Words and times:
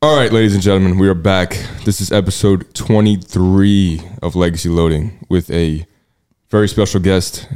All 0.00 0.16
right, 0.16 0.30
ladies 0.32 0.54
and 0.54 0.62
gentlemen, 0.62 0.96
we 0.98 1.08
are 1.08 1.14
back. 1.14 1.58
This 1.84 2.00
is 2.00 2.12
episode 2.12 2.72
23 2.74 4.00
of 4.22 4.36
Legacy 4.36 4.68
Loading 4.68 5.18
with 5.28 5.50
a 5.50 5.84
very 6.50 6.68
special 6.68 7.00
guest, 7.00 7.48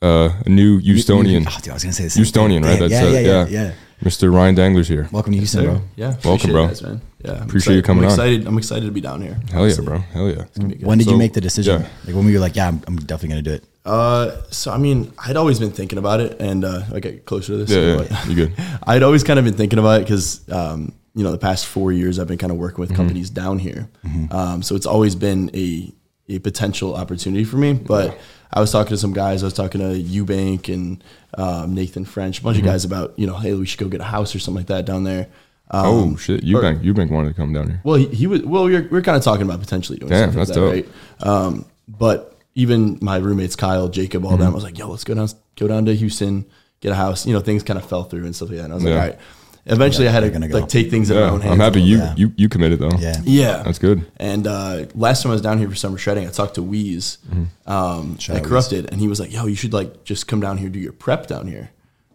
uh, 0.00 0.30
a 0.46 0.48
new 0.48 0.80
Houstonian. 0.80 1.44
Oh, 1.46 1.58
dude, 1.60 1.68
I 1.70 1.74
was 1.74 1.82
gonna 1.82 1.92
say 1.92 2.04
the 2.04 2.10
same 2.10 2.24
Houstonian, 2.24 2.62
thing. 2.62 2.64
right? 2.64 2.80
Yeah, 2.80 2.88
That's 2.88 2.92
yeah, 2.92 3.18
it, 3.20 3.26
yeah, 3.26 3.46
yeah. 3.48 3.64
yeah, 3.66 3.72
Mr. 4.02 4.32
Ryan 4.34 4.54
Dengler's 4.56 4.88
here. 4.88 5.10
Welcome 5.12 5.32
to 5.32 5.38
Houston, 5.38 5.64
bro. 5.64 5.82
Yeah, 5.96 6.16
Welcome, 6.24 6.52
bro. 6.52 6.64
it, 6.64 6.68
guys, 6.68 6.82
man. 6.82 7.02
Yeah, 7.22 7.32
I'm 7.32 7.42
Appreciate 7.42 7.76
you 7.76 7.82
coming 7.82 8.04
I'm 8.04 8.10
on. 8.10 8.14
excited. 8.14 8.46
I'm 8.46 8.56
excited 8.56 8.86
to 8.86 8.92
be 8.92 9.02
down 9.02 9.20
here. 9.20 9.38
Hell 9.52 9.68
yeah, 9.68 9.76
bro. 9.82 9.98
Hell 9.98 10.30
yeah. 10.30 10.44
When 10.80 10.96
did 10.96 11.04
So- 11.04 11.10
you 11.12 11.18
make 11.18 11.34
the 11.34 11.42
decision? 11.42 11.82
yeah. 11.82 11.88
Like 12.06 12.14
when 12.14 12.24
were 12.24 12.30
you 12.30 12.40
like, 12.40 12.56
yeah, 12.56 12.68
I'm, 12.68 12.80
I'm 12.86 12.96
definitely 12.96 13.28
gonna 13.28 13.42
do 13.42 13.52
it. 13.52 13.64
Uh, 13.84 14.40
so 14.50 14.70
I 14.72 14.78
mean, 14.78 15.12
I'd 15.26 15.36
always 15.36 15.58
been 15.58 15.70
thinking 15.70 15.98
about 15.98 16.20
it, 16.20 16.40
and 16.40 16.64
uh, 16.64 16.80
I 16.94 17.00
get 17.00 17.26
closer 17.26 17.48
to 17.52 17.56
this. 17.64 17.70
Yeah, 17.70 17.96
but- 17.98 18.10
yeah. 18.10 18.24
You 18.26 18.34
good? 18.34 18.52
I'd 18.86 19.02
always 19.02 19.22
kind 19.22 19.38
of 19.38 19.44
been 19.44 19.54
thinking 19.54 19.78
about 19.78 20.00
it 20.00 20.04
because, 20.04 20.48
um, 20.50 20.94
you 21.14 21.24
know, 21.24 21.32
the 21.32 21.38
past 21.38 21.66
four 21.66 21.92
years 21.92 22.18
I've 22.18 22.28
been 22.28 22.38
kind 22.38 22.52
of 22.52 22.58
working 22.58 22.74
Mm-hmm. 22.84 22.92
with 22.92 22.96
companies 22.96 23.30
down 23.30 23.58
here. 23.58 23.88
Um, 24.30 24.62
so 24.62 24.76
it's 24.76 24.86
always 24.86 25.14
been 25.14 25.50
a, 25.54 25.92
a 26.28 26.38
potential 26.38 26.94
opportunity 26.94 27.44
for 27.44 27.56
me. 27.56 27.72
But 27.74 28.18
I 28.52 28.60
was 28.60 28.70
talking 28.70 28.90
to 28.90 28.96
some 28.96 29.12
guys, 29.12 29.42
I 29.42 29.46
was 29.46 29.54
talking 29.54 29.80
to 29.80 30.02
Eubank 30.02 30.72
and 30.72 31.02
um, 31.36 31.74
Nathan 31.74 32.04
French, 32.04 32.38
a 32.40 32.42
bunch 32.42 32.58
Mm-hmm. 32.58 32.66
of 32.66 32.72
guys 32.72 32.84
about, 32.84 33.18
you 33.18 33.26
know, 33.26 33.34
hey, 33.36 33.54
we 33.54 33.66
should 33.66 33.80
go 33.80 33.88
get 33.88 34.00
a 34.00 34.04
house 34.04 34.34
or 34.34 34.38
something 34.38 34.60
like 34.60 34.66
that 34.68 34.84
down 34.86 35.04
there. 35.04 35.28
Um, 35.72 35.86
Oh, 35.86 36.16
shit. 36.16 36.42
or- 36.42 36.46
Eubank, 36.46 36.82
Eubank 36.84 37.10
wanted 37.10 37.28
to 37.28 37.34
come 37.34 37.52
down 37.52 37.68
here. 37.68 37.80
well, 37.84 37.96
he, 37.96 38.06
he 38.08 38.26
was. 38.26 38.42
Well, 38.42 38.64
we 38.64 38.72
we're, 38.74 38.88
we're 38.90 39.02
kind 39.02 39.16
of 39.16 39.22
talking 39.22 39.42
about 39.46 39.60
potentially 39.60 39.98
doing 39.98 40.10
Damn, 40.10 40.32
something 40.32 40.38
like 40.40 40.48
that, 40.48 40.54
dope. 40.54 40.72
right? 40.72 40.88
Um, 41.28 41.64
but 41.88 42.36
even 42.56 42.98
my 43.00 43.16
roommates, 43.18 43.54
Kyle, 43.56 43.88
Jacob, 43.88 44.24
all 44.24 44.32
Mm-hmm. 44.32 44.40
them, 44.42 44.52
I 44.52 44.54
was 44.54 44.64
like, 44.64 44.76
"Yo, 44.78 44.88
let's 44.88 45.04
go 45.04 45.14
down, 45.14 45.28
go 45.56 45.68
down 45.68 45.84
to 45.86 45.94
Houston, 45.94 46.44
get 46.80 46.90
a 46.90 46.96
house." 46.96 47.24
You 47.26 47.32
know, 47.34 47.40
things 47.40 47.62
kind 47.62 47.78
of 47.78 47.86
fell 47.88 48.02
through 48.02 48.24
and 48.24 48.34
stuff 48.34 48.48
like 48.48 48.58
that. 48.58 48.64
And 48.64 48.72
I 48.72 48.76
was 48.76 48.84
Yeah. 48.84 48.90
like, 48.90 49.00
"All 49.00 49.06
right." 49.10 49.18
Eventually, 49.66 50.08
I 50.08 50.10
had 50.10 50.20
to 50.20 50.30
gonna 50.30 50.48
go. 50.48 50.58
like 50.60 50.68
take 50.68 50.90
things 50.90 51.10
in 51.10 51.16
Yeah, 51.16 51.26
my 51.26 51.30
own 51.32 51.40
hands. 51.40 51.52
I'm 51.52 51.60
happy 51.60 51.82
you. 51.82 51.98
Yeah. 51.98 52.14
you 52.16 52.32
you 52.36 52.48
committed 52.48 52.78
though. 52.78 52.90
Yeah. 52.98 53.16
Yeah, 53.24 53.62
That's 53.62 53.78
good. 53.78 54.04
And 54.16 54.46
uh, 54.46 54.86
last 54.94 55.22
time 55.22 55.30
I 55.30 55.34
was 55.34 55.42
down 55.42 55.58
here 55.58 55.68
for 55.68 55.76
summer 55.76 55.98
shredding, 55.98 56.26
I 56.26 56.30
talked 56.30 56.54
to 56.54 56.62
Weeze 56.62 57.18
um, 57.66 58.18
Shout 58.18 58.36
at 58.36 58.44
Corrupted, 58.44 58.90
and 58.90 59.00
he 59.00 59.06
was 59.08 59.20
like, 59.20 59.32
"Yo, 59.32 59.46
you 59.46 59.54
should 59.56 59.72
like 59.72 60.04
just 60.04 60.26
come 60.26 60.40
down 60.40 60.56
here, 60.58 60.68
do 60.68 60.78
your 60.78 60.92
prep 60.92 61.26
down 61.26 61.46
here." 61.46 61.70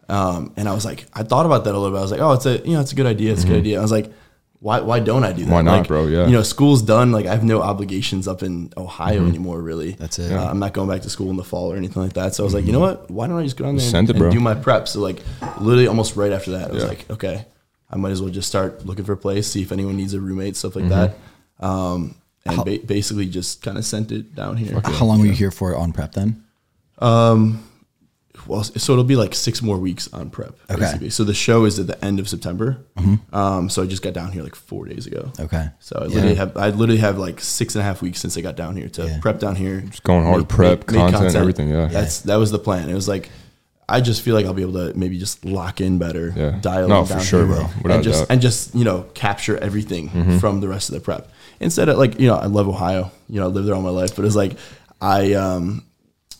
Um, 0.07 0.53
and 0.55 0.69
I 0.69 0.73
was 0.73 0.85
like, 0.85 1.05
I 1.13 1.23
thought 1.23 1.45
about 1.47 1.63
that 1.63 1.73
a 1.73 1.77
little 1.79 1.91
bit. 1.95 1.99
I 1.99 2.01
was 2.01 2.11
like, 2.11 2.21
"Oh, 2.21 2.33
it's 2.33 2.45
a 2.45 2.57
you 2.67 2.73
know, 2.73 2.81
it's 2.81 2.91
a 2.91 2.95
good 2.95 3.05
idea. 3.07 3.31
It's 3.33 3.43
a 3.43 3.47
good 3.47 3.57
idea." 3.57 3.79
I 3.79 3.81
was 3.81 3.91
like, 3.91 4.11
"Why 4.65 4.77
why 4.89 4.99
don't 4.99 5.23
I 5.23 5.31
do 5.31 5.41
that? 5.41 5.41
Mm-hmm. 5.45 5.51
Why 5.53 5.61
not, 5.61 5.77
Like, 5.79 5.87
bro? 5.87 6.07
Yeah. 6.07 6.25
you 6.25 6.31
know, 6.37 6.41
school's 6.43 6.81
done. 6.81 7.11
Like 7.17 7.27
I 7.27 7.31
have 7.37 7.43
no 7.43 7.61
obligations 7.61 8.27
up 8.27 8.41
in 8.41 8.53
Ohio 8.75 9.19
Mm-hmm. 9.19 9.29
anymore. 9.29 9.61
Really, 9.61 9.91
That's 9.91 10.17
it. 10.17 10.31
Uh, 10.31 10.49
I'm 10.51 10.57
not 10.59 10.73
going 10.73 10.89
back 10.89 11.01
to 11.03 11.09
school 11.15 11.29
in 11.29 11.37
the 11.37 11.43
fall 11.43 11.71
or 11.71 11.77
anything 11.77 12.01
like 12.01 12.13
that. 12.13 12.33
So 12.33 12.43
I 12.43 12.45
was 12.45 12.53
like, 12.57 12.65
you 12.65 12.73
know 12.73 12.79
what? 12.87 12.97
Why 13.11 13.27
don't 13.27 13.37
I 13.37 13.43
just 13.43 13.57
go 13.57 13.65
down 13.65 13.75
there 13.77 13.85
Send 13.95 14.09
and, 14.09 14.17
it, 14.19 14.23
and 14.23 14.31
do 14.33 14.39
my 14.39 14.55
prep? 14.55 14.87
So 14.87 14.99
like, 15.01 15.19
literally 15.61 15.87
almost 15.87 16.15
right 16.15 16.31
after 16.31 16.51
that, 16.57 16.69
I 16.71 16.73
was 16.73 16.83
Yeah. 16.83 16.89
like, 16.89 17.05
okay, 17.11 17.45
I 17.91 17.95
might 17.97 18.11
as 18.11 18.21
well 18.23 18.31
just 18.39 18.49
start 18.49 18.85
looking 18.87 19.05
for 19.05 19.13
a 19.13 19.17
place, 19.25 19.45
see 19.47 19.61
if 19.61 19.71
anyone 19.71 19.95
needs 19.97 20.13
a 20.15 20.19
roommate, 20.19 20.55
stuff 20.55 20.75
like 20.75 20.85
Mm-hmm. 20.85 21.13
that. 21.61 21.65
Um, 21.69 22.15
and 22.47 22.57
ba- 22.65 22.79
basically 22.85 23.27
just 23.27 23.61
kind 23.61 23.77
of 23.77 23.85
sent 23.85 24.11
it 24.11 24.35
down 24.35 24.57
here. 24.57 24.79
How 24.83 25.05
long 25.05 25.19
were 25.19 25.25
you 25.27 25.37
here 25.43 25.51
for 25.51 25.75
on 25.75 25.93
prep 25.93 26.13
then? 26.13 26.43
Well, 28.47 28.63
so 28.63 28.93
it'll 28.93 29.03
be 29.03 29.15
like 29.15 29.33
six 29.35 29.61
more 29.61 29.77
weeks 29.77 30.11
on 30.13 30.29
prep. 30.29 30.55
Okay. 30.69 30.79
Basically. 30.79 31.09
So 31.09 31.23
the 31.23 31.33
show 31.33 31.65
is 31.65 31.79
at 31.79 31.87
the 31.87 32.03
end 32.05 32.19
of 32.19 32.27
September. 32.29 32.77
Um, 33.33 33.69
so 33.69 33.81
I 33.83 33.85
just 33.87 34.01
got 34.01 34.13
down 34.13 34.31
here 34.31 34.43
like 34.43 34.55
four 34.55 34.85
days 34.85 35.07
ago. 35.07 35.31
Okay. 35.39 35.67
So 35.79 35.97
I 35.99 36.03
Yeah. 36.05 36.09
literally 36.15 36.35
have 36.35 36.57
I 36.57 36.69
literally 36.69 37.01
have 37.01 37.17
like 37.17 37.39
six 37.41 37.75
and 37.75 37.81
a 37.81 37.83
half 37.85 38.01
weeks 38.01 38.19
since 38.19 38.37
I 38.37 38.41
got 38.41 38.55
down 38.55 38.75
here 38.75 38.89
to 38.89 39.05
Yeah. 39.07 39.19
prep 39.21 39.39
down 39.39 39.55
here. 39.55 39.81
Just 39.81 40.03
going 40.03 40.23
hard, 40.25 40.47
prep, 40.49 40.85
content, 40.85 41.35
everything, 41.35 41.69
yeah. 41.69 41.87
That's 41.87 42.21
that 42.21 42.35
was 42.37 42.51
the 42.51 42.59
plan. 42.59 42.89
It 42.89 42.93
was 42.95 43.07
like 43.07 43.29
I 43.87 44.01
just 44.01 44.23
feel 44.23 44.33
like 44.33 44.47
I'll 44.47 44.53
be 44.55 44.63
able 44.63 44.73
to 44.73 44.97
maybe 44.97 45.19
just 45.19 45.45
lock 45.45 45.79
in 45.79 45.99
better, 45.99 46.33
Yeah. 46.35 46.57
dial 46.59 46.87
No, 46.87 47.01
in 47.01 47.05
for 47.05 47.13
down 47.13 47.23
sure, 47.23 47.45
here, 47.45 47.55
bro. 47.55 47.69
Without 47.83 47.91
a 47.91 47.93
and 47.95 48.03
just 48.03 48.19
doubt. 48.19 48.23
Mm-hmm. 48.23 48.31
and 48.33 48.41
just 48.41 48.75
you 48.75 48.83
know 48.83 49.05
capture 49.13 49.57
everything 49.57 50.39
from 50.39 50.59
the 50.61 50.67
rest 50.67 50.89
of 50.89 50.95
the 50.95 51.01
prep. 51.01 51.29
Instead 51.59 51.89
of 51.89 51.97
like 51.97 52.19
you 52.19 52.27
know 52.27 52.35
I 52.35 52.47
love 52.47 52.67
Ohio, 52.67 53.11
you 53.29 53.39
know 53.39 53.45
I 53.45 53.49
lived 53.49 53.67
there 53.67 53.75
all 53.75 53.81
my 53.81 53.89
life, 53.89 54.15
but 54.15 54.25
it's 54.25 54.35
like 54.35 54.57
I 55.01 55.33
um 55.33 55.83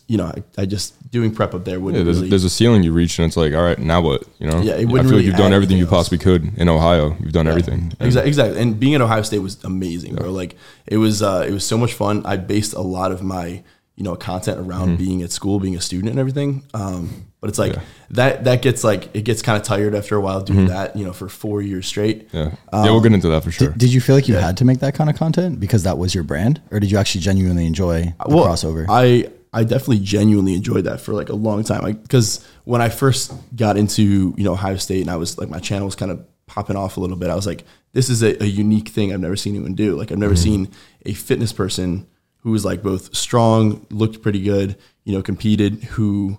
you 0.07 0.17
know 0.17 0.25
I, 0.25 0.61
I 0.61 0.65
just 0.65 0.93
doing 1.15 1.33
prep 1.33 1.55
up 1.55 1.65
there 1.65 1.79
wouldn't 1.79 2.05
there's, 2.05 2.17
really 2.17 2.29
there's 2.29 2.43
a 2.43 2.49
ceiling 2.49 2.83
you 2.83 2.93
reach, 2.93 3.17
and 3.17 3.25
it's 3.25 3.35
like, 3.37 3.53
all 3.53 3.63
right, 3.63 3.79
now 3.79 4.01
what? 4.01 4.23
You 4.37 4.47
know? 4.47 4.61
Yeah, 4.61 4.73
it 4.73 4.75
I 4.75 4.77
feel 4.79 4.87
wouldn't 4.91 5.07
like 5.07 5.11
really 5.11 5.25
you've 5.25 5.35
done 5.37 5.53
everything 5.53 5.77
you 5.77 5.87
possibly 5.87 6.19
could 6.19 6.55
in 6.57 6.69
Ohio. 6.69 7.17
You've 7.19 7.33
done 7.33 7.47
everything. 7.47 7.93
Exactly, 7.99 8.29
exactly. 8.29 8.61
And 8.61 8.79
being 8.79 8.93
at 8.93 9.01
Ohio 9.01 9.23
State 9.23 9.39
was 9.39 9.63
amazing, 9.63 10.15
bro. 10.15 10.31
Like 10.31 10.55
it 10.85 10.97
was, 10.97 11.23
uh, 11.23 11.43
it 11.47 11.51
was 11.51 11.65
so 11.65 11.77
much 11.77 11.93
fun. 11.93 12.25
I 12.25 12.37
based 12.37 12.73
a 12.73 12.81
lot 12.81 13.11
of 13.11 13.23
my, 13.23 13.63
you 13.95 14.03
know, 14.03 14.15
content 14.15 14.59
around 14.59 14.97
being 14.97 15.23
at 15.23 15.31
school, 15.31 15.59
being 15.59 15.75
a 15.75 15.81
student, 15.81 16.09
and 16.09 16.19
everything. 16.19 16.63
Um, 16.73 17.25
but 17.39 17.49
it's 17.49 17.59
like 17.59 17.71
Mm-hmm. 17.73 17.81
Yeah. 17.81 17.85
that 18.21 18.43
that 18.43 18.61
gets 18.61 18.83
like 18.83 19.15
it 19.15 19.21
gets 19.23 19.41
kind 19.41 19.57
of 19.59 19.63
tired 19.63 19.93
after 19.95 20.15
a 20.15 20.21
while 20.21 20.41
doing 20.41 20.67
that, 20.67 20.95
you 20.95 21.05
know, 21.05 21.13
for 21.13 21.29
four 21.29 21.61
years 21.61 21.87
straight. 21.87 22.27
Yeah. 22.31 22.55
yeah, 22.73 22.83
we'll 22.85 23.01
get 23.01 23.13
into 23.13 23.29
that 23.29 23.43
for 23.43 23.51
sure. 23.51 23.69
Did 23.69 23.93
you 23.93 24.01
feel 24.01 24.15
like 24.15 24.27
you 24.27 24.35
had 24.35 24.57
to 24.57 24.65
make 24.65 24.79
that 24.79 24.95
kind 24.95 25.09
of 25.09 25.15
content 25.15 25.59
because 25.59 25.83
that 25.83 25.97
was 25.97 26.13
your 26.13 26.23
brand, 26.23 26.61
or 26.71 26.79
did 26.79 26.91
you 26.91 26.97
actually 26.97 27.21
genuinely 27.21 27.65
enjoy 27.65 28.13
the 28.19 28.25
crossover? 28.25 28.85
I 28.89 29.29
I 29.55 29.63
definitely 29.63 29.99
genuinely 29.99 30.53
enjoyed 30.53 30.83
that 30.83 30.99
for 31.01 31.13
like 31.13 31.29
a 31.29 31.35
long 31.35 31.63
time. 31.63 31.81
Like 31.81 32.01
because 32.01 32.45
when 32.65 32.81
I 32.81 32.89
first 32.89 33.33
got 33.55 33.77
into 33.77 34.33
you 34.37 34.43
know 34.43 34.53
Ohio 34.53 34.75
State 34.77 35.01
and 35.01 35.09
I 35.09 35.15
was 35.15 35.37
like 35.37 35.49
my 35.49 35.59
channel 35.59 35.85
was 35.87 35.95
kind 35.95 36.11
of 36.11 36.23
popping 36.47 36.75
off 36.75 36.97
a 36.97 36.99
little 36.99 37.17
bit. 37.17 37.29
I 37.29 37.35
was 37.35 37.47
like, 37.47 37.63
this 37.93 38.09
is 38.09 38.21
a, 38.21 38.41
a 38.43 38.45
unique 38.45 38.89
thing 38.89 39.11
I've 39.13 39.19
never 39.21 39.35
seen 39.35 39.55
anyone 39.55 39.73
do. 39.73 39.95
Like 39.95 40.11
I've 40.11 40.19
never 40.19 40.33
Mm-hmm. 40.35 40.43
seen 40.65 40.71
a 41.05 41.13
fitness 41.13 41.51
person 41.53 42.05
who 42.39 42.51
was 42.51 42.63
like 42.63 42.83
both 42.83 43.15
strong, 43.15 43.85
looked 43.89 44.21
pretty 44.21 44.41
good, 44.43 44.75
you 45.05 45.13
know, 45.13 45.23
competed, 45.23 45.83
who 45.95 46.37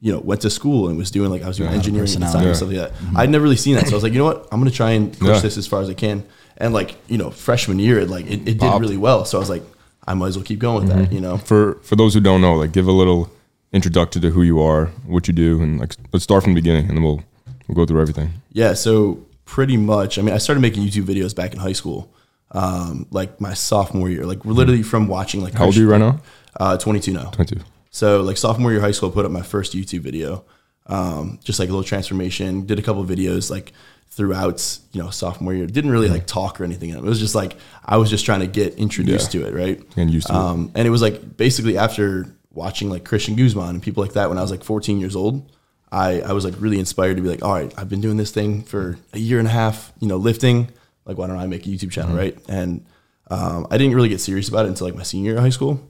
you 0.00 0.12
know 0.12 0.20
went 0.20 0.42
to 0.42 0.50
school 0.50 0.88
and 0.88 0.96
was 0.96 1.10
doing 1.10 1.30
like 1.30 1.42
I 1.42 1.48
was 1.48 1.56
doing 1.56 1.70
engineering 1.70 2.08
at 2.08 2.14
the 2.20 2.26
time 2.26 2.44
personality. 2.44 2.48
and 2.48 2.56
stuff 2.92 3.02
like 3.02 3.12
that. 3.12 3.18
I'd 3.20 3.30
never 3.30 3.42
really 3.42 3.56
seen 3.56 3.74
that, 3.76 3.86
so 3.86 3.92
I 3.92 3.94
was 3.96 4.02
like, 4.04 4.12
you 4.12 4.18
know 4.20 4.26
what, 4.26 4.46
I'm 4.52 4.60
gonna 4.60 4.70
try 4.70 4.90
and 4.92 5.12
push 5.18 5.28
Yeah. 5.28 5.40
this 5.40 5.56
as 5.56 5.66
far 5.66 5.80
as 5.82 5.88
I 5.90 5.94
can. 5.94 6.24
And 6.58 6.72
like 6.74 6.94
you 7.08 7.18
know, 7.18 7.30
freshman 7.30 7.78
year, 7.80 7.98
it 7.98 8.08
like 8.08 8.26
it, 8.26 8.46
it 8.48 8.58
did 8.58 8.80
really 8.80 8.96
well. 8.96 9.24
So 9.24 9.38
I 9.38 9.40
was 9.40 9.48
like, 9.50 9.62
I 10.08 10.14
might 10.14 10.28
as 10.28 10.36
well 10.36 10.44
keep 10.44 10.58
going 10.58 10.86
with 10.86 10.96
that. 10.96 11.12
You 11.12 11.20
know. 11.20 11.36
for 11.36 11.74
for 11.82 11.94
those 11.94 12.14
who 12.14 12.20
don't 12.20 12.40
know, 12.40 12.54
like 12.54 12.72
give 12.72 12.88
a 12.88 12.92
little 12.92 13.30
introduction 13.72 14.22
to 14.22 14.30
who 14.30 14.42
you 14.42 14.60
are, 14.60 14.86
what 15.06 15.28
you 15.28 15.34
do, 15.34 15.60
and 15.62 15.78
like 15.78 15.94
let's 16.12 16.24
start 16.24 16.42
from 16.42 16.54
the 16.54 16.60
beginning, 16.60 16.88
and 16.88 16.96
then 16.96 17.04
we'll 17.04 17.22
we'll 17.66 17.74
go 17.74 17.84
through 17.84 18.00
everything. 18.00 18.30
Yeah, 18.52 18.72
so 18.72 19.26
pretty 19.44 19.76
much. 19.76 20.18
I 20.18 20.22
mean, 20.22 20.34
I 20.34 20.38
started 20.38 20.60
making 20.60 20.82
YouTube 20.82 21.04
videos 21.04 21.34
back 21.34 21.52
in 21.52 21.58
high 21.58 21.74
school, 21.74 22.10
um, 22.52 23.06
like 23.10 23.38
my 23.40 23.52
sophomore 23.52 24.08
year. 24.08 24.24
Like, 24.24 24.44
literally 24.44 24.82
from 24.82 25.08
watching 25.08 25.42
like 25.42 25.54
How 25.54 25.66
old 25.66 25.76
are 25.76 25.80
you 25.80 25.90
right 25.90 25.98
now? 25.98 26.20
Uh, 26.58 26.76
22 26.78 27.12
now. 27.12 27.30
Twenty 27.30 27.56
two. 27.56 27.64
So 27.90 28.22
like 28.22 28.38
sophomore 28.38 28.72
year 28.72 28.80
high 28.80 28.92
school, 28.92 29.10
I 29.10 29.12
put 29.12 29.26
up 29.26 29.30
my 29.30 29.42
first 29.42 29.74
YouTube 29.74 30.00
video, 30.00 30.44
um, 30.86 31.38
just 31.44 31.58
like 31.58 31.68
a 31.68 31.72
little 31.72 31.84
transformation. 31.84 32.64
Did 32.64 32.78
a 32.78 32.82
couple 32.82 33.02
of 33.02 33.08
videos 33.08 33.50
like 33.50 33.72
throughout, 34.18 34.78
you 34.92 35.00
know, 35.02 35.10
sophomore 35.10 35.54
year. 35.54 35.66
Didn't 35.66 35.90
really 35.92 36.08
like 36.08 36.26
talk 36.26 36.60
or 36.60 36.64
anything. 36.64 36.90
It 36.90 37.00
was 37.00 37.20
just 37.20 37.34
like 37.36 37.56
I 37.84 37.96
was 37.96 38.10
just 38.10 38.26
trying 38.26 38.40
to 38.40 38.46
get 38.48 38.74
introduced 38.74 39.32
Yeah. 39.32 39.42
to 39.42 39.46
it, 39.48 39.54
right? 39.54 39.78
Getting 39.94 40.08
used 40.10 40.26
to 40.26 40.32
it. 40.34 40.36
um, 40.36 40.72
And 40.74 40.86
it 40.86 40.90
was 40.90 41.00
like 41.00 41.36
basically 41.36 41.78
after 41.78 42.26
watching 42.52 42.90
like 42.90 43.04
Christian 43.04 43.36
Guzman 43.36 43.68
and 43.70 43.82
people 43.82 44.02
like 44.02 44.14
that 44.14 44.28
when 44.28 44.36
I 44.36 44.42
was 44.42 44.50
like 44.50 44.64
14 44.64 44.98
years 44.98 45.14
old. 45.16 45.50
I, 45.92 46.20
I 46.20 46.32
was 46.32 46.44
like 46.44 46.54
really 46.58 46.78
inspired 46.80 47.16
to 47.16 47.22
be 47.22 47.28
like, 47.30 47.42
all 47.42 47.54
right, 47.54 47.72
I've 47.78 47.88
been 47.88 48.00
doing 48.02 48.16
this 48.18 48.30
thing 48.32 48.62
for 48.64 48.98
a 49.14 49.18
year 49.18 49.38
and 49.38 49.48
a 49.48 49.50
half, 49.52 49.90
you 50.00 50.08
know, 50.08 50.16
lifting. 50.18 50.68
Like, 51.06 51.16
why 51.16 51.26
don't 51.28 51.38
I 51.38 51.46
make 51.46 51.64
a 51.64 51.68
YouTube 51.70 51.92
channel, 51.92 52.10
Mm-hmm. 52.10 52.18
right? 52.18 52.38
And 52.48 52.84
um, 53.30 53.66
I 53.70 53.78
didn't 53.78 53.94
really 53.94 54.08
get 54.10 54.20
serious 54.20 54.48
about 54.48 54.66
it 54.66 54.68
until 54.68 54.86
like 54.86 54.96
my 54.96 55.02
senior 55.04 55.30
year 55.30 55.36
of 55.38 55.44
high 55.44 55.48
school. 55.58 55.80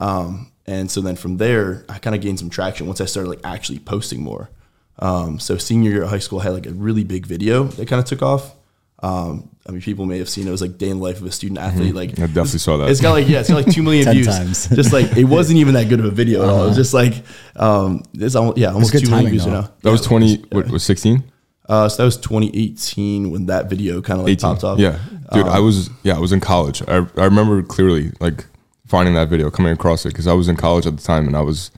Um, 0.00 0.52
and 0.66 0.90
so 0.90 1.00
then 1.00 1.16
from 1.16 1.36
there, 1.38 1.84
I 1.88 1.98
kind 1.98 2.14
of 2.16 2.22
gained 2.22 2.38
some 2.38 2.48
traction 2.50 2.86
once 2.86 3.00
I 3.00 3.06
started 3.06 3.28
like 3.28 3.40
actually 3.44 3.78
posting 3.80 4.22
more. 4.22 4.50
Um, 4.98 5.38
so 5.38 5.56
senior 5.58 5.90
year 5.90 6.02
of 6.04 6.10
high 6.10 6.18
school, 6.20 6.40
I 6.40 6.44
had 6.44 6.52
like 6.54 6.66
a 6.66 6.72
really 6.72 7.04
big 7.04 7.26
video 7.26 7.64
that 7.64 7.86
kind 7.88 8.00
of 8.00 8.06
took 8.06 8.22
off. 8.22 8.54
Um, 9.02 9.50
I 9.68 9.72
mean, 9.72 9.82
people 9.82 10.06
may 10.06 10.18
have 10.18 10.28
seen 10.28 10.48
it 10.48 10.50
was 10.50 10.62
like 10.62 10.78
day 10.78 10.88
in 10.88 10.98
the 10.98 11.02
life 11.02 11.20
of 11.20 11.26
a 11.26 11.30
student 11.32 11.58
athlete. 11.58 11.94
Like 11.94 12.12
Mm-hmm. 12.12 12.22
I 12.22 12.26
definitely 12.28 12.60
saw 12.60 12.78
that. 12.78 12.90
It's 12.90 13.00
got 13.02 13.12
like 13.12 13.28
yeah, 13.28 13.40
it's 13.40 13.48
got 13.50 13.56
like 13.56 13.72
two 13.74 13.82
million 13.82 14.10
views. 14.12 14.26
times. 14.26 14.66
Just 14.74 14.92
like 14.92 15.16
it 15.16 15.24
wasn't 15.24 15.58
even 15.58 15.74
that 15.74 15.88
good 15.90 15.98
of 16.00 16.06
a 16.06 16.10
video 16.10 16.42
at 16.44 16.48
all. 16.48 16.64
It 16.64 16.68
was 16.68 16.76
just 16.76 16.94
like 16.94 17.22
um, 17.56 18.02
it's 18.14 18.34
almost 18.34 18.56
yeah, 18.56 18.72
almost 18.72 18.92
good 18.92 19.02
two 19.04 19.10
million 19.10 19.26
timing, 19.26 19.30
views. 19.32 19.44
You 19.44 19.52
though. 19.52 19.60
know, 19.62 19.68
That 19.82 19.90
was 19.90 20.00
Yeah. 20.02 20.08
twenty. 20.08 20.36
What 20.50 20.68
was 20.70 20.82
sixteen? 20.82 21.24
Uh, 21.68 21.88
so 21.88 21.96
that 21.96 22.04
was 22.04 22.16
2018 22.18 23.32
when 23.32 23.46
that 23.46 23.68
video 23.68 24.00
kind 24.00 24.20
of 24.20 24.26
like 24.26 24.34
18. 24.34 24.50
popped 24.50 24.62
off. 24.64 24.78
Yeah, 24.78 24.98
dude, 25.32 25.46
Um, 25.46 25.48
I 25.48 25.58
was 25.58 25.90
yeah, 26.04 26.14
I 26.16 26.20
was 26.20 26.30
in 26.32 26.38
college. 26.40 26.80
I 26.86 26.98
I 27.16 27.24
remember 27.24 27.60
clearly 27.62 28.12
like 28.20 28.46
finding 28.86 29.14
that 29.14 29.28
video, 29.28 29.50
coming 29.50 29.72
across 29.72 30.06
it 30.06 30.10
because 30.10 30.28
I 30.28 30.32
was 30.32 30.46
in 30.48 30.54
college 30.56 30.86
at 30.86 30.96
the 30.96 31.02
time 31.02 31.26
and 31.26 31.36
I 31.36 31.40
was 31.40 31.72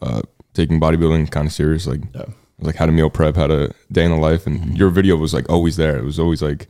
uh, 0.00 0.22
taking 0.54 0.80
bodybuilding 0.80 1.30
kind 1.32 1.46
of 1.48 1.52
serious. 1.52 1.86
Like, 1.88 2.02
Yeah. 2.14 2.26
Like 2.60 2.76
how 2.76 2.86
to 2.86 2.92
meal 2.92 3.10
prep, 3.10 3.36
how 3.36 3.46
to 3.46 3.72
day 3.92 4.04
in 4.04 4.10
the 4.10 4.16
life, 4.16 4.46
and 4.46 4.58
Mm-hmm. 4.60 4.76
your 4.76 4.90
video 4.90 5.16
was 5.16 5.34
like 5.34 5.48
always 5.50 5.76
there. 5.76 5.96
It 5.98 6.04
was 6.04 6.18
always 6.18 6.42
like. 6.42 6.68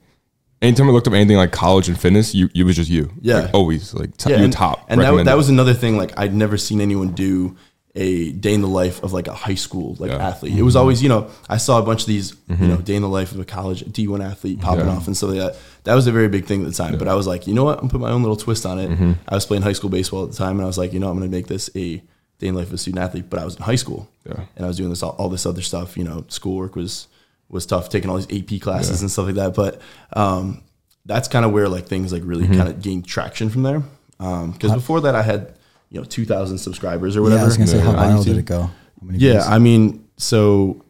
Anytime 0.63 0.89
I 0.89 0.93
looked 0.93 1.07
up 1.07 1.13
anything 1.13 1.37
like 1.37 1.53
college 1.53 1.87
and 1.87 2.01
fitness, 2.01 2.35
you 2.35 2.49
it 2.55 2.65
was 2.65 2.77
just 2.77 2.89
you. 2.91 3.13
Yeah. 3.21 3.41
Like, 3.41 3.55
always 3.55 3.93
like 3.93 4.17
t- 4.17 4.31
yeah, 4.31 4.39
you 4.39 4.45
and, 4.45 4.53
top. 4.53 4.87
And 4.89 5.01
that, 5.03 5.25
that 5.27 5.37
was 5.37 5.51
another 5.51 5.75
thing. 5.75 5.99
Like 5.99 6.19
I'd 6.19 6.33
never 6.35 6.57
seen 6.57 6.81
anyone 6.81 7.13
do 7.13 7.57
a 7.95 8.33
day 8.33 8.55
in 8.55 8.63
the 8.63 8.67
life 8.69 9.03
of 9.03 9.13
like 9.13 9.27
a 9.29 9.35
high 9.35 9.55
school 9.55 9.97
like 9.99 10.09
Yeah. 10.11 10.17
Mm-hmm. 10.17 10.27
athlete. 10.27 10.59
It 10.59 10.63
was 10.63 10.75
always 10.75 11.03
you 11.03 11.11
know 11.11 11.29
I 11.51 11.59
saw 11.59 11.79
a 11.79 11.83
bunch 11.83 12.01
of 12.03 12.07
these 12.09 12.35
you 12.49 12.69
know 12.69 12.79
day 12.79 12.95
in 12.97 13.03
the 13.03 13.09
life 13.09 13.33
of 13.33 13.39
a 13.41 13.45
college 13.45 13.81
D 13.93 14.09
one 14.09 14.23
athlete 14.23 14.59
popping 14.61 14.87
Yeah. 14.87 14.93
off 14.97 15.07
and 15.07 15.15
stuff 15.17 15.31
like 15.31 15.41
that. 15.41 15.57
That 15.85 15.95
was 15.95 16.07
a 16.07 16.13
very 16.13 16.29
big 16.29 16.47
thing 16.47 16.63
at 16.65 16.69
the 16.69 16.75
time. 16.75 16.97
But 16.97 17.07
I 17.07 17.15
was 17.15 17.27
like, 17.27 17.47
you 17.47 17.53
know 17.53 17.65
what? 17.65 17.79
I'm 17.83 17.89
putting 17.91 18.01
my 18.01 18.11
own 18.11 18.23
little 18.23 18.37
twist 18.37 18.65
on 18.65 18.79
it. 18.79 18.89
Mm-hmm. 18.91 19.13
I 19.29 19.35
was 19.35 19.45
playing 19.45 19.63
high 19.63 19.75
school 19.75 19.91
baseball 19.91 20.25
at 20.25 20.31
the 20.31 20.37
time, 20.39 20.53
and 20.53 20.63
I 20.63 20.67
was 20.67 20.79
like, 20.79 20.95
you 20.95 21.01
know, 21.01 21.11
I'm 21.11 21.19
going 21.19 21.31
to 21.31 21.37
make 21.37 21.49
this 21.49 21.69
a 21.77 22.03
day 22.39 22.49
in 22.49 22.55
life 22.55 22.67
of 22.69 22.75
a 22.75 22.79
student 22.79 23.03
athlete. 23.03 23.27
But 23.31 23.41
I 23.41 23.45
was 23.45 23.57
in 23.57 23.63
high 23.63 23.77
school, 23.77 24.09
Yeah. 24.27 24.45
and 24.57 24.65
I 24.65 24.69
was 24.69 24.77
doing 24.77 24.91
this 24.91 25.03
all, 25.03 25.13
all 25.19 25.29
this 25.29 25.47
other 25.47 25.63
stuff. 25.63 25.97
You 25.97 26.05
know, 26.05 26.25
schoolwork 26.29 26.77
was 26.77 27.09
was 27.49 27.65
tough, 27.67 27.89
taking 27.89 28.11
all 28.11 28.17
these 28.19 28.43
AP 28.43 28.61
classes 28.61 29.01
and 29.03 29.11
stuff 29.11 29.27
like 29.27 29.37
that. 29.37 29.55
But 29.55 29.81
um, 30.15 30.63
that's 31.05 31.29
kind 31.29 31.45
of 31.45 31.53
where 31.53 31.69
like 31.69 31.87
things 31.87 32.13
like 32.13 32.23
really 32.25 32.45
Mm-hmm. 32.45 32.57
kind 32.57 32.69
of 32.69 32.83
gained 32.83 33.07
traction 33.07 33.49
from 33.51 33.63
there. 33.63 33.83
Because 34.19 34.73
before 34.73 35.01
that, 35.03 35.15
I 35.15 35.23
had 35.23 35.55
you 35.91 36.01
know 36.01 36.05
two 36.05 36.25
thousand 36.25 36.59
subscribers 36.59 37.17
or 37.17 37.23
whatever. 37.23 37.41
Yeah, 37.41 37.45
I 37.45 37.47
was 37.47 37.57
gonna 37.57 37.69
say, 37.69 37.79
how 37.81 37.91
on 37.91 37.97
viral 37.97 38.25
did 38.25 38.37
it 38.39 38.45
go? 38.47 38.63
How 38.63 38.73
many 39.03 39.19
Yeah, 39.19 39.33
views? 39.33 39.47
I 39.47 39.59
mean, 39.59 40.09
so 40.17 40.83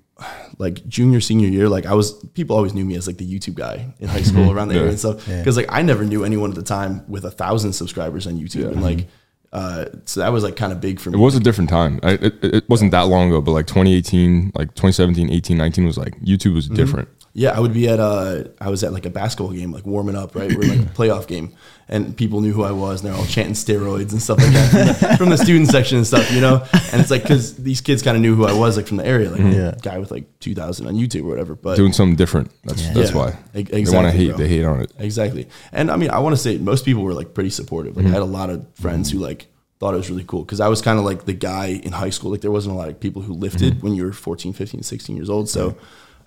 like 0.58 0.86
junior 0.88 1.20
senior 1.20 1.48
year, 1.48 1.68
like 1.68 1.84
I 1.84 1.92
was 1.92 2.12
people 2.32 2.56
always 2.56 2.72
knew 2.72 2.84
me 2.84 2.94
as 2.96 3.06
like 3.06 3.18
the 3.18 3.30
YouTube 3.30 3.54
guy 3.56 3.92
in 4.00 4.08
high 4.08 4.22
school 4.22 4.50
around 4.50 4.68
the 4.68 4.74
Yeah. 4.74 4.80
area 4.80 4.90
and 4.92 4.98
stuff. 4.98 5.28
Yeah. 5.28 5.38
Because 5.38 5.56
like 5.58 5.66
I 5.68 5.82
never 5.82 6.04
knew 6.04 6.24
anyone 6.24 6.48
at 6.50 6.56
the 6.56 6.62
time 6.62 7.04
with 7.08 7.24
a 7.26 7.30
thousand 7.30 7.74
subscribers 7.74 8.26
on 8.26 8.38
YouTube, 8.38 8.68
and 8.72 8.82
like 8.82 9.06
uh, 9.52 9.86
so 10.04 10.20
that 10.20 10.32
was 10.32 10.44
like 10.44 10.56
kind 10.56 10.72
of 10.72 10.80
big 10.80 11.00
for 11.00 11.10
me. 11.10 11.18
It 11.18 11.20
was 11.20 11.34
a 11.34 11.40
different 11.40 11.70
time. 11.70 12.00
I, 12.02 12.12
it, 12.12 12.44
it 12.44 12.68
wasn't 12.68 12.90
that 12.90 13.02
long 13.02 13.28
ago, 13.28 13.40
but 13.40 13.52
like 13.52 13.66
2018, 13.66 14.52
like 14.54 14.68
2017, 14.74 15.30
18, 15.30 15.56
19 15.56 15.86
was 15.86 15.98
like 15.98 16.18
YouTube 16.20 16.54
was 16.54 16.68
different. 16.68 17.08
Yeah, 17.38 17.50
I 17.50 17.60
would 17.60 17.74
be 17.74 17.86
at 17.86 18.00
uh 18.00 18.44
I 18.62 18.70
was 18.70 18.82
at 18.82 18.94
like 18.94 19.04
a 19.04 19.10
basketball 19.10 19.52
game, 19.52 19.70
like 19.70 19.84
warming 19.84 20.16
up, 20.16 20.34
right? 20.34 20.50
We're 20.50 20.70
like 20.70 20.80
a 20.80 20.90
playoff 20.94 21.26
game, 21.26 21.54
and 21.86 22.16
people 22.16 22.40
knew 22.40 22.54
who 22.54 22.64
I 22.64 22.70
was, 22.70 23.04
and 23.04 23.10
they're 23.10 23.18
all 23.18 23.26
chanting 23.26 23.52
steroids 23.52 24.12
and 24.12 24.22
stuff 24.22 24.38
like 24.38 24.52
that 24.54 24.70
from 24.70 24.86
the, 24.86 25.16
from 25.18 25.28
the 25.28 25.36
student 25.36 25.68
section 25.68 25.98
and 25.98 26.06
stuff, 26.06 26.32
you 26.32 26.40
know. 26.40 26.64
And 26.92 27.02
it's 27.02 27.10
like 27.10 27.24
because 27.24 27.56
these 27.56 27.82
kids 27.82 28.02
kind 28.02 28.16
of 28.16 28.22
knew 28.22 28.34
who 28.34 28.46
I 28.46 28.54
was, 28.54 28.78
like 28.78 28.86
from 28.86 28.96
the 28.96 29.06
area, 29.06 29.28
like 29.28 29.42
mm-hmm. 29.42 29.52
Yeah. 29.52 29.74
guy 29.82 29.98
with 29.98 30.10
like 30.10 30.24
two 30.40 30.54
thousand 30.54 30.86
on 30.86 30.94
YouTube 30.94 31.24
or 31.24 31.28
whatever. 31.28 31.54
But 31.54 31.76
Doing 31.76 31.92
something 31.92 32.16
different. 32.16 32.52
That's 32.64 32.82
Yeah. 32.82 32.92
that's 32.94 33.10
Yeah, 33.10 33.16
why 33.16 33.38
e- 33.54 33.62
they 33.62 33.62
want 33.62 33.68
to 33.68 33.78
exactly, 33.80 34.18
hate. 34.18 34.28
bro. 34.28 34.38
They 34.38 34.48
hate 34.48 34.64
on 34.64 34.80
it. 34.80 34.92
Exactly. 34.98 35.48
And 35.72 35.90
I 35.90 35.96
mean, 35.96 36.08
I 36.08 36.20
want 36.20 36.34
to 36.34 36.40
say 36.40 36.56
most 36.56 36.86
people 36.86 37.02
were 37.02 37.12
like 37.12 37.34
pretty 37.34 37.50
supportive. 37.50 37.98
Like 37.98 38.06
I 38.06 38.08
had 38.08 38.22
a 38.22 38.24
mm-hmm. 38.24 38.32
lot 38.32 38.48
of 38.48 38.66
friends 38.76 39.10
who 39.10 39.18
like 39.18 39.48
thought 39.78 39.92
it 39.92 39.98
was 39.98 40.08
really 40.08 40.24
cool 40.24 40.42
because 40.42 40.60
I 40.60 40.68
was 40.68 40.80
kind 40.80 40.98
of 40.98 41.04
like 41.04 41.26
the 41.26 41.34
guy 41.34 41.66
in 41.66 41.92
high 41.92 42.08
school. 42.08 42.30
Like 42.30 42.40
there 42.40 42.50
wasn't 42.50 42.74
a 42.74 42.78
lot 42.78 42.88
of 42.88 42.98
people 42.98 43.20
who 43.20 43.34
lifted 43.34 43.74
mm-hmm. 43.74 43.86
when 43.86 43.94
you 43.94 44.04
were 44.04 44.12
14, 44.14 44.54
15, 44.54 44.82
16 44.82 45.16
years 45.16 45.28
old. 45.28 45.50
So 45.50 45.76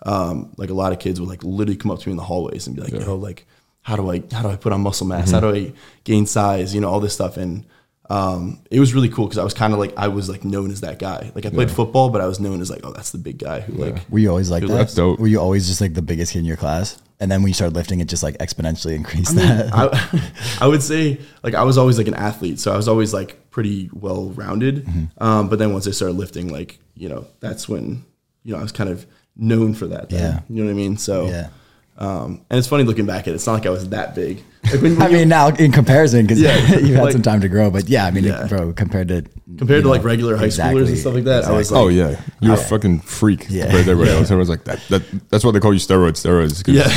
um, 0.04 0.54
like 0.57 0.69
a 0.69 0.74
lot 0.74 0.92
of 0.92 1.00
kids 1.00 1.19
would 1.19 1.30
like 1.30 1.44
literally 1.44 1.78
come 1.78 1.92
up 1.92 2.00
to 2.00 2.10
me 2.10 2.12
in 2.12 2.18
the 2.18 2.24
hallways 2.24 2.68
and 2.68 2.75
be 2.75 2.81
like, 2.81 2.94
yo, 2.94 3.16
like, 3.16 3.46
how 3.81 3.96
do 3.96 4.12
I, 4.12 4.24
how 4.31 4.42
do 4.42 4.50
I 4.50 4.56
put 4.56 4.74
on 4.74 4.81
muscle 4.81 5.07
mass? 5.07 5.31
How 5.31 5.40
do 5.40 5.54
I 5.54 5.74
gain 6.04 6.25
size? 6.25 6.75
You 6.75 6.81
know, 6.81 6.90
all 6.90 7.00
this 7.00 7.13
stuff. 7.13 7.38
And 7.38 7.66
um, 8.10 8.62
it 8.72 8.80
was 8.80 8.94
really 8.94 9.10
cool 9.10 9.25
because 9.25 9.38
I 9.38 9.44
was 9.44 9.54
kind 9.54 9.74
of 9.74 9.80
like, 9.80 9.98
I 9.98 10.07
was 10.07 10.30
like 10.30 10.44
known 10.44 10.72
as 10.72 10.81
that 10.81 11.00
guy. 11.00 11.31
Like 11.36 11.46
I 11.46 11.50
played 11.50 11.72
football, 11.72 12.10
but 12.10 12.22
I 12.22 12.28
was 12.28 12.40
known 12.40 12.62
as 12.62 12.69
like, 12.69 12.81
oh, 12.84 12.92
that's 12.92 13.12
the 13.12 13.18
big 13.18 13.38
guy 13.38 13.62
who 13.62 13.74
like, 13.74 14.10
Were 14.10 14.19
you 14.19 14.30
always 14.30 14.50
like 14.50 14.62
Dude, 14.62 14.72
that? 14.72 14.75
that's 14.75 14.96
dope. 14.96 15.19
Were 15.19 15.28
you 15.28 15.40
always 15.40 15.68
just 15.68 15.81
like 15.81 15.94
the 15.94 16.01
biggest 16.01 16.34
kid 16.34 16.40
in 16.40 16.46
your 16.46 16.57
class? 16.57 17.01
And 17.19 17.30
then 17.30 17.42
when 17.42 17.50
you 17.50 17.54
started 17.54 17.75
lifting, 17.75 18.00
it 18.00 18.07
just 18.07 18.24
like 18.24 18.38
exponentially 18.38 18.96
increased 18.96 19.36
that. 19.36 19.74
I, 19.74 20.31
I 20.62 20.68
would 20.68 20.81
say 20.81 21.19
like 21.44 21.54
I 21.54 21.63
was 21.63 21.78
always 21.78 21.98
like 21.98 22.07
an 22.07 22.13
athlete, 22.13 22.60
so 22.60 22.72
I 22.72 22.78
was 22.78 22.88
always 22.88 23.13
like 23.13 23.50
pretty 23.50 23.90
well 23.94 24.30
rounded. 24.30 24.86
Mm-hmm. 24.86 25.24
Um, 25.24 25.50
but 25.50 25.60
then 25.60 25.74
once 25.74 25.86
I 25.88 25.92
started 25.92 26.16
lifting, 26.18 26.48
like 26.48 26.80
you 26.96 27.10
know, 27.10 27.28
that's 27.42 27.68
when 27.68 28.06
you 28.44 28.54
know 28.54 28.60
I 28.60 28.62
was 28.62 28.72
kind 28.72 28.90
of 28.90 29.06
known 29.39 29.74
for 29.74 29.88
that. 29.88 30.09
then. 30.09 30.19
Yeah. 30.19 30.39
you 30.50 30.63
know 30.63 30.65
what 30.69 30.71
I 30.71 30.75
mean. 30.75 30.97
So 30.97 31.27
yeah. 31.27 31.50
um, 31.97 32.41
and 32.50 32.57
it's 32.59 32.68
funny 32.68 32.83
looking 32.83 33.06
back 33.06 33.21
at 33.21 33.30
it. 33.30 33.36
It's 33.36 33.47
not 33.47 33.53
like 33.53 33.65
I 33.65 33.69
was 33.69 33.89
that 33.89 34.13
big. 34.15 34.44
Like 34.65 34.81
when, 34.81 34.95
when 34.97 35.01
I 35.01 35.07
you- 35.07 35.18
mean, 35.18 35.30
now 35.30 35.47
in 35.50 35.71
comparison, 35.71 36.24
because 36.25 36.39
Yeah, 36.47 36.57
you've 36.77 36.95
had 36.95 37.03
like- 37.06 37.12
some 37.13 37.21
time 37.21 37.41
to 37.41 37.50
grow, 37.50 37.71
but 37.71 37.88
yeah, 37.89 38.06
I 38.06 38.12
mean, 38.12 38.25
Yeah. 38.25 38.45
bro, 38.47 38.74
compared 38.74 39.07
to 39.07 39.24
compared 39.57 39.77
you 39.80 39.83
to 39.83 39.89
like 39.89 40.03
regular 40.03 40.38
high 40.38 40.45
exactly, 40.45 40.81
schoolers 40.83 40.88
and 40.89 40.97
stuff 40.97 41.13
like 41.15 41.24
that, 41.24 41.45
I 41.45 41.51
was 41.51 41.71
like, 41.71 41.81
oh 41.81 41.88
yeah, 41.88 42.19
you're 42.41 42.53
a 42.53 42.57
fucking 42.57 43.00
freak 43.00 43.47
Yeah. 43.50 43.63
compared 43.63 43.86
to 43.86 43.91
everybody 43.91 44.12
Yeah. 44.12 44.18
else. 44.18 44.27
Everyone's 44.27 44.50
like 44.50 44.65
that. 44.65 44.80
That 44.89 45.30
that's 45.30 45.44
why 45.44 45.51
they 45.51 45.59
call 45.59 45.74
you 45.74 45.80
steroids. 45.80 46.24
Steroids. 46.24 46.63
'cause 46.63 46.75
Yeah. 46.75 46.89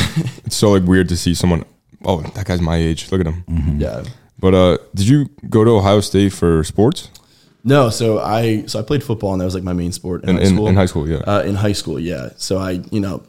it's 0.44 0.56
so 0.56 0.70
like 0.72 0.82
weird 0.84 1.08
to 1.08 1.16
see 1.16 1.34
someone. 1.34 1.64
Oh, 2.04 2.20
that 2.20 2.44
guy's 2.46 2.60
my 2.60 2.76
age. 2.76 3.10
Look 3.12 3.20
at 3.20 3.26
him. 3.28 3.44
Mm-hmm. 3.48 3.80
yeah. 3.80 4.02
But 4.40 4.54
uh, 4.54 4.78
did 4.94 5.06
you 5.08 5.30
go 5.48 5.62
to 5.62 5.70
Ohio 5.70 6.00
State 6.00 6.32
for 6.32 6.64
sports 6.64 7.08
No, 7.64 7.91
so 7.91 8.19
I 8.19 8.67
so 8.67 8.79
I 8.79 8.82
played 8.82 9.05
football 9.05 9.32
and 9.32 9.41
that 9.41 9.44
was 9.44 9.55
like 9.55 9.62
my 9.62 9.73
main 9.73 9.93
sport 9.93 10.25
in, 10.25 10.31
in 10.31 10.37
high 10.37 10.44
school. 10.47 10.67
in 10.69 10.75
high 10.75 10.87
school? 10.87 11.09
Yeah. 11.09 11.19
Uh, 11.19 11.43
in 11.43 11.55
high 11.55 11.73
school, 11.73 11.99
yeah. 12.00 12.31
So 12.37 12.59
I, 12.59 12.82
you 12.91 13.00
know, 13.00 13.23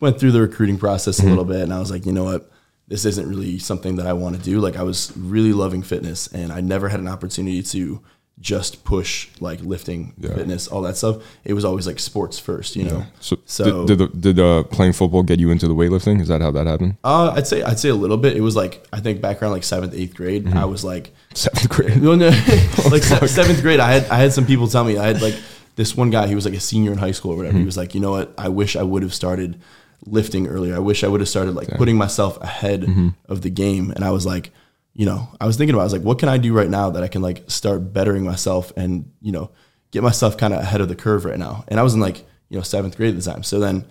went 0.00 0.18
through 0.18 0.32
the 0.32 0.40
recruiting 0.40 0.78
process 0.78 1.18
a 1.18 1.22
Mm-hmm. 1.22 1.30
little 1.30 1.44
bit, 1.44 1.60
and 1.62 1.72
I 1.72 1.78
was 1.78 1.90
like, 1.90 2.06
you 2.06 2.12
know 2.12 2.24
what, 2.24 2.50
this 2.86 3.04
isn't 3.04 3.28
really 3.28 3.58
something 3.58 3.96
that 3.96 4.06
I 4.06 4.14
want 4.14 4.36
to 4.36 4.42
do. 4.42 4.60
Like, 4.60 4.76
I 4.76 4.82
was 4.82 5.12
really 5.16 5.52
loving 5.52 5.82
fitness, 5.82 6.28
and 6.28 6.50
I 6.52 6.60
never 6.62 6.88
had 6.88 7.00
an 7.00 7.08
opportunity 7.08 7.62
to 7.64 8.00
just 8.40 8.84
push 8.84 9.28
like 9.40 9.60
lifting, 9.62 10.14
Yeah. 10.18 10.34
fitness, 10.34 10.68
all 10.68 10.82
that 10.82 10.96
stuff. 10.96 11.16
It 11.44 11.54
was 11.54 11.64
always 11.64 11.86
like 11.88 11.98
sports 11.98 12.38
first, 12.38 12.76
you 12.76 12.84
know. 12.84 13.04
so, 13.20 13.36
So, 13.46 13.84
did 13.84 13.98
did, 13.98 13.98
the, 14.12 14.16
did 14.34 14.38
uh, 14.40 14.62
playing 14.62 14.92
football 14.92 15.22
get 15.24 15.40
you 15.40 15.50
into 15.50 15.66
the 15.66 15.74
weightlifting? 15.74 16.20
Is 16.20 16.28
that 16.28 16.40
how 16.40 16.50
that 16.52 16.66
happened? 16.66 16.96
uh, 17.02 17.32
I'd 17.36 17.46
say 17.48 17.62
I'd 17.62 17.80
say 17.80 17.88
a 17.88 17.94
little 17.96 18.16
bit. 18.16 18.36
It 18.36 18.40
was 18.42 18.54
like 18.54 18.86
I 18.92 19.00
think 19.00 19.20
back 19.20 19.42
around 19.42 19.52
like 19.52 19.64
seventh, 19.64 19.92
eighth 19.94 20.14
grade, 20.14 20.44
Mm-hmm. 20.44 20.56
I 20.58 20.64
was 20.66 20.84
like, 20.84 21.12
Seventh 21.34 21.68
grade. 21.68 22.00
No, 22.02 22.14
no. 22.14 22.28
like 22.90 23.02
se- 23.02 23.26
seventh 23.26 23.60
grade, 23.62 23.80
I 23.80 23.90
had 23.92 24.04
I 24.10 24.16
had 24.18 24.32
some 24.32 24.46
people 24.46 24.68
tell 24.68 24.84
me 24.84 24.96
I 24.98 25.06
had 25.06 25.20
like 25.20 25.34
this 25.76 25.96
one 25.96 26.10
guy. 26.10 26.26
He 26.28 26.34
was 26.36 26.44
like 26.44 26.54
a 26.54 26.60
senior 26.60 26.92
in 26.92 26.98
high 26.98 27.10
school 27.12 27.32
or 27.32 27.36
whatever. 27.36 27.54
Mm-hmm. 27.54 27.60
He 27.60 27.66
was 27.66 27.76
like, 27.76 27.94
you 27.94 28.00
know 28.00 28.12
what? 28.12 28.32
I 28.38 28.48
wish 28.48 28.76
I 28.76 28.82
would 28.84 29.02
have 29.02 29.14
started 29.14 29.60
lifting 30.06 30.46
earlier. 30.46 30.76
I 30.76 30.78
wish 30.78 31.02
I 31.02 31.08
would 31.08 31.20
have 31.20 31.28
started 31.28 31.54
like 31.56 31.68
putting 31.70 31.96
myself 31.96 32.40
ahead 32.40 32.82
Mm-hmm. 32.82 33.08
of 33.28 33.42
the 33.42 33.50
game. 33.50 33.90
And 33.90 34.04
I 34.04 34.10
was 34.12 34.24
like, 34.24 34.52
you 34.98 35.06
know, 35.06 35.28
I 35.40 35.46
was 35.46 35.56
thinking 35.56 35.74
about. 35.76 35.82
I 35.82 35.84
was 35.84 35.92
like, 35.92 36.02
what 36.02 36.18
can 36.18 36.28
I 36.28 36.38
do 36.38 36.52
right 36.52 36.68
now 36.68 36.90
that 36.90 37.04
I 37.04 37.08
can 37.08 37.22
like 37.22 37.44
start 37.46 37.92
bettering 37.92 38.24
myself 38.24 38.72
and 38.76 39.12
you 39.22 39.30
know 39.30 39.52
get 39.92 40.02
myself 40.02 40.36
kind 40.36 40.52
of 40.52 40.58
ahead 40.60 40.80
of 40.80 40.88
the 40.88 40.96
curve 40.96 41.24
right 41.24 41.38
now. 41.38 41.64
And 41.68 41.78
I 41.78 41.84
was 41.84 41.94
in 41.94 42.00
like 42.00 42.18
you 42.48 42.56
know 42.58 42.62
seventh 42.62 42.96
grade 42.96 43.14
at 43.14 43.22
the 43.22 43.30
time. 43.30 43.44
So 43.44 43.60
then, 43.60 43.84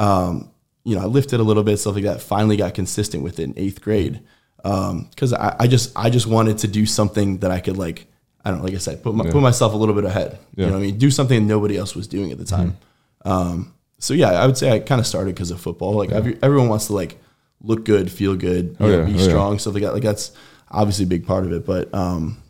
um, 0.00 0.50
you 0.82 0.96
know, 0.96 1.02
I 1.02 1.04
lifted 1.04 1.38
a 1.38 1.44
little 1.44 1.62
bit, 1.62 1.76
stuff 1.76 1.94
like 1.94 2.02
that. 2.04 2.20
Finally 2.20 2.56
got 2.56 2.74
consistent 2.74 3.22
with 3.22 3.38
it 3.38 3.44
in 3.44 3.54
eighth 3.56 3.80
grade 3.80 4.20
Um, 4.64 5.06
because 5.10 5.32
I, 5.32 5.54
I 5.60 5.66
just 5.68 5.92
I 5.96 6.10
just 6.10 6.26
wanted 6.26 6.58
to 6.58 6.66
do 6.68 6.86
something 6.86 7.38
that 7.38 7.52
I 7.52 7.60
could 7.60 7.76
like 7.76 8.08
I 8.44 8.50
don't 8.50 8.58
know, 8.58 8.64
like 8.64 8.74
I 8.74 8.78
said, 8.78 9.00
put 9.04 9.14
my, 9.14 9.24
put 9.30 9.42
myself 9.42 9.74
a 9.74 9.76
little 9.76 9.94
bit 9.94 10.04
ahead. 10.06 10.40
You 10.56 10.66
know 10.66 10.72
what 10.72 10.78
I 10.78 10.86
mean? 10.86 10.98
Do 10.98 11.10
something 11.12 11.46
nobody 11.46 11.76
else 11.76 11.94
was 11.94 12.08
doing 12.08 12.32
at 12.32 12.38
the 12.38 12.44
time. 12.44 12.76
Um, 13.24 13.74
so 14.00 14.12
yeah, 14.12 14.30
I 14.30 14.44
would 14.46 14.56
say 14.56 14.72
I 14.72 14.80
kind 14.80 15.00
of 15.00 15.06
started 15.06 15.34
because 15.36 15.52
of 15.52 15.60
football. 15.60 15.92
Like 15.94 16.10
every, 16.10 16.36
everyone 16.42 16.68
wants 16.68 16.86
to 16.88 16.94
like 16.94 17.20
look 17.62 17.84
good, 17.84 18.10
feel 18.10 18.34
good, 18.36 18.76
Oh, 18.80 18.86
know, 18.88 18.98
yeah. 19.00 19.04
be 19.04 19.14
Oh, 19.14 19.16
yeah. 19.16 19.22
strong, 19.28 19.58
stuff 19.58 19.74
like 19.74 19.82
that. 19.82 19.94
Like 19.94 20.02
that's 20.02 20.32
obviously 20.70 21.04
a 21.04 21.08
big 21.08 21.26
part 21.26 21.44
of 21.44 21.52
it. 21.52 21.66
But 21.66 21.92
um, 21.94 22.42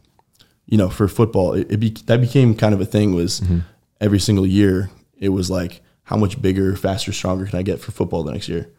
you 0.66 0.76
know, 0.76 0.88
for 0.90 1.08
football, 1.08 1.54
it, 1.54 1.70
it 1.70 1.76
be, 1.78 1.90
that 2.06 2.20
became 2.20 2.54
kind 2.54 2.74
of 2.74 2.80
a 2.80 2.86
thing. 2.86 3.14
Was 3.14 3.40
Mm-hmm. 3.40 3.58
every 4.00 4.18
single 4.20 4.46
year 4.46 4.90
it 5.18 5.30
was 5.30 5.50
like 5.50 5.80
how 6.04 6.16
much 6.16 6.40
bigger, 6.40 6.74
faster, 6.76 7.12
stronger 7.12 7.46
can 7.46 7.58
I 7.58 7.62
get 7.62 7.80
for 7.80 7.90
football 7.92 8.22
the 8.22 8.32
next 8.32 8.48
year? 8.48 8.70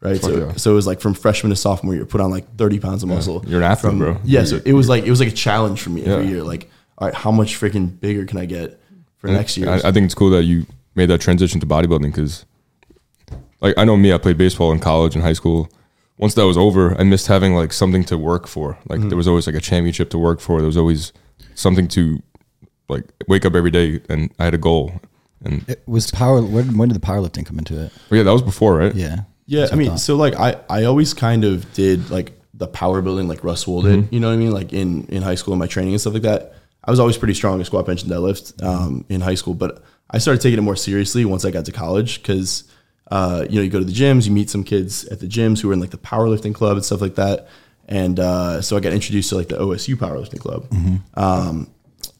Right. 0.00 0.20
So, 0.22 0.36
yeah. 0.46 0.52
so 0.52 0.70
it 0.70 0.74
was 0.74 0.86
like 0.86 1.00
from 1.00 1.12
freshman 1.14 1.50
to 1.50 1.56
sophomore 1.56 1.94
year, 1.94 2.06
put 2.06 2.20
on 2.20 2.30
like 2.30 2.54
30 2.56 2.78
pounds 2.78 3.02
of 3.02 3.08
muscle. 3.08 3.44
You're 3.48 3.58
an 3.60 3.64
athlete, 3.64 3.90
From- 3.90 3.98
bro. 3.98 4.20
Yeah. 4.24 4.44
So 4.44 4.60
it 4.64 4.72
was 4.72 4.88
like, 4.88 5.04
it 5.04 5.10
was 5.10 5.18
like 5.20 5.28
a 5.30 5.32
challenge 5.32 5.82
for 5.82 5.90
me 5.90 6.04
every 6.04 6.28
year. 6.28 6.42
Like, 6.44 6.70
all 6.98 7.08
right, 7.08 7.14
how 7.14 7.30
much 7.32 7.58
freaking 7.60 7.98
bigger 7.98 8.24
can 8.24 8.38
I 8.38 8.44
get 8.46 8.80
for 9.18 9.26
next 9.28 9.56
year? 9.56 9.68
I, 9.68 9.88
I 9.88 9.92
think 9.92 10.04
it's 10.04 10.14
cool 10.14 10.30
that 10.30 10.44
you 10.44 10.66
made 10.94 11.06
that 11.10 11.20
transition 11.20 11.58
to 11.60 11.66
bodybuilding 11.66 12.02
because, 12.14 12.44
like, 13.60 13.76
I 13.76 13.84
know 13.84 13.96
me, 13.96 14.12
I 14.12 14.18
played 14.18 14.38
baseball 14.38 14.70
in 14.72 14.78
college 14.78 15.14
and 15.14 15.22
high 15.24 15.32
school. 15.32 15.68
Once 16.18 16.34
that 16.34 16.44
was 16.46 16.58
over, 16.58 16.98
I 17.00 17.04
missed 17.04 17.26
having 17.28 17.54
like 17.54 17.72
something 17.72 18.04
to 18.04 18.18
work 18.18 18.46
for. 18.46 18.76
Like, 18.88 19.00
Mm-hmm. 19.00 19.08
there 19.08 19.16
was 19.16 19.28
always 19.28 19.46
like 19.46 19.56
a 19.56 19.60
championship 19.60 20.10
to 20.10 20.18
work 20.18 20.40
for. 20.40 20.58
There 20.58 20.66
was 20.66 20.76
always 20.76 21.12
something 21.54 21.88
to 21.88 22.22
like 22.88 23.04
wake 23.28 23.44
up 23.46 23.54
every 23.54 23.70
day, 23.70 24.00
and 24.08 24.30
I 24.38 24.44
had 24.46 24.54
a 24.54 24.58
goal. 24.58 24.92
And 25.44 25.64
It 25.68 25.82
was 25.86 26.10
power. 26.10 26.42
When, 26.42 26.76
when 26.76 26.88
did 26.88 26.96
the 27.00 27.06
powerlifting 27.06 27.46
come 27.46 27.58
into 27.58 27.80
it? 27.84 27.92
but 28.08 28.16
yeah, 28.16 28.22
that 28.24 28.32
was 28.32 28.42
before, 28.42 28.76
right? 28.78 28.94
Yeah. 28.94 29.20
Yeah, 29.46 29.60
That's 29.60 29.72
I 29.72 29.76
mean, 29.76 29.90
thought. 29.90 30.00
so 30.00 30.16
like 30.16 30.34
I, 30.34 30.56
I 30.68 30.84
always 30.84 31.14
kind 31.14 31.44
of 31.44 31.72
did 31.72 32.10
like 32.10 32.32
the 32.52 32.66
power 32.66 33.00
building 33.00 33.28
like 33.28 33.44
Russ 33.44 33.66
Wool 33.66 33.82
did, 33.82 34.08
you 34.12 34.18
know 34.20 34.26
what 34.28 34.34
I 34.34 34.36
mean? 34.36 34.50
Like 34.50 34.72
in, 34.74 35.06
in 35.06 35.22
high 35.22 35.36
school 35.36 35.54
in 35.54 35.58
my 35.60 35.66
training 35.68 35.94
and 35.94 36.00
stuff 36.00 36.12
like 36.14 36.22
that. 36.24 36.54
I 36.84 36.90
was 36.90 36.98
always 37.00 37.16
pretty 37.16 37.34
strong 37.34 37.60
at 37.60 37.66
squat, 37.66 37.86
bench, 37.86 38.02
and 38.02 38.10
deadlift 38.10 38.62
um, 38.62 39.04
in 39.08 39.20
high 39.20 39.36
school, 39.36 39.54
but 39.54 39.82
I 40.10 40.18
started 40.18 40.40
taking 40.42 40.58
it 40.58 40.62
more 40.62 40.76
seriously 40.76 41.24
once 41.24 41.44
I 41.44 41.50
got 41.50 41.64
to 41.66 41.72
college 41.72 42.20
because 42.22 42.64
uh, 43.10 43.46
you 43.48 43.56
know 43.56 43.62
you 43.62 43.70
go 43.70 43.78
to 43.78 43.84
the 43.84 43.92
gyms, 43.92 44.26
you 44.26 44.32
meet 44.32 44.50
some 44.50 44.64
kids 44.64 45.04
at 45.06 45.20
the 45.20 45.26
gyms 45.26 45.60
who 45.60 45.70
are 45.70 45.72
in 45.72 45.80
like 45.80 45.90
the 45.90 45.98
powerlifting 45.98 46.54
club 46.54 46.76
and 46.76 46.84
stuff 46.84 47.00
like 47.00 47.14
that, 47.16 47.48
and 47.88 48.20
uh, 48.20 48.60
so 48.60 48.76
I 48.76 48.80
got 48.80 48.92
introduced 48.92 49.30
to 49.30 49.36
like 49.36 49.48
the 49.48 49.56
OSU 49.56 49.94
powerlifting 49.96 50.40
club. 50.40 50.66
Um, 51.14 51.70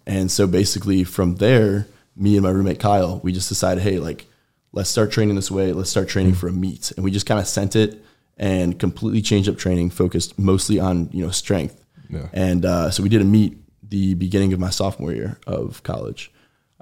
and 0.06 0.30
so 0.30 0.46
basically 0.46 1.04
from 1.04 1.36
there, 1.36 1.86
me 2.16 2.36
and 2.36 2.42
my 2.42 2.50
roommate 2.50 2.80
Kyle, 2.80 3.20
we 3.22 3.32
just 3.32 3.48
decided, 3.48 3.82
hey, 3.82 3.98
like, 3.98 4.26
let's 4.72 4.88
start 4.88 5.12
training 5.12 5.36
this 5.36 5.50
way. 5.50 5.72
Let's 5.72 5.90
start 5.90 6.08
training 6.08 6.34
for 6.34 6.48
a 6.48 6.52
meet. 6.52 6.90
And 6.92 7.04
we 7.04 7.10
just 7.10 7.26
kind 7.26 7.38
of 7.38 7.46
sent 7.46 7.76
it 7.76 8.02
and 8.38 8.78
completely 8.78 9.20
changed 9.20 9.48
up 9.48 9.58
training, 9.58 9.90
focused 9.90 10.38
mostly 10.38 10.80
on, 10.80 11.10
you 11.12 11.24
know, 11.24 11.30
strength. 11.30 11.84
Yeah. 12.08 12.28
And 12.32 12.64
uh, 12.64 12.90
so 12.90 13.02
we 13.02 13.10
did 13.10 13.20
a 13.20 13.24
meet 13.24 13.58
the 13.82 14.14
beginning 14.14 14.52
of 14.52 14.60
my 14.60 14.70
sophomore 14.70 15.12
year 15.12 15.38
of 15.46 15.82
college. 15.82 16.32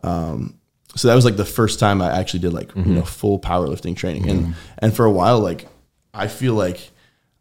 Um, 0.03 0.59
so 0.97 1.09
that 1.09 1.15
was 1.15 1.25
like 1.25 1.37
the 1.37 1.45
first 1.45 1.79
time 1.79 2.03
I 2.03 2.19
actually 2.19 2.41
did 2.41 2.53
like, 2.53 2.75
you 2.75 2.83
know, 2.85 3.03
full 3.05 3.38
powerlifting 3.38 3.95
training. 3.97 4.29
And, 4.29 4.55
and 4.79 4.95
for 4.97 5.05
a 5.05 5.11
while, 5.11 5.38
like, 5.41 5.69
I 6.15 6.26
feel 6.29 6.55
like 6.55 6.91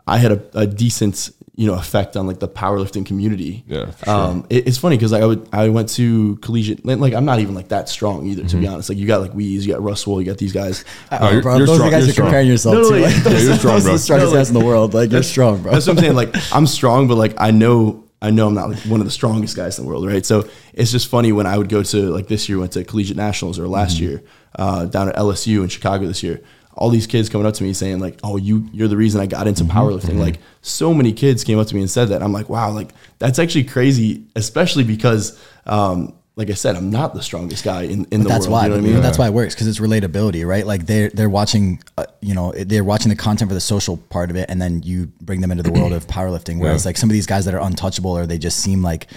I 0.08 0.18
had 0.18 0.32
a, 0.34 0.42
a 0.54 0.68
decent, 0.68 1.32
you 1.56 1.66
know, 1.66 1.74
effect 1.76 2.16
on 2.18 2.28
like 2.28 2.40
the 2.40 2.48
powerlifting 2.50 3.06
community. 3.06 3.64
Yeah, 3.68 3.92
sure. 4.04 4.14
Um, 4.14 4.46
it- 4.50 4.68
it's 4.68 4.78
funny 4.78 4.98
because 4.98 5.12
like 5.14 5.24
I 5.24 5.26
would 5.26 5.48
I 5.54 5.70
went 5.70 5.90
to 5.92 6.36
collegiate 6.38 6.86
like 6.86 7.14
I'm 7.14 7.24
not 7.26 7.40
even 7.40 7.56
like 7.56 7.70
that 7.70 7.88
strong 7.90 8.26
either 8.28 8.42
to 8.44 8.48
Mm-hmm. 8.50 8.60
be 8.60 8.68
honest. 8.68 8.90
Like 8.90 8.98
you 8.98 9.08
got 9.08 9.22
like 9.22 9.32
Weeze, 9.32 9.62
you 9.62 9.72
got 9.74 9.82
Russell, 9.82 10.22
you 10.22 10.28
got 10.28 10.38
these 10.38 10.52
guys. 10.54 10.84
Oh, 11.12 11.30
you're- 11.30 11.42
bro, 11.42 11.58
you're 11.58 11.66
those 11.66 11.78
strong, 11.78 11.88
are 11.88 11.92
the 11.92 11.98
guys 11.98 12.08
you're 12.08 12.14
you're 12.16 12.26
comparing 12.26 12.48
yourself 12.50 12.76
No, 12.76 12.82
no, 12.82 12.90
to. 12.90 12.96
like- 13.00 13.04
Like, 13.04 13.16
Yeah, 13.16 13.24
those, 13.32 13.44
you're 13.46 13.56
strong, 13.58 13.74
those 13.80 13.86
are 13.86 13.88
bro. 13.88 13.94
the 13.94 14.00
strongest 14.00 14.10
No, 14.10 14.30
like- 14.32 14.38
guys 14.40 14.48
in 14.50 14.54
the 14.60 14.66
world. 14.66 14.94
Like 14.94 15.12
you're 15.12 15.24
strong, 15.24 15.62
bro. 15.64 15.72
That's 15.72 15.88
what 15.88 15.98
I'm 15.98 16.04
saying. 16.04 16.16
Like 16.16 16.36
I'm 16.54 16.68
strong, 16.68 17.08
but 17.08 17.16
like 17.16 17.34
I 17.38 17.52
know 17.52 18.04
I 18.26 18.30
know 18.32 18.48
I'm 18.48 18.54
not 18.62 18.70
like 18.72 18.80
one 18.94 19.00
of 19.02 19.06
the 19.06 19.12
strongest 19.20 19.56
guys 19.56 19.78
in 19.78 19.86
the 19.86 19.90
world, 19.90 20.06
right? 20.08 20.26
So 20.26 20.48
it's 20.74 20.92
just 20.92 21.08
funny 21.08 21.32
when 21.32 21.46
I 21.54 21.58
would 21.60 21.70
go 21.70 21.82
to 21.84 21.98
like 22.18 22.28
this 22.28 22.48
year 22.50 22.58
went 22.60 22.72
to 22.74 22.84
collegiate 22.84 23.18
nationals 23.18 23.58
or 23.60 23.68
last 23.68 24.00
year 24.00 24.24
uh, 24.62 24.86
down 24.86 25.08
at 25.10 25.16
LSU 25.16 25.62
in 25.64 25.70
Chicago 25.70 26.06
this 26.08 26.24
year. 26.24 26.38
all 26.78 26.90
these 26.90 27.08
kids 27.08 27.30
coming 27.30 27.48
up 27.48 27.54
to 27.54 27.64
me 27.64 27.72
saying 27.74 28.00
like, 28.06 28.20
"Oh, 28.28 28.36
you 28.48 28.56
you're 28.74 28.90
the 28.90 28.98
reason 28.98 29.22
I 29.22 29.28
got 29.28 29.48
into 29.48 29.64
Mm-hmm. 29.64 29.78
powerlifting." 29.78 30.18
Like 30.28 30.38
so 30.62 30.94
many 30.94 31.14
kids 31.14 31.44
came 31.46 31.58
up 31.60 31.68
to 31.68 31.76
me 31.76 31.82
and 31.82 31.90
said 31.90 32.08
that. 32.10 32.22
I'm 32.22 32.34
like, 32.40 32.50
"Wow, 32.50 32.72
like 32.80 32.90
that's 33.20 33.40
actually 33.40 33.64
crazy," 33.76 34.10
especially 34.36 34.84
because 34.84 35.40
um 35.66 36.14
like 36.38 36.50
I 36.50 36.54
said, 36.54 36.76
I'm 36.76 36.90
not 36.90 37.14
the 37.14 37.22
strongest 37.24 37.64
guy 37.64 37.84
in, 37.84 38.06
in 38.12 38.22
the 38.24 38.28
that's 38.28 38.48
world. 38.48 38.52
why 38.52 38.64
you 38.66 38.70
know 38.72 38.78
I 38.78 38.82
mean? 38.82 39.02
that's 39.02 39.18
why 39.18 39.28
it 39.28 39.34
works 39.34 39.56
because 39.56 39.68
it's 39.68 39.80
relatability 39.80 40.46
right 40.46 40.66
like 40.68 40.86
they're 40.86 41.10
they're 41.10 41.30
watching 41.30 41.82
uh, 41.98 42.06
you 42.22 42.34
know 42.34 42.52
they're 42.52 42.84
watching 42.84 43.10
the 43.10 43.16
content 43.16 43.50
for 43.50 43.56
the 43.56 43.62
social 43.62 43.96
part 43.98 44.30
of 44.30 44.36
it 44.36 44.50
and 44.50 44.62
then 44.62 44.84
you 44.84 45.06
bring 45.22 45.40
them 45.42 45.52
into 45.52 45.64
the 45.64 45.72
world 45.72 45.94
of 45.94 46.06
powerlifting 46.18 46.60
whereas 46.60 46.84
Yeah. 46.84 46.90
like 46.90 46.98
some 46.98 47.10
of 47.10 47.14
these 47.14 47.26
guys 47.26 47.46
that 47.46 47.54
are 47.54 47.62
untouchable 47.62 48.12
or 48.18 48.26
they 48.26 48.38
just 48.38 48.58
seem 48.60 48.82
like 48.82 49.08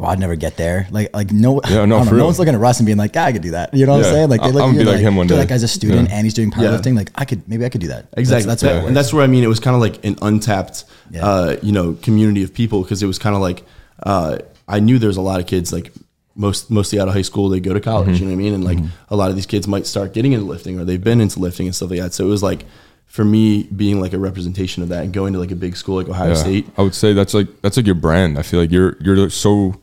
well 0.00 0.10
I'd 0.10 0.18
never 0.18 0.34
get 0.34 0.56
there 0.56 0.88
like 0.90 1.14
like 1.14 1.30
no 1.30 1.60
Yeah, 1.68 1.84
no, 1.84 2.02
know, 2.02 2.10
no 2.10 2.24
one's 2.24 2.40
looking 2.40 2.54
at 2.54 2.60
Russ 2.60 2.80
and 2.80 2.86
being 2.86 2.98
like 2.98 3.14
yeah 3.14 3.26
I 3.26 3.32
could 3.32 3.42
do 3.42 3.52
that 3.52 3.72
you 3.72 3.86
know 3.86 3.92
what 3.92 4.00
Yeah. 4.00 4.06
I'm 4.08 4.12
saying 4.14 4.28
like 4.30 4.42
they 4.42 4.50
look 4.50 4.64
I'm 4.64 4.74
be 4.76 4.82
like 4.82 4.98
him 4.98 5.14
one 5.14 5.28
day." 5.28 5.36
that 5.36 5.48
guy's 5.48 5.62
a 5.62 5.68
student 5.68 6.10
and 6.10 6.24
he's 6.26 6.34
doing 6.34 6.50
powerlifting 6.50 6.96
like 6.96 7.10
I 7.14 7.24
could 7.24 7.48
maybe 7.48 7.64
I 7.64 7.68
could 7.68 7.82
do 7.82 7.88
that 7.88 8.08
Exactly. 8.16 8.48
that's, 8.48 8.62
that's 8.62 8.62
That- 8.62 8.84
and 8.88 8.96
that's 8.96 9.12
where 9.12 9.22
I 9.22 9.28
mean 9.28 9.44
it 9.44 9.48
was 9.48 9.60
kind 9.60 9.76
of 9.76 9.80
like 9.80 10.04
an 10.04 10.16
untapped, 10.22 10.86
uh, 11.20 11.54
you 11.62 11.70
know, 11.70 11.92
community 12.02 12.42
of 12.42 12.52
people 12.52 12.82
because 12.82 13.00
it 13.00 13.06
was 13.06 13.20
kind 13.20 13.36
of 13.36 13.40
like 13.42 13.62
uh, 14.02 14.38
I 14.66 14.80
knew 14.80 14.98
there 14.98 15.06
was 15.08 15.16
a 15.16 15.20
lot 15.22 15.38
of 15.38 15.46
kids 15.46 15.72
like 15.72 15.92
most 16.36 16.70
mostly 16.70 16.98
out 16.98 17.06
of 17.08 17.14
high 17.14 17.22
school 17.22 17.48
they 17.48 17.60
go 17.60 17.72
to 17.72 17.80
college. 17.80 18.08
Mm-hmm. 18.08 18.14
You 18.16 18.20
know 18.20 18.26
what 18.26 18.32
I 18.32 18.36
mean? 18.42 18.54
And 18.54 18.64
like 18.64 18.78
a 19.08 19.16
lot 19.16 19.30
of 19.30 19.36
these 19.36 19.46
kids 19.46 19.68
might 19.68 19.86
start 19.86 20.12
getting 20.14 20.32
into 20.32 20.46
lifting 20.46 20.78
or 20.80 20.84
they've 20.84 21.02
been 21.02 21.20
into 21.20 21.38
lifting 21.38 21.66
and 21.66 21.74
stuff 21.74 21.90
like 21.90 22.00
that. 22.00 22.12
So 22.14 22.24
it 22.26 22.28
was 22.30 22.42
like 22.42 22.64
for 23.06 23.24
me 23.24 23.64
being 23.64 24.00
like 24.00 24.12
a 24.12 24.18
representation 24.18 24.82
of 24.82 24.88
that 24.88 25.04
and 25.04 25.12
going 25.12 25.32
to 25.34 25.38
like 25.38 25.52
a 25.52 25.56
big 25.56 25.76
school 25.76 25.96
like 25.96 26.08
Ohio 26.08 26.30
Yeah. 26.30 26.34
State. 26.34 26.66
I 26.76 26.82
would 26.82 26.94
say 26.94 27.12
that's 27.12 27.34
like 27.34 27.46
that's 27.62 27.76
like 27.76 27.86
your 27.86 27.94
brand. 27.94 28.38
I 28.38 28.42
feel 28.42 28.60
like 28.60 28.72
you're 28.72 28.96
you're 29.00 29.30
so 29.30 29.80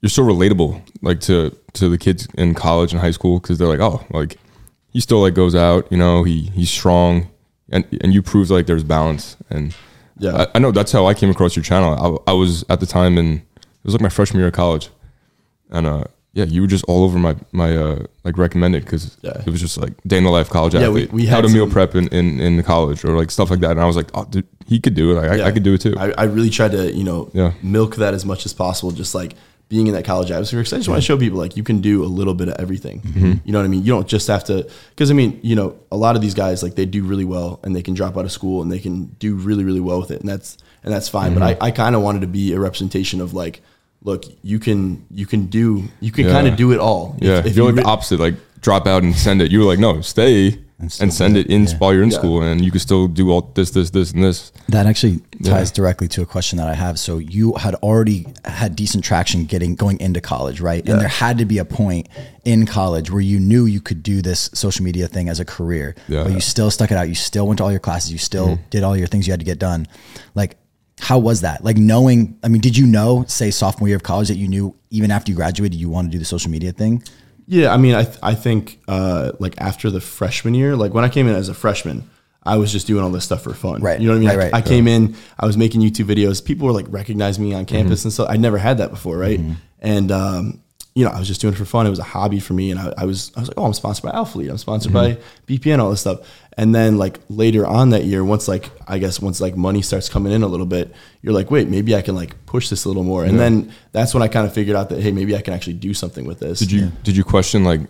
you're 0.00 0.10
so 0.10 0.22
relatable 0.22 0.80
like 1.02 1.20
to 1.22 1.56
to 1.74 1.88
the 1.88 1.98
kids 1.98 2.28
in 2.38 2.54
college 2.54 2.92
and 2.92 3.00
high 3.00 3.10
school 3.10 3.40
because 3.40 3.58
they're 3.58 3.68
like 3.68 3.80
oh 3.80 4.04
like 4.10 4.36
he 4.90 5.00
still 5.00 5.20
like 5.22 5.34
goes 5.34 5.54
out 5.54 5.90
you 5.90 5.96
know 5.96 6.22
he 6.22 6.42
he's 6.54 6.70
strong 6.70 7.28
and 7.70 7.84
and 8.02 8.12
you 8.14 8.22
prove 8.22 8.50
like 8.50 8.66
there's 8.66 8.84
balance 8.84 9.36
and 9.50 9.74
Yeah. 10.18 10.42
I, 10.42 10.46
I 10.56 10.58
know 10.60 10.70
that's 10.70 10.92
how 10.92 11.06
I 11.06 11.14
came 11.14 11.30
across 11.30 11.56
your 11.56 11.64
channel. 11.64 12.20
I, 12.26 12.30
I 12.30 12.34
was 12.34 12.64
at 12.68 12.78
the 12.80 12.86
time 12.86 13.16
and 13.18 13.38
it 13.38 13.84
was 13.84 13.94
like 13.94 14.02
my 14.02 14.08
freshman 14.10 14.38
year 14.40 14.48
of 14.48 14.54
college, 14.54 14.88
and 15.72 15.86
uh 15.86 16.04
yeah 16.34 16.44
you 16.44 16.60
were 16.62 16.66
just 16.66 16.84
all 16.88 17.02
over 17.04 17.18
my 17.18 17.34
my 17.52 17.76
uh 17.76 17.98
like 18.24 18.38
recommended 18.38 18.84
because 18.84 19.16
Yeah. 19.22 19.42
it 19.46 19.50
was 19.50 19.60
just 19.60 19.76
like 19.78 19.92
day 20.06 20.18
in 20.18 20.24
the 20.24 20.30
life 20.30 20.48
college 20.48 20.74
Yeah, 20.74 20.88
we- 20.88 21.02
athlete 21.04 21.12
we 21.12 21.26
how 21.26 21.36
had 21.36 21.46
to 21.46 21.52
meal 21.52 21.68
prep 21.68 21.94
in, 21.94 22.08
in 22.08 22.40
in 22.40 22.62
college 22.62 23.04
or 23.04 23.16
like 23.18 23.30
stuff 23.30 23.50
like 23.50 23.60
that 23.60 23.72
and 23.72 23.80
I 23.80 23.86
was 23.86 23.96
like 23.96 24.10
oh 24.14 24.24
dude 24.24 24.46
he 24.66 24.80
could 24.80 24.94
do 24.94 25.06
it 25.16 25.20
I, 25.20 25.36
Yeah. 25.36 25.46
I 25.46 25.50
could 25.52 25.62
do 25.64 25.74
it 25.74 25.80
too 25.82 25.94
I, 25.98 26.12
I 26.16 26.24
really 26.24 26.48
tried 26.50 26.72
to, 26.72 26.92
you 26.94 27.04
know, 27.04 27.30
Yeah. 27.34 27.52
milk 27.62 27.96
that 27.96 28.14
as 28.14 28.24
much 28.24 28.46
as 28.46 28.54
possible, 28.54 28.92
just 28.92 29.14
like 29.14 29.34
being 29.68 29.86
in 29.86 29.94
that 29.94 30.04
college 30.04 30.30
atmosphere. 30.30 30.60
Because 30.60 30.72
I 30.74 30.76
just 30.78 30.88
want 30.90 31.00
to 31.02 31.06
show 31.06 31.16
people 31.18 31.38
like 31.38 31.56
you 31.56 31.62
can 31.62 31.80
do 31.80 32.04
a 32.04 32.10
little 32.18 32.34
bit 32.34 32.48
of 32.48 32.54
everything. 32.58 33.00
Mm-hmm. 33.00 33.32
You 33.44 33.52
know 33.52 33.58
what 33.58 33.64
I 33.64 33.68
mean? 33.68 33.82
You 33.84 33.92
don't 33.96 34.06
just 34.06 34.26
have 34.28 34.44
to, 34.44 34.68
because 34.90 35.10
I 35.10 35.14
mean, 35.14 35.40
you 35.42 35.56
know, 35.56 35.74
a 35.90 35.96
lot 35.96 36.14
of 36.14 36.20
these 36.22 36.34
guys 36.34 36.62
like 36.62 36.74
they 36.74 36.84
do 36.86 37.02
really 37.02 37.24
well 37.24 37.58
and 37.62 37.74
they 37.74 37.82
can 37.82 37.94
drop 37.94 38.16
out 38.18 38.24
of 38.26 38.32
school 38.32 38.60
and 38.62 38.70
they 38.70 38.78
can 38.78 39.06
do 39.18 39.34
really, 39.34 39.64
really 39.64 39.80
well 39.80 39.98
with 39.98 40.10
it, 40.10 40.20
and 40.20 40.28
that's 40.28 40.58
and 40.84 40.92
that's 40.92 41.08
fine. 41.08 41.32
But 41.34 41.42
Mm-hmm. 41.42 41.62
I, 41.64 41.68
I 41.68 41.70
kind 41.70 41.94
of 41.96 42.02
wanted 42.02 42.20
to 42.20 42.26
be 42.26 42.52
a 42.52 42.60
representation 42.60 43.20
of 43.22 43.32
like, 43.32 43.62
look, 44.04 44.24
you 44.42 44.58
can 44.58 45.04
you 45.10 45.26
can 45.26 45.46
do 45.46 45.84
you 46.00 46.12
can 46.12 46.26
Yeah. 46.26 46.32
kind 46.32 46.46
of 46.48 46.56
do 46.56 46.72
it 46.72 46.78
all. 46.78 47.14
If- 47.18 47.24
Yeah, 47.28 47.38
if 47.38 47.56
you're 47.56 47.66
you 47.66 47.72
like 47.72 47.76
re- 47.76 47.82
the 47.82 47.88
opposite. 47.88 48.20
Like 48.20 48.34
drop 48.60 48.86
out 48.86 49.02
and 49.02 49.14
send 49.16 49.42
it. 49.42 49.50
You 49.50 49.58
were 49.58 49.64
like, 49.64 49.80
no, 49.80 50.00
stay 50.02 50.56
and, 50.78 50.90
still 50.92 51.10
send 51.10 51.36
it 51.36 51.46
it. 51.46 51.52
in 51.52 51.64
Yeah. 51.64 51.76
while 51.78 51.92
you're 51.92 52.04
in 52.04 52.10
Yeah. 52.10 52.18
school, 52.18 52.42
and 52.42 52.64
you 52.64 52.70
can 52.70 52.78
still 52.78 53.08
do 53.08 53.30
all 53.32 53.50
this, 53.54 53.70
this, 53.70 53.90
this, 53.90 54.12
and 54.12 54.22
this. 54.22 54.52
That 54.68 54.86
actually 54.86 55.18
ties 55.42 55.70
Yeah. 55.70 55.74
directly 55.74 56.06
to 56.08 56.22
a 56.22 56.26
question 56.26 56.58
that 56.58 56.68
I 56.68 56.74
have. 56.74 56.96
So 57.00 57.18
you 57.18 57.54
had 57.54 57.74
already 57.76 58.26
had 58.44 58.76
decent 58.76 59.02
traction 59.02 59.46
getting 59.46 59.74
going 59.74 59.98
into 59.98 60.20
college, 60.20 60.60
right? 60.60 60.84
Yeah. 60.84 60.92
And 60.92 61.00
there 61.00 61.08
had 61.08 61.38
to 61.38 61.44
be 61.44 61.58
a 61.58 61.64
point 61.64 62.06
in 62.44 62.64
college 62.66 63.10
where 63.10 63.20
you 63.20 63.40
knew 63.40 63.64
you 63.66 63.80
could 63.80 64.00
do 64.04 64.22
this 64.22 64.48
social 64.54 64.84
media 64.84 65.08
thing 65.08 65.28
as 65.28 65.40
a 65.40 65.44
career. 65.44 65.96
Yeah. 66.08 66.22
But 66.22 66.32
you 66.32 66.40
still 66.40 66.70
stuck 66.70 66.92
it 66.92 66.96
out. 66.96 67.08
You 67.08 67.16
still 67.16 67.48
went 67.48 67.58
to 67.58 67.64
all 67.64 67.70
your 67.72 67.80
classes. 67.80 68.12
You 68.12 68.18
still 68.18 68.46
Mm-hmm. 68.46 68.62
did 68.70 68.82
all 68.84 68.96
your 68.96 69.08
things 69.08 69.26
you 69.26 69.32
had 69.32 69.40
to 69.40 69.46
get 69.46 69.58
done. 69.58 69.88
Like 70.36 70.56
how 71.02 71.18
was 71.18 71.40
that? 71.40 71.64
Like 71.64 71.76
knowing, 71.76 72.38
I 72.44 72.48
mean, 72.48 72.60
did 72.60 72.76
you 72.76 72.86
know, 72.86 73.24
say 73.26 73.50
sophomore 73.50 73.88
year 73.88 73.96
of 73.96 74.04
college 74.04 74.28
that 74.28 74.36
you 74.36 74.46
knew 74.46 74.72
even 74.90 75.10
after 75.10 75.32
you 75.32 75.36
graduated, 75.36 75.76
you 75.78 75.90
want 75.90 76.06
to 76.06 76.12
do 76.12 76.18
the 76.20 76.24
social 76.24 76.48
media 76.48 76.70
thing? 76.70 77.02
Yeah, 77.48 77.74
I 77.74 77.76
mean, 77.76 77.96
I 77.96 78.04
th- 78.04 78.18
I 78.22 78.34
think 78.36 78.78
uh, 78.86 79.32
like 79.40 79.60
after 79.60 79.90
the 79.90 80.00
freshman 80.00 80.54
year, 80.54 80.76
like 80.76 80.94
when 80.94 81.02
I 81.02 81.08
came 81.08 81.26
in 81.26 81.34
as 81.34 81.48
a 81.48 81.54
freshman, 81.54 82.08
I 82.44 82.56
was 82.56 82.70
just 82.70 82.86
doing 82.86 83.02
all 83.02 83.10
this 83.10 83.24
stuff 83.24 83.42
for 83.42 83.52
fun. 83.52 83.82
Right, 83.82 84.00
You 84.00 84.06
know 84.06 84.12
what 84.12 84.18
I 84.18 84.20
mean? 84.20 84.28
right, 84.28 84.38
I, 84.38 84.42
right. 84.44 84.54
I 84.54 84.62
came 84.62 84.86
in, 84.86 85.16
I 85.40 85.46
was 85.46 85.56
making 85.56 85.80
YouTube 85.80 86.06
videos. 86.06 86.44
People 86.44 86.68
were 86.68 86.72
like 86.72 86.86
recognizing 86.88 87.42
me 87.42 87.52
on 87.52 87.66
campus 87.66 88.04
and 88.04 88.12
stuff. 88.12 88.28
I 88.30 88.36
never 88.36 88.58
had 88.58 88.78
that 88.78 88.90
before, 88.90 89.18
right? 89.18 89.40
And 89.80 90.12
um, 90.12 90.62
you 90.94 91.04
know, 91.04 91.10
I 91.10 91.18
was 91.18 91.28
just 91.28 91.40
doing 91.40 91.54
it 91.54 91.56
for 91.56 91.64
fun. 91.64 91.86
It 91.86 91.90
was 91.90 91.98
a 91.98 92.04
hobby 92.04 92.38
for 92.38 92.52
me, 92.52 92.70
and 92.70 92.78
I, 92.78 92.92
I 92.98 93.04
was 93.06 93.32
I 93.34 93.40
was 93.40 93.48
like, 93.48 93.58
oh, 93.58 93.64
I'm 93.64 93.72
sponsored 93.72 94.04
by 94.04 94.10
Alphalete. 94.10 94.50
I'm 94.50 94.58
sponsored 94.58 94.92
mm-hmm. 94.92 95.18
by 95.18 95.22
BPN, 95.46 95.78
all 95.78 95.90
this 95.90 96.00
stuff. 96.00 96.20
And 96.58 96.74
then 96.74 96.98
like 96.98 97.18
later 97.30 97.66
on 97.66 97.90
that 97.90 98.04
year, 98.04 98.22
once 98.22 98.46
like 98.46 98.70
I 98.86 98.98
guess 98.98 99.18
once 99.18 99.40
like 99.40 99.56
money 99.56 99.80
starts 99.80 100.10
coming 100.10 100.32
in 100.32 100.42
a 100.42 100.46
little 100.46 100.66
bit, 100.66 100.94
you're 101.22 101.32
like, 101.32 101.50
wait, 101.50 101.68
maybe 101.68 101.94
I 101.94 102.02
can 102.02 102.14
like 102.14 102.44
push 102.44 102.68
this 102.68 102.84
a 102.84 102.88
little 102.88 103.04
more. 103.04 103.24
And 103.24 103.40
then 103.40 103.72
that's 103.92 104.12
when 104.12 104.22
I 104.22 104.28
kind 104.28 104.46
of 104.46 104.52
figured 104.52 104.76
out 104.76 104.90
that 104.90 105.00
hey, 105.02 105.12
maybe 105.12 105.34
I 105.34 105.40
can 105.40 105.54
actually 105.54 105.74
do 105.74 105.94
something 105.94 106.26
with 106.26 106.40
this. 106.40 106.58
Did 106.58 106.70
you 106.70 106.92
did 107.02 107.16
you 107.16 107.24
question 107.24 107.64
like 107.64 107.80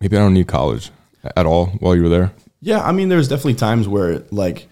maybe 0.00 0.16
I 0.16 0.20
don't 0.20 0.34
need 0.34 0.48
college 0.48 0.90
at 1.36 1.44
all 1.44 1.66
while 1.80 1.94
you 1.94 2.02
were 2.02 2.08
there? 2.08 2.32
Yeah, 2.60 2.80
I 2.80 2.92
mean, 2.92 3.08
there's 3.08 3.28
definitely 3.28 3.54
times 3.54 3.86
where 3.86 4.22
like 4.30 4.68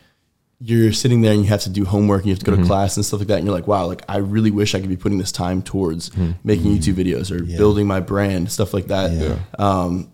you're 0.58 0.92
sitting 0.92 1.20
there 1.20 1.32
and 1.32 1.42
you 1.42 1.48
have 1.48 1.60
to 1.62 1.70
do 1.70 1.84
homework 1.84 2.20
and 2.22 2.26
you 2.28 2.32
have 2.32 2.38
to 2.40 2.44
go 2.46 2.52
Mm-hmm. 2.52 2.62
to 2.62 2.66
class 2.68 2.96
and 2.96 3.04
stuff 3.04 3.20
like 3.20 3.28
that, 3.28 3.36
and 3.38 3.44
you're 3.46 3.54
like, 3.54 3.66
wow, 3.66 3.86
like 3.86 4.02
I 4.08 4.16
really 4.18 4.50
wish 4.50 4.75
I 4.75 4.80
could 4.80 4.88
be 4.88 4.96
putting 4.96 5.18
this 5.18 5.32
time 5.32 5.60
towards 5.62 6.10
Mm-hmm. 6.10 6.32
making 6.44 6.66
YouTube 6.76 6.94
videos 6.94 7.30
or 7.30 7.42
building 7.44 7.86
my 7.86 8.00
brand, 8.00 8.50
stuff 8.50 8.72
like 8.72 8.86
that. 8.86 9.10
Yeah. 9.12 9.38
Um, 9.58 10.12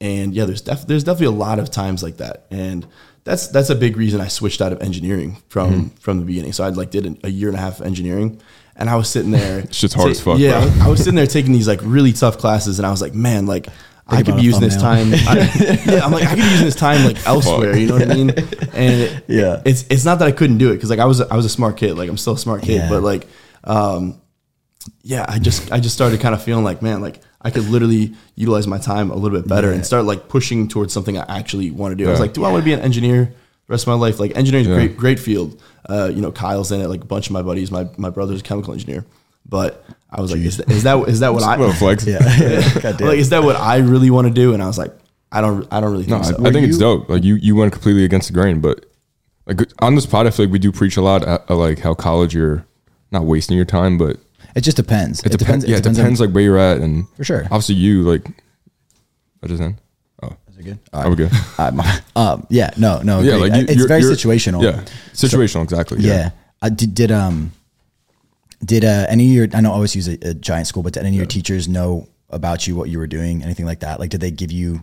and 0.00 0.34
yeah, 0.34 0.44
there's 0.44 0.60
def- 0.62 0.86
there's 0.86 1.04
definitely 1.04 1.36
a 1.36 1.38
lot 1.38 1.58
of 1.58 1.70
times 1.70 2.02
like 2.02 2.18
that, 2.18 2.46
and 2.50 2.86
that's 3.24 3.48
that's 3.48 3.70
a 3.70 3.74
big 3.74 3.96
reason 3.96 4.20
I 4.20 4.28
switched 4.28 4.60
out 4.60 4.72
of 4.72 4.80
engineering 4.80 5.42
from 5.48 5.70
Mm-hmm. 5.72 5.86
from 5.96 6.18
the 6.20 6.24
beginning. 6.24 6.52
So 6.52 6.64
I 6.64 6.68
like 6.70 6.90
did 6.90 7.06
an- 7.06 7.18
a 7.24 7.28
year 7.30 7.48
and 7.48 7.56
a 7.56 7.60
half 7.60 7.80
of 7.80 7.86
engineering, 7.86 8.40
and 8.76 8.88
I 8.90 8.96
was 8.96 9.08
sitting 9.08 9.30
there. 9.32 9.64
Shit's 9.72 9.94
hard 9.94 10.10
as 10.10 10.20
fuck, 10.20 10.38
Yeah, 10.38 10.60
bro. 10.60 10.86
I 10.86 10.88
was 10.88 10.98
sitting 11.00 11.14
there 11.16 11.26
taking 11.26 11.52
these 11.52 11.66
like 11.68 11.80
really 11.82 12.12
tough 12.12 12.38
classes, 12.38 12.78
and 12.78 12.86
I 12.86 12.90
was 12.90 13.00
like, 13.02 13.14
man, 13.14 13.46
like. 13.46 13.68
I 14.10 14.22
could 14.22 14.36
be 14.36 14.42
using 14.42 14.62
this 14.62 14.76
time. 14.76 15.12
I, 15.14 15.82
yeah, 15.86 16.04
I'm 16.04 16.12
like 16.12 16.24
I 16.24 16.28
could 16.30 16.36
be 16.42 16.50
using 16.50 16.64
this 16.66 16.74
time 16.76 17.04
like 17.04 17.26
elsewhere. 17.26 17.76
You 17.76 17.86
know 17.88 17.94
what 17.98 18.10
I 18.10 18.14
mean? 18.14 18.30
And 18.72 19.00
it- 19.02 19.24
Yeah. 19.28 19.60
it's 19.64 19.84
it's 19.90 20.04
not 20.04 20.18
that 20.20 20.28
I 20.28 20.32
couldn't 20.32 20.58
do 20.58 20.70
it 20.70 20.74
because 20.76 20.90
like 20.90 20.98
I 21.00 21.04
was 21.04 21.20
a, 21.20 21.26
I 21.32 21.36
was 21.36 21.44
a 21.44 21.48
smart 21.50 21.76
kid. 21.76 21.94
Like 21.98 22.08
I'm 22.08 22.16
still 22.16 22.34
a 22.34 22.38
smart 22.38 22.62
kid, 22.62 22.76
Yeah. 22.76 22.88
but 22.88 23.02
like, 23.02 23.26
um, 23.64 24.20
yeah, 25.02 25.26
I 25.28 25.38
just 25.38 25.70
I 25.72 25.80
just 25.80 25.94
started 25.94 26.20
kind 26.20 26.34
of 26.34 26.42
feeling 26.42 26.64
like 26.64 26.80
man, 26.82 27.00
like 27.00 27.20
I 27.42 27.50
could 27.50 27.64
literally 27.68 28.14
utilize 28.34 28.66
my 28.66 28.78
time 28.78 29.10
a 29.10 29.14
little 29.16 29.38
bit 29.38 29.48
better 29.48 29.72
and 29.72 29.84
start 29.84 30.04
like 30.04 30.28
pushing 30.28 30.68
towards 30.68 30.92
something 30.92 31.18
I 31.18 31.24
actually 31.38 31.70
want 31.70 31.92
to 31.92 31.96
do. 31.96 32.08
I 32.08 32.10
was 32.10 32.20
like, 32.20 32.32
do 32.32 32.44
I 32.44 32.50
want 32.50 32.62
to 32.62 32.64
be 32.64 32.72
an 32.72 32.80
engineer 32.80 33.24
the 33.26 33.32
rest 33.72 33.84
of 33.84 33.88
my 33.88 33.94
life? 33.94 34.18
Like 34.18 34.36
engineering 34.36 34.66
is 34.66 34.70
a 34.70 34.74
Yeah. 34.74 34.86
great 34.86 34.96
great 34.96 35.18
field. 35.20 35.60
Uh, 35.88 36.10
you 36.14 36.20
know, 36.22 36.32
Kyle's 36.32 36.72
in 36.72 36.80
it. 36.80 36.88
Like 36.88 37.02
a 37.02 37.06
bunch 37.06 37.26
of 37.26 37.32
my 37.32 37.42
buddies. 37.42 37.70
My 37.70 37.88
my 37.96 38.10
brother's 38.10 38.40
a 38.40 38.44
chemical 38.44 38.72
engineer. 38.72 39.04
But 39.48 39.84
I 40.10 40.20
was 40.22 40.32
like, 40.32 40.40
is 40.40 40.56
that, 40.56 40.70
is 40.70 40.82
that 40.84 41.08
is 41.08 41.20
that 41.20 41.32
what 41.34 41.42
I 41.44 41.72
flex. 41.74 42.06
Yeah. 42.06 42.18
Like? 43.00 43.18
Is 43.18 43.28
that 43.30 43.42
what 43.42 43.56
I 43.56 43.76
really 43.78 44.10
want 44.10 44.26
to 44.28 44.32
do? 44.32 44.54
And 44.54 44.62
I 44.62 44.66
was 44.66 44.78
like, 44.78 44.92
I 45.30 45.40
don't 45.42 45.66
I 45.70 45.80
don't 45.80 45.92
really 45.92 46.06
No, 46.06 46.20
think 46.22 46.34
I, 46.34 46.38
so. 46.38 46.46
I 46.46 46.52
think 46.52 46.66
it's 46.66 46.78
dope. 46.78 47.08
Like 47.08 47.22
you, 47.24 47.34
you 47.36 47.54
went 47.54 47.72
completely 47.72 48.04
against 48.04 48.28
the 48.28 48.34
grain, 48.34 48.60
but 48.60 48.86
like 49.46 49.60
on 49.80 49.94
this 49.94 50.06
pod, 50.06 50.26
I 50.26 50.30
feel 50.30 50.46
like 50.46 50.52
we 50.52 50.58
do 50.58 50.72
preach 50.72 50.96
a 50.96 51.02
lot 51.02 51.22
at, 51.22 51.50
at, 51.50 51.54
like 51.54 51.80
how 51.80 51.92
college 51.94 52.34
you're 52.34 52.64
not 53.12 53.24
wasting 53.24 53.56
your 53.56 53.66
time, 53.66 53.98
but 53.98 54.16
It 54.54 54.62
just 54.62 54.76
depends. 54.78 55.22
it, 55.24 55.32
depends. 55.32 55.64
Yeah, 55.66 55.76
it 55.76 55.82
depends, 55.82 56.20
on- 56.20 56.26
like 56.28 56.34
where 56.34 56.44
you're 56.44 56.58
at, 56.58 56.78
and 56.78 57.06
For 57.16 57.24
sure. 57.24 57.42
Obviously, 57.44 57.74
you 57.76 58.02
like. 58.02 58.26
What 59.40 59.52
is 59.52 59.58
that? 59.60 59.74
Oh, 60.22 60.32
Is 60.50 60.58
it 60.58 60.62
good? 60.64 60.78
are 60.92 61.08
we 61.10 61.16
good? 61.16 61.30
Uh, 61.58 61.98
um, 62.16 62.46
yeah, 62.50 62.70
no, 62.76 63.00
no. 63.02 63.20
Yeah, 63.20 63.36
like 63.36 63.52
you, 63.52 63.60
it's 63.62 63.76
you're- 63.76 63.88
very 63.88 64.00
you're- 64.02 64.14
situational. 64.16 64.62
Yeah, 64.62 64.82
situational. 65.12 65.62
exactly. 65.64 66.00
yeah. 66.00 66.14
Yeah. 66.14 66.30
I 66.60 66.70
did, 66.70 66.94
did 66.94 67.12
um 67.12 67.52
did 68.64 68.84
uh, 68.84 69.06
any 69.08 69.28
of 69.28 69.32
your 69.34 69.48
I 69.54 69.60
know 69.60 69.70
I 69.70 69.74
always 69.74 69.94
use 69.96 70.08
a, 70.08 70.18
a 70.22 70.34
giant 70.34 70.66
school, 70.66 70.82
but 70.82 70.92
did 70.94 71.00
any 71.00 71.10
of 71.10 71.14
your 71.14 71.26
teachers 71.26 71.68
know 71.68 72.08
about 72.30 72.66
you, 72.66 72.76
what 72.76 72.88
you 72.88 72.98
were 72.98 73.06
doing, 73.06 73.42
anything 73.42 73.66
like 73.66 73.80
that? 73.80 73.98
Like, 74.00 74.10
did 74.10 74.20
they 74.20 74.30
give 74.30 74.52
you 74.52 74.82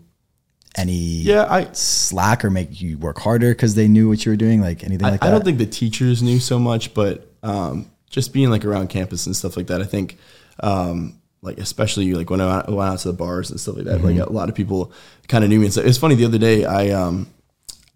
any 0.78 0.94
Yeah, 0.94 1.46
I 1.50 1.72
slack 1.74 2.44
or 2.44 2.50
make 2.50 2.82
you 2.82 2.98
work 2.98 3.20
harder 3.20 3.52
because 3.54 3.76
they 3.76 3.88
knew 3.88 4.10
what 4.10 4.26
you 4.26 4.32
were 4.32 4.36
doing? 4.38 4.62
Like 4.62 4.84
anything 4.84 5.06
I, 5.06 5.12
like 5.12 5.22
that? 5.22 5.28
I 5.28 5.32
don't 5.32 5.44
think 5.44 5.58
the 5.58 5.66
teachers 5.66 6.22
knew 6.24 6.40
so 6.40 6.60
much, 6.60 6.94
but 6.94 7.32
um, 7.44 7.90
just 8.10 8.34
being 8.34 8.50
like 8.50 8.66
around 8.66 8.90
campus 8.90 9.26
and 9.26 9.36
stuff 9.36 9.56
like 9.58 9.68
that, 9.68 9.82
I 9.82 9.86
think, 9.86 10.18
um, 10.62 11.20
like 11.42 11.60
especially 11.60 12.14
like 12.14 12.30
when 12.30 12.42
I 12.42 12.66
went 12.70 12.90
out 12.92 13.00
to 13.00 13.10
the 13.10 13.14
bars 13.14 13.52
and 13.52 13.60
stuff 13.60 13.76
like 13.76 13.86
that, 13.86 14.00
Mm-hmm. 14.02 14.20
like 14.20 14.30
a 14.30 14.34
lot 14.34 14.50
of 14.50 14.56
people 14.56 14.92
kind 15.28 15.44
of 15.44 15.50
knew 15.50 15.60
me. 15.60 15.66
And 15.66 15.74
so 15.74 15.82
it's 15.82 15.98
funny. 15.98 16.16
The 16.16 16.26
other 16.26 16.40
day, 16.40 16.66
I 16.66 16.90
um, 16.90 17.28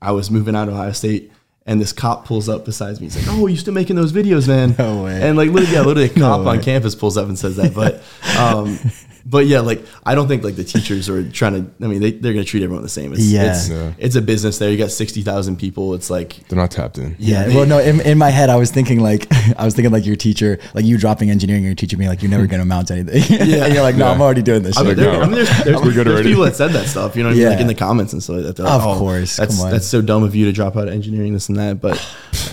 I 0.01 0.11
was 0.11 0.29
moving 0.29 0.55
out 0.55 0.67
of 0.67 0.75
Ohio 0.75 0.91
State. 0.91 1.31
And 1.69 1.79
this 1.79 1.93
cop 1.93 2.25
pulls 2.25 2.49
up 2.49 2.65
beside 2.65 2.99
me. 2.99 3.05
He's 3.05 3.15
like, 3.15 3.37
"Oh, 3.37 3.45
you 3.45 3.55
still 3.55 3.75
making 3.75 3.95
those 3.95 4.11
videos, 4.11 4.47
man?" 4.47 4.73
No 4.79 5.03
way. 5.03 5.21
And 5.21 5.37
like, 5.37 5.51
literally, 5.51 5.71
yeah, 5.71 5.81
literally, 5.81 6.09
a 6.09 6.13
cop 6.19 6.47
on 6.47 6.63
campus 6.63 6.95
pulls 6.95 7.15
up 7.15 7.27
and 7.27 7.37
says 7.37 7.57
that. 7.57 7.75
But, 7.75 8.01
um, 8.39 8.79
but 9.29 9.45
yeah, 9.45 9.59
like 9.59 9.85
I 10.05 10.15
don't 10.15 10.27
think 10.27 10.43
like 10.43 10.55
the 10.55 10.63
teachers 10.63 11.07
are 11.07 11.29
trying 11.29 11.53
to. 11.53 11.85
I 11.85 11.87
mean, 11.87 12.01
they 12.01 12.11
they're 12.11 12.33
gonna 12.33 12.43
treat 12.45 12.63
everyone 12.63 12.81
the 12.83 12.89
same. 12.89 13.13
It's, 13.13 13.21
Yeah. 13.21 13.51
it's, 13.51 13.69
Yeah. 13.69 13.93
it's 13.99 14.15
a 14.15 14.21
business 14.21 14.57
there. 14.57 14.71
You 14.71 14.77
got 14.77 14.89
sixty 14.91 15.21
thousand 15.21 15.57
people. 15.57 15.93
It's 15.93 16.09
like 16.09 16.47
They're 16.47 16.57
not 16.57 16.71
tapped 16.71 16.97
in. 16.97 17.15
Yeah. 17.19 17.43
they- 17.43 17.55
well, 17.55 17.65
no, 17.67 17.77
in, 17.77 18.01
in 18.01 18.17
my 18.17 18.29
head, 18.29 18.49
I 18.49 18.55
was 18.55 18.71
thinking 18.71 18.99
like, 19.01 19.27
I 19.59 19.65
was 19.65 19.75
thinking 19.75 19.91
like 19.91 20.05
your 20.05 20.15
teacher, 20.15 20.57
like 20.73 20.83
you 20.85 20.97
dropping 20.97 21.29
engineering, 21.29 21.63
your 21.63 21.75
teacher 21.75 21.95
being 21.95 22.09
like, 22.09 22.21
you're 22.23 22.31
never 22.31 22.47
going 22.47 22.59
to 22.59 22.63
amount 22.63 22.87
to 22.87 22.95
anything. 22.95 23.23
Yeah. 23.47 23.65
and 23.65 23.73
you're 23.73 23.83
like, 23.83 23.95
no, 23.95 24.05
Yeah. 24.07 24.11
I'm 24.13 24.21
already 24.21 24.41
doing 24.41 24.63
this 24.63 24.77
I 24.77 24.81
mean, 24.81 24.91
shit. 24.91 24.97
there, 24.97 25.13
no. 25.13 25.21
I 25.21 25.25
mean, 25.25 25.31
there's, 25.35 25.49
there's, 25.63 25.75
We're 25.77 25.83
good 25.93 26.07
there's 26.07 26.07
already. 26.07 26.29
people 26.29 26.43
that 26.45 26.55
said 26.55 26.71
that 26.71 26.87
stuff, 26.87 27.15
you 27.15 27.21
know 27.23 27.29
what 27.29 27.33
I 27.35 27.39
mean? 27.39 27.45
Like 27.49 27.55
Yeah. 27.57 27.61
in 27.61 27.67
the 27.67 27.75
comments 27.75 28.13
and 28.13 28.23
stuff 28.23 28.37
like 28.37 28.45
that. 28.45 28.55
They're 28.55 28.65
like, 28.65 28.81
Of 28.81 28.87
oh, 28.87 28.97
course, 28.97 29.35
That's, 29.37 29.57
come 29.57 29.65
on. 29.67 29.71
that's 29.71 29.85
so 29.87 30.01
dumb 30.01 30.23
of 30.23 30.33
you 30.35 30.45
to 30.45 30.51
drop 30.51 30.75
out 30.75 30.87
of 30.87 30.93
engineering, 30.93 31.33
this 31.33 31.49
and 31.49 31.57
that. 31.57 31.79
But, 31.81 31.97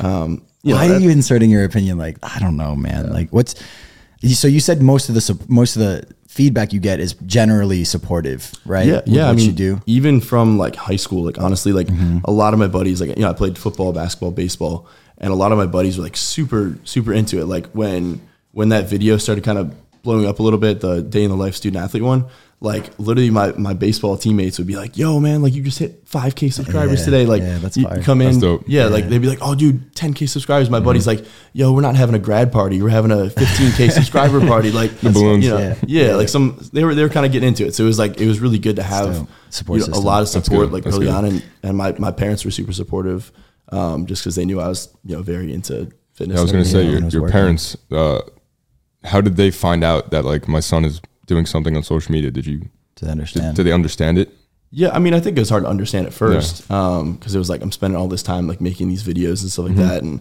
um, 0.04 0.42
you 0.62 0.72
know, 0.74 0.80
Why 0.80 0.88
that- 0.88 0.96
are 0.96 1.00
you 1.00 1.10
inserting 1.10 1.50
your 1.50 1.64
opinion? 1.64 1.96
Like, 1.96 2.18
I 2.22 2.38
don't 2.38 2.56
know, 2.56 2.76
man. 2.76 3.10
Like, 3.12 3.30
what's 3.30 3.54
so 4.32 4.48
you 4.48 4.60
said 4.60 4.82
most 4.82 5.08
of 5.08 5.14
the 5.14 5.44
most 5.48 5.76
of 5.76 5.82
the 5.82 6.04
feedback 6.36 6.72
you 6.74 6.80
get 6.80 7.00
is 7.00 7.14
generally 7.26 7.82
supportive, 7.84 8.52
right? 8.66 8.86
yeah, 8.86 8.96
With 8.96 9.08
yeah. 9.08 9.28
I 9.30 9.32
mean, 9.32 9.46
you 9.46 9.52
do. 9.52 9.80
even 9.86 10.20
from 10.20 10.58
like 10.58 10.76
high 10.76 10.96
school, 11.04 11.24
like 11.24 11.38
honestly, 11.46 11.72
like 11.72 11.88
Mm-hmm. 11.88 12.18
a 12.24 12.30
lot 12.30 12.52
of 12.54 12.58
my 12.58 12.68
buddies, 12.68 13.00
like 13.00 13.10
you 13.16 13.22
know, 13.24 13.30
I 13.30 13.32
played 13.42 13.56
football, 13.56 13.92
basketball, 13.92 14.32
baseball, 14.32 14.86
and 15.18 15.32
a 15.32 15.36
lot 15.42 15.50
of 15.52 15.58
my 15.58 15.66
buddies 15.66 15.96
were 15.98 16.04
like 16.04 16.16
super, 16.16 16.76
super 16.84 17.12
into 17.12 17.40
it. 17.40 17.46
Like 17.46 17.66
when 17.72 18.20
when 18.52 18.68
that 18.68 18.84
video 18.88 19.16
started 19.16 19.44
kind 19.44 19.58
of 19.58 19.66
blowing 20.02 20.26
up 20.26 20.38
a 20.38 20.42
little 20.42 20.58
bit, 20.60 20.80
the 20.80 21.02
day 21.02 21.24
in 21.24 21.30
the 21.30 21.36
life 21.36 21.54
student 21.56 21.82
athlete 21.82 22.02
one. 22.02 22.24
Like 22.58 22.98
literally, 22.98 23.28
my, 23.28 23.52
my 23.52 23.74
baseball 23.74 24.16
teammates 24.16 24.56
would 24.56 24.66
be 24.66 24.76
like, 24.76 24.96
"Yo, 24.96 25.20
man, 25.20 25.42
like 25.42 25.52
you 25.52 25.62
just 25.62 25.78
hit 25.78 26.06
5k 26.06 26.50
subscribers 26.50 27.00
Yeah, 27.00 27.04
today. 27.04 27.26
Like, 27.26 27.42
yeah, 27.42 27.58
that's 27.58 27.76
you 27.76 27.84
fire. 27.86 28.02
come 28.02 28.22
in, 28.22 28.28
That's 28.28 28.38
dope. 28.38 28.64
yeah, 28.66 28.86
Like 28.86 29.10
they'd 29.10 29.18
be 29.18 29.28
like, 29.28 29.40
"Oh, 29.42 29.54
dude, 29.54 29.94
10k 29.94 30.26
subscribers." 30.26 30.70
My 30.70 30.80
buddy's 30.80 31.06
Mm-hmm. 31.06 31.22
like, 31.24 31.32
"Yo, 31.52 31.72
we're 31.74 31.82
not 31.82 31.96
having 31.96 32.14
a 32.14 32.18
grad 32.18 32.50
party. 32.52 32.80
We're 32.80 32.88
having 32.88 33.10
a 33.10 33.26
15k 33.26 33.90
subscriber 33.98 34.40
party." 34.40 34.72
Like 34.72 34.90
The 35.00 35.10
balloons. 35.10 35.44
you 35.44 35.50
know, 35.50 35.58
Yeah. 35.58 35.74
yeah, 35.86 36.14
like 36.14 36.30
some 36.30 36.58
they 36.72 36.82
were 36.82 36.94
they 36.94 37.02
were 37.02 37.10
kind 37.10 37.26
of 37.26 37.32
getting 37.32 37.48
into 37.48 37.66
it. 37.66 37.74
So 37.74 37.84
it 37.84 37.88
was 37.88 37.98
like 37.98 38.18
it 38.18 38.26
was 38.26 38.40
really 38.40 38.58
good 38.58 38.76
to 38.76 38.82
have. 38.82 39.28
Support 39.50 39.80
you 39.80 39.86
know, 39.88 39.98
a 39.98 40.00
lot 40.00 40.22
of 40.22 40.28
support 40.28 40.72
like 40.72 40.84
That's 40.84 40.96
early 40.96 41.06
good. 41.06 41.14
on, 41.14 41.24
and, 41.24 41.42
and 41.62 41.76
my, 41.78 41.92
my 41.98 42.10
parents 42.10 42.44
were 42.44 42.50
super 42.50 42.72
supportive, 42.72 43.30
um, 43.70 44.04
just 44.06 44.22
because 44.22 44.34
they 44.34 44.44
knew 44.44 44.60
I 44.60 44.68
was 44.68 44.88
you 45.04 45.14
know 45.16 45.22
very 45.22 45.52
into 45.52 45.90
fitness. 46.14 46.38
I 46.38 46.42
was 46.42 46.52
gonna 46.52 46.64
say 46.64 46.84
your, 46.90 47.00
your 47.08 47.30
parents. 47.30 47.76
Uh, 47.90 48.22
how 49.04 49.20
did 49.20 49.36
they 49.36 49.50
find 49.50 49.84
out 49.84 50.10
that 50.10 50.24
like 50.24 50.48
my 50.48 50.60
son 50.60 50.84
is 50.84 51.00
doing 51.26 51.46
something 51.46 51.76
on 51.76 51.82
social 51.82 52.12
media? 52.12 52.30
Did 52.30 52.46
you 52.46 52.60
To 52.96 53.04
did, 53.04 53.10
understand. 53.10 53.56
did 53.56 53.64
they 53.64 53.72
understand 53.72 54.18
it? 54.18 54.30
Yeah, 54.72 54.90
I 54.90 54.98
mean, 54.98 55.14
I 55.14 55.20
think 55.20 55.36
it 55.36 55.40
was 55.40 55.48
hard 55.50 55.62
to 55.62 55.68
understand 55.70 56.06
at 56.06 56.12
first 56.12 56.62
because 56.62 57.34
it 57.34 57.38
was 57.38 57.48
like 57.48 57.62
I'm 57.62 57.72
spending 57.72 57.96
all 57.98 58.08
this 58.08 58.22
time 58.22 58.48
like 58.48 58.60
making 58.60 58.88
these 58.88 59.02
videos 59.04 59.42
and 59.42 59.50
stuff 59.50 59.66
like 59.68 59.76
that, 59.76 60.02
and 60.02 60.20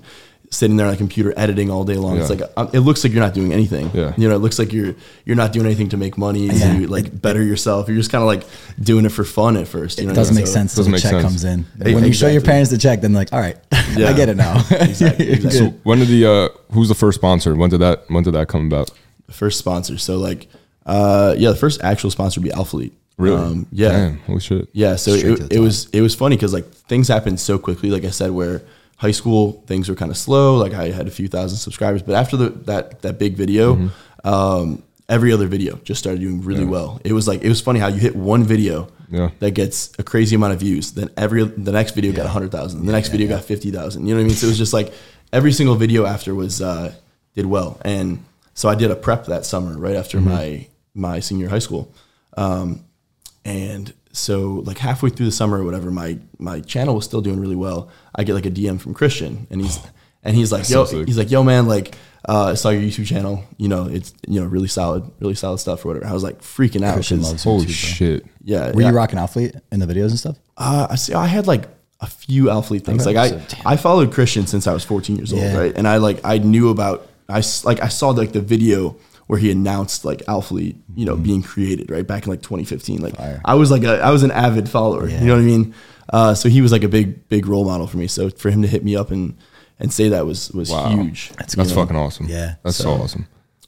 sitting 0.52 0.78
there 0.78 0.86
on 0.88 0.94
a 0.94 0.98
computer 0.98 1.34
editing 1.36 1.72
all 1.72 1.84
day 1.84 1.96
long. 1.96 2.18
It's 2.20 2.30
Mm-hmm. 2.30 2.42
Like 2.42 2.52
um, 2.56 2.70
it 2.72 2.82
looks 2.82 3.04
like 3.04 3.12
you're 3.12 3.24
not 3.24 3.34
doing 3.34 3.52
anything. 3.52 3.90
Yeah. 3.94 4.14
you 4.16 4.30
know, 4.30 4.36
it 4.36 4.40
looks 4.40 4.60
like 4.60 4.72
you're 4.72 4.94
you're 5.26 5.36
not 5.36 5.52
doing 5.52 5.66
anything 5.66 5.90
to 5.90 5.98
make 5.98 6.16
money 6.18 6.46
Yeah. 6.46 6.78
to 6.78 6.88
like 6.88 7.20
better 7.20 7.42
yourself. 7.44 7.88
You're 7.90 7.98
just 7.98 8.12
kind 8.12 8.22
of 8.22 8.28
like 8.28 8.44
doing 8.80 9.06
it 9.06 9.10
for 9.10 9.24
fun 9.26 9.58
at 9.58 9.68
first. 9.68 9.98
You 10.00 10.06
know, 10.06 10.12
it 10.12 10.16
doesn't 10.16 10.36
make 10.36 10.46
So- 10.46 10.54
sense 10.54 10.76
till 10.76 10.82
Doesn't 10.86 10.92
the 10.92 10.96
make 10.98 11.02
check 11.02 11.12
sense. 11.12 11.24
comes 11.24 11.44
in. 11.44 11.66
Hey, 11.82 11.96
when 11.96 12.04
you 12.06 12.14
show 12.14 12.28
your 12.28 12.42
parents 12.42 12.70
the 12.70 12.78
check, 12.78 13.02
then 13.02 13.14
like, 13.14 13.34
all 13.34 13.40
right, 13.40 13.58
I 13.72 14.14
get 14.14 14.30
it 14.30 14.38
now. 14.38 14.64
Exactly, 14.72 15.30
exactly. 15.34 15.60
So 15.60 15.70
when 15.84 15.98
did 16.00 16.08
the 16.08 16.26
uh, 16.28 16.50
who's 16.72 16.88
the 16.90 16.96
first 16.96 17.16
sponsor? 17.18 17.56
When 17.56 17.72
did 17.72 17.82
that 17.82 18.06
when 18.10 18.24
did 18.24 18.36
that 18.36 18.48
come 18.48 18.68
about? 18.68 18.92
first 19.32 19.58
sponsor. 19.58 19.98
So 19.98 20.18
like, 20.20 20.48
uh, 20.86 21.36
yeah, 21.38 21.50
the 21.50 21.56
first 21.56 21.82
actual 21.84 22.12
sponsor 22.12 22.40
would 22.40 22.50
be 22.50 22.56
Alphalete. 22.56 22.92
Really? 23.18 23.38
Um, 23.42 23.66
yeah. 23.72 23.90
Damn, 23.92 24.18
holy 24.20 24.40
shit. 24.42 24.68
Yeah, 24.74 24.98
so 24.98 25.16
Straight 25.18 25.40
it, 25.40 25.54
it 25.54 25.60
was 25.60 25.88
it 25.94 26.02
was 26.02 26.14
funny 26.16 26.36
because 26.36 26.54
like 26.54 26.66
things 26.70 27.08
happened 27.08 27.40
so 27.40 27.58
quickly. 27.58 27.90
Like 27.90 28.04
I 28.04 28.10
said, 28.10 28.32
where 28.32 28.62
high 28.98 29.12
school 29.12 29.64
things 29.68 29.88
were 29.90 29.96
kind 29.96 30.12
of 30.12 30.18
slow. 30.18 30.56
Like 30.58 30.74
I 30.74 30.90
had 30.92 31.08
a 31.08 31.12
few 31.12 31.28
thousand 31.30 31.58
subscribers, 31.60 32.02
but 32.02 32.16
after 32.16 32.36
the, 32.38 32.50
that 32.66 33.02
that 33.04 33.18
big 33.20 33.36
video, 33.36 33.76
Mm-hmm. 33.76 34.28
um, 34.28 34.84
every 35.08 35.32
other 35.32 35.48
video 35.48 35.78
just 35.84 36.00
started 36.00 36.20
doing 36.20 36.42
really 36.42 36.66
well. 36.66 37.00
It 37.06 37.14
was 37.14 37.28
like 37.28 37.42
it 37.42 37.50
was 37.50 37.62
funny 37.62 37.80
how 37.80 37.88
you 37.88 38.00
hit 38.00 38.16
one 38.16 38.44
video 38.44 38.90
Yeah. 39.10 39.30
that 39.40 39.52
gets 39.52 39.92
a 39.98 40.04
crazy 40.04 40.36
amount 40.36 40.54
of 40.54 40.60
views, 40.60 40.92
then 40.92 41.10
every 41.16 41.44
the 41.46 41.72
next 41.72 41.96
video 41.96 42.12
got 42.12 42.26
a 42.26 42.30
hundred 42.30 42.52
thousand, 42.52 42.86
the 42.86 42.92
next 42.92 43.10
video 43.10 43.30
got 43.30 43.46
fifty 43.46 43.72
thousand. 43.72 44.06
You 44.08 44.14
know 44.16 44.20
what 44.20 44.26
I 44.26 44.28
mean? 44.28 44.36
So 44.36 44.48
it 44.48 44.50
was 44.50 44.58
just 44.58 44.74
like 44.74 44.92
every 45.32 45.54
single 45.54 45.76
video 45.76 46.06
after 46.06 46.36
was 46.36 46.62
uh, 46.62 46.94
did 47.34 47.46
well, 47.46 47.80
and 47.86 48.24
so 48.56 48.68
I 48.68 48.76
did 48.76 48.92
a 48.92 48.96
prep 48.96 49.28
that 49.28 49.46
summer 49.46 49.78
right 49.78 49.96
after 49.96 50.18
Mm-hmm. 50.18 50.30
my 50.30 50.68
my 50.96 51.20
senior 51.20 51.50
high 51.50 51.60
school. 51.60 51.94
Um, 52.38 52.86
and 53.44 53.94
so 54.12 54.64
like 54.66 54.78
halfway 54.78 55.10
through 55.10 55.28
the 55.28 55.32
summer 55.32 55.60
or 55.60 55.64
whatever, 55.64 55.92
my 55.92 56.18
my 56.40 56.62
channel 56.62 56.96
was 56.96 57.06
still 57.06 57.22
doing 57.22 57.40
really 57.40 57.56
well. 57.56 57.90
I 58.16 58.24
get 58.24 58.34
like 58.34 58.46
a 58.46 58.52
DM 58.52 58.80
from 58.80 58.94
Christian, 58.94 59.46
and 59.52 59.62
he's 59.62 59.80
and 60.24 60.36
he's 60.36 60.52
like, 60.52 60.68
yo, 60.70 60.86
so 60.86 61.04
he's 61.06 61.18
like, 61.18 61.30
yo, 61.30 61.44
man, 61.44 61.68
like 61.68 61.96
uh, 62.28 62.46
I 62.46 62.54
saw 62.56 62.70
your 62.70 62.82
YouTube 62.82 63.06
channel. 63.06 63.44
You 63.58 63.68
know, 63.68 63.86
it's 63.88 64.14
you 64.28 64.40
know 64.40 64.48
really 64.48 64.68
solid, 64.68 65.04
really 65.20 65.36
solid 65.36 65.60
stuff 65.60 65.86
or 65.86 65.90
whatever. 65.90 66.08
I 66.08 66.14
was 66.14 66.24
like 66.24 66.42
freaking 66.42 66.84
out. 66.84 66.96
Christian 66.96 67.20
'cause- 67.20 67.30
loves 67.32 67.44
Holy 67.44 67.66
YouTube, 67.66 67.68
bro. 67.68 67.74
shit. 67.74 68.26
Yeah, 68.44 68.72
Were 68.72 68.82
yeah. 68.82 68.90
you 68.90 68.96
rocking 68.96 69.20
Alphalete 69.20 69.60
in 69.72 69.80
the 69.80 69.86
videos 69.86 70.10
and 70.10 70.20
stuff? 70.20 70.38
Uh, 70.58 70.88
I 70.90 70.96
see. 70.96 71.14
I 71.14 71.28
had 71.28 71.46
like 71.46 71.68
a 72.00 72.08
few 72.08 72.46
Alphalete 72.46 72.84
things. 72.84 73.06
Okay. 73.06 73.16
Like 73.16 73.34
I, 73.34 73.38
damn. 73.38 73.68
I 73.68 73.78
followed 73.78 74.12
Christian 74.12 74.48
since 74.48 74.66
I 74.68 74.74
was 74.74 74.84
14 74.84 75.16
years 75.18 75.32
old, 75.34 75.42
Yeah. 75.42 75.58
right? 75.58 75.74
And 75.76 75.88
I 75.88 75.98
like 75.98 76.22
I 76.24 76.38
knew 76.40 76.70
about 76.70 77.08
I 77.30 77.40
s- 77.40 77.64
like 77.66 77.82
I 77.82 77.90
saw 77.90 78.10
like 78.10 78.32
the 78.32 78.42
video 78.42 78.96
where 79.28 79.40
he 79.40 79.50
announced 79.52 80.06
like 80.06 80.20
Alphalete, 80.28 80.76
you 80.96 81.06
know, 81.06 81.16
being 81.16 81.42
created 81.42 81.90
right 81.90 82.06
back 82.06 82.26
in 82.26 82.30
like 82.30 82.42
2015. 82.42 83.02
Like 83.02 83.14
Mm-hmm. 83.14 83.22
Fire. 83.24 83.42
I 83.46 83.56
was 83.56 83.72
like 83.72 83.84
a 83.84 84.00
I 84.02 84.12
was 84.12 84.24
an 84.24 84.32
avid 84.32 84.70
follower. 84.70 85.08
Yeah. 85.10 85.20
You 85.22 85.28
know 85.28 85.34
what 85.36 85.42
I 85.42 85.46
mean? 85.46 85.74
Uh, 86.14 86.34
so 86.36 86.48
he 86.50 86.62
was 86.62 86.72
like 86.72 86.84
a 86.84 86.88
big 86.88 87.28
big 87.30 87.48
role 87.48 87.66
model 87.66 87.88
for 87.88 87.98
me. 87.98 88.08
So 88.08 88.30
for 88.30 88.50
him 88.52 88.62
to 88.62 88.68
hit 88.68 88.84
me 88.84 88.96
up 88.96 89.10
and 89.12 89.36
and 89.80 89.92
say 89.92 90.10
that 90.10 90.26
was 90.26 90.52
was 90.52 90.70
Wow. 90.70 90.90
huge. 90.90 91.32
That's, 91.38 91.56
you 91.58 91.64
know? 91.64 91.70
fucking 91.70 91.96
awesome. 91.96 92.28
Yeah. 92.28 92.56
That's 92.64 92.78
so, 92.78 92.84
So- 92.84 92.92
awesome. 93.04 93.28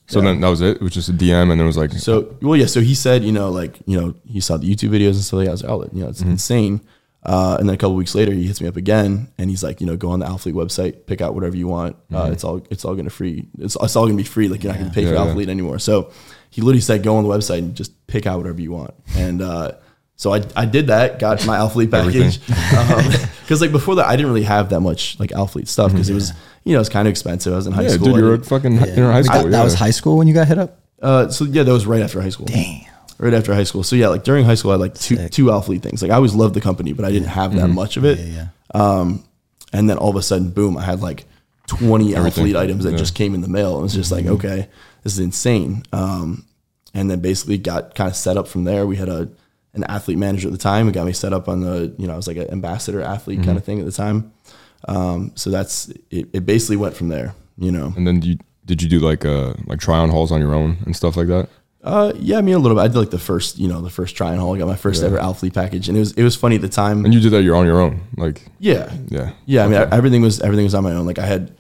So 0.10 0.20
Yeah. 0.20 0.26
then 0.28 0.42
that 0.42 0.48
was 0.48 0.62
it. 0.62 0.78
It 0.78 0.82
was 0.82 0.94
just 0.94 1.10
a 1.10 1.12
DM, 1.14 1.42
and 1.42 1.52
then 1.52 1.60
it 1.60 1.66
was 1.66 1.76
like, 1.76 1.92
So 1.92 2.36
well, 2.42 2.56
yeah. 2.56 2.68
So 2.68 2.80
he 2.80 2.96
said, 2.96 3.26
you 3.26 3.34
know, 3.34 3.50
like 3.50 3.80
you 3.86 4.00
know, 4.00 4.14
he 4.26 4.40
saw 4.40 4.56
the 4.58 4.66
YouTube 4.74 4.92
videos 4.92 5.16
and 5.16 5.24
stuff. 5.24 5.38
Like 5.40 5.46
that. 5.48 5.50
I 5.50 5.54
was 5.54 5.64
like, 5.64 5.72
oh, 5.72 5.90
you 5.92 6.04
know, 6.04 6.10
it's 6.10 6.22
Mm-hmm. 6.22 6.32
insane. 6.32 6.82
Uh, 7.24 7.58
and 7.60 7.68
then 7.68 7.74
a 7.76 7.78
couple 7.78 7.96
weeks 7.96 8.16
later, 8.16 8.32
he 8.32 8.44
hits 8.48 8.62
me 8.62 8.68
up 8.68 8.78
again, 8.78 9.28
and 9.38 9.50
he's 9.50 9.62
like, 9.64 9.82
you 9.82 9.88
know, 9.88 9.98
go 9.98 10.10
on 10.12 10.20
the 10.20 10.26
Alphalete 10.26 10.54
website, 10.54 11.06
pick 11.08 11.20
out 11.20 11.34
whatever 11.36 11.58
you 11.58 11.68
want. 11.68 11.98
Uh, 12.14 12.30
it's 12.32 12.44
all 12.44 12.62
it's 12.70 12.86
all 12.86 12.96
gonna 12.96 13.10
free. 13.10 13.48
It's, 13.60 13.76
it's 13.82 13.96
all 13.96 14.06
gonna 14.06 14.16
be 14.18 14.24
free. 14.24 14.48
Like 14.48 14.64
you're 14.64 14.72
not 14.72 14.80
gonna 14.80 14.92
pay 14.92 15.04
Mm-hmm. 15.04 15.14
Yeah, 15.14 15.34
for 15.34 15.42
yeah. 15.42 15.50
Anymore. 15.50 15.80
So 15.80 16.12
he 16.50 16.62
literally 16.62 16.82
said, 16.82 17.04
go 17.04 17.18
on 17.18 17.24
the 17.24 17.30
website 17.30 17.60
and 17.60 17.76
just 17.76 18.08
pick 18.08 18.26
out 18.26 18.38
whatever 18.38 18.62
you 18.62 18.72
want. 18.72 18.94
And 19.16 19.42
uh, 19.42 19.74
so 20.16 20.34
I, 20.34 20.44
I 20.56 20.66
did 20.66 20.88
that. 20.88 21.20
Got 21.20 21.46
my 21.46 21.58
Alphalete 21.58 21.92
package 21.92 22.40
because 23.42 23.62
like 23.62 23.72
before 23.72 23.96
that, 23.96 24.08
I 24.08 24.16
didn't 24.16 24.32
really 24.32 24.46
have 24.46 24.70
that 24.70 24.80
much 24.80 25.20
like 25.20 25.32
Alphalete 25.32 25.68
stuff 25.68 25.92
because 25.92 26.10
it 26.10 26.14
was 26.14 26.32
you 26.64 26.74
know 26.74 26.80
it's 26.80 26.90
kind 26.90 27.08
of 27.08 27.12
expensive. 27.12 27.52
I 27.52 27.56
was 27.58 27.68
in 27.68 27.74
high 27.74 27.84
yeah, 27.84 27.90
school. 27.90 28.08
dude, 28.08 28.16
you're 28.18 28.34
a 28.34 28.38
didn't- 28.38 28.50
fucking 28.50 28.74
in 28.74 28.78
high 28.80 29.22
school. 29.22 29.44
that, 29.44 29.52
that 29.52 29.58
yeah. 29.58 29.64
was 29.64 29.74
high 29.74 29.92
school 29.92 30.18
when 30.18 30.28
you 30.28 30.34
got 30.34 30.48
hit 30.48 30.58
up. 30.58 30.80
Uh, 31.02 31.28
so 31.30 31.46
yeah, 31.46 31.64
that 31.64 31.72
was 31.72 31.86
right 31.86 32.02
after 32.02 32.22
high 32.22 32.30
school. 32.30 32.48
Dang. 32.48 32.88
Right 33.20 33.34
after 33.34 33.54
high 33.54 33.64
school. 33.64 33.84
So 33.84 33.96
yeah, 33.96 34.10
like 34.10 34.24
during 34.24 34.46
high 34.46 34.56
school, 34.56 34.72
I 34.72 34.76
had 34.76 34.82
like 34.82 34.94
two 34.96 35.16
Sick. 35.16 35.32
two 35.32 35.46
Alphalete 35.46 35.82
things. 35.82 36.02
Like 36.02 36.12
I 36.12 36.16
always 36.16 36.36
loved 36.36 36.54
the 36.54 36.62
company, 36.62 36.94
but 36.94 37.04
I 37.06 37.12
didn't 37.12 37.30
have 37.30 37.56
that 37.56 37.68
much 37.70 37.98
of 37.98 38.06
it. 38.06 38.20
Yeah, 38.20 38.26
yeah. 38.76 38.80
Um, 39.00 39.24
and 39.74 39.90
then 39.90 39.98
all 39.98 40.10
of 40.12 40.16
a 40.16 40.22
sudden, 40.22 40.52
boom! 40.52 40.78
I 40.78 40.84
had 40.84 41.02
like 41.02 41.26
twenty 41.66 42.16
Everything. 42.16 42.46
Alphalete 42.46 42.56
items 42.60 42.84
that 42.84 42.92
Yeah. 42.92 42.98
just 42.98 43.16
came 43.16 43.34
in 43.34 43.42
the 43.42 43.48
mail. 43.48 43.80
It 43.80 43.82
was 43.82 43.94
just 43.94 44.12
like, 44.12 44.26
Mm-hmm. 44.26 44.34
okay, 44.36 44.68
this 45.04 45.14
is 45.14 45.20
insane. 45.20 45.84
Um, 45.92 46.46
and 46.94 47.10
then 47.10 47.20
basically 47.20 47.58
got 47.58 47.96
kind 47.96 48.10
of 48.10 48.16
set 48.16 48.38
up 48.38 48.48
from 48.48 48.64
there. 48.66 48.86
We 48.86 48.96
had 48.98 49.10
a 49.10 49.30
an 49.74 49.84
athlete 49.86 50.18
manager 50.18 50.48
at 50.48 50.52
the 50.52 50.58
time 50.60 50.86
who 50.88 50.92
got 50.92 51.06
me 51.06 51.14
set 51.14 51.34
up 51.34 51.48
on 51.48 51.62
the 51.62 51.94
you 51.98 52.08
know 52.08 52.14
I 52.14 52.18
was 52.18 52.28
like 52.28 52.38
an 52.38 52.50
ambassador 52.52 53.02
athlete 53.02 53.40
Mm-hmm. 53.40 53.46
kind 53.48 53.58
of 53.58 53.64
thing 53.64 53.80
at 53.80 53.86
the 53.86 53.92
time. 53.92 54.32
Um, 54.88 55.32
so 55.36 55.50
that's 55.50 55.90
it. 56.12 56.30
It 56.34 56.46
basically 56.46 56.78
went 56.78 56.96
from 56.96 57.10
there. 57.10 57.34
You 57.58 57.72
know. 57.72 57.94
And 57.98 58.06
then 58.06 58.22
you 58.22 58.38
did 58.66 58.82
you 58.84 58.90
do 58.90 59.00
like 59.00 59.26
uh 59.26 59.54
like 59.66 59.80
try 59.80 59.98
on 59.98 60.10
hauls 60.10 60.32
on 60.32 60.40
your 60.40 60.54
own 60.54 60.78
and 60.86 60.96
stuff 60.96 61.18
like 61.18 61.28
that? 61.28 61.50
Uh, 61.88 62.14
yeah, 62.18 62.38
I 62.38 62.42
mean 62.42 62.56
a 62.56 62.60
little 62.60 62.76
bit. 62.78 62.82
I 62.84 62.88
did 62.88 62.98
like 62.98 63.10
the 63.10 63.20
first, 63.20 63.58
you 63.58 63.68
know, 63.68 63.82
the 63.82 63.90
first 63.90 64.16
try 64.16 64.32
and 64.32 64.40
haul. 64.40 64.56
I 64.56 64.60
got 64.60 64.68
my 64.68 64.76
first 64.76 65.04
ever 65.04 65.18
Alphalete 65.18 65.54
package, 65.54 65.88
and 65.90 65.98
it 65.98 66.02
was 66.02 66.12
it 66.14 66.24
was 66.24 66.36
funny 66.36 66.56
at 66.56 66.62
the 66.62 66.70
time. 66.70 67.06
And 67.06 67.14
you 67.14 67.20
did 67.20 67.32
that 67.32 67.44
you're 67.44 67.56
on 67.56 67.66
your 67.66 67.80
own, 67.82 68.02
like 68.18 68.44
yeah, 68.60 68.92
yeah, 69.08 69.32
yeah. 69.46 69.64
I 69.66 69.68
mean, 69.68 69.78
I, 69.78 69.96
everything 69.96 70.22
was 70.22 70.40
everything 70.42 70.66
was 70.66 70.76
on 70.76 70.84
my 70.84 70.94
own. 70.94 71.06
Like 71.06 71.20
I 71.20 71.26
had, 71.26 71.56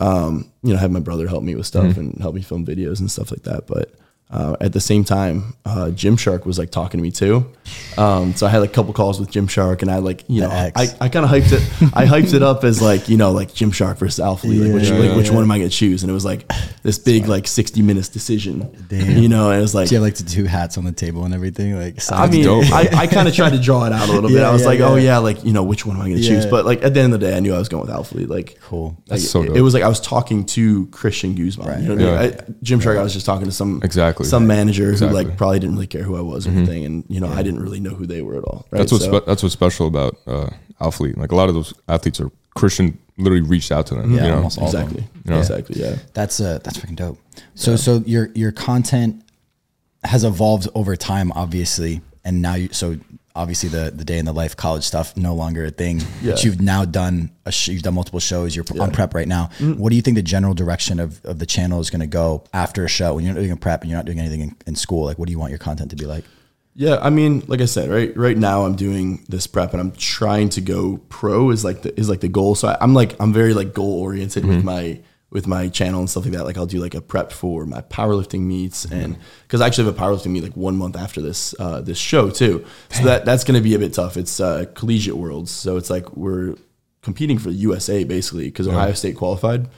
um, 0.00 0.50
you 0.62 0.70
know, 0.72 0.78
I 0.78 0.80
had 0.80 0.90
my 0.92 1.00
brother 1.00 1.26
help 1.28 1.42
me 1.42 1.54
with 1.54 1.66
stuff 1.66 1.84
Mm-hmm. 1.84 2.00
and 2.00 2.18
help 2.20 2.34
me 2.34 2.42
film 2.42 2.64
videos 2.66 3.00
and 3.00 3.10
stuff 3.10 3.30
like 3.30 3.42
that. 3.44 3.66
But 3.66 3.94
uh, 4.32 4.56
at 4.60 4.72
the 4.72 4.80
same 4.80 5.02
time, 5.02 5.54
uh, 5.64 5.90
Gymshark 5.92 6.46
was 6.46 6.58
like 6.58 6.70
talking 6.70 6.98
to 6.98 7.02
me 7.02 7.10
too. 7.10 7.50
Um, 7.98 8.34
so 8.34 8.46
I 8.46 8.50
had 8.50 8.58
like 8.58 8.70
a 8.70 8.72
couple 8.72 8.92
calls 8.92 9.18
with 9.18 9.30
Gymshark, 9.30 9.82
and 9.82 9.90
I 9.90 9.98
like 9.98 10.24
you 10.28 10.42
The 10.42 10.48
know 10.48 10.54
X. 10.54 10.80
I, 10.80 11.06
I 11.06 11.08
kind 11.08 11.24
of 11.24 11.30
hyped 11.30 11.52
it. 11.52 11.92
I 11.96 12.06
hyped 12.06 12.32
it 12.32 12.42
up 12.42 12.62
as 12.62 12.80
like 12.80 13.08
you 13.08 13.16
know 13.16 13.32
like 13.32 13.48
Gymshark 13.48 13.98
versus 13.98 14.24
Alphalete. 14.24 14.66
Like 14.66 14.74
which 14.74 14.88
Yeah, 14.88 14.98
like 14.98 15.10
yeah, 15.10 15.16
which 15.16 15.28
yeah. 15.28 15.34
one 15.34 15.42
am 15.42 15.50
I 15.50 15.58
gonna 15.58 15.68
choose? 15.68 16.02
And 16.02 16.10
it 16.10 16.14
was 16.14 16.24
like 16.24 16.50
this 16.82 16.98
big 16.98 17.26
like 17.26 17.48
sixty 17.48 17.82
minutes 17.82 18.08
decision. 18.08 18.70
Damn. 18.88 19.18
You 19.18 19.28
know, 19.28 19.50
and 19.50 19.58
it 19.58 19.62
was 19.62 19.74
like 19.74 19.88
Do 19.88 19.96
you 19.96 20.00
have 20.00 20.06
like 20.06 20.16
the 20.16 20.30
two 20.30 20.44
hats 20.44 20.78
on 20.78 20.84
the 20.84 20.92
table 20.92 21.24
and 21.24 21.34
everything? 21.34 21.76
Like, 21.76 21.98
I 22.12 22.28
mean, 22.28 22.44
dope. 22.44 22.72
I, 22.72 22.88
I 22.92 23.06
kind 23.08 23.26
of 23.26 23.34
tried 23.34 23.50
to 23.50 23.60
draw 23.60 23.84
it 23.86 23.92
out 23.92 24.08
a 24.08 24.12
little 24.12 24.30
bit. 24.30 24.38
Yeah, 24.38 24.48
I 24.48 24.52
was 24.52 24.62
yeah, 24.62 24.68
like, 24.68 24.80
oh 24.80 24.94
yeah. 24.94 25.02
yeah, 25.02 25.18
like 25.18 25.44
you 25.44 25.52
know, 25.52 25.64
which 25.64 25.84
one 25.84 25.96
am 25.96 26.02
I 26.02 26.08
going 26.08 26.22
to 26.22 26.26
choose? 26.26 26.46
But 26.46 26.64
like 26.64 26.82
at 26.84 26.94
the 26.94 27.00
end 27.00 27.12
of 27.14 27.20
the 27.20 27.26
day, 27.26 27.36
I 27.36 27.40
knew 27.40 27.54
I 27.54 27.58
was 27.58 27.68
going 27.68 27.84
with 27.86 27.90
Alphalete. 27.90 28.28
Like, 28.28 28.58
cool. 28.60 28.96
That's 29.08 29.22
like, 29.22 29.28
so 29.28 29.42
it, 29.42 29.46
dope. 29.46 29.56
it 29.56 29.60
was 29.62 29.74
like 29.74 29.82
I 29.82 29.88
was 29.88 30.00
talking 30.00 30.44
to 30.46 30.86
Christian 30.86 31.34
Guzman. 31.34 31.66
Right. 31.66 31.80
You 31.80 31.88
know 31.88 31.94
what 31.94 32.18
I 32.18 32.22
mean? 32.22 32.32
Yeah. 32.32 32.40
I, 32.40 32.52
Gymshark, 32.64 32.98
I 32.98 33.02
was 33.02 33.12
just 33.12 33.26
talking 33.26 33.46
to 33.46 33.52
some 33.52 33.80
Exactly. 33.82 34.19
Some 34.24 34.46
manager 34.46 34.90
Exactly. 34.90 35.14
Mm-hmm. 35.18 35.22
who 35.26 35.28
like 35.30 35.38
probably 35.38 35.58
didn't 35.60 35.74
really 35.74 35.86
care 35.86 36.02
who 36.02 36.16
I 36.16 36.20
was 36.20 36.46
or 36.46 36.50
anything, 36.50 36.84
and 36.84 37.04
you 37.08 37.20
know, 37.20 37.28
I 37.28 37.42
didn't 37.42 37.60
really 37.60 37.80
know 37.80 37.90
who 37.94 38.06
they 38.06 38.22
were 38.22 38.36
at 38.38 38.44
all. 38.44 38.66
Right? 38.70 38.78
that's 38.78 38.92
what's 38.92 39.04
So- 39.04 39.18
spe- 39.20 39.26
that's 39.26 39.42
what's 39.42 39.52
special 39.52 39.86
about 39.86 40.16
uh 40.26 40.50
Alphalete. 40.80 41.16
Like 41.16 41.32
a 41.32 41.36
lot 41.36 41.48
of 41.48 41.54
those 41.54 41.74
athletes 41.88 42.20
are 42.20 42.30
Christian. 42.54 42.98
Literally 43.18 43.42
reached 43.42 43.70
out 43.70 43.86
to 43.88 43.94
them. 43.96 44.14
Yeah, 44.14 44.22
you 44.24 44.28
know? 44.30 44.36
almost 44.36 44.58
all 44.58 44.66
of 44.66 44.72
them. 44.72 44.82
exactly, 44.82 45.04
Yeah. 45.26 45.38
exactly, 45.38 45.80
yeah. 45.82 45.96
That's 46.14 46.40
uh 46.40 46.58
that's 46.64 46.78
freaking 46.78 46.96
dope. 46.96 47.18
So 47.54 47.76
so 47.76 48.02
your 48.06 48.30
your 48.34 48.50
content 48.52 49.22
has 50.04 50.24
evolved 50.24 50.68
over 50.74 50.96
time, 50.96 51.30
obviously, 51.32 52.00
and 52.24 52.40
now 52.40 52.54
you 52.54 52.68
so 52.72 52.96
obviously 53.40 53.70
the 53.70 53.90
the 53.90 54.04
day 54.04 54.18
in 54.18 54.26
the 54.26 54.32
life 54.32 54.54
college 54.56 54.84
stuff 54.84 55.16
no 55.16 55.34
longer 55.34 55.64
a 55.64 55.70
thing. 55.70 56.00
Yeah. 56.22 56.32
But 56.32 56.44
you've 56.44 56.60
now 56.60 56.84
done 56.84 57.30
a 57.46 57.52
sh- 57.52 57.68
you've 57.68 57.82
done 57.82 57.94
multiple 57.94 58.20
shows. 58.20 58.54
You're 58.54 58.66
on 58.78 58.92
prep 58.92 59.14
right 59.14 59.26
now. 59.26 59.46
Mm-hmm. 59.58 59.80
What 59.80 59.90
do 59.90 59.96
you 59.96 60.02
think 60.02 60.16
the 60.16 60.22
general 60.22 60.54
direction 60.54 61.00
of, 61.00 61.24
of 61.24 61.38
the 61.38 61.46
channel 61.46 61.80
is 61.80 61.88
going 61.90 62.00
to 62.00 62.06
go 62.06 62.44
after 62.52 62.84
a 62.84 62.88
show 62.88 63.14
when 63.14 63.24
you're 63.24 63.34
not 63.34 63.40
doing 63.40 63.52
a 63.52 63.56
prep 63.56 63.80
and 63.80 63.90
you're 63.90 63.98
not 63.98 64.04
doing 64.04 64.20
anything 64.20 64.40
in, 64.40 64.56
in 64.66 64.76
school? 64.76 65.04
Like, 65.04 65.18
what 65.18 65.26
do 65.26 65.32
you 65.32 65.38
want 65.38 65.50
your 65.50 65.58
content 65.58 65.90
to 65.90 65.96
be 65.96 66.06
like? 66.06 66.24
Yeah, 66.74 66.98
I 67.00 67.10
mean, 67.10 67.42
like 67.48 67.60
I 67.60 67.64
said, 67.64 67.90
right 67.90 68.14
right 68.16 68.36
now 68.36 68.64
I'm 68.64 68.76
doing 68.76 69.24
this 69.28 69.46
prep 69.46 69.72
and 69.72 69.80
I'm 69.80 69.92
trying 69.92 70.50
to 70.50 70.60
go 70.60 70.98
pro 71.08 71.50
is 71.50 71.64
like 71.64 71.82
the 71.82 71.98
is 71.98 72.08
like 72.08 72.20
the 72.20 72.28
goal. 72.28 72.54
So 72.54 72.68
I, 72.68 72.76
I'm 72.80 72.94
like 72.94 73.16
I'm 73.20 73.32
very 73.32 73.54
like 73.54 73.72
goal 73.72 74.00
oriented 74.00 74.44
with 74.44 74.62
my 74.64 75.00
with 75.30 75.46
my 75.46 75.68
channel 75.68 76.00
and 76.00 76.10
stuff 76.10 76.24
like 76.24 76.32
that. 76.34 76.44
Like 76.44 76.56
I'll 76.58 76.66
do 76.66 76.80
like 76.80 76.94
a 76.94 77.00
prep 77.00 77.32
for 77.32 77.64
my 77.64 77.82
powerlifting 77.82 78.40
meets 78.40 78.84
and 78.84 79.16
because 79.42 79.60
I 79.60 79.66
actually 79.66 79.84
have 79.84 79.96
a 79.96 80.00
powerlifting 80.00 80.32
meet 80.32 80.42
like 80.42 80.56
one 80.56 80.76
month 80.76 80.96
after 80.96 81.20
this 81.20 81.54
uh, 81.58 81.80
this 81.80 81.98
show 81.98 82.30
too. 82.30 82.64
So 82.90 83.04
that 83.04 83.24
that's 83.24 83.44
gonna 83.44 83.60
be 83.60 83.74
a 83.74 83.78
bit 83.78 83.94
tough. 83.94 84.16
It's 84.16 84.40
uh, 84.40 84.66
collegiate 84.74 85.16
worlds, 85.16 85.50
so 85.50 85.76
it's 85.76 85.90
like 85.90 86.16
we're 86.16 86.56
competing 87.02 87.38
for 87.38 87.48
the 87.48 87.56
USA 87.56 88.04
basically 88.04 88.44
because 88.46 88.66
Ohio 88.68 88.92
State 88.92 89.16
qualified. 89.16 89.68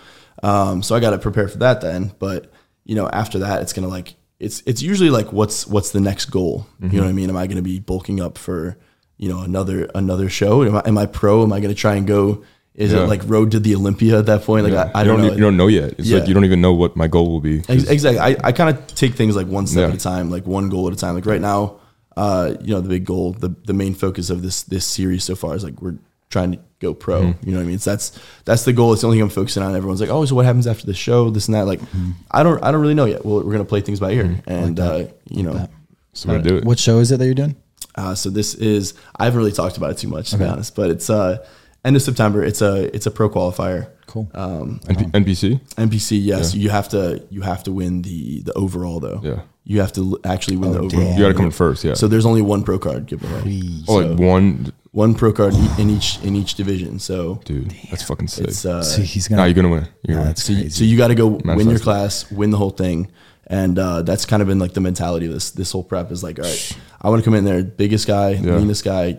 Um, 0.43 0.83
so 0.83 0.97
I 0.97 1.01
got 1.01 1.11
to 1.11 1.19
prepare 1.19 1.47
for 1.49 1.59
that 1.59 1.81
then. 1.81 2.13
But 2.19 2.51
you 2.85 2.95
know, 2.95 3.09
after 3.09 3.39
that, 3.41 3.63
it's 3.63 3.73
gonna 3.73 3.89
like 3.89 4.15
it's 4.41 4.63
it's 4.67 4.83
usually 4.83 5.11
like 5.11 5.33
what's 5.33 5.67
what's 5.67 5.91
the 5.91 6.01
next 6.01 6.27
goal? 6.27 6.67
You 6.81 6.97
know 6.97 7.05
what 7.05 7.11
I 7.11 7.13
mean? 7.13 7.29
Am 7.29 7.37
I 7.37 7.47
gonna 7.47 7.63
be 7.63 7.79
bulking 7.79 8.21
up 8.21 8.39
for 8.39 8.77
you 9.19 9.29
know 9.29 9.41
another 9.43 9.89
another 9.95 10.29
show? 10.29 10.65
Am 10.65 10.77
I, 10.77 10.83
am 10.87 10.99
I 10.99 11.07
pro? 11.07 11.43
Am 11.43 11.53
I 11.53 11.61
gonna 11.61 11.75
try 11.75 11.95
and 11.95 12.07
go? 12.07 12.43
Is 12.75 12.93
Yeah. 12.93 13.03
it 13.05 13.09
like 13.09 13.23
road 13.27 13.51
to 13.51 13.61
the 13.61 13.75
Olympia 13.75 14.19
at 14.19 14.27
that 14.27 14.43
point? 14.45 14.65
Like 14.65 14.73
Yeah. 14.73 14.91
I, 14.95 15.01
I 15.01 15.05
don't, 15.05 15.19
don't, 15.19 15.27
know. 15.27 15.33
e- 15.33 15.37
you 15.37 15.41
don't 15.43 15.57
know 15.59 15.67
yet. 15.67 15.95
It's 15.99 16.09
Yeah. 16.09 16.19
like 16.21 16.29
you 16.29 16.35
don't 16.35 16.45
even 16.47 16.61
know 16.63 16.73
what 16.73 16.97
my 16.97 17.07
goal 17.07 17.31
will 17.31 17.41
be. 17.41 17.63
Exactly. 17.69 18.19
I, 18.19 18.37
I 18.43 18.53
kind 18.53 18.75
of 18.77 18.87
take 18.95 19.15
things 19.15 19.37
like 19.37 19.47
one 19.47 19.67
step 19.67 19.81
Yeah. 19.89 19.89
at 19.89 19.95
a 19.95 19.99
time, 19.99 20.31
like 20.31 20.47
one 20.47 20.69
goal 20.71 20.87
at 20.89 20.95
a 20.95 20.97
time. 20.97 21.15
Like 21.15 21.27
right 21.27 21.41
now, 21.41 21.77
uh, 22.17 22.55
you 22.63 22.73
know, 22.75 22.81
the 22.81 22.89
big 22.89 23.05
goal, 23.05 23.33
the 23.33 23.55
the 23.67 23.73
main 23.75 23.95
focus 23.95 24.31
of 24.31 24.43
this 24.43 24.63
this 24.63 24.87
series 24.87 25.23
so 25.25 25.35
far 25.35 25.55
is 25.55 25.65
like 25.65 25.81
we're 25.83 25.97
trying 26.31 26.53
to 26.53 26.59
go 26.81 26.95
pro. 26.95 27.21
Mm-hmm. 27.21 27.47
You 27.47 27.53
know 27.53 27.59
what 27.59 27.65
I 27.65 27.67
mean? 27.67 27.75
It's 27.75 27.85
that's 27.85 28.19
that's 28.47 28.65
the 28.65 28.73
goal. 28.73 28.93
It's 28.95 29.03
the 29.03 29.07
only 29.09 29.19
thing 29.19 29.25
I'm 29.25 29.29
focusing 29.31 29.63
on. 29.63 29.77
Everyone's 29.77 30.01
like, 30.01 30.09
oh, 30.11 30.25
so 30.25 30.35
what 30.35 30.47
happens 30.47 30.67
after 30.67 30.87
the 30.87 30.95
show? 30.95 31.29
This 31.31 31.47
and 31.49 31.55
that. 31.55 31.67
Like, 31.67 31.81
Mm-hmm. 31.81 32.11
I 32.31 32.43
don't 32.43 32.63
I 32.65 32.71
don't 32.71 32.81
really 32.81 32.95
know 32.95 33.05
yet. 33.05 33.25
Well, 33.25 33.43
we're 33.45 33.53
gonna 33.53 33.65
play 33.67 33.83
things 33.83 34.01
by 34.01 34.13
ear, 34.13 34.41
and 34.47 34.81
uh, 34.81 35.05
you 35.29 35.43
know. 35.43 35.69
So 36.15 36.29
I'm 36.31 36.37
gonna 36.37 36.49
do 36.49 36.57
it. 36.57 36.65
What 36.65 36.79
show 36.79 36.99
is 37.01 37.13
it 37.13 37.19
that 37.19 37.25
you're 37.27 37.35
doing? 37.35 37.57
Uh, 37.95 38.15
so 38.15 38.31
this 38.31 38.55
is 38.55 38.95
I 39.17 39.25
haven't 39.25 39.39
really 39.39 39.53
talked 39.53 39.77
about 39.77 39.91
it 39.91 39.99
too 39.99 40.09
much 40.09 40.31
to 40.31 40.39
be 40.39 40.45
honest, 40.45 40.75
but 40.75 40.89
it's 40.91 41.11
uh 41.11 41.39
end 41.85 41.97
of 41.97 42.03
September. 42.03 42.43
It's 42.45 42.63
a 42.63 42.95
it's 42.95 43.07
a 43.07 43.11
pro 43.11 43.29
qualifier. 43.29 43.89
Cool. 44.07 44.31
Um, 44.35 44.81
NP- 44.85 45.11
NPC. 45.13 45.61
NPC, 45.77 46.19
yes, 46.23 46.55
you 46.55 46.69
have 46.71 46.89
to 46.91 47.23
you 47.31 47.41
have 47.43 47.63
to 47.65 47.73
win 47.73 48.03
the 48.03 48.43
the 48.43 48.53
overall 48.55 49.01
though. 49.01 49.21
Yeah. 49.23 49.43
you 49.65 49.81
have 49.81 49.93
to 49.93 50.01
l- 50.03 50.19
actually 50.25 50.57
win 50.57 50.73
the 50.73 50.81
Oh, 50.81 50.85
overall. 50.87 51.05
damn. 51.05 51.17
You 51.17 51.23
got 51.25 51.29
to 51.29 51.35
come 51.35 51.47
in 51.47 51.53
first. 51.53 51.85
Yeah. 51.85 51.95
So 51.95 52.09
there's 52.09 52.27
only 52.27 52.43
one 52.43 52.63
pro 52.65 52.79
card 52.79 53.07
given 53.07 53.31
away. 53.31 53.43
Please. 53.43 53.85
oh, 53.89 53.97
like 53.99 54.19
one 54.19 54.73
One 54.91 55.15
pro 55.15 55.33
card 55.33 55.55
e- 55.55 55.81
in 55.83 55.89
each 55.89 56.19
in 56.23 56.37
each 56.37 56.55
division. 56.57 56.99
So 56.99 57.41
dude. 57.47 57.71
That's 57.91 58.03
fucking 58.03 58.29
sick. 58.29 58.49
it's 58.49 58.65
uh, 58.67 58.83
So 58.83 59.01
he's 59.03 59.29
gonna. 59.29 59.47
you're 59.47 59.55
gonna 59.55 59.71
win. 59.71 59.89
You're 60.03 60.17
gonna 60.17 60.21
win. 60.21 60.27
that's 60.29 60.43
so 60.45 60.53
you, 60.53 60.59
crazy. 60.63 60.71
so 60.71 60.85
you 60.85 60.97
got 60.99 61.09
to 61.09 61.15
go 61.15 61.27
win 61.29 61.69
your 61.71 61.79
class, 61.79 62.31
win 62.31 62.51
the 62.51 62.59
whole 62.59 62.71
thing, 62.85 63.11
and 63.47 63.79
uh, 63.79 64.03
that's 64.03 64.27
kind 64.27 64.43
of 64.43 64.49
been 64.49 64.59
like 64.59 64.75
the 64.75 64.81
mentality 64.83 65.25
of 65.27 65.33
this 65.33 65.53
this 65.53 65.73
whole 65.73 65.85
prep 65.85 66.11
is 66.13 66.23
like, 66.23 66.39
all 66.39 66.45
right, 66.45 66.79
I 67.01 67.09
want 67.09 67.21
to 67.23 67.25
come 67.25 67.35
in 67.35 67.45
there, 67.45 67.63
biggest 67.63 68.07
guy, 68.07 68.31
Yeah. 68.33 68.59
meanest 68.59 68.85
guy, 68.85 69.17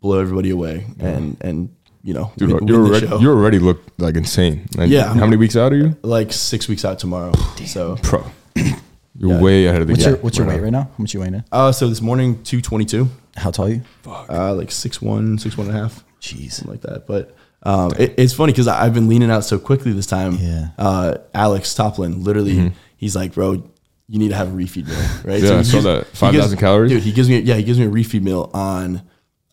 blow 0.00 0.18
everybody 0.20 0.48
away, 0.50 0.86
and 0.98 1.36
and 1.42 1.68
you 2.02 2.14
know, 2.14 2.32
Dude, 2.36 2.52
win, 2.52 2.66
you 2.68 2.74
win 2.74 2.82
the 2.84 2.88
already 2.90 3.06
show. 3.06 3.18
you 3.20 3.28
already 3.30 3.58
look 3.58 3.82
like 3.98 4.16
insane. 4.16 4.66
And 4.78 4.90
Yeah, 4.90 5.04
How 5.04 5.10
I'm- 5.10 5.20
many 5.20 5.36
weeks 5.36 5.56
out 5.56 5.72
are 5.72 5.76
you, 5.76 5.96
like 6.02 6.32
six 6.32 6.68
weeks 6.68 6.84
out 6.84 6.98
tomorrow. 6.98 7.32
Damn. 7.56 7.66
So 7.66 7.96
bro? 8.02 8.24
You're 8.54 9.32
Yeah. 9.32 9.40
way 9.40 9.66
ahead 9.66 9.82
of 9.82 9.88
the 9.88 9.92
what's 9.92 10.04
game. 10.04 10.14
your 10.14 10.22
what's 10.22 10.38
your 10.38 10.46
weight 10.46 10.62
right 10.62 10.72
now? 10.72 10.82
How 10.84 10.94
much 10.98 11.12
you 11.14 11.20
weighing 11.20 11.34
in? 11.34 11.44
uh, 11.52 11.72
so 11.72 11.88
this 11.88 12.00
morning 12.00 12.42
two 12.42 12.60
twenty 12.62 12.84
two, 12.86 13.08
How 13.36 13.50
tall 13.50 13.66
are 13.66 13.70
you? 13.70 13.82
uh, 14.06 14.54
like 14.54 14.70
six 14.72 15.02
one, 15.02 15.38
six 15.38 15.56
one 15.58 15.66
and 15.68 15.76
a 15.76 15.80
half. 15.80 16.04
Jeez. 16.22 16.52
something 16.52 16.72
like 16.72 16.82
that. 16.82 17.06
But 17.06 17.34
um, 17.62 17.92
it, 17.98 18.14
it's 18.16 18.32
funny 18.32 18.52
because 18.52 18.68
I've 18.68 18.94
been 18.94 19.08
leaning 19.08 19.30
out 19.30 19.44
so 19.44 19.58
quickly 19.58 19.92
this 19.92 20.06
time. 20.06 20.36
Yeah. 20.40 20.68
Uh, 20.78 21.14
Alex 21.34 21.74
Toplin, 21.74 22.24
literally, 22.24 22.72
he's 22.96 23.14
like, 23.14 23.34
bro, 23.34 23.62
you 24.08 24.18
need 24.18 24.30
to 24.30 24.36
have 24.36 24.48
a 24.48 24.56
refeed 24.56 24.86
meal, 24.88 24.96
right? 25.24 25.42
Mm-hmm. 25.42 25.44
Yeah, 25.46 25.52
I 25.54 25.58
he 25.58 25.64
saw 25.64 25.72
gives- 25.72 25.84
that. 25.84 26.06
5,000 26.16 26.58
calories? 26.58 26.90
Dude, 26.90 27.02
he 27.02 27.12
gives 27.12 27.28
me, 27.28 27.38
yeah, 27.40 27.56
he 27.56 27.62
gives 27.62 27.78
me 27.78 27.84
a 27.84 27.90
refeed 27.90 28.22
meal 28.22 28.50
on 28.54 29.02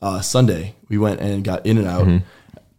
uh, 0.01 0.21
Sunday. 0.21 0.75
We 0.89 0.97
went 0.97 1.19
and 1.21 1.43
got 1.43 1.65
in 1.65 1.77
and 1.77 1.87
out. 1.87 2.05
Mm-hmm. 2.05 2.25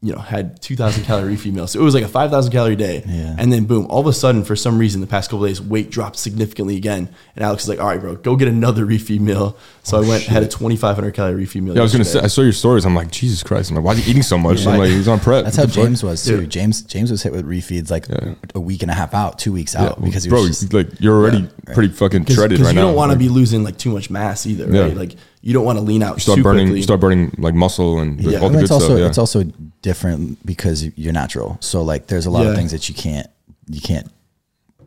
You 0.00 0.12
know, 0.12 0.20
had 0.20 0.62
two 0.62 0.76
thousand 0.76 1.02
calorie 1.02 1.34
refeed 1.34 1.54
meal, 1.54 1.66
so 1.66 1.80
it 1.80 1.82
was 1.82 1.92
like 1.92 2.04
a 2.04 2.08
five 2.08 2.30
thousand 2.30 2.52
calorie 2.52 2.76
day. 2.76 3.02
Yeah. 3.04 3.34
And 3.36 3.52
then 3.52 3.64
boom, 3.64 3.84
all 3.90 3.98
of 3.98 4.06
a 4.06 4.12
sudden, 4.12 4.44
for 4.44 4.54
some 4.54 4.78
reason, 4.78 5.00
the 5.00 5.08
past 5.08 5.28
couple 5.28 5.44
days, 5.44 5.60
weight 5.60 5.90
dropped 5.90 6.14
significantly 6.20 6.76
again. 6.76 7.08
And 7.34 7.44
Alex 7.44 7.64
is 7.64 7.68
like, 7.68 7.80
"All 7.80 7.88
right, 7.88 8.00
bro, 8.00 8.14
go 8.14 8.36
get 8.36 8.46
another 8.46 8.86
refeed 8.94 9.18
meal." 9.18 9.56
So 9.82 10.00
I 10.00 10.06
went 10.06 10.22
had 10.22 10.44
a 10.44 10.48
twenty 10.48 10.76
five 10.76 10.94
hundred 10.94 11.14
calorie 11.14 11.44
refeed 11.44 11.62
meal. 11.62 11.72
Oh, 11.72 11.74
Yeah, 11.74 11.80
I 11.80 11.82
was 11.82 11.90
gonna 11.90 12.04
say. 12.04 12.20
I 12.20 12.28
saw 12.28 12.42
your 12.42 12.52
stories. 12.52 12.86
I'm 12.86 12.94
like, 12.94 13.10
Jesus 13.10 13.42
Christ! 13.42 13.70
I'm 13.70 13.74
like, 13.76 13.84
why 13.84 13.94
is 13.94 14.04
he 14.04 14.10
eating 14.12 14.22
so 14.22 14.38
much? 14.38 14.64
I'm 14.68 14.78
like, 14.78 14.90
he's 14.90 15.08
on 15.08 15.18
prep. 15.18 15.42
That's 15.42 15.56
how? 15.56 15.66
James 15.66 16.04
was 16.04 16.24
too. 16.24 16.42
Dude. 16.42 16.50
James 16.50 16.82
James 16.82 17.10
was 17.10 17.24
hit 17.24 17.32
with 17.32 17.44
refeeds 17.44 17.90
like 17.90 18.06
a 18.54 18.60
week 18.60 18.82
and 18.82 18.92
a 18.92 18.94
half 18.94 19.14
out, 19.14 19.40
two 19.40 19.52
weeks 19.52 19.74
Yeah, 19.74 19.86
out 19.86 20.00
because 20.00 20.22
he 20.22 20.30
bro, 20.30 20.42
was 20.42 20.60
just, 20.60 20.72
like 20.72 21.00
you're 21.00 21.16
already 21.16 21.50
pretty 21.74 21.92
fucking 21.92 22.26
shredded 22.26 22.60
right 22.60 22.68
you 22.68 22.74
now. 22.76 22.82
don't 22.86 22.94
want 22.94 23.08
to 23.08 23.14
Like, 23.14 23.18
be 23.18 23.28
losing 23.30 23.64
like 23.64 23.78
too 23.78 23.90
much 23.90 24.10
mass 24.10 24.46
either, 24.46 24.68
Yeah. 24.72 24.82
right? 24.82 24.96
Like 24.96 25.16
you 25.40 25.52
don't 25.52 25.64
want 25.64 25.78
to 25.78 25.84
lean 25.84 26.02
out 26.02 26.16
you 26.16 26.20
start 26.20 26.42
burning. 26.42 26.66
quickly. 26.66 26.78
You 26.78 26.82
start 26.82 27.00
burning 27.00 27.32
like 27.38 27.54
muscle 27.54 27.98
and 28.00 28.20
Yeah. 28.20 28.38
all 28.38 28.46
And 28.46 28.54
the 28.54 28.58
good 28.58 28.62
it's 28.64 28.70
also 28.72 28.86
stuff. 28.86 28.98
Yeah. 28.98 29.06
it's 29.06 29.18
also 29.18 29.44
different 29.82 30.44
because 30.44 30.84
you're 30.96 31.12
natural. 31.12 31.58
So 31.60 31.82
like 31.82 32.06
there's 32.08 32.26
a 32.26 32.30
lot 32.30 32.46
of 32.46 32.54
things 32.56 32.72
that 32.72 32.88
you 32.88 32.94
can't 32.94 33.28
you 33.68 33.80
can't 33.80 34.10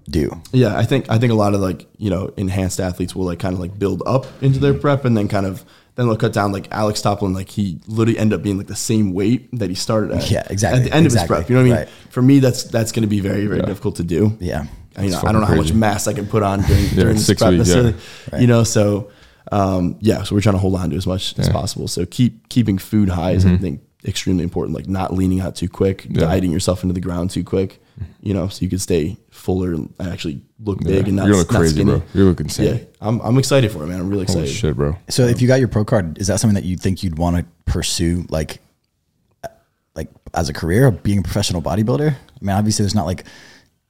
do. 0.09 0.29
yeah, 0.51 0.77
I 0.77 0.83
think 0.83 1.09
I 1.09 1.17
think 1.17 1.31
a 1.31 1.35
lot 1.35 1.53
of 1.53 1.61
like 1.61 1.87
you 1.97 2.09
know 2.09 2.33
enhanced 2.35 2.79
athletes 2.79 3.15
will 3.15 3.25
like 3.25 3.39
kind 3.39 3.53
of 3.53 3.59
like 3.59 3.77
build 3.79 4.03
up 4.05 4.25
into 4.41 4.59
their 4.59 4.73
mm-hmm. 4.73 4.81
prep 4.81 5.05
and 5.05 5.15
then 5.15 5.27
kind 5.27 5.45
of 5.45 5.63
then 5.95 6.07
they'll 6.07 6.17
cut 6.17 6.33
down. 6.33 6.51
Like 6.51 6.67
Alex 6.71 7.01
Toplin, 7.01 7.33
like 7.33 7.49
he 7.49 7.79
literally 7.87 8.17
end 8.17 8.33
up 8.33 8.41
being 8.41 8.57
like 8.57 8.67
the 8.67 8.75
same 8.75 9.13
weight 9.13 9.47
that 9.57 9.69
he 9.69 9.75
started 9.75 10.11
at. 10.11 10.29
Yeah, 10.29 10.45
exactly, 10.49 10.81
At 10.81 10.85
the 10.89 10.95
end 10.95 11.05
exactly, 11.05 11.35
of 11.35 11.39
his 11.39 11.47
prep, 11.47 11.49
you 11.49 11.55
know 11.55 11.61
what 11.61 11.65
I 11.65 11.69
mean? 11.69 11.87
right. 11.87 11.89
For 12.09 12.21
me, 12.21 12.39
that's 12.39 12.63
that's 12.63 12.91
going 12.91 13.03
to 13.03 13.07
be 13.09 13.19
very 13.19 13.45
very 13.45 13.61
difficult 13.61 13.97
to 13.97 14.03
do. 14.03 14.35
Yeah. 14.39 14.65
I, 14.97 15.05
It's 15.05 15.15
I 15.15 15.31
don't 15.31 15.41
know 15.41 15.47
how 15.47 15.55
much 15.55 15.71
mass 15.73 16.07
I 16.07 16.13
can 16.13 16.27
put 16.27 16.43
on 16.43 16.61
during, 16.63 16.87
during 16.95 17.15
prep 17.17 17.27
weeks, 17.27 17.41
yeah. 17.41 17.49
necessarily. 17.51 17.95
You 18.39 18.47
know, 18.47 18.63
so 18.63 19.11
um, 19.51 19.97
yeah, 19.99 20.23
so 20.23 20.33
we're 20.35 20.41
trying 20.41 20.55
to 20.55 20.59
hold 20.59 20.75
on 20.75 20.89
to 20.91 20.95
as 20.95 21.05
much 21.07 21.37
as 21.37 21.49
possible. 21.49 21.87
So 21.87 22.05
keep 22.05 22.49
keeping 22.49 22.77
food 22.77 23.09
high 23.09 23.31
is 23.31 23.45
I 23.45 23.57
think 23.57 23.81
extremely 24.05 24.43
important. 24.43 24.75
Like 24.75 24.87
not 24.87 25.13
leaning 25.13 25.41
out 25.41 25.55
too 25.55 25.69
quick, 25.69 26.03
Mm-hmm. 26.03 26.15
Yeah. 26.19 26.25
dieting 26.25 26.51
yourself 26.51 26.83
into 26.83 26.93
the 26.93 27.01
ground 27.01 27.29
too 27.31 27.43
quick. 27.43 27.79
You 28.21 28.33
know, 28.33 28.47
so 28.47 28.63
you 28.63 28.69
can 28.69 28.79
stay 28.79 29.17
fuller 29.29 29.73
and 29.73 29.93
actually 29.99 30.41
look 30.63 30.79
Yeah. 30.81 30.87
big 30.87 31.07
and 31.07 31.17
not, 31.17 31.23
You're 31.27 31.33
gonna 31.33 31.37
look 31.43 31.51
not 31.51 31.59
crazy, 31.59 31.75
skinny. 31.75 31.91
bro. 31.91 32.01
You 32.15 32.23
look 32.25 32.39
insane. 32.39 32.77
Yeah, 32.77 32.83
I'm 33.01 33.19
I'm 33.21 33.37
excited 33.37 33.71
for 33.71 33.83
it, 33.83 33.87
man. 33.87 33.99
I'm 33.99 34.09
really 34.09 34.23
excited. 34.23 34.39
Holy 34.39 34.49
excited. 34.49 34.69
shit, 34.69 34.75
bro. 34.75 34.97
So 35.09 35.27
if 35.27 35.41
you 35.41 35.47
got 35.47 35.59
your 35.59 35.67
pro 35.67 35.85
card, 35.85 36.17
is 36.17 36.27
that 36.27 36.39
something 36.39 36.55
that 36.55 36.63
you 36.63 36.77
think 36.77 37.03
you'd 37.03 37.17
want 37.17 37.35
to 37.37 37.45
pursue 37.71 38.25
like 38.29 38.59
like 39.95 40.07
as 40.33 40.49
a 40.49 40.53
career, 40.53 40.89
being 40.91 41.19
a 41.19 41.21
professional 41.23 41.61
bodybuilder? 41.61 42.11
I 42.11 42.15
mean, 42.45 42.55
obviously 42.55 42.83
there's 42.83 42.95
not 42.95 43.05
like 43.05 43.25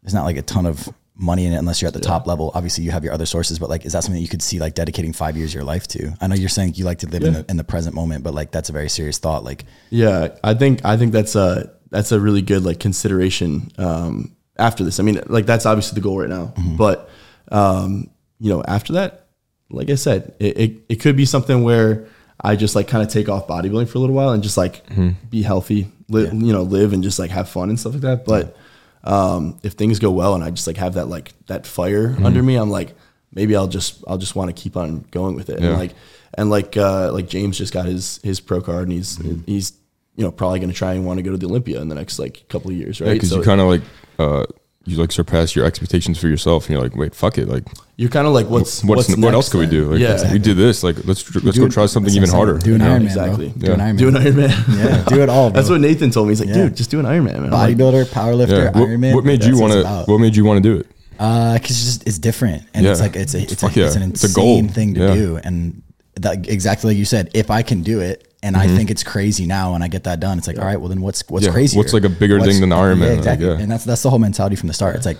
there's 0.01 0.13
not 0.13 0.23
like 0.25 0.37
a 0.37 0.41
ton 0.41 0.65
of 0.65 0.89
money 1.15 1.45
in 1.45 1.53
it 1.53 1.57
unless 1.57 1.81
you're 1.81 1.87
at 1.87 1.93
the 1.93 1.99
top 1.99 2.25
level. 2.25 2.51
Obviously 2.55 2.83
you 2.83 2.91
have 2.91 3.03
your 3.03 3.13
other 3.13 3.25
sources, 3.25 3.59
but 3.59 3.69
like 3.69 3.85
is 3.85 3.93
that 3.93 4.03
something 4.03 4.15
that 4.19 4.23
you 4.23 4.29
could 4.29 4.41
see 4.41 4.59
like 4.59 4.73
dedicating 4.75 5.13
five 5.13 5.37
years 5.37 5.51
of 5.51 5.55
your 5.55 5.63
life 5.63 5.87
to? 5.89 6.13
I 6.21 6.27
know 6.27 6.35
you're 6.35 6.49
saying 6.49 6.73
you 6.75 6.85
like 6.85 6.99
to 6.99 7.07
live 7.07 7.23
in, 7.23 7.33
the, 7.33 7.45
in 7.49 7.57
the 7.57 7.63
present 7.63 7.95
moment, 7.95 8.23
but 8.23 8.33
like 8.33 8.51
that's 8.51 8.69
a 8.69 8.73
very 8.73 8.89
serious 8.89 9.17
thought. 9.17 9.43
Like 9.43 9.65
Yeah, 9.89 10.29
I 10.43 10.53
think 10.53 10.83
I 10.85 10.97
think 10.97 11.11
that's 11.11 11.35
a 11.35 11.71
that's 11.89 12.11
a 12.11 12.19
really 12.19 12.41
good 12.41 12.63
like 12.63 12.79
consideration 12.79 13.71
um, 13.77 14.35
after 14.57 14.83
this. 14.83 14.99
I 14.99 15.03
mean, 15.03 15.21
like 15.27 15.45
that's 15.45 15.65
obviously 15.65 15.95
the 15.95 16.01
goal 16.01 16.19
right 16.19 16.29
now, 16.29 16.53
but 16.77 17.09
um, 17.51 18.09
you 18.39 18.49
know, 18.49 18.63
after 18.63 18.93
that, 18.93 19.27
like 19.69 19.89
I 19.89 19.95
said, 19.95 20.33
it, 20.39 20.57
it, 20.57 20.71
it 20.89 20.95
could 21.01 21.15
be 21.15 21.25
something 21.25 21.63
where 21.63 22.07
I 22.39 22.55
just 22.55 22.75
like 22.75 22.87
kind 22.87 23.03
of 23.05 23.09
take 23.11 23.29
off 23.29 23.47
bodybuilding 23.47 23.89
for 23.89 23.97
a 23.97 24.01
little 24.01 24.15
while 24.15 24.29
and 24.29 24.41
just 24.41 24.57
like 24.57 24.83
be 25.29 25.41
healthy, 25.43 25.91
li- 26.09 26.29
you 26.33 26.51
know, 26.53 26.63
live 26.63 26.93
and 26.93 27.03
just 27.03 27.19
like 27.19 27.29
have 27.31 27.49
fun 27.49 27.69
and 27.69 27.79
stuff 27.79 27.93
like 27.93 28.01
that. 28.01 28.25
But 28.25 28.57
um, 29.03 29.59
if 29.63 29.73
things 29.73 29.99
go 29.99 30.11
well 30.11 30.35
and 30.35 30.43
I 30.43 30.51
just 30.51 30.67
like 30.67 30.77
have 30.77 30.95
that 30.95 31.07
like 31.07 31.33
that 31.47 31.65
fire 31.65 32.15
under 32.23 32.41
me, 32.41 32.55
I'm 32.55 32.69
like 32.69 32.95
maybe 33.33 33.55
I'll 33.55 33.67
just 33.67 34.03
I'll 34.07 34.17
just 34.17 34.35
want 34.35 34.55
to 34.55 34.61
keep 34.61 34.77
on 34.77 35.05
going 35.11 35.35
with 35.35 35.49
it. 35.49 35.59
Yeah. 35.59 35.69
And 35.69 35.77
like 35.77 35.93
and 36.33 36.49
like 36.49 36.77
uh, 36.77 37.11
like 37.11 37.27
James 37.27 37.57
just 37.57 37.73
got 37.73 37.85
his 37.85 38.19
his 38.23 38.39
pro 38.39 38.61
card 38.61 38.83
and 38.83 38.93
he's 38.93 39.17
he's 39.45 39.73
you 40.15 40.23
know 40.23 40.31
probably 40.31 40.59
going 40.59 40.69
to 40.69 40.75
try 40.75 40.93
and 40.93 41.05
want 41.05 41.17
to 41.17 41.23
go 41.23 41.31
to 41.31 41.37
the 41.37 41.47
Olympia 41.47 41.81
in 41.81 41.87
the 41.87 41.95
next 41.95 42.19
like 42.19 42.47
couple 42.49 42.71
of 42.71 42.77
years, 42.77 43.01
right? 43.01 43.13
because 43.13 43.29
so 43.29 43.37
you 43.37 43.43
kind 43.43 43.61
of 43.61 43.67
like 43.67 43.81
uh, 44.19 44.45
you 44.85 44.97
like 44.97 45.11
surpass 45.11 45.55
your 45.55 45.65
expectations 45.65 46.17
for 46.19 46.27
yourself, 46.27 46.65
and 46.65 46.71
you're 46.73 46.81
like, 46.81 46.95
wait, 46.95 47.13
fuck 47.13 47.37
it, 47.37 47.47
like 47.47 47.63
you're 47.97 48.09
kind 48.09 48.25
of 48.25 48.33
like 48.33 48.47
what's 48.47 48.83
what's, 48.83 49.09
what's 49.09 49.21
what 49.21 49.33
else 49.35 49.45
next 49.45 49.51
could 49.51 49.59
we 49.59 49.67
do? 49.67 49.91
Like, 49.91 49.99
yeah, 49.99 50.31
we 50.33 50.39
did 50.39 50.57
this. 50.57 50.83
Like, 50.83 50.95
let's 51.05 51.23
let's 51.43 51.55
Do 51.55 51.61
go 51.61 51.65
it- 51.67 51.71
try 51.71 51.85
something 51.85 52.11
even 52.13 52.29
harder. 52.29 52.57
Do 52.57 52.73
an 52.75 52.81
Yeah, 52.81 52.97
Ironman, 52.97 53.03
exactly. 53.03 53.49
bro. 53.49 53.67
Do 53.67 53.73
an 53.73 53.79
Yeah. 53.79 53.85
Ironman. 53.91 53.97
do 53.97 54.07
an 54.07 54.13
Ironman. 54.15 54.77
Yeah, 54.77 55.03
do 55.05 55.21
it 55.21 55.29
all. 55.29 55.49
Bro. 55.51 55.55
That's 55.61 55.69
what 55.69 55.81
Nathan 55.81 56.09
told 56.09 56.27
me. 56.27 56.31
He's 56.31 56.39
like, 56.39 56.49
Yeah. 56.49 56.55
dude, 56.55 56.75
just 56.77 56.89
do 56.89 56.99
an 56.99 57.05
Ironman, 57.05 57.41
man. 57.41 57.53
I'm 57.53 57.75
bodybuilder, 57.75 58.05
powerlifter, 58.05 58.49
Yeah. 58.73 58.79
What, 58.79 58.89
Ironman. 58.89 59.13
what 59.15 59.23
made 59.25 59.43
you 59.43 59.59
want 59.59 59.73
it's 59.73 59.83
to? 59.83 59.87
about. 59.87 60.07
What 60.07 60.17
made 60.17 60.35
you 60.35 60.45
want 60.45 60.63
to 60.63 60.69
do 60.73 60.79
it? 60.79 60.87
Uh, 61.19 61.59
cause 61.59 61.69
it's 61.69 61.83
just, 61.85 62.07
it's 62.07 62.17
different. 62.17 62.63
And 62.73 62.85
it's 62.87 62.99
like, 62.99 63.15
it's 63.15 63.35
a, 63.35 63.41
it's, 63.43 63.61
Fuck 63.61 63.75
a, 63.75 63.79
yeah. 63.81 63.85
it's 63.85 63.95
an 63.95 64.01
It's 64.11 64.23
a 64.23 64.27
insane 64.27 64.65
goal. 64.65 64.73
thing 64.73 64.93
to 64.95 64.99
Yeah. 65.01 65.13
do. 65.13 65.39
And 65.43 65.83
that 66.15 66.49
exactly 66.49 66.89
like 66.91 66.97
you 66.97 67.05
said, 67.05 67.29
if 67.35 67.51
I 67.51 67.61
can 67.61 67.83
do 67.83 67.99
it 67.99 68.27
and 68.43 68.55
Mm-hmm. 68.55 68.73
I 68.73 68.75
think 68.75 68.89
it's 68.91 69.03
crazy 69.03 69.45
now 69.45 69.75
and 69.75 69.83
I 69.83 69.87
get 69.87 70.03
that 70.05 70.19
done, 70.19 70.37
it's 70.37 70.47
like, 70.47 70.57
all 70.59 70.65
right, 70.65 70.79
well 70.79 70.89
then 70.89 71.01
what's, 71.01 71.23
what's 71.29 71.45
Yeah. 71.45 71.51
crazy? 71.51 71.77
What's 71.77 71.93
like 71.93 72.03
a 72.03 72.09
bigger 72.09 72.39
thing 72.39 72.59
than 72.61 72.69
Ironman? 72.71 72.99
Yeah, 73.01 73.09
Like, 73.09 73.17
exactly. 73.19 73.47
yeah. 73.47 73.57
And 73.59 73.71
that's, 73.71 73.85
that's 73.85 74.01
the 74.03 74.09
whole 74.09 74.19
mentality 74.19 74.55
from 74.55 74.67
the 74.67 74.73
start. 74.73 74.95
It's 74.95 75.05
like, 75.05 75.17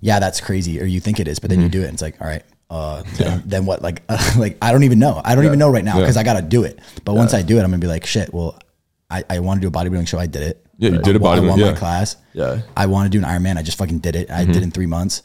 yeah, 0.00 0.18
that's 0.18 0.40
crazy. 0.40 0.80
Or 0.80 0.84
you 0.84 0.98
think 1.00 1.20
it 1.20 1.28
is, 1.28 1.38
but 1.38 1.50
then 1.50 1.60
you 1.60 1.68
do 1.68 1.80
it. 1.82 1.84
And 1.84 1.92
it's 1.94 2.02
like, 2.02 2.20
all 2.20 2.26
right, 2.26 2.42
uh, 2.70 3.02
than, 3.18 3.42
than 3.46 3.66
what 3.66 3.82
like 3.82 4.02
like 4.36 4.56
I 4.62 4.72
don't 4.72 4.82
even 4.84 4.98
know. 4.98 5.20
I 5.24 5.34
don't 5.34 5.44
even 5.44 5.58
know 5.58 5.70
right 5.70 5.84
now 5.84 6.00
because 6.00 6.16
I 6.16 6.22
got 6.24 6.34
to 6.34 6.42
do 6.42 6.64
it. 6.64 6.78
But 7.04 7.14
once 7.14 7.34
I 7.34 7.42
do 7.42 7.56
it, 7.58 7.62
I'm 7.62 7.70
gonna 7.70 7.78
be 7.78 7.86
like, 7.86 8.06
shit. 8.06 8.32
Well, 8.34 8.58
I, 9.10 9.22
I 9.28 9.38
want 9.40 9.60
to 9.60 9.68
do 9.68 9.68
a 9.68 9.70
bodybuilding 9.70 10.08
show. 10.08 10.18
I 10.18 10.26
did 10.26 10.42
it. 10.42 10.66
Yeah, 10.78 10.90
you 10.92 10.98
did 11.02 11.16
a 11.16 11.18
won- 11.18 11.38
I 11.38 11.40
bodybuilding, 11.42 11.48
won 11.50 11.58
yeah. 11.60 11.70
my 11.72 11.76
class. 11.78 12.16
Yeah. 12.32 12.62
I 12.76 12.86
want 12.86 13.12
to 13.12 13.16
do 13.16 13.24
an 13.24 13.30
Ironman. 13.30 13.58
I 13.58 13.62
just 13.62 13.76
fucking 13.78 13.98
did 13.98 14.16
it. 14.16 14.30
I 14.30 14.44
did 14.46 14.56
it 14.56 14.62
in 14.62 14.70
three 14.70 14.86
months. 14.86 15.22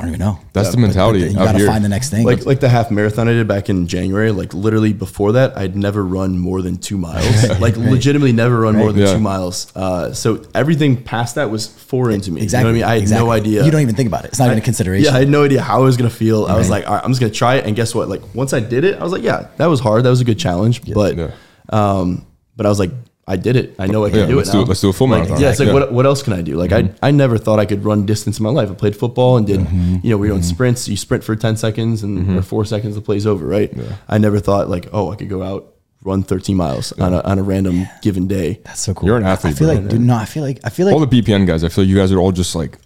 I 0.00 0.04
don't 0.04 0.14
even 0.14 0.20
know. 0.20 0.38
That's 0.54 0.70
the 0.70 0.76
But- 0.76 0.80
but 0.80 0.86
mentality 0.86 1.18
you 1.20 1.34
got 1.34 1.52
to 1.52 1.58
here. 1.58 1.66
find 1.66 1.84
the 1.84 1.88
next 1.90 2.08
thing. 2.08 2.24
like 2.24 2.46
like 2.46 2.60
the 2.60 2.68
half 2.70 2.90
marathon 2.90 3.28
I 3.28 3.32
did 3.32 3.46
back 3.46 3.68
in 3.68 3.86
January. 3.86 4.30
Like 4.32 4.54
literally 4.54 4.94
before 4.94 5.32
that, 5.32 5.58
I'd 5.58 5.76
never 5.76 6.02
run 6.04 6.38
more 6.38 6.62
than 6.62 6.78
two 6.78 6.96
miles. 6.96 7.48
like 7.60 7.76
legitimately 7.76 8.32
never 8.32 8.60
run 8.60 8.76
more 8.76 8.92
than 8.92 9.02
Yeah. 9.02 9.12
two 9.14 9.20
miles. 9.20 9.70
Uh, 9.76 10.12
so 10.14 10.42
everything 10.54 10.96
past 11.02 11.34
that 11.34 11.50
was 11.50 11.66
foreign 11.66 12.22
to 12.22 12.32
me. 12.32 12.40
exactly. 12.40 12.72
You 12.72 12.78
know 12.80 12.86
what 12.86 12.88
I 12.88 12.90
mean? 12.90 12.90
I 12.90 12.94
had 12.94 13.02
exactly. 13.02 13.26
no 13.26 13.32
idea. 13.32 13.64
You 13.64 13.70
don't 13.70 13.82
even 13.82 13.94
think 13.94 14.06
about 14.08 14.24
it. 14.24 14.28
It's 14.28 14.38
not 14.38 14.46
even 14.46 14.58
a 14.58 14.62
consideration. 14.62 15.04
Yeah, 15.12 15.16
I 15.16 15.20
had 15.20 15.28
no 15.28 15.44
idea 15.44 15.60
how 15.60 15.76
I 15.82 15.84
was 15.84 15.96
gonna 15.98 16.08
feel. 16.08 16.46
I 16.46 16.56
was 16.56 16.70
like, 16.70 16.86
all 16.88 16.94
right, 16.94 17.04
I'm 17.04 17.10
just 17.10 17.20
gonna 17.20 17.32
try 17.32 17.56
it. 17.56 17.66
And 17.66 17.76
guess 17.76 17.94
what? 17.94 18.08
Like 18.08 18.22
once 18.34 18.54
I 18.54 18.60
did 18.60 18.84
it, 18.84 18.98
I 18.98 19.02
was 19.04 19.12
like, 19.12 19.22
yeah, 19.22 19.48
that 19.58 19.66
was 19.66 19.80
hard. 19.80 20.04
That 20.04 20.10
was 20.10 20.22
a 20.22 20.24
good 20.24 20.38
challenge. 20.38 20.82
But 20.90 21.16
Yeah. 21.18 21.30
um, 21.68 22.24
but 22.56 22.64
I 22.64 22.68
was 22.70 22.78
like, 22.78 22.90
I 23.30 23.36
did 23.36 23.56
it. 23.56 23.76
I 23.78 23.86
know 23.86 24.04
I 24.04 24.10
can 24.10 24.20
Yeah, 24.20 24.26
do 24.26 24.36
let's 24.36 24.48
it 24.48 24.52
do 24.52 24.58
now. 24.58 24.64
it- 24.64 24.68
let's 24.68 24.80
do 24.80 24.88
a 24.88 24.92
full 24.92 25.08
Like, 25.08 25.22
marathon. 25.22 25.40
Yeah, 25.40 25.50
it's 25.50 25.60
like 25.60 25.68
Yeah. 25.68 25.74
what 25.74 25.92
what 25.92 26.06
else 26.06 26.22
can 26.22 26.32
I 26.32 26.42
do? 26.42 26.56
Like 26.56 26.72
I 26.72 26.82
mm-hmm. 26.82 27.04
I 27.04 27.10
never 27.12 27.38
thought 27.38 27.58
I 27.60 27.64
could 27.64 27.84
run 27.84 28.04
distance 28.06 28.38
in 28.38 28.42
my 28.42 28.50
life. 28.50 28.70
I 28.70 28.74
played 28.74 28.96
football 28.96 29.36
and 29.36 29.46
did 29.46 29.60
mm-hmm. 29.60 29.96
you 30.02 30.10
know 30.10 30.16
we 30.16 30.28
were 30.28 30.34
doing 30.34 30.40
mm-hmm. 30.40 30.54
sprints. 30.54 30.88
You 30.88 30.96
sprint 30.96 31.22
for 31.22 31.36
ten 31.36 31.56
seconds 31.56 32.02
and 32.02 32.36
or 32.36 32.42
four 32.42 32.64
seconds 32.64 32.94
the 32.96 33.00
play's 33.00 33.26
over. 33.26 33.46
Right. 33.46 33.72
I 34.08 34.18
never 34.18 34.40
thought 34.40 34.68
like 34.68 34.88
oh 34.92 35.10
I 35.12 35.16
could 35.16 35.28
go 35.28 35.42
out 35.42 35.74
run 36.02 36.22
13 36.22 36.56
miles 36.56 36.92
on 36.92 37.12
a 37.12 37.20
on 37.20 37.38
a 37.38 37.42
random 37.42 37.86
given 38.02 38.26
day. 38.26 38.60
That's 38.64 38.80
so 38.80 38.94
cool. 38.94 39.06
You're 39.06 39.18
an 39.18 39.24
athlete, 39.24 39.54
I 39.54 39.58
feel 39.58 39.68
bro. 39.68 39.76
like, 39.76 39.88
dude, 39.88 40.00
no, 40.00 40.14
I 40.14 40.24
feel 40.24 40.42
like, 40.42 40.58
I 40.64 40.70
feel 40.70 40.86
like, 40.86 40.94
all 40.94 41.04
the 41.04 41.22
BPN 41.22 41.46
guys, 41.46 41.62
I 41.62 41.68
feel 41.68 41.84
like 41.84 41.90
you 41.90 41.96
guys 41.96 42.10
are 42.10 42.18
all 42.18 42.32
just 42.32 42.54
like 42.54 42.78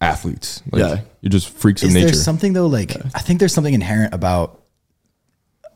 athletes. 0.00 0.62
Like, 0.72 0.80
Yeah. 0.80 1.00
You're 1.20 1.30
just 1.30 1.48
freaks 1.48 1.82
of 1.82 1.88
is 1.88 1.94
nature. 1.94 2.06
there 2.06 2.14
something 2.14 2.52
though 2.52 2.68
like 2.68 2.94
i 3.14 3.18
think 3.18 3.40
there's 3.40 3.52
something 3.52 3.74
inherent 3.74 4.14
about 4.14 4.62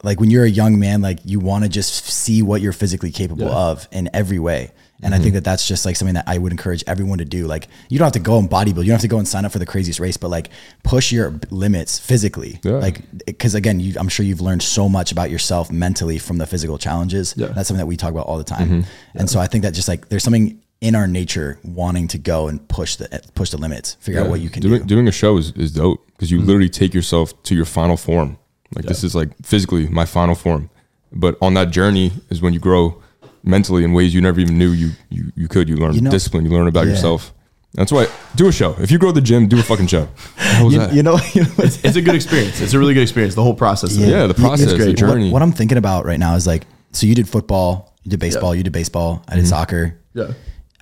like 0.03 0.19
when 0.21 0.31
you're 0.31 0.45
a 0.45 0.51
young 0.51 0.79
man 0.79 1.01
like 1.03 1.19
you 1.25 1.39
want 1.41 1.65
to 1.65 1.69
just 1.71 2.05
see 2.07 2.43
what 2.43 2.61
you're 2.61 2.73
physically 2.73 3.11
capable 3.11 3.45
Yeah. 3.47 3.51
of 3.71 3.89
in 3.93 4.09
every 4.15 4.39
way 4.39 4.71
and 5.03 5.13
Mm-hmm. 5.13 5.15
i 5.15 5.19
think 5.23 5.35
that 5.35 5.45
that's 5.45 5.67
just 5.67 5.85
like 5.87 5.97
something 5.97 6.15
that 6.15 6.25
i 6.27 6.37
would 6.39 6.53
encourage 6.53 6.83
everyone 6.87 7.19
to 7.19 7.25
do 7.25 7.47
like 7.47 7.69
you 7.89 7.99
don't 7.99 8.07
have 8.07 8.13
to 8.13 8.19
go 8.19 8.39
and 8.39 8.49
bodybuild 8.51 8.79
you 8.85 8.93
don't 8.93 9.01
have 9.01 9.01
to 9.01 9.09
go 9.09 9.19
and 9.19 9.27
sign 9.29 9.45
up 9.45 9.53
for 9.53 9.59
the 9.59 9.67
craziest 9.67 9.99
race 10.01 10.17
but 10.17 10.29
like 10.29 10.49
push 10.85 11.11
your 11.13 11.39
limits 11.51 11.99
physically 11.99 12.61
Yeah. 12.65 12.73
like 12.73 13.01
because 13.27 13.55
again 13.55 13.81
you, 13.81 13.95
i'm 13.99 14.09
sure 14.09 14.25
you've 14.27 14.41
learned 14.41 14.63
so 14.63 14.89
much 14.89 15.13
about 15.13 15.31
yourself 15.31 15.71
mentally 15.71 16.19
from 16.19 16.39
the 16.39 16.47
physical 16.47 16.77
challenges 16.79 17.35
Yeah. 17.37 17.49
that's 17.49 17.69
something 17.69 17.79
that 17.83 17.87
we 17.87 17.97
talk 17.97 18.11
about 18.11 18.27
all 18.27 18.39
the 18.39 18.45
time 18.45 18.69
Mm-hmm. 18.69 19.19
and 19.19 19.29
so 19.31 19.41
i 19.41 19.47
think 19.47 19.63
that 19.65 19.73
just 19.75 19.89
like 19.89 20.09
there's 20.09 20.23
something 20.25 20.61
in 20.83 20.95
our 20.95 21.07
nature 21.07 21.59
wanting 21.63 22.09
to 22.09 22.17
go 22.19 22.49
and 22.49 22.67
push 22.69 22.97
the 22.97 23.07
push 23.35 23.51
the 23.51 23.59
limits 23.59 23.95
figure 24.01 24.21
out 24.23 24.29
what 24.31 24.41
you 24.41 24.49
can 24.49 24.63
doing, 24.63 24.81
do 24.81 24.87
Doing 24.87 25.09
a 25.09 25.13
show 25.13 25.37
is, 25.37 25.53
is 25.53 25.73
dope 25.73 26.07
because 26.13 26.31
you 26.31 26.39
Mm-hmm. 26.39 26.47
literally 26.47 26.69
take 26.71 26.95
yourself 26.95 27.43
to 27.45 27.55
your 27.55 27.67
final 27.67 27.97
form. 27.99 28.39
Like 28.75 28.85
this 28.85 29.03
is 29.05 29.15
like 29.15 29.31
physically 29.43 29.89
my 29.89 30.05
final 30.05 30.35
form. 30.35 30.71
But 31.13 31.37
on 31.43 31.55
that 31.55 31.71
journey 31.71 32.13
is 32.31 32.41
when 32.41 32.53
you 32.53 32.61
grow 32.61 33.03
mentally 33.43 33.85
in 33.85 33.93
ways 33.93 34.15
you 34.15 34.21
never 34.21 34.39
even 34.41 34.59
knew 34.59 34.71
you 34.71 34.91
you, 35.09 35.33
you 35.35 35.49
could. 35.49 35.69
You 35.69 35.77
learn 35.77 35.95
You 35.95 36.03
know- 36.03 36.11
discipline, 36.11 36.45
you 36.45 36.53
learn 36.53 36.69
about 36.69 36.87
Yeah. 36.87 36.93
yourself. 36.93 37.33
That's 37.75 37.93
why 37.93 38.09
do 38.35 38.49
a 38.49 38.53
show. 38.53 38.75
If 38.81 38.91
you 38.91 38.99
grow 38.99 39.13
the 39.13 39.21
gym, 39.21 39.47
do 39.47 39.59
a 39.59 39.63
fucking 39.63 39.87
show. 39.87 40.09
You, 40.61 40.87
you 40.91 41.03
know, 41.03 41.19
you 41.33 41.45
know 41.45 41.51
It's, 41.59 41.83
it's 41.83 41.97
a 41.97 42.03
good 42.03 42.15
experience. 42.15 42.61
It's 42.61 42.75
a 42.75 42.79
really 42.79 42.93
good 42.93 43.03
experience. 43.03 43.35
The 43.35 43.43
whole 43.43 43.55
process. 43.55 43.97
of 43.97 44.03
it. 44.03 44.09
Yeah, 44.09 44.27
the 44.27 44.35
process, 44.35 44.67
it's 44.67 44.73
the 44.73 44.79
great. 44.79 44.97
journey. 44.97 45.27
What, 45.27 45.35
what 45.35 45.43
I'm 45.43 45.53
thinking 45.53 45.79
about 45.79 46.05
right 46.05 46.19
now 46.19 46.35
is 46.35 46.47
like, 46.47 46.67
so 46.93 47.07
you 47.07 47.15
did 47.15 47.27
football, 47.27 47.97
you 48.03 48.11
did 48.11 48.21
baseball, 48.21 48.55
you 48.55 48.63
did 48.63 48.73
baseball, 48.73 49.23
I 49.27 49.37
did 49.37 49.45
mm-hmm. 49.45 49.49
soccer. 49.49 49.99
Yeah. 50.13 50.33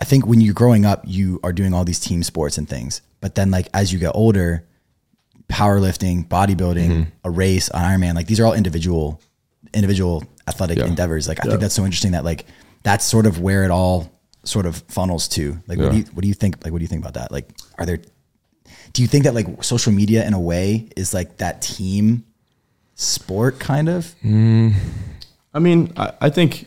I 0.01 0.05
think 0.05 0.27
when 0.27 0.41
you're 0.41 0.55
growing 0.55 0.85
up, 0.85 1.03
you 1.07 1.39
are 1.45 1.53
doing 1.53 1.75
all 1.75 1.85
these 1.85 2.01
team 2.01 2.25
sports 2.25 2.59
and 2.59 2.69
things. 2.69 3.03
But 3.21 3.37
then, 3.37 3.53
like 3.53 3.69
as 3.73 3.93
you 3.93 4.01
get 4.01 4.13
older, 4.15 4.65
powerlifting, 5.49 6.27
bodybuilding, 6.29 6.89
mm-hmm. 6.89 7.11
a 7.25 7.31
race, 7.31 7.69
an 7.69 7.81
Ironman, 7.83 8.15
like 8.15 8.27
these 8.27 8.39
are 8.41 8.47
all 8.47 8.55
individual, 8.55 9.21
individual 9.75 10.25
athletic 10.47 10.79
Yeah. 10.79 10.87
endeavors. 10.87 11.27
Like 11.29 11.41
I 11.41 11.43
Yeah. 11.45 11.51
think 11.53 11.61
that's 11.63 11.75
so 11.75 11.85
interesting 11.85 12.13
that 12.13 12.25
like 12.25 12.47
that's 12.83 13.05
sort 13.05 13.27
of 13.27 13.41
where 13.41 13.65
it 13.65 13.71
all 13.71 14.11
sort 14.45 14.67
of 14.67 14.83
funnels 14.89 15.29
to. 15.29 15.59
Like, 15.67 15.79
what 15.79 15.93
do 15.93 15.99
you 15.99 16.05
what 16.13 16.23
do 16.23 16.29
you 16.29 16.35
think? 16.35 16.65
Like, 16.65 16.73
what 16.73 16.79
do 16.79 16.85
you 16.85 16.89
think 16.89 17.03
about 17.03 17.15
that? 17.15 17.33
Like, 17.33 17.49
are 17.79 17.87
there? 17.87 17.99
Do 18.93 19.03
you 19.03 19.09
think 19.09 19.25
that 19.25 19.35
like 19.35 19.63
social 19.63 19.93
media 19.93 20.27
in 20.27 20.33
a 20.35 20.41
way 20.41 20.89
is 20.97 21.13
like 21.13 21.39
that 21.39 21.61
team 21.63 22.25
sport 22.95 23.59
kind 23.59 23.89
of? 23.89 24.15
Mm. 24.25 24.75
I 25.55 25.59
mean, 25.59 25.93
I, 25.97 26.13
I 26.23 26.31
think, 26.31 26.67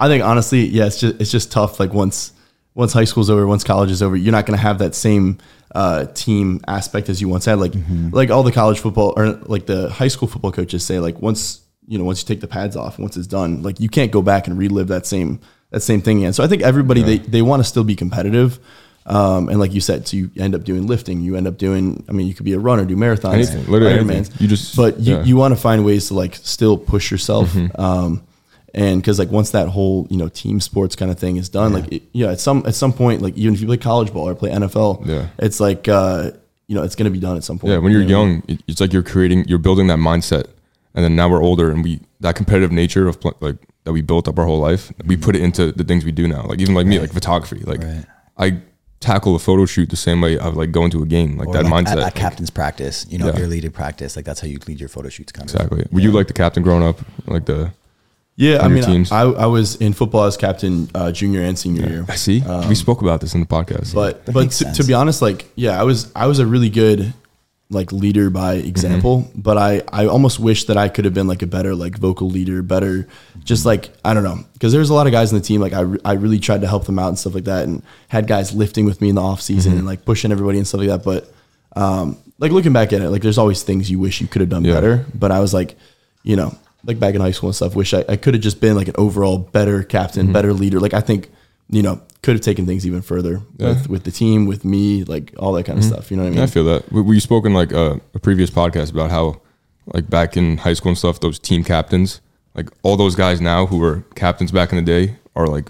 I 0.00 0.08
think 0.08 0.24
honestly, 0.24 0.66
yeah, 0.66 0.86
it's 0.86 1.00
just 1.00 1.20
it's 1.20 1.30
just 1.30 1.52
tough. 1.52 1.80
Like 1.80 1.92
once 1.92 2.32
once 2.74 2.92
high 2.92 3.04
school's 3.04 3.28
over, 3.30 3.46
once 3.46 3.64
college 3.64 3.90
is 3.90 4.02
over, 4.02 4.16
you're 4.16 4.32
not 4.32 4.46
going 4.46 4.56
to 4.56 4.62
have 4.62 4.78
that 4.78 4.94
same 4.94 5.38
uh, 5.74 6.06
team 6.06 6.60
aspect 6.66 7.08
as 7.08 7.20
you 7.20 7.28
once 7.28 7.44
had. 7.44 7.58
Like 7.58 7.74
like 8.10 8.30
all 8.30 8.42
the 8.42 8.52
college 8.52 8.80
football 8.80 9.12
or 9.16 9.32
like 9.32 9.66
the 9.66 9.90
high 9.90 10.08
school 10.08 10.28
football 10.28 10.52
coaches 10.52 10.84
say, 10.84 10.98
like 10.98 11.20
once 11.20 11.60
you 11.86 11.98
know 11.98 12.04
once 12.04 12.22
you 12.22 12.26
take 12.26 12.40
the 12.40 12.48
pads 12.48 12.76
off, 12.76 12.98
once 12.98 13.16
it's 13.16 13.26
done, 13.26 13.62
like 13.62 13.80
you 13.80 13.88
can't 13.88 14.10
go 14.10 14.22
back 14.22 14.46
and 14.46 14.58
relive 14.58 14.88
that 14.88 15.06
same 15.06 15.40
that 15.70 15.80
same 15.80 16.00
thing 16.00 16.18
again. 16.18 16.32
So 16.32 16.42
I 16.44 16.46
think 16.46 16.62
everybody 16.62 17.02
they 17.02 17.18
they 17.18 17.42
want 17.42 17.60
to 17.60 17.64
still 17.68 17.84
be 17.84 17.96
competitive. 17.96 18.58
Um, 19.04 19.48
and 19.48 19.58
like 19.58 19.72
you 19.74 19.80
said, 19.80 20.06
so 20.06 20.16
you 20.16 20.30
end 20.38 20.54
up 20.54 20.62
doing 20.62 20.86
lifting. 20.86 21.22
You 21.22 21.34
end 21.36 21.48
up 21.48 21.58
doing. 21.58 22.04
I 22.08 22.12
mean, 22.12 22.28
you 22.28 22.34
could 22.34 22.44
be 22.44 22.52
a 22.52 22.58
runner, 22.58 22.84
do 22.84 22.96
marathons, 22.96 23.34
Anything, 23.34 23.66
literally 23.66 23.98
Ironmans. 23.98 24.40
You 24.40 24.46
just- 24.46 24.76
but 24.76 25.00
you, 25.00 25.16
yeah. 25.16 25.24
you 25.24 25.36
want 25.36 25.52
to 25.54 25.60
find 25.60 25.84
ways 25.84 26.08
to 26.08 26.14
like 26.14 26.36
still 26.36 26.78
push 26.78 27.10
yourself. 27.10 27.50
Mm-hmm. 27.50 27.80
Um, 27.80 28.22
and 28.74 29.00
because 29.02 29.18
like 29.18 29.30
once 29.30 29.50
that 29.50 29.68
whole 29.68 30.06
you 30.10 30.16
know 30.16 30.28
team 30.28 30.60
sports 30.60 30.96
kind 30.96 31.10
of 31.10 31.18
thing 31.18 31.36
is 31.36 31.48
done, 31.48 31.72
like 31.72 31.92
it, 31.92 32.02
yeah, 32.12 32.30
at 32.32 32.40
some 32.40 32.62
at 32.66 32.74
some 32.74 32.92
point, 32.92 33.22
like 33.22 33.36
even 33.36 33.54
if 33.54 33.60
you 33.60 33.66
play 33.66 33.76
college 33.76 34.12
ball 34.12 34.28
or 34.28 34.34
play 34.34 34.50
NFL, 34.50 35.06
Yeah. 35.06 35.28
it's 35.38 35.60
like 35.60 35.88
uh, 35.88 36.30
you 36.68 36.74
know 36.74 36.82
it's 36.82 36.94
gonna 36.94 37.10
be 37.10 37.18
done 37.20 37.36
at 37.36 37.44
some 37.44 37.58
point. 37.58 37.72
Yeah, 37.72 37.78
when 37.78 37.92
you're 37.92 38.02
You 38.02 38.08
know? 38.08 38.22
young, 38.24 38.42
it- 38.48 38.62
it's 38.66 38.80
like 38.80 38.92
you're 38.92 39.02
creating, 39.02 39.44
you're 39.46 39.58
building 39.58 39.86
that 39.88 39.98
mindset, 39.98 40.46
and 40.94 41.04
then 41.04 41.14
now 41.16 41.28
we're 41.28 41.42
older, 41.42 41.70
and 41.70 41.82
we 41.84 42.00
that 42.20 42.34
competitive 42.36 42.72
nature 42.72 43.08
of 43.08 43.20
pl- 43.20 43.36
like 43.40 43.56
that 43.84 43.92
we 43.92 44.00
built 44.00 44.28
up 44.28 44.38
our 44.38 44.46
whole 44.46 44.60
life, 44.60 44.92
we 45.06 45.16
put 45.16 45.34
it 45.36 45.42
into 45.42 45.72
the 45.72 45.84
things 45.84 46.04
we 46.04 46.12
do 46.12 46.26
now. 46.28 46.44
Like 46.46 46.60
even 46.60 46.74
like 46.74 46.86
me, 46.86 46.98
like 47.00 47.12
photography, 47.12 47.62
like 47.66 47.82
Right. 47.82 48.04
I 48.38 48.58
tackle 49.00 49.34
a 49.34 49.38
photo 49.40 49.66
shoot 49.66 49.90
the 49.90 49.96
same 49.96 50.20
way 50.20 50.38
I 50.38 50.46
would 50.46 50.56
like 50.56 50.70
go 50.70 50.84
into 50.84 51.02
a 51.02 51.06
game, 51.06 51.36
like 51.36 51.48
Or 51.48 51.54
that 51.54 51.64
like 51.64 51.72
mindset. 51.86 51.92
At, 51.92 51.98
at 51.98 52.04
like, 52.04 52.14
captain's 52.14 52.50
practice, 52.50 53.04
you 53.10 53.18
know, 53.18 53.26
Yeah. 53.26 53.32
if 53.32 53.38
you're 53.40 53.48
leading 53.48 53.72
practice, 53.72 54.14
like 54.14 54.24
that's 54.24 54.40
how 54.40 54.46
you 54.46 54.58
lead 54.68 54.78
your 54.78 54.88
photo 54.88 55.08
shoots 55.08 55.32
kind 55.32 55.50
of. 55.50 55.54
exactly. 55.56 55.84
Were 55.90 55.98
you 56.00 56.12
like 56.12 56.28
the 56.28 56.32
captain 56.32 56.62
growing 56.62 56.84
up, 56.84 57.00
like 57.26 57.44
the? 57.46 57.72
Yeah, 58.36 58.62
I 58.62 58.68
mean, 58.68 58.82
teams? 58.82 59.12
I, 59.12 59.22
I 59.22 59.46
was 59.46 59.76
in 59.76 59.92
football 59.92 60.24
as 60.24 60.36
captain 60.36 60.88
uh, 60.94 61.12
junior 61.12 61.42
and 61.42 61.58
senior 61.58 61.86
year. 61.88 62.04
I 62.08 62.14
see. 62.16 62.42
we 62.68 62.74
spoke 62.74 63.02
about 63.02 63.20
this 63.20 63.34
in 63.34 63.40
the 63.40 63.46
podcast. 63.46 63.94
But 63.94 64.24
That 64.26 64.32
but 64.32 64.50
to, 64.52 64.72
to 64.72 64.84
be 64.84 64.94
honest, 64.94 65.20
like 65.22 65.46
yeah, 65.54 65.78
I 65.78 65.84
was 65.84 66.10
I 66.16 66.26
was 66.26 66.38
a 66.38 66.46
really 66.46 66.70
good 66.70 67.12
like 67.68 67.90
leader 67.92 68.28
by 68.30 68.54
example, 68.54 69.30
but 69.34 69.56
I 69.58 69.82
I 69.92 70.06
almost 70.06 70.38
wish 70.40 70.64
that 70.64 70.76
I 70.76 70.88
could 70.88 71.04
have 71.04 71.14
been 71.14 71.26
like 71.26 71.42
a 71.42 71.46
better 71.46 71.74
like 71.74 71.96
vocal 71.98 72.28
leader, 72.28 72.62
better 72.62 73.06
just 73.44 73.64
like 73.66 73.90
I 74.04 74.12
don't 74.14 74.24
know 74.24 74.40
because 74.54 74.72
there's 74.72 74.90
a 74.90 74.94
lot 74.94 75.06
of 75.06 75.12
guys 75.12 75.32
in 75.32 75.38
the 75.38 75.44
team 75.44 75.60
like 75.60 75.72
I, 75.72 75.84
I 76.04 76.12
really 76.14 76.38
tried 76.38 76.62
to 76.62 76.66
help 76.68 76.84
them 76.86 76.98
out 76.98 77.08
and 77.08 77.18
stuff 77.18 77.34
like 77.34 77.44
that, 77.44 77.64
and 77.64 77.82
had 78.08 78.26
guys 78.26 78.54
lifting 78.54 78.84
with 78.86 79.00
me 79.00 79.08
in 79.10 79.14
the 79.14 79.22
off 79.22 79.40
season 79.42 79.72
and 79.76 79.86
like 79.86 80.04
pushing 80.04 80.32
everybody 80.32 80.58
and 80.58 80.66
stuff 80.66 80.80
like 80.80 80.88
that. 80.88 81.02
But 81.04 81.32
um, 81.80 82.16
like 82.38 82.50
looking 82.52 82.72
back 82.72 82.92
at 82.92 83.00
it, 83.02 83.10
like 83.10 83.22
there's 83.22 83.38
always 83.38 83.62
things 83.62 83.90
you 83.90 83.98
wish 83.98 84.20
you 84.20 84.26
could 84.26 84.40
have 84.40 84.50
done 84.50 84.64
Yeah. 84.64 84.74
better. 84.74 85.06
But 85.14 85.32
I 85.32 85.40
was 85.40 85.54
like, 85.54 85.76
you 86.22 86.36
know, 86.36 86.54
like 86.84 86.98
back 86.98 87.14
in 87.14 87.20
high 87.20 87.30
school 87.30 87.48
and 87.48 87.56
stuff, 87.56 87.74
wish 87.76 87.94
I, 87.94 88.04
I 88.08 88.16
could 88.16 88.34
have 88.34 88.42
just 88.42 88.60
been 88.60 88.74
like 88.76 88.88
an 88.88 88.94
overall 88.98 89.38
better 89.38 89.82
captain, 89.82 90.32
better 90.32 90.52
leader. 90.52 90.80
Like 90.80 90.94
I 90.94 91.00
think, 91.00 91.30
you 91.70 91.82
know, 91.82 92.00
could 92.22 92.34
have 92.34 92.40
taken 92.42 92.66
things 92.66 92.86
even 92.86 93.02
further 93.02 93.40
with, 93.58 93.88
with 93.88 94.04
the 94.04 94.10
team, 94.10 94.46
with 94.46 94.64
me, 94.64 95.04
like 95.04 95.32
all 95.38 95.52
that 95.54 95.64
kind 95.64 95.78
of 95.78 95.84
stuff. 95.84 96.10
You 96.10 96.16
know 96.16 96.24
what 96.24 96.26
I 96.28 96.30
mean? 96.30 96.38
Yeah, 96.38 96.44
I 96.44 96.46
feel 96.48 96.64
that. 96.64 96.90
We, 96.92 97.02
we 97.02 97.20
spoke 97.20 97.46
in 97.46 97.54
like 97.54 97.72
uh, 97.72 97.96
a 98.14 98.18
previous 98.18 98.50
podcast 98.50 98.90
about 98.92 99.10
how, 99.10 99.40
like 99.86 100.08
back 100.08 100.36
in 100.36 100.58
high 100.58 100.74
school 100.74 100.90
and 100.90 100.98
stuff, 100.98 101.18
those 101.20 101.38
team 101.38 101.64
captains, 101.64 102.20
like 102.54 102.68
all 102.82 102.96
those 102.96 103.16
guys 103.16 103.40
now 103.40 103.66
who 103.66 103.78
were 103.78 104.04
captains 104.14 104.52
back 104.52 104.70
in 104.72 104.76
the 104.76 104.82
day, 104.82 105.16
are 105.34 105.46
like 105.46 105.68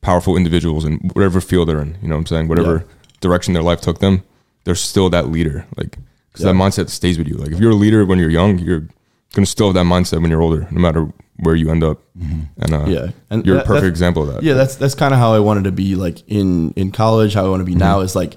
powerful 0.00 0.36
individuals 0.36 0.84
in 0.84 0.98
whatever 1.14 1.40
field 1.40 1.68
they're 1.68 1.80
in. 1.80 1.96
You 2.02 2.08
know 2.08 2.14
what 2.14 2.20
I'm 2.20 2.26
saying? 2.26 2.48
Whatever 2.48 2.76
Yeah. 2.78 2.94
direction 3.20 3.54
their 3.54 3.62
life 3.62 3.80
took 3.80 3.98
them, 3.98 4.22
they're 4.64 4.74
still 4.76 5.10
that 5.10 5.28
leader. 5.30 5.66
Like, 5.76 5.96
because 6.30 6.44
Yeah. 6.44 6.52
that 6.52 6.58
mindset 6.58 6.88
stays 6.90 7.18
with 7.18 7.26
you. 7.26 7.34
Like, 7.34 7.50
if 7.50 7.58
you're 7.58 7.72
a 7.72 7.74
leader 7.76 8.04
when 8.04 8.18
you're 8.18 8.30
young, 8.30 8.58
you're 8.60 8.86
gonna 9.34 9.46
still 9.46 9.66
have 9.68 9.74
that 9.74 9.84
mindset 9.86 10.20
when 10.22 10.30
you're 10.30 10.42
older, 10.42 10.66
no 10.70 10.80
matter 10.80 11.08
where 11.40 11.54
you 11.54 11.70
end 11.70 11.84
up. 11.84 12.00
And 12.20 12.72
uh, 12.74 12.84
Yeah. 12.86 13.08
And 13.30 13.46
you're 13.46 13.56
that- 13.56 13.64
a 13.64 13.68
perfect 13.68 13.86
example 13.88 14.22
of 14.28 14.34
that. 14.34 14.42
Yeah, 14.42 14.54
that's 14.54 14.76
that's 14.76 14.94
kind 14.94 15.12
of 15.14 15.20
how 15.20 15.32
I 15.34 15.38
wanted 15.40 15.64
to 15.64 15.72
be 15.72 15.94
like 15.94 16.22
in 16.28 16.72
in 16.72 16.90
college. 16.90 17.34
How 17.34 17.44
I 17.46 17.48
want 17.48 17.60
to 17.60 17.64
be 17.64 17.72
Mm-hmm. 17.72 17.78
now 17.80 18.00
is 18.00 18.16
like 18.16 18.36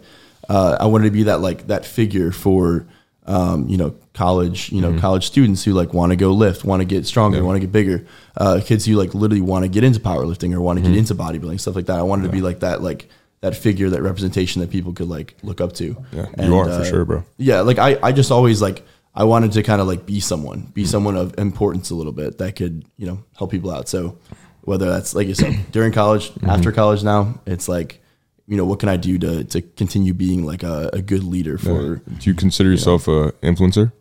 uh, 0.50 0.78
I 0.80 0.86
wanted 0.88 1.06
to 1.06 1.12
be 1.12 1.24
that 1.24 1.40
like 1.42 1.68
that 1.68 1.86
figure 1.86 2.32
for 2.32 2.86
um, 3.26 3.68
you 3.70 3.78
know 3.78 3.96
college 4.14 4.72
you 4.72 4.82
know 4.82 5.00
college 5.00 5.26
students 5.26 5.64
who 5.64 5.74
like 5.74 5.94
want 5.94 6.12
to 6.12 6.16
go 6.16 6.32
lift, 6.32 6.66
want 6.66 6.82
to 6.82 6.86
get 6.86 7.06
stronger, 7.08 7.38
Mm-hmm. 7.38 7.44
Yeah. 7.44 7.48
want 7.48 7.56
to 7.62 7.68
get 7.68 7.72
bigger. 7.72 8.06
Uh, 8.38 8.60
kids 8.64 8.86
who 8.86 8.96
like 8.96 9.14
literally 9.16 9.42
want 9.42 9.64
to 9.64 9.70
get 9.70 9.84
into 9.84 10.00
powerlifting 10.00 10.54
or 10.54 10.60
want 10.62 10.78
to 10.78 10.84
Mm-hmm. 10.84 10.94
get 10.94 11.00
into 11.00 11.16
bodybuilding 11.16 11.60
stuff 11.60 11.76
like 11.76 11.86
that. 11.88 11.98
I 11.98 12.04
wanted 12.04 12.24
to 12.24 12.30
be 12.30 12.42
like 12.42 12.60
that 12.60 12.82
like 12.82 13.08
that 13.42 13.56
figure, 13.56 13.90
that 13.90 14.04
representation 14.04 14.62
that 14.62 14.70
people 14.70 14.94
could 14.94 15.08
like 15.08 15.36
look 15.42 15.62
up 15.62 15.74
to. 15.74 15.96
Yeah, 16.12 16.28
you 16.46 16.56
are, 16.58 16.66
for 16.66 16.72
uh, 16.72 16.84
sure, 16.84 17.06
bro. 17.06 17.24
Yeah, 17.38 17.62
like 17.62 17.80
I 17.80 17.98
I 18.04 18.12
just 18.12 18.32
always 18.32 18.62
like. 18.62 18.86
I 19.14 19.24
wanted 19.26 19.52
to 19.54 19.64
kind 19.64 19.82
of 19.82 19.88
like 19.88 20.06
be 20.06 20.20
someone, 20.20 20.72
be 20.74 20.86
someone 20.86 21.18
of 21.18 21.38
importance 21.38 21.90
a 21.90 21.96
little 21.96 22.14
bit 22.14 22.38
that 22.38 22.56
could, 22.56 22.86
you 22.98 23.06
know, 23.08 23.24
help 23.38 23.52
people 23.52 23.70
out. 23.72 23.90
So 23.90 24.18
whether 24.62 24.90
that's 24.90 25.14
like 25.14 25.28
you 25.28 25.34
said 25.36 25.54
during 25.72 25.92
college, 25.92 26.32
after 26.44 26.72
college 26.72 27.04
now, 27.04 27.42
it's 27.46 27.68
like, 27.68 28.02
you 28.48 28.58
know, 28.58 28.66
what 28.66 28.80
can 28.80 28.90
I 28.90 28.98
do 28.98 29.18
to 29.20 29.44
to 29.46 29.62
continue 29.62 30.14
being 30.14 30.46
like 30.46 30.64
a, 30.64 30.90
a 30.94 31.02
good 31.02 31.24
leader 31.24 31.58
for 31.58 31.98
Do 31.98 32.30
you 32.30 32.34
consider 32.34 32.70
yourself 32.70 33.08
a 33.08 33.32
influencer? 33.44 33.92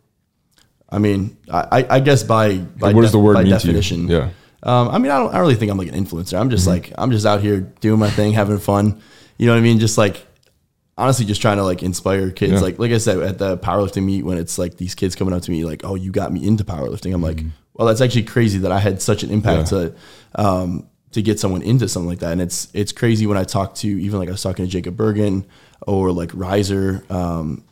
I 0.89 0.97
mean, 0.99 1.37
I, 1.51 1.85
I- 1.89 1.99
guess 2.01 2.23
by 2.23 2.57
by, 2.57 2.91
what 2.93 3.01
does 3.01 3.11
the 3.13 3.19
word 3.19 3.35
mean 3.37 3.45
to 3.45 3.49
you? 3.49 3.55
definition, 3.55 4.07
Yeah. 4.09 4.29
Um, 4.63 4.89
I 4.89 4.97
mean, 4.99 5.09
I 5.11 5.17
don't, 5.17 5.29
I 5.29 5.33
don't 5.33 5.41
really 5.41 5.55
think 5.55 5.71
I'm 5.71 5.77
like 5.77 5.87
an 5.87 5.95
influencer. 6.05 6.33
I'm 6.37 6.43
Mm-hmm. 6.43 6.49
just 6.51 6.67
like 6.67 6.91
I'm 6.97 7.11
just 7.11 7.25
out 7.25 7.41
here 7.41 7.61
doing 7.61 7.99
my 7.99 8.09
thing, 8.09 8.31
having 8.33 8.59
fun. 8.59 9.01
You 9.37 9.47
know 9.47 9.53
what 9.53 9.59
I 9.59 9.61
mean? 9.61 9.79
Just 9.79 9.97
like 9.97 10.25
honestly, 10.97 11.25
just 11.25 11.41
trying 11.41 11.57
to 11.57 11.63
like 11.63 11.83
inspire 11.83 12.31
kids. 12.31 12.53
Yeah. 12.53 12.59
Like 12.59 12.79
like 12.79 12.91
I 12.91 12.97
said 12.97 13.19
at 13.19 13.37
the 13.37 13.57
powerlifting 13.57 14.03
meet, 14.03 14.23
when 14.23 14.37
it's 14.37 14.57
like 14.57 14.77
these 14.77 14.95
kids 14.95 15.15
coming 15.15 15.33
up 15.33 15.41
to 15.43 15.51
me 15.51 15.65
like, 15.65 15.81
"Oh, 15.83 15.95
you 15.95 16.11
got 16.11 16.31
me 16.31 16.45
into 16.45 16.63
powerlifting." 16.63 17.13
I'm 17.13 17.21
like, 17.21 17.37
Mm-hmm. 17.37 17.49
well, 17.73 17.87
that's 17.87 18.01
actually 18.01 18.23
crazy 18.23 18.59
that 18.59 18.71
I 18.71 18.79
had 18.79 19.01
such 19.01 19.23
an 19.23 19.31
impact 19.31 19.69
to 19.69 19.93
um, 20.35 20.87
to 21.11 21.21
get 21.21 21.39
someone 21.39 21.61
into 21.61 21.87
something 21.87 22.09
like 22.09 22.19
that. 22.19 22.31
And 22.31 22.41
it's 22.41 22.67
it's 22.73 22.91
crazy 22.91 23.27
when 23.27 23.37
I 23.37 23.43
talk 23.43 23.75
to 23.75 23.87
even 23.87 24.19
like 24.19 24.29
I 24.29 24.31
was 24.31 24.41
talking 24.43 24.65
to 24.65 24.71
Jacob 24.71 24.95
Bergen 24.97 25.45
or 25.87 26.11
like 26.11 26.31
Riser. 26.33 27.03
Um, 27.09 27.63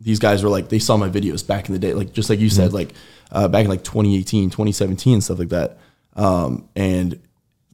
these 0.00 0.18
guys 0.18 0.42
were 0.42 0.50
like 0.50 0.68
they 0.68 0.78
saw 0.78 0.96
my 0.96 1.08
videos 1.08 1.46
back 1.46 1.68
in 1.68 1.72
the 1.72 1.78
day 1.78 1.94
like 1.94 2.12
just 2.12 2.28
like 2.28 2.38
you 2.38 2.50
said 2.50 2.72
like 2.74 2.92
uh, 3.32 3.48
back 3.48 3.64
in 3.64 3.70
like 3.70 3.82
2018 3.82 4.50
2017 4.50 5.14
and 5.14 5.24
stuff 5.24 5.38
like 5.38 5.48
that 5.48 5.78
um, 6.14 6.68
and 6.76 7.18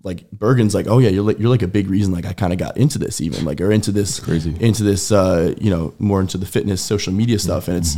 like 0.04 0.28
Bergen's 0.30 0.74
like 0.74 0.86
oh 0.88 0.98
yeah 0.98 1.08
you're 1.10 1.22
like 1.24 1.38
you're 1.38 1.50
like 1.50 1.62
a 1.62 1.68
big 1.68 1.88
reason 1.88 2.12
like 2.12 2.26
I 2.26 2.32
kind 2.32 2.52
of 2.52 2.58
got 2.58 2.76
into 2.76 2.98
this 2.98 3.20
even 3.20 3.44
like 3.44 3.60
or 3.60 3.70
into 3.70 3.92
this 3.92 4.18
crazy. 4.20 4.54
into 4.60 4.82
this 4.82 5.12
uh, 5.12 5.54
you 5.60 5.70
know 5.70 5.94
more 5.98 6.20
into 6.20 6.38
the 6.38 6.46
fitness 6.46 6.82
social 6.82 7.12
media 7.12 7.38
stuff 7.38 7.68
and 7.68 7.76
it's 7.76 7.96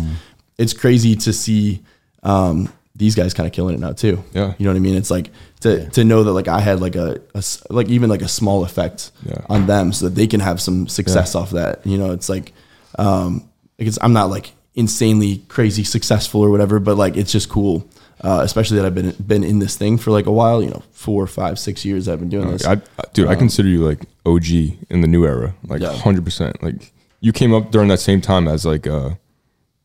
it's 0.58 0.72
crazy 0.72 1.16
to 1.16 1.32
see 1.32 1.82
um, 2.22 2.72
these 2.96 3.14
guys 3.14 3.34
kind 3.34 3.46
of 3.46 3.52
killing 3.52 3.74
it 3.74 3.80
now 3.80 3.92
too 3.92 4.22
Yeah. 4.32 4.54
you 4.58 4.64
know 4.66 4.70
what 4.72 4.76
I 4.76 4.80
mean 4.80 4.94
it's 4.96 5.10
like 5.10 5.30
to 5.60 5.88
to 5.90 6.04
know 6.04 6.22
that 6.24 6.32
like 6.32 6.46
I 6.48 6.60
had 6.60 6.80
like 6.80 6.94
a, 6.96 7.20
a 7.34 7.38
s- 7.38 7.62
like 7.70 7.88
even 7.88 8.08
like 8.10 8.22
a 8.22 8.28
small 8.28 8.64
effect 8.64 9.10
Yeah. 9.26 9.44
on 9.48 9.66
them 9.66 9.92
so 9.92 10.06
that 10.06 10.14
they 10.14 10.26
can 10.26 10.40
have 10.40 10.60
some 10.60 10.86
success 10.88 11.34
off 11.34 11.50
that 11.50 11.86
you 11.86 11.98
know 11.98 12.12
it's 12.12 12.28
like 12.28 12.52
um 12.98 13.48
like 13.78 13.88
it's, 13.88 13.98
I'm 14.00 14.12
not 14.12 14.30
like 14.30 14.52
insanely 14.74 15.38
crazy 15.48 15.84
successful 15.84 16.40
or 16.40 16.50
whatever, 16.50 16.78
but 16.80 16.96
like 16.96 17.16
it's 17.16 17.32
just 17.32 17.48
cool. 17.48 17.88
Uh, 18.22 18.40
especially 18.42 18.76
that 18.78 18.86
I've 18.86 18.94
been 18.94 19.14
been 19.26 19.44
in 19.44 19.58
this 19.58 19.76
thing 19.76 19.98
for 19.98 20.10
like 20.10 20.26
a 20.26 20.32
while, 20.32 20.62
you 20.62 20.70
know, 20.70 20.82
four, 20.92 21.26
five, 21.26 21.58
six 21.58 21.84
years 21.84 22.08
I've 22.08 22.20
been 22.20 22.28
doing 22.30 22.50
this. 22.50 22.64
I, 22.64 22.72
I- 22.74 22.78
dude, 23.12 23.28
I 23.28 23.34
consider 23.34 23.68
you 23.68 23.86
like 23.86 24.00
OG 24.24 24.46
in 24.90 25.00
the 25.00 25.08
new 25.08 25.26
era, 25.26 25.54
like 25.66 25.80
Yeah. 25.82 25.92
hundred 25.92 26.24
percent. 26.24 26.62
Like 26.62 26.92
you 27.20 27.32
came 27.32 27.52
up 27.52 27.70
during 27.70 27.88
that 27.88 28.00
same 28.00 28.20
time 28.20 28.46
as 28.48 28.64
like 28.64 28.86
uh, 28.86 29.10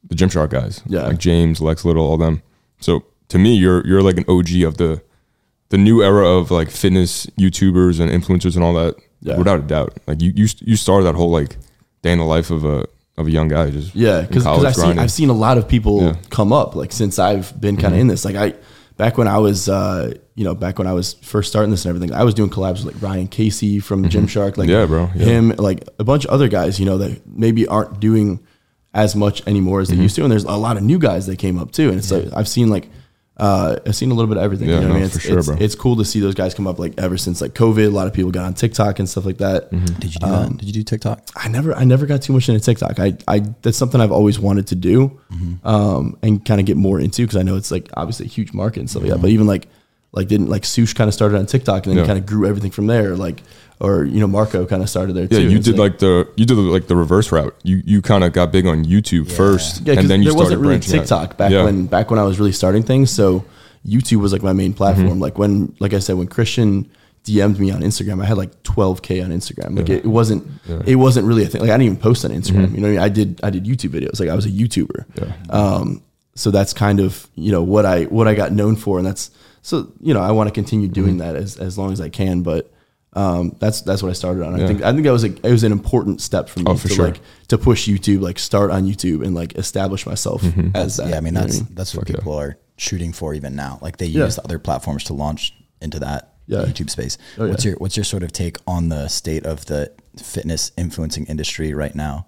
the 0.07 0.15
Gymshark 0.15 0.51
guys, 0.51 0.81
Yeah. 0.85 1.07
like 1.07 1.17
James, 1.17 1.59
Lex 1.59 1.83
Little, 1.85 2.05
all 2.05 2.17
them. 2.17 2.41
So 2.79 3.03
to 3.29 3.37
me, 3.39 3.55
you're 3.55 3.85
you're 3.85 4.01
like 4.03 4.17
an 4.17 4.25
OG 4.29 4.61
of 4.63 4.77
the 4.77 5.01
the 5.69 5.77
new 5.77 6.01
era 6.03 6.27
of 6.27 6.49
like 6.51 6.69
fitness 6.71 7.25
YouTubers 7.37 7.99
and 7.99 8.09
influencers 8.11 8.55
and 8.55 8.63
all 8.63 8.73
that, 8.75 8.95
Yeah. 9.21 9.37
without 9.37 9.59
a 9.59 9.63
doubt. 9.63 9.97
Like 10.07 10.21
you 10.21 10.31
you 10.35 10.47
you 10.59 10.75
started 10.75 11.05
that 11.05 11.15
whole 11.15 11.31
like 11.31 11.57
day 12.03 12.11
in 12.11 12.19
the 12.19 12.25
life 12.25 12.51
of 12.51 12.63
a 12.63 12.85
of 13.19 13.27
a 13.27 13.31
young 13.31 13.47
guy, 13.49 13.69
just 13.69 13.93
Yeah, 13.95 14.21
because 14.21 14.45
I've 14.45 14.75
seen. 14.75 14.97
I've 14.99 15.11
seen 15.11 15.29
a 15.29 15.33
lot 15.33 15.57
of 15.57 15.67
people 15.67 16.01
Yeah. 16.01 16.15
come 16.29 16.51
up 16.53 16.75
like 16.75 16.91
since 16.91 17.19
I've 17.19 17.59
been 17.59 17.77
kind 17.77 17.93
of 17.93 17.99
in 17.99 18.07
this. 18.07 18.25
Like 18.25 18.35
I 18.35 18.53
back 18.97 19.17
when 19.17 19.27
I 19.27 19.37
was 19.37 19.69
uh, 19.69 20.13
you 20.35 20.43
know 20.43 20.55
back 20.55 20.77
when 20.79 20.87
I 20.87 20.93
was 20.93 21.13
first 21.21 21.49
starting 21.49 21.71
this 21.71 21.85
and 21.85 21.95
everything, 21.95 22.15
I 22.15 22.23
was 22.23 22.33
doing 22.33 22.49
collabs 22.49 22.83
with 22.83 22.93
like 22.95 23.01
Ryan 23.03 23.27
Casey 23.27 23.79
from 23.79 24.05
Gymshark, 24.05 24.57
like 24.57 24.69
Yeah, 24.69 24.85
bro, 24.85 25.09
yeah. 25.15 25.25
him, 25.25 25.49
like 25.57 25.87
a 25.99 26.03
bunch 26.03 26.25
of 26.25 26.31
other 26.31 26.47
guys, 26.47 26.79
you 26.79 26.85
know, 26.85 26.97
that 26.97 27.21
maybe 27.27 27.67
aren't 27.67 27.99
doing 27.99 28.39
as 28.93 29.15
much 29.15 29.45
anymore 29.47 29.81
as 29.81 29.89
Mm-hmm. 29.89 29.97
they 29.97 30.03
used 30.03 30.15
to. 30.15 30.23
And 30.23 30.31
there's 30.31 30.45
a 30.45 30.51
lot 30.55 30.77
of 30.77 30.83
new 30.83 30.97
guys 30.97 31.27
that 31.27 31.37
came 31.37 31.59
up 31.59 31.71
too. 31.71 31.89
And 31.89 31.97
it's 31.99 32.11
like 32.11 32.25
I've 32.33 32.47
seen 32.47 32.69
like 32.69 32.89
uh, 33.39 33.77
I've 33.87 33.95
seen 33.95 34.11
a 34.11 34.13
little 34.13 34.27
bit 34.27 34.37
of 34.37 34.43
everything. 34.43 34.69
Yeah, 34.69 34.75
you 34.75 34.81
know 34.81 34.87
what 34.89 34.95
I 34.95 34.99
no, 34.99 35.01
mean? 35.01 35.09
for 35.09 35.15
It's, 35.17 35.25
sure, 35.25 35.39
it's, 35.39 35.47
bro. 35.47 35.57
it's 35.59 35.75
cool 35.75 35.95
to 35.95 36.05
see 36.05 36.19
those 36.19 36.35
guys 36.35 36.53
come 36.53 36.67
up 36.67 36.77
like 36.77 36.93
ever 36.97 37.17
since 37.17 37.39
like 37.41 37.53
COVID. 37.53 37.85
A 37.87 37.89
lot 37.89 38.07
of 38.07 38.13
people 38.13 38.31
got 38.31 38.45
on 38.45 38.53
TikTok 38.53 38.99
and 38.99 39.07
stuff 39.09 39.25
like 39.25 39.37
that. 39.37 39.71
Mm-hmm. 39.71 39.85
Did 39.99 40.13
you 40.13 40.19
do 40.19 40.25
Um, 40.27 40.43
that? 40.49 40.57
Did 40.57 40.65
you 40.67 40.73
do 40.73 40.83
TikTok? 40.83 41.21
I 41.35 41.47
never 41.47 41.73
I 41.73 41.83
never 41.85 42.05
got 42.05 42.21
too 42.21 42.33
much 42.33 42.49
into 42.49 42.61
TikTok. 42.61 42.99
I, 42.99 43.17
I 43.27 43.39
that's 43.61 43.77
something 43.77 44.01
I've 44.01 44.11
always 44.11 44.39
wanted 44.39 44.67
to 44.67 44.75
do 44.75 45.19
um, 45.63 46.17
and 46.21 46.43
kind 46.43 46.59
of 46.59 46.65
get 46.65 46.77
more 46.77 46.99
into 46.99 47.21
because 47.23 47.37
I 47.37 47.43
know 47.43 47.55
it's 47.55 47.71
like 47.71 47.89
obviously 47.95 48.25
a 48.25 48.29
huge 48.29 48.53
market 48.53 48.79
and 48.81 48.89
stuff 48.89 49.03
like 49.03 49.11
that. 49.11 49.21
But 49.21 49.29
even 49.31 49.47
like 49.47 49.67
like 50.11 50.27
didn't 50.27 50.49
like 50.49 50.65
Sush 50.65 50.93
kind 50.93 51.07
of 51.07 51.13
started 51.13 51.37
on 51.37 51.45
TikTok 51.45 51.85
and 51.85 51.91
then 51.95 52.03
Yeah. 52.03 52.07
kind 52.07 52.17
of 52.19 52.25
grew 52.25 52.47
everything 52.47 52.71
from 52.71 52.87
there. 52.87 53.15
Like 53.15 53.43
or 53.79 54.03
you 54.03 54.19
know 54.19 54.27
Marco 54.27 54.65
kind 54.65 54.81
of 54.83 54.89
started 54.89 55.13
there 55.13 55.23
yeah, 55.23 55.39
too. 55.39 55.49
you 55.49 55.59
did 55.59 55.77
like, 55.79 55.99
the 55.99 56.27
you 56.35 56.45
did 56.45 56.55
like 56.57 56.87
the 56.87 56.95
reverse 56.95 57.31
route. 57.31 57.55
You 57.63 57.81
you 57.85 58.01
kind 58.01 58.23
of 58.23 58.33
got 58.33 58.51
big 58.51 58.65
on 58.65 58.83
YouTube 58.85 59.31
first, 59.31 59.81
yeah, 59.87 59.93
and 59.99 60.09
then 60.09 60.21
you 60.21 60.25
there 60.25 60.31
started 60.33 60.57
wasn't 60.57 60.61
really 60.61 60.73
branching 60.79 60.95
out. 60.95 61.01
TikTok 61.01 61.37
back 61.37 61.51
Yeah. 61.51 61.63
when 61.63 61.85
back 61.85 62.09
when 62.11 62.19
I 62.19 62.23
was 62.23 62.39
really 62.39 62.51
starting 62.51 62.83
things. 62.83 63.09
So 63.11 63.45
YouTube 63.87 64.21
was 64.21 64.33
like 64.33 64.43
my 64.43 64.53
main 64.53 64.73
platform. 64.73 65.07
Mm-hmm. 65.09 65.19
Like 65.21 65.37
when 65.37 65.75
like 65.79 65.93
I 65.93 65.99
said 65.99 66.17
when 66.17 66.27
Christian 66.27 66.89
DM'd 67.25 67.59
me 67.59 67.69
on 67.71 67.81
Instagram, 67.81 68.21
I 68.21 68.25
had 68.25 68.37
like 68.37 68.63
12k 68.63 69.23
on 69.23 69.31
Instagram. 69.31 69.77
Like 69.77 69.89
it, 69.89 70.03
it 70.05 70.07
wasn't 70.07 70.45
it 70.85 70.95
wasn't 70.95 71.25
really 71.27 71.43
a 71.43 71.47
thing. 71.47 71.61
Like 71.61 71.69
I 71.69 71.73
didn't 71.73 71.85
even 71.85 71.97
post 71.97 72.25
on 72.25 72.31
Instagram. 72.31 72.65
Mm-hmm. 72.67 72.75
You 72.75 72.81
know, 72.81 72.87
what 72.87 72.93
I, 72.93 72.95
mean? 72.95 72.99
I 72.99 73.09
did 73.09 73.39
I 73.43 73.49
did 73.49 73.63
YouTube 73.65 73.91
videos. 73.91 74.19
Like 74.19 74.29
I 74.29 74.35
was 74.35 74.45
a 74.45 74.49
YouTuber. 74.49 75.53
Um, 75.53 76.01
so 76.35 76.51
that's 76.51 76.73
kind 76.73 76.99
of 76.99 77.27
you 77.35 77.51
know 77.51 77.63
what 77.63 77.85
I 77.85 78.03
what 78.05 78.27
I 78.27 78.33
got 78.33 78.51
known 78.51 78.75
for, 78.75 78.97
and 78.97 79.07
that's 79.07 79.31
so 79.61 79.91
you 80.01 80.13
know 80.13 80.21
I 80.21 80.31
want 80.31 80.47
to 80.49 80.53
continue 80.53 80.87
doing 80.87 81.17
Mm-hmm. 81.17 81.33
that 81.33 81.35
as 81.35 81.57
as 81.57 81.77
long 81.77 81.91
as 81.93 82.01
I 82.01 82.09
can. 82.09 82.41
But 82.41 82.71
um, 83.13 83.55
that's 83.59 83.81
that's 83.81 84.03
what 84.03 84.09
I 84.09 84.13
started 84.13 84.45
on. 84.45 84.59
I 84.61 84.67
think 84.67 84.81
I 84.83 84.91
think 84.91 85.03
that 85.05 85.11
was 85.11 85.23
a 85.23 85.27
it 85.45 85.51
was 85.51 85.63
an 85.63 85.71
important 85.71 86.21
step 86.21 86.47
for 86.49 86.59
me 86.59 86.65
Oh, 86.67 86.75
for 86.75 86.87
to 86.87 86.93
sure. 86.93 87.05
like 87.05 87.19
to 87.47 87.57
push 87.57 87.87
YouTube, 87.89 88.21
like 88.21 88.37
start 88.39 88.69
on 88.71 88.83
YouTube 88.85 89.23
and 89.25 89.33
like 89.33 89.55
establish 89.57 90.05
myself 90.05 90.41
Mm-hmm. 90.43 90.75
as 90.75 90.97
that. 90.97 91.09
yeah, 91.09 91.17
I 91.17 91.21
mean 91.21 91.33
you 91.33 91.39
know 91.41 91.45
that's 91.47 91.59
what 91.59 91.75
that's 91.75 91.95
what 91.95 92.07
people 92.07 92.33
are 92.35 92.57
shooting 92.77 93.11
for 93.13 93.33
even 93.33 93.55
now. 93.55 93.79
Like 93.81 93.97
they 93.97 94.05
Yeah. 94.05 94.25
use 94.25 94.37
other 94.39 94.59
platforms 94.59 95.03
to 95.05 95.13
launch 95.13 95.53
into 95.81 95.99
that 95.99 96.35
Yeah. 96.47 96.59
YouTube 96.65 96.89
space. 96.89 97.17
Oh, 97.37 97.49
what's 97.49 97.65
your 97.65 97.75
what's 97.77 97.97
your 97.97 98.03
sort 98.03 98.21
of 98.23 98.31
take 98.31 98.57
on 98.67 98.89
the 98.89 99.07
state 99.07 99.45
of 99.45 99.65
the 99.65 99.91
fitness 100.21 100.71
influencing 100.77 101.25
industry 101.25 101.73
right 101.73 101.95
now? 101.95 102.27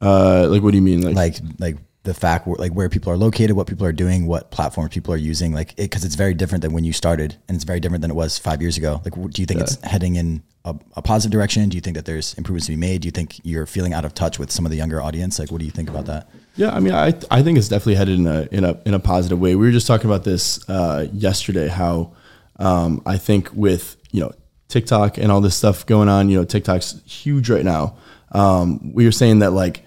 Uh, 0.00 0.46
like 0.50 0.62
what 0.62 0.72
do 0.72 0.76
you 0.76 0.82
mean? 0.82 1.00
Like, 1.02 1.16
Like 1.16 1.36
like 1.58 1.76
the 2.06 2.14
fact 2.14 2.46
where, 2.46 2.56
like 2.56 2.72
where 2.72 2.88
people 2.88 3.12
are 3.12 3.16
located, 3.16 3.52
what 3.52 3.66
people 3.66 3.84
are 3.84 3.92
doing, 3.92 4.26
what 4.26 4.50
platforms 4.50 4.94
people 4.94 5.12
are 5.12 5.18
using, 5.18 5.52
like 5.52 5.72
it 5.72 5.82
because 5.90 6.04
it's 6.04 6.14
very 6.14 6.32
different 6.32 6.62
than 6.62 6.72
when 6.72 6.84
you 6.84 6.92
started, 6.92 7.36
and 7.48 7.56
it's 7.56 7.64
very 7.64 7.80
different 7.80 8.00
than 8.00 8.10
it 8.10 8.14
was 8.14 8.38
five 8.38 8.62
years 8.62 8.78
ago. 8.78 9.02
Like, 9.04 9.14
do 9.32 9.42
you 9.42 9.46
think 9.46 9.60
it's 9.60 9.76
heading 9.82 10.16
in 10.16 10.42
a, 10.64 10.74
a 10.94 11.02
positive 11.02 11.32
direction? 11.32 11.68
Do 11.68 11.76
you 11.76 11.80
think 11.80 11.96
that 11.96 12.06
there's 12.06 12.32
improvements 12.34 12.66
to 12.66 12.72
be 12.72 12.76
made? 12.76 13.02
Do 13.02 13.08
you 13.08 13.12
think 13.12 13.40
you're 13.44 13.66
feeling 13.66 13.92
out 13.92 14.04
of 14.04 14.14
touch 14.14 14.38
with 14.38 14.50
some 14.50 14.64
of 14.64 14.70
the 14.70 14.76
younger 14.76 15.02
audience? 15.02 15.38
Like, 15.38 15.50
what 15.50 15.58
do 15.58 15.64
you 15.64 15.70
think 15.70 15.90
about 15.90 16.06
that? 16.06 16.28
Yeah, 16.54 16.74
I 16.74 16.80
mean, 16.80 16.94
I 16.94 17.12
I 17.30 17.42
think 17.42 17.58
it's 17.58 17.68
definitely 17.68 17.96
headed 17.96 18.18
in 18.18 18.26
a 18.26 18.48
in 18.50 18.64
a 18.64 18.80
in 18.86 18.94
a 18.94 19.00
positive 19.00 19.38
way. 19.38 19.54
We 19.56 19.66
were 19.66 19.72
just 19.72 19.86
talking 19.86 20.08
about 20.08 20.24
this 20.24 20.66
uh, 20.70 21.06
yesterday. 21.12 21.68
How 21.68 22.12
um, 22.58 23.02
I 23.04 23.18
think 23.18 23.52
with 23.52 23.96
you 24.12 24.20
know 24.20 24.32
TikTok 24.68 25.18
and 25.18 25.30
all 25.30 25.40
this 25.40 25.56
stuff 25.56 25.84
going 25.86 26.08
on, 26.08 26.28
you 26.28 26.38
know, 26.38 26.44
TikTok's 26.44 27.00
huge 27.04 27.50
right 27.50 27.64
now. 27.64 27.96
Um, 28.32 28.92
we 28.94 29.04
were 29.04 29.12
saying 29.12 29.40
that 29.40 29.52
like 29.52 29.85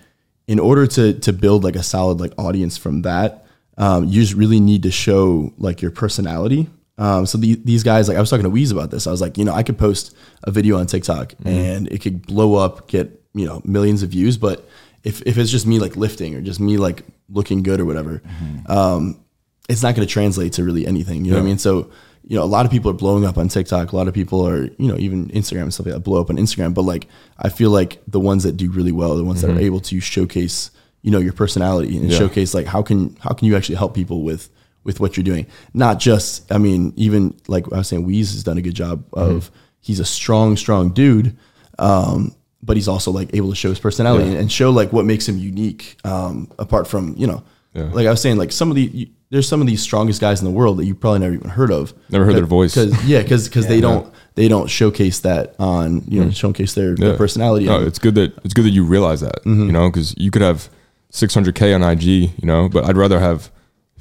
in 0.50 0.60
order 0.60 0.88
to 0.88 1.14
to 1.14 1.32
build 1.32 1.64
like 1.64 1.76
a 1.76 1.84
solid 1.84 2.20
like 2.20 2.34
audience 2.40 2.76
from 2.76 3.04
that, 3.04 3.46
um, 3.78 4.06
you 4.06 4.20
just 4.20 4.34
really 4.34 4.60
need 4.60 4.82
to 4.84 4.92
show 4.92 5.54
like 5.60 5.80
your 5.80 5.92
personality. 5.92 6.68
Um, 6.98 7.28
so 7.28 7.38
the, 7.38 7.56
these 7.64 7.84
guys, 7.84 8.10
like 8.10 8.18
I 8.18 8.20
was 8.20 8.32
talking 8.32 8.44
to 8.44 8.50
Weez 8.50 8.72
about 8.72 8.90
this. 8.90 9.06
I 9.06 9.12
was 9.12 9.22
like, 9.22 9.38
you 9.38 9.46
know, 9.46 9.54
I 9.54 9.62
could 9.62 9.78
post 9.78 10.18
a 10.44 10.52
video 10.52 10.78
on 10.80 10.88
TikTok 10.88 11.34
and 11.46 11.88
it 11.90 12.02
could 12.02 12.26
blow 12.26 12.56
up, 12.56 12.88
get 12.88 13.24
you 13.36 13.46
know 13.46 13.62
millions 13.64 14.02
of 14.02 14.10
views, 14.10 14.38
but 14.38 14.68
if, 15.04 15.22
if 15.22 15.38
it's 15.38 15.52
just 15.52 15.68
me 15.68 15.78
like 15.78 15.96
lifting 15.96 16.34
or 16.36 16.42
just 16.42 16.60
me 16.60 16.78
like 16.78 17.04
looking 17.30 17.62
good 17.62 17.80
or 17.80 17.86
whatever, 17.86 18.22
um, 18.66 19.24
it's 19.70 19.84
not 19.84 19.94
going 19.94 20.06
to 20.06 20.12
translate 20.12 20.54
to 20.54 20.64
really 20.64 20.88
anything. 20.88 21.26
You 21.26 21.32
know 21.32 21.38
what 21.38 21.44
I 21.44 21.46
mean? 21.46 21.60
So, 21.60 21.92
you 22.30 22.38
know, 22.38 22.44
a 22.44 22.46
lot 22.46 22.66
of 22.66 22.72
people 22.72 22.90
are 22.92 22.94
blowing 22.94 23.26
up 23.26 23.38
on 23.38 23.48
TikTok. 23.50 23.92
A 23.92 23.96
lot 23.98 24.08
of 24.08 24.14
people 24.14 24.48
are, 24.48 24.64
you 24.78 24.88
know, 24.88 24.96
even 24.98 25.28
Instagram 25.30 25.64
and 25.64 25.74
stuff 25.74 25.88
like 25.88 25.96
that 25.96 26.02
blow 26.02 26.22
up 26.22 26.30
on 26.30 26.38
Instagram. 26.38 26.74
But 26.74 26.84
like, 26.84 27.08
I 27.40 27.50
feel 27.50 27.72
like 27.72 28.02
the 28.08 28.20
ones 28.20 28.44
that 28.44 28.56
do 28.56 28.70
really 28.72 28.92
well, 28.94 29.18
the 29.18 29.24
ones 29.26 29.42
that 29.42 29.50
are 29.50 29.60
able 29.60 29.80
to 29.82 30.00
showcase, 30.00 30.70
you 31.02 31.10
know, 31.12 31.20
your 31.20 31.34
personality 31.34 31.98
and 31.98 32.10
Yeah. 32.10 32.18
showcase 32.20 32.54
like 32.54 32.68
how 32.68 32.82
can 32.84 33.18
how 33.20 33.32
can 33.34 33.48
you 33.48 33.58
actually 33.58 33.76
help 33.76 33.94
people 33.96 34.22
with 34.22 34.50
with 34.84 35.00
what 35.00 35.18
you're 35.18 35.24
doing? 35.24 35.48
Not 35.74 36.00
just, 36.00 36.50
I 36.52 36.58
mean, 36.60 36.94
even 36.96 37.34
like 37.48 37.66
I 37.74 37.80
was 37.80 37.88
saying, 37.88 38.06
Weez 38.08 38.32
has 38.32 38.44
done 38.44 38.58
a 38.58 38.62
good 38.62 38.76
job 38.76 39.04
of 39.12 39.50
he's 39.82 40.00
a 40.00 40.06
strong, 40.06 40.56
strong 40.56 40.92
dude. 40.92 41.36
Um, 41.80 42.36
but 42.62 42.76
he's 42.78 42.88
also 42.88 43.10
like 43.12 43.30
able 43.34 43.50
to 43.50 43.56
show 43.56 43.70
his 43.70 43.80
personality 43.80 44.32
Yeah. 44.32 44.38
and, 44.40 44.52
show 44.52 44.70
like 44.70 44.92
what 44.94 45.06
makes 45.06 45.28
him 45.28 45.38
unique. 45.38 45.98
Um, 46.04 46.52
apart 46.60 46.88
from 46.88 47.16
you 47.18 47.26
know, 47.26 47.42
Yeah. 47.74 47.90
like 47.92 48.06
I 48.06 48.12
was 48.12 48.22
saying, 48.22 48.38
like 48.38 48.52
some 48.52 48.70
of 48.70 48.76
the 48.76 49.10
there's 49.32 49.48
some 49.48 49.62
of 49.62 49.68
these 49.68 49.82
strongest 49.82 50.20
guys 50.20 50.40
in 50.42 50.46
the 50.46 50.52
world 50.52 50.78
that 50.78 50.86
you 50.86 50.96
probably 50.96 51.20
never 51.20 51.34
even 51.34 51.50
heard 51.50 51.72
of. 51.72 51.94
Never 52.10 52.26
heard 52.26 52.36
their 52.36 52.46
voice. 52.46 52.74
Cause, 52.74 53.06
yeah, 53.06 53.22
because 53.22 53.48
because 53.48 53.68
they 53.68 53.80
don't 53.80 54.12
they 54.36 54.48
don't 54.48 54.68
showcase 54.68 55.20
that 55.20 55.56
on 55.60 56.04
you 56.08 56.24
know 56.24 56.32
showcase 56.32 56.74
their, 56.74 56.96
their 56.96 57.16
personality. 57.16 57.66
Mm. 57.66 57.70
No, 57.70 57.76
on- 57.78 57.88
it's 57.88 58.00
good 58.00 58.16
that 58.16 58.38
it's 58.44 58.54
good 58.54 58.66
that 58.66 58.72
you 58.72 58.84
realize 58.84 59.22
that. 59.22 59.44
Mm-hmm. 59.44 59.68
You 59.68 59.72
know, 59.72 59.90
because 59.90 60.16
you 60.18 60.32
could 60.32 60.42
have 60.42 60.70
600k 61.12 61.76
on 61.76 61.84
IG. 61.84 62.04
You 62.04 62.32
know, 62.44 62.70
but 62.70 62.86
I'd 62.86 62.98
rather 62.98 63.20
have 63.20 63.52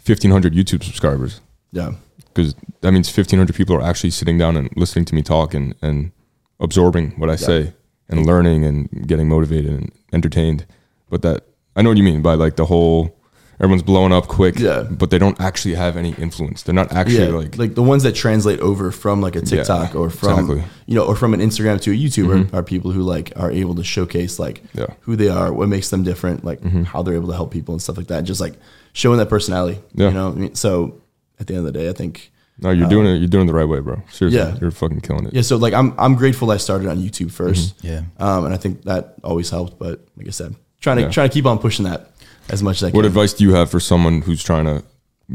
1500 0.05 0.55
YouTube 0.55 0.83
subscribers 0.83 1.41
yeah, 1.73 1.93
because 2.29 2.55
that 2.81 2.93
means 2.93 3.09
1500 3.09 3.55
people 3.55 3.77
are 3.77 3.83
actually 3.83 4.11
sitting 4.11 4.39
down 4.39 4.57
and 4.57 4.71
listening 4.77 5.05
to 5.07 5.15
me 5.15 5.23
talk 5.23 5.55
and 5.55 5.75
and 5.83 6.13
absorbing 6.61 7.11
what 7.13 7.29
I 7.31 7.37
say 7.37 7.75
and 8.09 8.25
learning 8.25 8.65
and 8.65 9.07
getting 9.07 9.29
motivated 9.29 9.71
and 9.71 9.93
entertained. 10.13 10.67
But 11.11 11.23
that 11.23 11.45
I 11.77 11.83
know 11.83 11.91
what 11.91 11.99
you 11.99 12.05
mean 12.05 12.23
by 12.23 12.35
like 12.35 12.57
the 12.57 12.67
whole 12.67 13.18
everyone's 13.61 13.83
blowing 13.83 14.13
up 14.13 14.29
quick. 14.29 14.59
Yeah. 14.59 14.83
but 14.83 15.11
they 15.11 15.19
don't 15.19 15.41
actually 15.41 15.75
have 15.75 15.97
any 15.97 16.13
influence. 16.15 16.63
They're 16.63 16.75
not 16.75 16.93
actually 16.93 17.27
yeah, 17.27 17.31
like, 17.43 17.59
like 17.59 17.75
the 17.75 17.83
ones 17.83 18.03
that 18.05 18.15
translate 18.15 18.61
over 18.61 18.91
from 18.93 19.21
like 19.21 19.37
a 19.37 19.41
TikTok 19.41 19.95
or 19.95 20.11
from 20.11 20.39
exactly. 20.51 20.65
you 20.87 20.95
know 20.95 21.05
or 21.05 21.17
from 21.17 21.35
an 21.35 21.41
Instagram 21.41 21.81
to 21.83 21.91
a 21.91 21.95
YouTube 21.95 22.53
are, 22.53 22.57
are 22.59 22.63
people 22.63 22.91
who 22.93 23.03
like 23.03 23.33
are 23.37 23.51
able 23.51 23.75
to 23.77 23.85
showcase 23.85 24.39
like 24.39 24.63
Yeah. 24.75 24.85
Mm-hmm. 24.85 25.03
who 25.03 25.17
they 25.17 25.29
are, 25.29 25.53
what 25.53 25.69
makes 25.69 25.91
them 25.91 26.03
different, 26.05 26.45
like 26.45 26.63
how 26.87 27.03
they're 27.03 27.15
able 27.15 27.29
to 27.29 27.35
help 27.35 27.51
people 27.51 27.75
and 27.75 27.83
stuff 27.83 27.97
like 27.97 28.07
that. 28.09 28.23
Just 28.25 28.41
like 28.41 28.55
showing 28.93 29.19
that 29.19 29.29
personality. 29.29 29.81
Yeah. 29.95 30.09
You 30.09 30.15
know, 30.15 30.29
I 30.29 30.33
mean, 30.33 30.55
so 30.55 31.01
at 31.41 31.47
the 31.47 31.55
end 31.55 31.67
of 31.67 31.73
the 31.73 31.79
day, 31.79 31.89
I 31.89 31.93
think 31.93 32.31
no, 32.61 32.71
you're 32.71 32.89
doing 32.89 33.07
it. 33.07 33.19
You're 33.19 33.29
doing 33.29 33.45
it 33.45 33.53
the 33.53 33.55
right 33.55 33.69
way, 33.69 33.79
bro. 33.79 34.03
Seriously, 34.11 34.41
Yeah. 34.41 34.57
you're 34.61 34.73
fucking 34.73 35.01
killing 35.03 35.27
it. 35.27 35.33
yeah. 35.35 35.43
So 35.43 35.57
like 35.57 35.75
I'm 35.75 35.95
I'm 35.99 36.15
grateful 36.17 36.51
I 36.51 36.57
started 36.57 36.89
on 36.89 36.99
YouTube 36.99 37.31
1st 37.31 37.75
Mm-hmm. 37.75 37.87
Yeah. 37.87 38.03
Um, 38.19 38.47
and 38.47 38.55
I 38.55 38.57
think 38.57 38.83
that 38.83 39.15
always 39.23 39.49
helped. 39.51 39.79
But 39.79 40.05
like 40.17 40.27
I 40.27 40.31
said, 40.31 40.57
trying 40.81 40.97
to 40.97 41.03
Yeah. 41.05 41.11
trying 41.11 41.29
to 41.29 41.33
keep 41.35 41.47
on 41.47 41.59
pushing 41.61 41.85
that 41.85 42.11
as 42.51 42.63
much 42.63 42.79
as 42.79 42.85
I 42.85 42.91
What 42.91 43.03
can. 43.03 43.07
advice 43.09 43.33
do 43.33 43.45
you 43.45 43.55
have 43.55 43.71
for 43.71 43.81
someone 43.81 44.23
who's 44.23 44.43
trying 44.43 44.65
to 44.67 44.83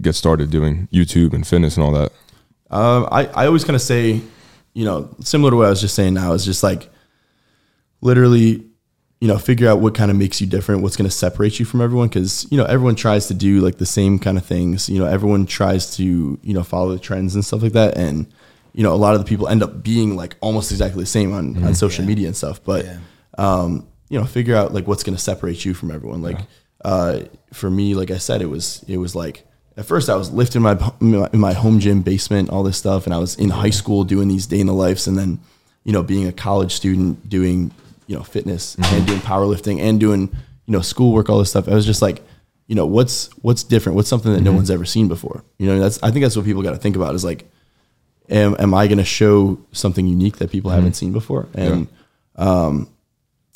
get 0.01 0.13
started 0.15 0.49
doing 0.49 0.87
YouTube 0.91 1.33
and 1.33 1.45
fitness 1.45 1.77
and 1.77 1.83
all 1.85 1.91
that? 1.91 2.11
Um, 2.71 3.07
I, 3.11 3.25
I 3.27 3.45
always 3.47 3.63
kind 3.63 3.75
of 3.75 3.81
say, 3.81 4.21
you 4.73 4.85
know, 4.85 5.09
similar 5.21 5.51
to 5.51 5.57
what 5.57 5.67
I 5.67 5.69
was 5.69 5.81
just 5.81 5.93
saying 5.95 6.13
now, 6.15 6.33
is 6.33 6.43
just 6.45 6.63
like 6.63 6.89
literally, 8.01 8.63
you 9.21 9.27
know, 9.27 9.37
figure 9.37 9.69
out 9.69 9.79
what 9.79 9.95
kind 9.95 10.11
of 10.11 10.17
makes 10.17 10.41
you 10.41 10.47
different, 10.47 10.81
what's 10.81 10.97
going 10.97 11.09
to 11.09 11.15
separate 11.15 11.59
you 11.59 11.65
from 11.65 11.81
everyone. 11.81 12.09
Cause, 12.09 12.45
you 12.51 12.57
know, 12.57 12.65
everyone 12.65 12.95
tries 12.95 13.27
to 13.27 13.33
do 13.33 13.61
like 13.61 13.77
the 13.77 13.85
same 13.85 14.19
kind 14.19 14.37
of 14.37 14.45
things. 14.45 14.89
You 14.89 14.99
know, 14.99 15.05
everyone 15.05 15.45
tries 15.45 15.95
to, 15.97 16.03
you 16.03 16.53
know, 16.53 16.63
follow 16.63 16.91
the 16.91 16.99
trends 16.99 17.35
and 17.35 17.45
stuff 17.45 17.61
like 17.61 17.73
that. 17.73 17.97
And, 17.97 18.27
you 18.73 18.83
know, 18.83 18.93
a 18.93 18.97
lot 18.97 19.13
of 19.13 19.19
the 19.21 19.25
people 19.25 19.47
end 19.47 19.63
up 19.63 19.83
being 19.83 20.15
like 20.15 20.35
almost 20.41 20.71
exactly 20.71 21.03
the 21.03 21.07
same 21.09 21.31
on, 21.31 21.63
on 21.63 21.75
social 21.75 22.03
media 22.03 22.27
and 22.27 22.35
stuff. 22.35 22.61
But, 22.63 22.85
Yeah. 22.85 22.97
um, 23.37 23.87
you 24.09 24.19
know, 24.19 24.25
figure 24.25 24.55
out 24.55 24.73
like 24.73 24.87
what's 24.87 25.03
going 25.03 25.15
to 25.15 25.21
separate 25.21 25.63
you 25.63 25.73
from 25.73 25.91
everyone. 25.91 26.21
Like, 26.21 26.39
uh, 26.83 27.19
for 27.51 27.69
me, 27.69 27.95
like 27.95 28.11
I 28.11 28.17
said, 28.17 28.41
it 28.41 28.47
was, 28.47 28.83
it 28.87 28.97
was 28.97 29.15
like, 29.15 29.45
at 29.75 29.85
first 29.85 30.09
I 30.09 30.15
was 30.15 30.31
lifting 30.31 30.61
my, 30.61 30.77
in 31.01 31.39
my 31.39 31.53
home 31.53 31.79
gym 31.79 32.01
basement, 32.01 32.49
all 32.49 32.63
this 32.63 32.77
stuff. 32.77 33.05
And 33.05 33.13
I 33.13 33.17
was 33.17 33.35
in 33.35 33.49
high 33.49 33.71
school 33.71 34.03
doing 34.03 34.27
these 34.27 34.45
day 34.45 34.59
in 34.59 34.67
the 34.67 34.73
lives. 34.73 35.07
And 35.07 35.17
then, 35.17 35.39
you 35.83 35.91
know, 35.91 36.03
being 36.03 36.27
a 36.27 36.31
college 36.31 36.73
student 36.73 37.27
doing, 37.29 37.71
you 38.07 38.15
know, 38.15 38.23
fitness 38.23 38.75
and 38.75 39.07
doing 39.07 39.19
powerlifting 39.19 39.79
and 39.79 39.99
doing, 39.99 40.29
you 40.65 40.71
know, 40.71 40.81
schoolwork, 40.81 41.29
all 41.29 41.39
this 41.39 41.49
stuff. 41.49 41.67
I 41.67 41.73
was 41.73 41.85
just 41.85 42.01
like, 42.01 42.21
you 42.67 42.75
know, 42.75 42.85
what's, 42.85 43.27
what's 43.41 43.63
different? 43.63 43.95
What's 43.95 44.09
something 44.09 44.31
that 44.33 44.41
no 44.41 44.53
one's 44.53 44.69
ever 44.71 44.85
seen 44.85 45.07
before? 45.07 45.43
You 45.57 45.67
know, 45.67 45.79
that's, 45.79 46.01
I 46.03 46.11
think 46.11 46.23
that's 46.23 46.35
what 46.35 46.45
people 46.45 46.61
got 46.61 46.71
to 46.71 46.77
think 46.77 46.95
about 46.95 47.15
is 47.15 47.23
like, 47.23 47.49
am, 48.29 48.55
am 48.59 48.73
I 48.73 48.87
going 48.87 48.99
to 48.99 49.03
show 49.03 49.59
something 49.71 50.07
unique 50.07 50.37
that 50.37 50.51
people 50.51 50.71
haven't 50.71 50.93
seen 50.93 51.11
before? 51.11 51.47
And, 51.55 51.87
um, 52.35 52.89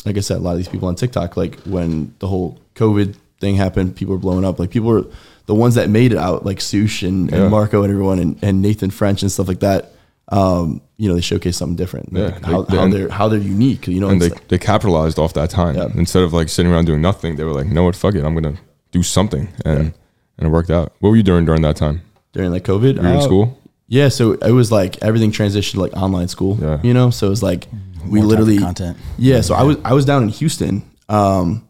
like 0.06 0.18
I 0.18 0.22
said, 0.22 0.38
a 0.38 0.40
lot 0.40 0.52
of 0.52 0.58
these 0.58 0.68
people 0.68 0.88
on 0.88 0.96
TikTok, 0.96 1.38
like 1.38 1.60
when 1.62 2.14
the 2.20 2.28
whole 2.28 2.60
COVID 2.78 3.16
thing 3.40 3.56
happened, 3.56 3.96
people 3.96 4.14
were 4.16 4.20
blowing 4.20 4.46
up. 4.46 4.60
Like 4.60 4.70
people 4.70 4.90
were 4.90 5.06
the 5.46 5.56
ones 5.56 5.76
that 5.76 5.90
made 5.90 6.12
it 6.12 6.18
out, 6.18 6.46
like 6.46 6.60
Sush 6.62 7.04
and, 7.04 7.30
Yeah. 7.32 7.38
and 7.44 7.52
Marco 7.52 7.84
and 7.84 7.92
everyone, 7.92 8.20
and, 8.20 8.38
and 8.42 8.62
Nathan 8.62 8.90
French 8.92 9.22
and 9.22 9.32
stuff 9.32 9.48
like 9.48 9.60
that. 9.62 9.92
Um, 10.30 10.82
you 10.98 11.08
know, 11.08 11.16
they 11.16 11.22
showcase 11.22 11.56
something 11.58 11.76
different. 11.78 12.10
Yeah, 12.12 12.24
like 12.26 12.44
how, 12.46 12.62
they, 12.64 12.78
how 12.78 12.88
they're 12.90 13.10
how 13.10 13.28
they're 13.30 13.40
unique. 13.40 13.88
You 13.88 14.00
know, 14.02 14.10
and 14.10 14.22
they, 14.22 14.30
like- 14.30 14.48
they 14.50 14.58
capitalized 14.58 15.20
off 15.20 15.34
that 15.34 15.50
time 15.50 15.76
Yeah. 15.76 15.88
instead 15.96 16.24
of 16.24 16.34
like 16.34 16.50
sitting 16.50 16.72
around 16.72 16.86
doing 16.86 17.02
nothing. 17.02 17.36
They 17.38 17.44
were 17.46 17.54
like, 17.54 17.68
"No, 17.68 17.84
what? 17.86 17.96
Fuck 17.96 18.16
it, 18.16 18.26
I'm 18.26 18.34
gonna 18.34 18.58
do 18.92 19.04
something," 19.04 19.48
and 19.66 19.94
and 20.38 20.48
it 20.48 20.50
worked 20.50 20.70
out. 20.70 20.94
What 21.00 21.12
were 21.12 21.16
you 21.16 21.24
doing 21.24 21.46
during 21.46 21.62
that 21.62 21.76
time? 21.78 22.02
during 22.34 22.52
like 22.52 22.64
COVID. 22.66 22.98
Were 22.98 23.04
you 23.04 23.10
in 23.10 23.18
uh, 23.18 23.22
school? 23.22 23.58
Yeah, 23.88 24.10
so 24.10 24.34
it 24.34 24.52
was 24.52 24.70
like 24.72 25.02
everything 25.02 25.32
transitioned 25.32 25.72
to 25.76 25.80
like 25.80 25.94
online 25.96 26.28
school. 26.28 26.58
Yeah. 26.62 26.80
You 26.84 26.94
know, 26.94 27.10
so 27.10 27.28
it 27.28 27.30
was 27.30 27.42
like 27.42 27.68
we 28.06 28.20
More 28.20 28.28
literally 28.28 28.58
content. 28.60 28.98
Yeah, 29.18 29.40
so 29.42 29.56
I 29.56 29.64
was 29.64 29.78
I 29.86 29.94
was 29.94 30.04
down 30.04 30.24
in 30.24 30.30
Houston, 30.30 30.84
um, 31.08 31.67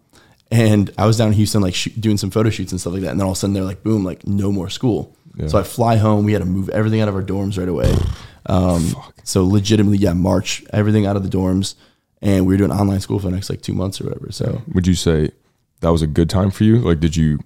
and 0.52 0.90
I 0.98 1.06
was 1.06 1.18
down 1.18 1.28
in 1.28 1.34
Houston 1.34 1.62
like 1.62 1.76
sh- 1.76 1.90
doing 2.00 2.18
some 2.18 2.30
photo 2.30 2.50
shoots 2.50 2.72
and 2.72 2.80
stuff 2.82 2.94
like 2.94 3.02
that. 3.04 3.12
And 3.12 3.20
then 3.20 3.26
all 3.26 3.32
of 3.32 3.38
a 3.38 3.40
sudden 3.40 3.54
they're 3.54 3.64
like, 3.64 3.84
boom, 3.84 4.04
like 4.04 4.26
no 4.28 4.52
more 4.52 4.70
school. 4.70 5.16
Yeah. 5.36 5.48
So 5.48 5.58
I 5.60 5.64
fly 5.64 5.98
home. 5.98 6.26
We 6.26 6.34
had 6.34 6.42
to 6.42 6.48
move 6.48 6.70
everything 6.70 7.02
out 7.02 7.08
of 7.10 7.16
our 7.16 7.22
dorms 7.24 7.58
right 7.60 7.68
away. 7.70 7.94
Um, 8.48 8.96
so 9.24 9.46
legitimately, 9.46 9.98
yeah, 9.98 10.14
March 10.14 10.64
everything 10.72 11.06
out 11.06 11.16
of 11.16 11.24
the 11.24 11.30
dorms, 11.30 11.76
and 12.22 12.46
we 12.48 12.54
were 12.54 12.58
doing 12.58 12.72
online 12.72 13.02
school 13.02 13.20
for 13.20 13.28
the 13.30 13.36
next 13.36 13.50
like 13.50 13.62
two 13.62 13.74
months 13.74 14.00
or 14.02 14.06
whatever. 14.06 14.32
So 14.32 14.62
Would 14.74 14.88
you 14.88 14.96
say 14.96 15.32
that 15.82 15.90
was 15.90 16.02
a 16.02 16.08
good 16.08 16.30
time 16.30 16.50
for 16.50 16.64
you? 16.64 16.78
Like, 16.80 17.00
did 17.00 17.16
you 17.16 17.40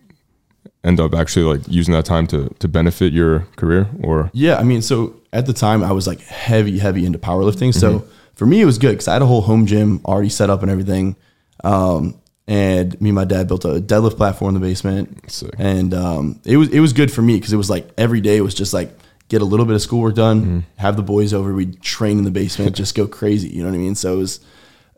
end 0.83 0.99
up 0.99 1.13
actually 1.13 1.45
like 1.45 1.67
using 1.67 1.93
that 1.93 2.05
time 2.05 2.27
to 2.27 2.49
to 2.59 2.67
benefit 2.67 3.13
your 3.13 3.47
career, 3.55 3.89
or 4.03 4.29
Yeah, 4.33 4.57
I 4.57 4.63
mean, 4.63 4.81
so 4.81 5.15
at 5.33 5.45
the 5.47 5.53
time 5.53 5.83
I 5.83 5.91
was 5.91 6.05
like 6.07 6.21
heavy, 6.21 6.77
heavy 6.79 7.05
into 7.05 7.17
powerlifting. 7.19 7.73
So 7.73 7.99
Mm-hmm. 7.99 8.11
for 8.35 8.45
me, 8.45 8.61
it 8.61 8.65
was 8.65 8.77
good 8.77 8.91
because 8.91 9.07
I 9.07 9.13
had 9.13 9.21
a 9.23 9.25
whole 9.25 9.41
home 9.41 9.65
gym 9.65 10.01
already 10.05 10.29
set 10.29 10.49
up 10.51 10.61
and 10.61 10.69
everything. 10.71 11.15
Um, 11.63 12.15
and 12.51 12.99
me 13.01 13.09
and 13.09 13.15
my 13.15 13.25
dad 13.25 13.47
built 13.47 13.63
a 13.65 13.79
deadlift 13.79 14.17
platform 14.17 14.55
in 14.55 14.61
the 14.61 14.67
basement, 14.67 15.31
Sick. 15.31 15.53
and 15.57 15.93
um, 15.93 16.39
it 16.43 16.57
was 16.57 16.67
it 16.69 16.79
was 16.81 16.91
good 16.93 17.11
for 17.11 17.21
me 17.21 17.35
because 17.37 17.53
it 17.53 17.57
was 17.57 17.69
like 17.69 17.85
every 17.97 18.19
day 18.21 18.35
it 18.37 18.41
was 18.41 18.53
just 18.53 18.73
like 18.73 18.89
get 19.29 19.41
a 19.41 19.45
little 19.45 19.65
bit 19.65 19.75
of 19.75 19.81
schoolwork 19.81 20.15
done, 20.15 20.41
Mm-hmm. 20.41 20.59
have 20.75 20.95
the 20.97 21.03
boys 21.03 21.33
over, 21.33 21.53
we 21.53 21.67
train 21.95 22.17
in 22.17 22.25
the 22.25 22.31
basement, 22.31 22.75
just 22.75 22.93
go 22.95 23.07
crazy. 23.07 23.47
You 23.49 23.63
know 23.63 23.69
what 23.69 23.75
I 23.75 23.79
mean? 23.79 23.95
So 23.95 24.13
it 24.13 24.17
was 24.17 24.39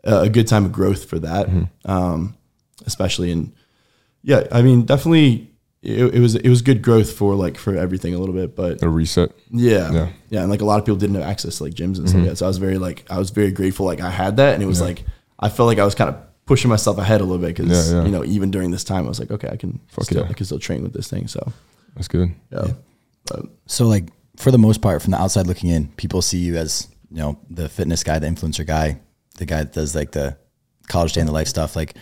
a 0.02 0.28
good 0.28 0.48
time 0.48 0.64
of 0.64 0.72
growth 0.72 1.04
for 1.04 1.18
that, 1.20 1.46
Mm-hmm. 1.46 1.90
um, 1.90 2.36
especially 2.86 3.30
in 3.30 3.52
yeah. 4.22 4.44
I 4.50 4.62
mean, 4.62 4.84
definitely. 4.86 5.50
It, 5.86 6.14
it 6.14 6.20
was 6.20 6.34
it 6.34 6.48
was 6.48 6.62
good 6.62 6.80
growth 6.80 7.12
for 7.12 7.34
like 7.34 7.58
for 7.58 7.76
everything 7.76 8.14
a 8.14 8.18
little 8.18 8.34
bit, 8.34 8.56
but 8.56 8.82
a 8.82 8.88
reset? 8.88 9.30
yeah. 9.50 9.92
Yeah. 9.92 10.08
Yeah. 10.30 10.40
And 10.40 10.50
like 10.50 10.62
a 10.62 10.64
lot 10.64 10.78
of 10.78 10.86
people 10.86 10.96
didn't 10.96 11.16
have 11.16 11.28
access 11.28 11.58
to 11.58 11.64
like 11.64 11.74
gyms 11.74 11.98
and 11.98 12.08
stuff 12.08 12.20
like 12.22 12.30
that. 12.30 12.36
So 12.38 12.46
I 12.46 12.48
was 12.48 12.56
very 12.56 12.78
like, 12.78 13.04
I 13.10 13.18
was 13.18 13.28
very 13.28 13.52
grateful. 13.52 13.84
Like 13.84 14.00
I 14.00 14.08
had 14.10 14.38
that. 14.38 14.54
And 14.54 14.62
it 14.62 14.66
was 14.66 14.80
like, 14.80 15.04
I 15.38 15.50
felt 15.50 15.66
like 15.66 15.78
I 15.78 15.84
was 15.84 15.94
kind 15.94 16.08
of 16.08 16.16
pushing 16.46 16.68
myself 16.68 16.98
ahead 16.98 17.20
a 17.20 17.24
little 17.24 17.38
bit 17.38 17.56
because, 17.56 17.90
Yeah, 17.92 17.98
yeah. 18.00 18.04
you 18.06 18.10
know, 18.12 18.24
even 18.24 18.50
during 18.50 18.70
this 18.70 18.84
time, 18.84 19.04
I 19.06 19.08
was 19.08 19.18
like, 19.20 19.30
okay, 19.30 19.48
I 19.48 19.56
can, 19.56 19.80
Fuck 19.88 20.04
still, 20.04 20.22
yeah. 20.24 20.28
I 20.30 20.32
can 20.34 20.44
still 20.46 20.58
train 20.58 20.82
with 20.82 20.92
this 20.92 21.08
thing. 21.08 21.26
So 21.28 21.52
That's 21.94 22.08
good. 22.08 22.34
yeah. 22.52 22.72
But, 23.26 23.46
So 23.66 23.86
like 23.86 24.04
for 24.36 24.50
the 24.50 24.58
most 24.58 24.82
part, 24.82 25.00
from 25.02 25.12
the 25.12 25.20
outside 25.20 25.46
looking 25.46 25.70
in, 25.70 25.88
people 25.88 26.22
see 26.22 26.38
you 26.38 26.56
as 26.56 26.88
you 27.10 27.18
know 27.18 27.38
the 27.50 27.68
fitness 27.68 28.02
guy, 28.02 28.18
the 28.18 28.26
influencer 28.26 28.66
guy, 28.66 29.00
the 29.38 29.46
guy 29.46 29.58
that 29.58 29.72
does 29.72 29.94
like 29.94 30.12
the 30.12 30.36
college 30.88 31.12
day 31.12 31.20
in 31.20 31.26
the 31.26 31.32
life 31.32 31.48
stuff. 31.48 31.76
Like 31.76 31.94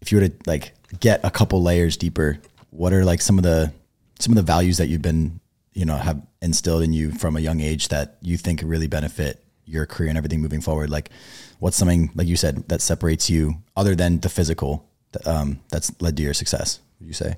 if 0.00 0.10
you 0.12 0.18
were 0.20 0.28
to 0.28 0.34
like 0.46 0.74
get 1.00 1.20
a 1.24 1.30
couple 1.30 1.62
layers 1.62 1.96
deeper, 1.96 2.38
what 2.70 2.92
are 2.92 3.04
like 3.04 3.20
some 3.22 3.38
of 3.38 3.44
the 3.44 3.72
some 4.18 4.32
of 4.32 4.36
the 4.36 4.42
values 4.42 4.78
that 4.78 4.88
you've 4.88 5.02
been 5.02 5.40
you 5.72 5.84
know 5.84 5.96
have 5.96 6.20
instilled 6.42 6.82
in 6.82 6.92
you 6.92 7.12
from 7.12 7.36
a 7.36 7.40
young 7.40 7.60
age 7.60 7.88
that 7.88 8.18
you 8.20 8.36
think 8.36 8.60
really 8.64 8.86
benefit 8.88 9.43
your 9.66 9.86
career 9.86 10.08
and 10.08 10.18
everything 10.18 10.40
moving 10.40 10.60
forward? 10.60 10.90
Like 10.90 11.10
what's 11.58 11.76
something 11.76 12.10
like 12.14 12.26
you 12.26 12.36
said 12.36 12.68
that 12.68 12.80
separates 12.80 13.30
you 13.30 13.54
other 13.76 13.94
than 13.94 14.20
the 14.20 14.28
physical 14.28 14.88
um, 15.26 15.60
that's 15.70 15.92
led 16.00 16.16
to 16.16 16.22
your 16.22 16.34
success? 16.34 16.80
Would 17.00 17.06
you 17.06 17.14
say? 17.14 17.36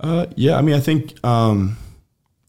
uh, 0.00 0.26
yeah, 0.36 0.56
I 0.56 0.62
mean, 0.62 0.74
I 0.74 0.80
think, 0.80 1.24
um, 1.24 1.76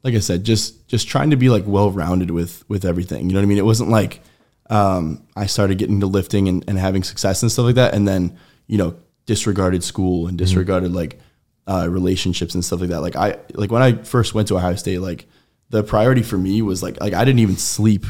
like 0.03 0.13
I 0.13 0.19
said, 0.19 0.43
just, 0.43 0.87
just 0.87 1.07
trying 1.07 1.31
to 1.31 1.35
be 1.35 1.49
like 1.49 1.63
well-rounded 1.65 2.31
with, 2.31 2.63
with 2.69 2.85
everything. 2.85 3.29
You 3.29 3.33
know 3.33 3.39
what 3.39 3.43
I 3.43 3.47
mean? 3.47 3.57
It 3.57 3.65
wasn't 3.65 3.89
like, 3.89 4.21
um, 4.69 5.25
I 5.35 5.47
started 5.47 5.77
getting 5.77 5.95
into 5.95 6.07
lifting 6.07 6.47
and, 6.47 6.63
and 6.67 6.77
having 6.77 7.03
success 7.03 7.41
and 7.41 7.51
stuff 7.51 7.65
like 7.65 7.75
that. 7.75 7.93
And 7.93 8.07
then, 8.07 8.37
you 8.67 8.77
know, 8.77 8.95
disregarded 9.25 9.83
school 9.83 10.27
and 10.27 10.37
disregarded 10.37 10.93
like, 10.93 11.19
uh, 11.67 11.87
relationships 11.89 12.53
and 12.55 12.63
stuff 12.63 12.79
like 12.81 12.89
that. 12.89 13.01
Like 13.01 13.15
I, 13.15 13.37
like 13.53 13.71
when 13.71 13.81
I 13.81 13.93
first 14.03 14.33
went 14.33 14.47
to 14.49 14.57
Ohio 14.57 14.75
State, 14.75 14.99
like 14.99 15.27
the 15.69 15.83
priority 15.83 16.23
for 16.23 16.37
me 16.37 16.61
was 16.61 16.81
like, 16.81 16.99
like 17.01 17.13
I 17.13 17.25
didn't 17.25 17.39
even 17.39 17.57
sleep 17.57 18.05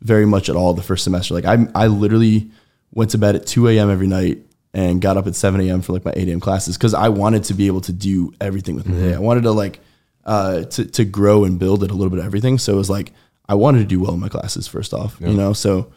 very 0.00 0.26
much 0.26 0.48
at 0.48 0.56
all 0.56 0.74
the 0.74 0.82
first 0.82 1.04
semester. 1.04 1.34
Like 1.34 1.44
I, 1.44 1.66
I 1.74 1.86
literally 1.86 2.50
went 2.92 3.10
to 3.10 3.18
bed 3.18 3.36
at 3.36 3.46
2 3.46 3.68
a.m. 3.68 3.90
every 3.90 4.06
night 4.06 4.38
and 4.72 5.00
got 5.00 5.16
up 5.16 5.26
at 5.26 5.34
7 5.36 5.60
a.m. 5.60 5.82
for 5.82 5.92
like 5.92 6.04
my 6.04 6.12
8 6.14 6.28
a.m. 6.28 6.40
classes 6.40 6.76
because 6.76 6.94
I 6.94 7.08
wanted 7.08 7.44
to 7.44 7.54
be 7.54 7.66
able 7.68 7.80
to 7.82 7.92
do 7.92 8.32
everything 8.40 8.74
with 8.74 8.86
the 8.86 8.92
day. 8.92 9.14
I 9.14 9.18
wanted 9.20 9.42
to 9.44 9.52
like 9.52 9.80
uh, 10.24 10.64
to 10.64 10.84
to 10.86 11.04
grow 11.04 11.44
and 11.44 11.58
build 11.58 11.84
at 11.84 11.90
a 11.90 11.94
little 11.94 12.10
bit 12.10 12.18
of 12.18 12.24
everything. 12.26 12.58
So 12.58 12.72
it 12.72 12.76
was 12.76 12.90
like 12.90 13.12
I 13.48 13.54
wanted 13.54 13.78
to 13.80 13.84
do 13.84 14.00
well 14.00 14.14
in 14.14 14.20
my 14.20 14.28
classes 14.28 14.66
first 14.66 14.92
off, 14.94 15.16
you 15.20 15.36
know. 15.36 15.52
So, 15.52 15.92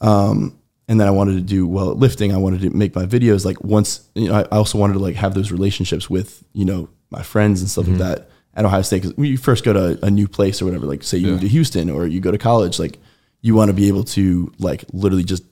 um, 0.00 0.58
and 0.88 1.00
then 1.00 1.08
I 1.08 1.10
wanted 1.10 1.34
to 1.34 1.40
do 1.40 1.66
well 1.66 1.90
at 1.90 1.96
lifting. 1.96 2.32
I 2.32 2.36
wanted 2.38 2.60
to 2.62 2.70
make 2.70 2.94
my 2.94 3.06
videos 3.06 3.44
like 3.44 3.62
once. 3.62 4.08
You 4.14 4.28
know, 4.28 4.34
I 4.34 4.42
I 4.42 4.56
also 4.56 4.78
wanted 4.78 4.94
to 4.94 5.00
like 5.00 5.16
have 5.16 5.34
those 5.34 5.50
relationships 5.52 6.08
with 6.08 6.42
you 6.52 6.64
know 6.64 6.88
my 7.10 7.22
friends 7.22 7.60
and 7.60 7.68
stuff 7.70 7.86
like 7.88 7.98
that 7.98 8.30
at 8.54 8.64
Ohio 8.64 8.82
State. 8.82 9.02
Because 9.02 9.16
when 9.16 9.30
you 9.30 9.36
first 9.36 9.64
go 9.64 9.72
to 9.72 10.04
a 10.04 10.10
new 10.10 10.28
place 10.28 10.62
or 10.62 10.64
whatever, 10.64 10.86
like 10.86 11.02
say 11.02 11.18
you 11.18 11.26
move 11.28 11.40
to 11.40 11.48
Houston 11.48 11.90
or 11.90 12.06
you 12.06 12.20
go 12.20 12.30
to 12.30 12.38
college, 12.38 12.78
like 12.78 12.98
you 13.46 13.54
want 13.54 13.68
to 13.68 13.72
be 13.72 13.86
able 13.86 14.02
to 14.02 14.52
like 14.58 14.84
literally 14.92 15.22
just 15.22 15.44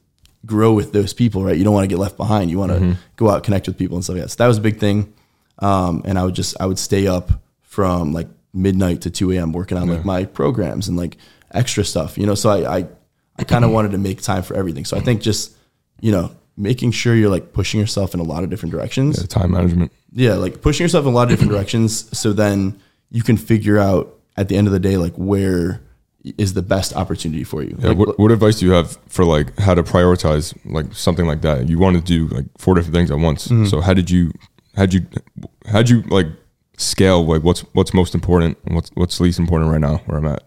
grow 0.45 0.73
with 0.73 0.93
those 0.93 1.15
people, 1.15 1.45
right? 1.45 1.57
You 1.57 1.63
don't 1.63 1.73
want 1.73 1.85
to 1.85 1.89
get 1.89 2.01
left 2.01 2.17
behind. 2.17 2.51
You 2.51 2.59
want 2.59 2.73
to 2.73 2.97
go 3.15 3.31
out, 3.31 3.45
connect 3.45 3.69
with 3.69 3.79
people 3.79 3.97
and 3.97 4.03
stuff 4.03 4.17
like 4.17 4.25
that. 4.25 4.31
So 4.31 4.37
that 4.39 4.49
was 4.49 4.59
a 4.59 4.61
big 4.61 4.79
thing. 4.81 5.15
Um, 5.61 6.03
and 6.05 6.19
I 6.19 6.25
would 6.25 6.35
just, 6.35 6.57
I 6.61 6.67
would 6.67 6.79
stay 6.81 7.07
up 7.07 7.31
from 7.63 8.13
like 8.13 8.27
midnight 8.53 9.03
to 9.03 9.11
2 9.11 9.31
a.m. 9.33 9.53
working 9.53 9.79
on 9.79 9.89
like 9.89 10.05
my 10.05 10.25
programs 10.25 10.89
and 10.89 10.97
like 10.97 11.19
extra 11.53 11.85
stuff, 11.85 12.19
you 12.19 12.27
know? 12.27 12.35
So 12.35 12.51
I, 12.51 12.79
I, 12.79 12.89
I 13.39 13.45
kind 13.45 13.65
of 13.65 13.71
wanted 13.71 13.93
to 13.93 13.99
make 13.99 14.21
time 14.21 14.43
for 14.43 14.57
everything. 14.57 14.85
So 14.85 14.97
I 14.97 15.01
think 15.01 15.23
just, 15.23 15.57
you 16.01 16.11
know, 16.11 16.33
making 16.57 16.91
sure 16.91 17.15
you're 17.15 17.31
like 17.31 17.53
pushing 17.53 17.79
yourself 17.79 18.13
in 18.13 18.19
a 18.19 18.25
lot 18.25 18.43
of 18.43 18.51
different 18.51 18.73
directions. 18.73 19.21
Yeah, 19.21 19.27
time 19.27 19.53
management. 19.53 19.93
Yeah, 20.13 20.35
like 20.35 20.63
pushing 20.63 20.83
yourself 20.83 21.07
in 21.07 21.13
a 21.13 21.15
lot 21.15 21.25
of 21.25 21.29
different 21.31 21.53
directions 21.57 22.19
so 22.19 22.33
then 22.33 22.81
you 23.11 23.23
can 23.23 23.37
figure 23.37 23.79
out 23.79 24.19
at 24.37 24.49
the 24.49 24.57
end 24.57 24.67
of 24.67 24.73
the 24.73 24.81
day 24.81 24.97
like 24.97 25.15
where 25.15 25.81
is 26.39 26.55
the 26.55 26.63
best 26.63 26.95
opportunity 26.97 27.45
for 27.45 27.63
you. 27.63 27.77
Yeah, 27.79 27.89
Like, 27.89 27.99
what, 27.99 28.19
what 28.19 28.31
advice 28.31 28.59
do 28.59 28.67
you 28.67 28.73
have 28.73 28.99
for 29.09 29.25
like 29.25 29.57
how 29.59 29.75
to 29.75 29.83
prioritize 29.83 30.57
like 30.65 30.93
something 30.95 31.27
like 31.27 31.43
that? 31.43 31.69
You 31.69 31.79
want 31.79 31.97
to 31.97 32.03
do 32.03 32.29
like 32.35 32.47
four 32.59 32.75
different 32.75 32.95
things 32.95 33.11
at 33.11 33.19
once. 33.19 33.49
Mm-hmm. 33.49 33.67
So 33.67 33.81
how 33.81 33.95
did 33.95 34.11
you 34.11 34.33
how 34.77 34.87
did 34.87 34.95
you 34.95 35.07
how'd 35.67 35.89
you 35.89 36.03
like 36.03 36.27
scale 36.77 37.25
like 37.25 37.43
what's 37.43 37.61
what's 37.75 37.95
most 37.95 38.15
important 38.15 38.59
and 38.65 38.75
what's 38.75 38.91
what's 38.95 39.21
least 39.21 39.39
important 39.39 39.71
right 39.71 39.81
now 39.81 39.99
where 40.07 40.19
I'm 40.19 40.27
at? 40.27 40.43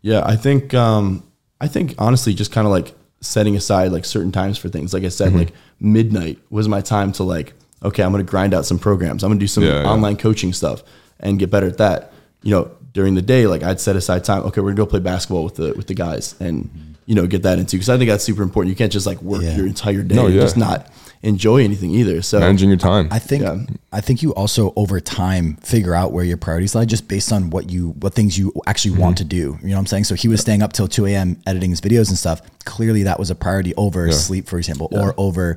Yeah, 0.00 0.22
I 0.24 0.36
think 0.36 0.74
um, 0.74 1.22
I 1.60 1.68
think 1.68 1.94
honestly, 1.98 2.32
just 2.34 2.52
kind 2.52 2.66
of 2.66 2.70
like 2.70 2.94
setting 3.20 3.56
aside 3.56 3.92
like 3.92 4.04
certain 4.04 4.32
times 4.32 4.56
for 4.58 4.68
things. 4.68 4.94
Like 4.94 5.04
I 5.04 5.08
said, 5.08 5.34
like 5.34 5.52
midnight 5.80 6.38
was 6.50 6.68
my 6.68 6.80
time 6.80 7.12
to 7.12 7.24
like, 7.24 7.52
okay, 7.82 8.02
I'm 8.02 8.12
gonna 8.12 8.24
grind 8.24 8.54
out 8.54 8.64
some 8.64 8.78
programs. 8.78 9.22
I'm 9.24 9.30
gonna 9.30 9.40
do 9.40 9.46
some 9.46 9.64
Yeah, 9.64 9.82
yeah. 9.82 9.88
online 9.88 10.16
coaching 10.16 10.52
stuff 10.52 10.82
and 11.20 11.38
get 11.38 11.50
better 11.50 11.66
at 11.66 11.78
that. 11.78 12.12
You 12.42 12.52
know, 12.52 12.70
during 12.98 13.14
the 13.14 13.22
day, 13.22 13.46
like 13.46 13.62
I'd 13.62 13.80
set 13.80 13.94
aside 13.94 14.24
time. 14.24 14.42
Okay, 14.46 14.60
we're 14.60 14.70
gonna 14.72 14.84
go 14.84 14.86
play 14.94 14.98
basketball 15.00 15.44
with 15.44 15.54
the 15.54 15.72
with 15.76 15.86
the 15.86 15.94
guys 15.94 16.34
and 16.40 16.68
you 17.06 17.14
know 17.14 17.26
get 17.28 17.42
that 17.44 17.58
into 17.60 17.76
because 17.76 17.88
I 17.88 17.96
think 17.96 18.10
that's 18.10 18.24
super 18.24 18.42
important. 18.42 18.70
You 18.72 18.76
can't 18.76 18.92
just 18.92 19.06
like 19.06 19.22
work 19.22 19.42
Yeah. 19.42 19.56
your 19.56 19.66
entire 19.66 20.02
day 20.02 20.16
No, 20.16 20.26
and 20.26 20.34
just 20.34 20.56
not 20.56 20.90
enjoy 21.22 21.58
anything 21.64 21.90
either. 22.00 22.22
So 22.22 22.38
Managing 22.40 22.68
your 22.68 22.78
time. 22.78 23.08
I 23.10 23.18
think 23.20 23.42
Yeah. 23.42 23.58
I 23.92 24.00
think 24.00 24.22
you 24.22 24.34
also 24.34 24.72
over 24.76 25.00
time 25.00 25.56
figure 25.62 25.94
out 25.94 26.12
where 26.12 26.24
your 26.24 26.36
priorities 26.36 26.74
lie 26.74 26.84
just 26.84 27.08
based 27.08 27.32
on 27.32 27.50
what 27.50 27.70
you 27.70 27.90
what 28.00 28.14
things 28.14 28.36
you 28.38 28.52
actually 28.66 28.92
Mm-hmm. 28.92 29.00
want 29.06 29.18
to 29.18 29.24
do. 29.24 29.58
You 29.62 29.68
know 29.70 29.74
what 29.76 29.80
I'm 29.80 29.86
saying? 29.86 30.04
So 30.04 30.14
he 30.16 30.28
was 30.28 30.40
staying 30.40 30.62
up 30.62 30.72
till 30.72 30.86
2 30.88 31.06
a.m. 31.06 31.36
editing 31.46 31.70
his 31.70 31.80
videos 31.80 32.08
and 32.08 32.18
stuff. 32.18 32.40
Clearly 32.64 33.02
that 33.04 33.18
was 33.18 33.30
a 33.30 33.34
priority 33.34 33.72
over 33.76 34.10
sleep, 34.12 34.46
for 34.48 34.58
example, 34.58 34.88
or 34.92 35.14
over 35.16 35.56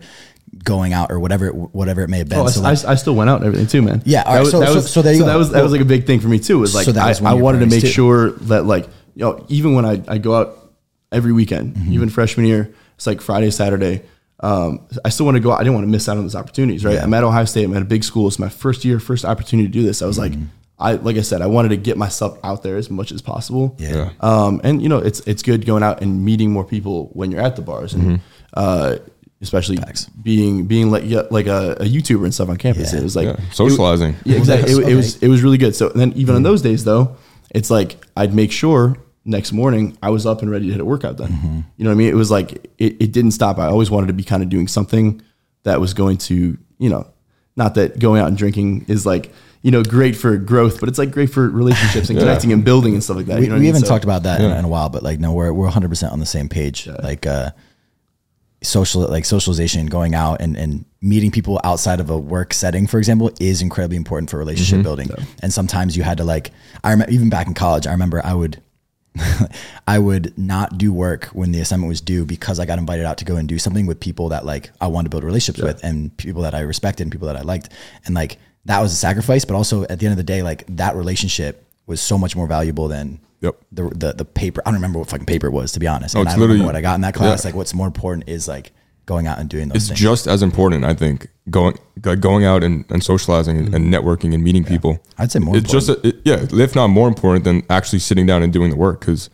going 0.64 0.94
out 0.94 1.12
or 1.12 1.20
whatever 1.20 1.48
it, 1.48 1.56
whatever 1.56 2.02
it 2.02 2.10
may 2.10 2.18
have 2.20 2.30
been. 2.30 2.40
Oh, 2.40 2.48
so 2.48 2.62
I, 2.62 2.72
like, 2.74 2.86
I, 2.86 2.92
I 2.92 2.96
still 2.96 3.16
went 3.16 3.30
out 3.30 3.38
and 3.38 3.46
everything 3.46 3.68
too, 3.68 3.82
man. 3.82 4.02
Yeah, 4.06 4.24
all 4.24 4.32
that 4.34 4.38
right, 4.38 4.40
was, 4.42 4.52
so- 4.52 4.60
that 4.60 4.68
so- 4.70 4.76
was, 4.76 4.92
so 4.92 5.02
there 5.02 5.14
you 5.14 5.20
go. 5.20 5.26
That 5.26 5.36
was 5.38 5.52
that 5.52 5.64
was 5.64 5.72
like 5.72 5.82
a 5.82 5.86
big 5.86 6.06
thing 6.06 6.20
for 6.20 6.28
me 6.28 6.40
too. 6.40 6.60
Was 6.60 6.76
like 6.76 6.86
So 6.86 6.92
that 6.92 7.04
I, 7.06 7.10
was 7.10 7.22
one 7.22 7.32
I 7.32 7.36
wanted 7.36 7.60
to 7.60 7.68
make 7.68 7.82
too. 7.82 7.88
sure 7.88 8.32
that 8.32 8.66
like 8.66 8.86
you 9.16 9.24
know 9.26 9.46
even 9.50 9.74
when 9.76 9.86
I, 9.86 10.02
I 10.08 10.18
go 10.18 10.36
out 10.36 10.58
every 11.12 11.32
weekend, 11.34 11.76
Mm-hmm. 11.76 11.94
even 11.94 12.10
freshman 12.10 12.46
year, 12.46 12.74
it's 12.96 13.08
like 13.08 13.22
Friday, 13.22 13.52
Saturday. 13.52 14.04
Um, 14.40 14.88
I 15.06 15.10
still 15.10 15.26
want 15.28 15.36
to 15.36 15.40
go 15.42 15.52
out. 15.52 15.60
I 15.60 15.64
didn't 15.64 15.76
want 15.76 15.86
to 15.86 15.92
miss 15.92 16.10
out 16.10 16.18
on 16.18 16.24
those 16.24 16.36
opportunities, 16.36 16.84
right? 16.84 16.98
I'm 16.98 17.14
at 17.14 17.24
Ohio 17.24 17.46
State. 17.46 17.64
I'm 17.64 17.76
at 17.76 17.84
a 17.84 17.86
big 17.86 18.04
school. 18.04 18.28
It's 18.28 18.40
my 18.40 18.50
first 18.50 18.84
year, 18.84 19.00
first 19.00 19.24
opportunity 19.24 19.68
to 19.68 19.72
do 19.72 19.84
this. 19.84 20.02
I 20.02 20.08
was 20.08 20.18
like, 20.18 20.34
I 20.80 20.94
like 20.94 21.16
I 21.18 21.22
said, 21.22 21.44
I 21.44 21.46
wanted 21.46 21.70
to 21.70 21.78
get 21.78 21.96
myself 21.96 22.40
out 22.44 22.64
there 22.64 22.76
as 22.78 22.90
much 22.90 23.12
as 23.12 23.22
possible. 23.22 23.76
Yeah. 23.78 23.94
Yeah. 23.96 24.12
Um, 24.20 24.60
and 24.64 24.82
you 24.82 24.90
know, 24.90 24.98
it's 24.98 25.20
it's 25.28 25.44
good 25.44 25.66
going 25.68 25.84
out 25.84 26.02
and 26.02 26.26
meeting 26.26 26.52
more 26.52 26.64
people 26.64 27.10
when 27.14 27.30
you're 27.32 27.42
at 27.42 27.56
the 27.56 27.62
bars, 27.62 27.94
and 27.94 28.20
uh, 28.56 28.96
especially 29.42 29.78
being 30.22 30.66
being 30.66 30.92
like 30.92 31.04
yeah, 31.06 31.24
like 31.32 31.48
a, 31.48 31.72
a 31.80 31.86
YouTuber 31.86 32.24
and 32.24 32.34
stuff 32.34 32.50
on 32.50 32.58
campus. 32.58 32.94
Yeah. 32.94 33.00
It 33.00 33.04
was 33.04 33.16
like 33.16 33.28
Yeah, 33.28 33.40
socializing. 33.52 34.16
yeah, 34.24 34.38
exactly. 34.38 34.72
It, 34.74 34.90
it 34.90 34.96
was 34.96 35.22
it 35.22 35.28
was 35.28 35.42
really 35.44 35.58
good. 35.58 35.76
So 35.76 35.90
then 35.90 36.14
even 36.14 36.36
on 36.36 36.44
those 36.44 36.62
days 36.62 36.84
though, 36.84 37.16
it's 37.50 37.70
like 37.72 37.98
I'd 38.16 38.34
make 38.34 38.52
sure 38.52 38.98
next 39.26 39.52
morning 39.52 39.98
I 40.02 40.10
was 40.10 40.26
up 40.26 40.42
and 40.42 40.50
ready 40.52 40.66
to 40.68 40.72
hit 40.72 40.82
a 40.82 40.86
workout 40.86 41.18
then. 41.18 41.66
You 41.78 41.84
know 41.84 41.90
what 41.90 41.96
I 41.96 41.98
mean? 41.98 42.10
It 42.10 42.16
was 42.16 42.32
like 42.32 42.54
it, 42.78 43.02
it 43.02 43.12
didn't 43.12 43.32
stop. 43.32 43.58
I 43.60 43.66
always 43.68 43.90
wanted 43.92 44.08
to 44.08 44.14
be 44.14 44.24
kind 44.24 44.44
of 44.44 44.50
doing 44.50 44.68
something 44.68 45.22
that 45.64 45.80
was 45.80 45.94
going 45.94 46.18
to, 46.18 46.58
you 46.80 46.90
know, 46.90 47.06
not 47.56 47.76
that 47.76 48.00
going 48.00 48.20
out 48.22 48.28
and 48.28 48.38
drinking 48.38 48.86
is 48.88 49.06
like, 49.06 49.32
you 49.62 49.70
know, 49.70 49.84
great 49.84 50.16
for 50.16 50.38
growth, 50.38 50.80
but 50.80 50.90
it's 50.90 50.98
like 50.98 51.12
great 51.12 51.30
for 51.30 51.48
relationships 51.50 52.10
and 52.10 52.18
Yeah. 52.18 52.26
connecting 52.26 52.52
and 52.52 52.66
building 52.66 52.94
and 52.96 53.04
stuff 53.04 53.18
like 53.18 53.28
that. 53.28 53.38
we, 53.38 53.44
you 53.44 53.50
know 53.50 53.56
what 53.56 53.60
we 53.60 53.66
I 53.68 53.68
mean? 53.68 53.74
haven't 53.76 53.88
So- 53.88 53.94
talked 53.94 54.04
about 54.06 54.24
that 54.24 54.42
in, 54.42 54.50
in 54.50 54.66
a 54.66 54.68
while, 54.68 54.90
but 54.90 55.04
like 55.04 55.20
no, 55.20 55.34
we're 55.34 55.54
we're 55.54 55.66
100 55.66 55.90
percent 55.90 56.14
on 56.14 56.20
the 56.20 56.26
same 56.26 56.50
page. 56.50 56.88
Like 56.88 57.28
uh, 57.28 57.52
social 58.64 59.02
like 59.08 59.26
socialization, 59.26 59.88
going 59.88 60.14
out 60.16 60.42
and 60.42 60.56
and 60.56 60.86
meeting 61.02 61.32
people 61.32 61.60
outside 61.64 62.00
of 62.00 62.10
a 62.10 62.18
work 62.18 62.54
setting, 62.54 62.86
for 62.88 63.00
example, 63.00 63.32
is 63.40 63.62
incredibly 63.62 63.98
important 63.98 64.30
for 64.30 64.38
relationship 64.38 64.76
Mm-hmm. 64.76 64.84
building. 64.84 65.10
And 65.42 65.52
sometimes 65.52 65.98
you 65.98 66.04
had 66.04 66.18
to 66.20 66.24
like, 66.24 66.52
I 66.84 66.92
remember 66.92 67.12
even 67.12 67.30
back 67.30 67.48
in 67.48 67.54
college, 67.56 67.88
I 67.88 67.92
remember 67.92 68.22
I 68.24 68.34
would. 68.34 68.62
I 69.88 70.00
would 70.00 70.38
not 70.38 70.78
do 70.78 70.94
work 70.94 71.26
when 71.34 71.52
the 71.52 71.60
assignment 71.60 71.90
was 71.90 72.00
due 72.00 72.26
because 72.26 72.60
I 72.62 72.66
got 72.66 72.80
invited 72.80 73.06
out 73.06 73.18
to 73.18 73.26
go 73.26 73.36
and 73.36 73.46
do 73.46 73.60
something 73.60 73.86
with 73.86 74.00
people 74.00 74.30
that 74.30 74.46
like 74.46 74.72
I 74.80 74.88
wanted 74.88 75.08
to 75.08 75.10
build 75.10 75.26
relationships 75.26 75.62
with 75.62 75.84
and 75.84 76.16
people 76.16 76.44
that 76.44 76.54
I 76.56 76.62
respected 76.62 77.04
and 77.04 77.12
people 77.12 77.28
that 77.28 77.36
I 77.36 77.42
liked. 77.42 77.70
And 78.06 78.16
like 78.16 78.38
that 78.66 78.80
was 78.80 78.94
a 78.94 78.96
sacrifice, 78.96 79.44
but 79.44 79.56
also 79.56 79.84
at 79.84 80.00
the 80.00 80.06
end 80.06 80.14
of 80.14 80.18
the 80.18 80.24
day, 80.24 80.44
like 80.44 80.64
that 80.78 80.96
relationship 80.96 81.66
was 81.86 82.02
so 82.02 82.18
much 82.18 82.36
more 82.36 82.48
valuable 82.48 82.88
than 82.88 83.20
Yep. 83.42 83.56
the, 83.72 83.90
the 83.90 84.14
the 84.14 84.26
paper. 84.26 84.62
I 84.66 84.70
don't 84.70 84.76
remember 84.76 85.00
what 85.00 85.10
fucking 85.10 85.26
paper 85.26 85.48
it 85.48 85.52
was 85.52 85.72
to 85.72 85.80
be 85.80 85.88
honest. 85.88 86.16
Oh, 86.16 86.20
and 86.20 86.30
I 86.30 86.34
don't 86.34 86.42
remember 86.42 86.54
literally- 86.54 86.66
what 86.68 86.76
I 86.76 86.82
got 86.82 86.96
in 86.96 87.02
that 87.02 87.16
class. 87.16 87.44
yeah. 87.44 87.50
Like 87.50 87.56
what's 87.56 87.74
more 87.74 87.88
important 87.88 88.30
is 88.30 88.48
like 88.48 88.72
going 89.08 89.28
out 89.28 89.40
and 89.40 89.50
doing 89.50 89.68
those 89.68 89.78
it's 89.78 89.88
things. 89.88 90.00
just 90.00 90.28
as 90.28 90.44
important, 90.44 90.86
I 90.86 90.94
think, 90.94 91.28
going 91.50 91.78
like 92.06 92.20
going 92.20 92.46
out 92.46 92.64
and, 92.64 92.86
and 92.90 93.04
socializing 93.04 93.58
and, 93.58 93.76
and 93.76 93.86
mm-hmm. 93.86 93.94
networking 93.94 94.34
and 94.34 94.44
meeting 94.44 94.64
people. 94.64 95.00
I'd 95.18 95.32
say 95.32 95.40
more 95.40 95.58
It's 95.58 95.72
just 95.72 95.90
a, 95.90 96.08
it, 96.08 96.22
yeah, 96.24 96.46
if 96.52 96.76
not 96.76 96.88
more 96.88 97.08
important 97.08 97.44
than 97.44 97.64
actually 97.70 98.00
sitting 98.00 98.26
down 98.26 98.44
and 98.44 98.54
doing 98.54 98.70
the 98.70 98.76
work 98.76 99.00
because 99.00 99.30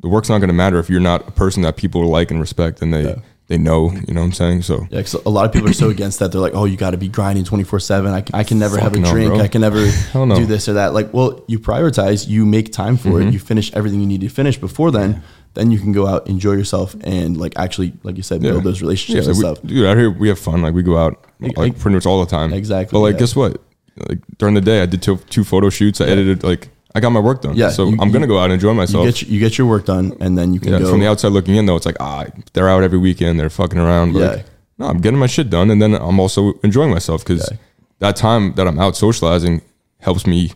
the 0.00 0.08
work's 0.08 0.28
not 0.28 0.38
going 0.38 0.48
to 0.48 0.54
matter 0.54 0.78
if 0.78 0.88
you're 0.88 1.00
not 1.00 1.26
a 1.26 1.32
person 1.32 1.62
that 1.62 1.76
people 1.76 2.06
like 2.06 2.30
and 2.30 2.40
respect 2.40 2.80
and 2.80 2.94
they 2.94 3.20
they 3.48 3.58
know. 3.58 3.90
You 4.06 4.14
know 4.14 4.20
what 4.20 4.26
I'm 4.26 4.32
saying? 4.32 4.62
So 4.62 4.86
Yeah, 4.90 5.00
'cause 5.02 5.14
a 5.26 5.28
lot 5.30 5.44
of 5.46 5.52
people 5.52 5.68
are 5.68 5.72
so 5.74 5.88
against 5.96 6.18
that. 6.20 6.30
They're 6.32 6.40
like, 6.40 6.54
"Oh, 6.54 6.64
you 6.64 6.76
got 6.76 6.90
to 6.92 6.96
be 6.98 7.08
grinding 7.08 7.44
twenty 7.44 7.64
four 7.64 7.80
7 7.80 8.10
I, 8.12 8.22
I 8.32 8.44
can 8.44 8.58
never 8.58 8.78
have 8.78 8.94
a 8.94 9.00
no, 9.00 9.10
drink. 9.10 9.30
bro. 9.32 9.40
I 9.40 9.48
can 9.48 9.60
never 9.62 9.84
no. 10.14 10.36
do 10.36 10.46
this 10.46 10.68
or 10.68 10.74
that." 10.74 10.94
Like, 10.94 11.12
well, 11.12 11.44
you 11.48 11.58
prioritize. 11.58 12.28
You 12.28 12.46
make 12.46 12.72
time 12.72 12.96
for 12.96 13.08
Mm-hmm. 13.08 13.28
it. 13.28 13.32
You 13.32 13.38
finish 13.40 13.72
everything 13.74 14.00
you 14.00 14.06
need 14.06 14.20
to 14.20 14.28
finish 14.28 14.56
before 14.58 14.90
then. 14.90 15.22
Then 15.54 15.70
you 15.70 15.78
can 15.80 15.92
go 15.92 16.06
out, 16.06 16.28
enjoy 16.28 16.52
yourself, 16.52 16.94
and 17.02 17.36
like 17.36 17.54
actually, 17.58 17.92
like 18.04 18.16
you 18.16 18.22
said, 18.22 18.42
build 18.42 18.62
those 18.64 18.80
relationships 18.82 19.26
yeah, 19.26 19.30
and 19.32 19.38
we, 19.38 19.44
stuff. 19.44 19.66
dude, 19.66 19.86
out 19.86 19.96
here 19.96 20.10
we 20.10 20.28
have 20.28 20.38
fun. 20.38 20.62
Like 20.62 20.74
we 20.74 20.82
go 20.82 20.96
out 20.98 21.24
like 21.40 21.56
like- 21.56 21.78
pretty 21.78 21.94
much 21.96 22.06
all 22.06 22.20
the 22.24 22.30
time. 22.30 22.52
Exactly, 22.52 22.94
But 22.96 23.00
like, 23.00 23.14
yeah. 23.14 23.20
guess 23.20 23.34
what? 23.34 23.60
Like 24.08 24.18
during 24.38 24.54
the 24.54 24.60
day, 24.60 24.82
I 24.82 24.86
did 24.86 25.02
two, 25.02 25.16
two 25.30 25.42
photo 25.42 25.70
shoots. 25.70 26.00
I 26.00 26.04
edited 26.06 26.44
like 26.44 26.68
I 26.94 27.00
got 27.00 27.10
my 27.10 27.20
work 27.20 27.42
done. 27.42 27.54
Yeah, 27.54 27.70
So 27.70 27.86
you- 27.88 27.98
I'm 28.00 28.10
gonna 28.10 28.20
you- 28.26 28.32
go 28.32 28.38
out 28.38 28.44
and 28.44 28.54
enjoy 28.54 28.70
You 28.70 28.74
myself. 28.76 29.04
get 29.04 29.22
your, 29.22 29.30
you 29.30 29.40
get 29.40 29.58
your 29.58 29.66
work 29.66 29.84
done, 29.84 30.16
and 30.20 30.36
then 30.38 30.54
you 30.54 30.60
can 30.60 30.72
yeah. 30.72 30.78
go. 30.80 30.90
From 30.90 31.00
the 31.00 31.06
outside 31.08 31.32
looking 31.32 31.54
in, 31.56 31.66
though, 31.66 31.76
it's 31.76 31.86
like 31.86 31.96
ah, 32.00 32.24
they're 32.54 32.68
out 32.68 32.82
every 32.82 32.98
weekend. 32.98 33.38
They're 33.38 33.50
fucking 33.50 33.78
around. 33.78 34.12
But 34.14 34.18
Yeah. 34.20 34.28
like, 34.30 34.44
no, 34.78 34.86
I'm 34.86 35.00
getting 35.00 35.18
my 35.18 35.26
shit 35.26 35.50
done, 35.50 35.70
and 35.70 35.80
then 35.82 35.94
I'm 35.94 36.18
also 36.18 36.54
enjoying 36.62 36.90
myself 36.90 37.24
because 37.24 37.46
Yeah. 37.50 37.56
that 38.00 38.16
time 38.16 38.54
that 38.56 38.66
I'm 38.66 38.78
out 38.78 38.96
socializing 38.96 39.60
helps 40.00 40.26
me 40.26 40.52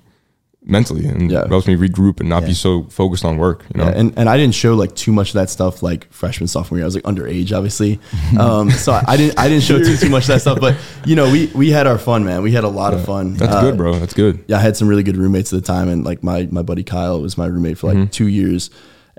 mentally 0.65 1.05
and 1.07 1.31
Yeah. 1.31 1.49
helps 1.49 1.67
me 1.67 1.75
regroup 1.75 2.21
and 2.21 2.29
not 2.29 2.43
Yeah. 2.43 2.49
be 2.49 2.55
so 2.55 2.85
focused 2.85 3.25
on 3.25 3.37
work. 3.37 3.65
You 3.75 3.81
know. 3.81 3.87
Yeah, 3.89 3.99
and, 3.99 4.13
and 4.17 4.29
I 4.29 4.37
didn't 4.37 4.55
show 4.55 4.75
like 4.75 4.95
too 4.95 5.13
much 5.13 5.29
of 5.31 5.35
that 5.35 5.51
stuff 5.51 5.83
like 5.83 6.07
freshman 6.13 6.47
sophomore 6.47 6.79
year. 6.79 6.85
I 6.85 6.87
was 6.87 6.95
like 6.95 7.05
underage, 7.05 7.53
obviously. 7.53 7.99
Um, 8.39 8.71
so 8.71 8.93
I 9.07 9.17
didn't 9.17 9.39
I 9.39 9.49
didn't 9.49 9.65
show 9.65 9.79
too 9.79 9.97
too 9.97 10.09
much 10.09 10.23
of 10.25 10.29
that 10.29 10.41
stuff. 10.41 10.59
But 10.61 10.77
you 11.05 11.17
know, 11.17 11.31
we 11.31 11.51
we 11.55 11.71
had 11.71 11.87
our 11.87 11.99
fun, 11.99 12.25
man. 12.25 12.43
We 12.43 12.53
had 12.53 12.65
a 12.65 12.69
lot 12.69 12.95
of 12.95 13.05
fun. 13.05 13.35
That's 13.35 13.53
Uh, 13.55 13.61
good, 13.63 13.77
bro. 13.77 13.99
That's 13.99 14.15
good. 14.15 14.45
yeah, 14.47 14.59
I 14.59 14.61
had 14.61 14.77
some 14.77 14.89
really 14.89 15.03
good 15.03 15.17
roommates 15.17 15.53
at 15.53 15.61
the 15.61 15.67
time, 15.67 15.89
and 15.89 16.05
like 16.05 16.23
my 16.23 16.49
my 16.51 16.63
buddy 16.63 16.83
Kyle 16.85 17.21
was 17.21 17.37
my 17.37 17.47
roommate 17.47 17.79
for 17.79 17.89
like 17.89 17.97
Mm-hmm. 17.97 18.11
two 18.11 18.29
years, 18.29 18.71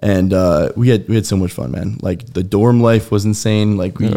and 0.02 0.34
uh, 0.34 0.70
we 0.76 0.90
had 0.90 1.08
we 1.10 1.16
had 1.16 1.26
so 1.26 1.36
much 1.38 1.52
fun, 1.52 1.72
man. 1.72 1.98
Like 2.02 2.34
the 2.34 2.44
dorm 2.44 2.82
life 2.82 3.12
was 3.12 3.26
insane. 3.26 3.78
Like 3.78 4.00
we. 4.00 4.08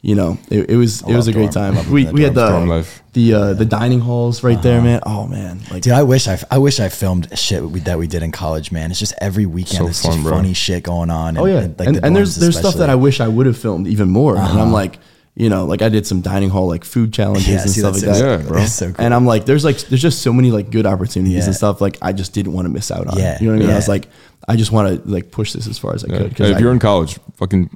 You 0.00 0.14
know, 0.14 0.38
it, 0.48 0.70
it 0.70 0.76
was 0.76 1.02
it 1.02 1.14
was 1.14 1.26
a 1.26 1.32
great 1.32 1.50
dorm. 1.50 1.74
time. 1.74 1.90
We 1.90 2.06
we 2.06 2.22
had 2.22 2.34
the 2.34 2.86
the 3.14 3.34
uh, 3.34 3.52
the 3.54 3.64
dining 3.64 3.98
halls 3.98 4.44
right 4.44 4.60
there, 4.62 4.80
man. 4.80 5.00
Oh 5.04 5.26
man, 5.26 5.60
like 5.72 5.82
Dude, 5.82 5.92
I 5.92 6.04
wish 6.04 6.28
I, 6.28 6.38
I 6.52 6.58
wish 6.58 6.78
I 6.78 6.88
filmed 6.88 7.36
shit 7.36 7.64
we, 7.64 7.80
that 7.80 7.98
we 7.98 8.06
did 8.06 8.22
in 8.22 8.30
college, 8.30 8.70
man. 8.70 8.90
It's 8.90 9.00
just 9.00 9.14
every 9.20 9.44
weekend 9.44 9.78
So 9.78 9.84
there's 9.84 10.02
fun, 10.02 10.12
just 10.12 10.22
bro. 10.22 10.32
funny 10.36 10.54
shit 10.54 10.84
going 10.84 11.10
on. 11.10 11.30
And, 11.30 11.38
oh 11.38 11.46
yeah, 11.46 11.62
and, 11.62 11.78
like, 11.78 11.88
and, 11.88 11.96
the 11.96 12.06
and 12.06 12.14
there's 12.14 12.36
dorms 12.36 12.40
there's 12.40 12.58
stuff 12.58 12.74
that 12.76 12.90
I 12.90 12.94
wish 12.94 13.20
I 13.20 13.26
would 13.26 13.46
have 13.46 13.58
filmed 13.58 13.88
even 13.88 14.08
more. 14.08 14.36
And 14.36 14.60
I'm 14.60 14.72
like, 14.72 15.00
you 15.38 15.48
know, 15.48 15.64
like 15.64 15.82
I 15.82 15.88
did 15.88 16.04
some 16.06 16.20
dining 16.20 16.50
hall 16.50 16.66
like 16.66 16.84
food 16.84 17.12
challenges 17.12 17.48
Yeah, 17.48 17.60
and 17.62 17.70
see, 17.70 17.80
stuff 17.80 17.94
like 17.94 18.02
that's 18.02 18.18
that. 18.20 18.40
so- 18.40 18.42
Yeah, 18.44 18.48
bro. 18.48 18.64
so 18.66 18.86
cool. 18.92 19.04
And 19.04 19.14
I'm 19.14 19.24
like, 19.24 19.46
there's 19.46 19.64
like, 19.64 19.78
there's 19.88 20.02
just 20.02 20.20
so 20.20 20.32
many 20.32 20.50
like 20.50 20.70
good 20.70 20.84
opportunities 20.84 21.38
Yeah. 21.38 21.44
and 21.46 21.54
stuff. 21.54 21.80
Like 21.80 21.96
I 22.02 22.12
just 22.12 22.32
didn't 22.34 22.52
want 22.54 22.66
to 22.66 22.70
miss 22.70 22.90
out 22.90 23.06
on. 23.06 23.16
Yeah, 23.18 23.38
you 23.40 23.46
know 23.46 23.52
what 23.54 23.62
I 23.62 23.66
mean? 23.66 23.70
I 23.72 23.76
was 23.76 23.88
like, 23.88 24.08
I 24.48 24.56
just 24.56 24.72
want 24.72 25.04
to 25.04 25.08
like 25.08 25.30
push 25.30 25.52
this 25.52 25.66
as 25.68 25.78
far 25.78 25.94
as 25.94 26.04
I 26.04 26.08
Yeah. 26.12 26.18
could. 26.18 26.28
Hey, 26.32 26.34
'cause 26.38 26.50
if 26.50 26.56
I- 26.56 26.60
you're 26.60 26.72
in 26.72 26.80
college, 26.80 27.18
fucking 27.36 27.70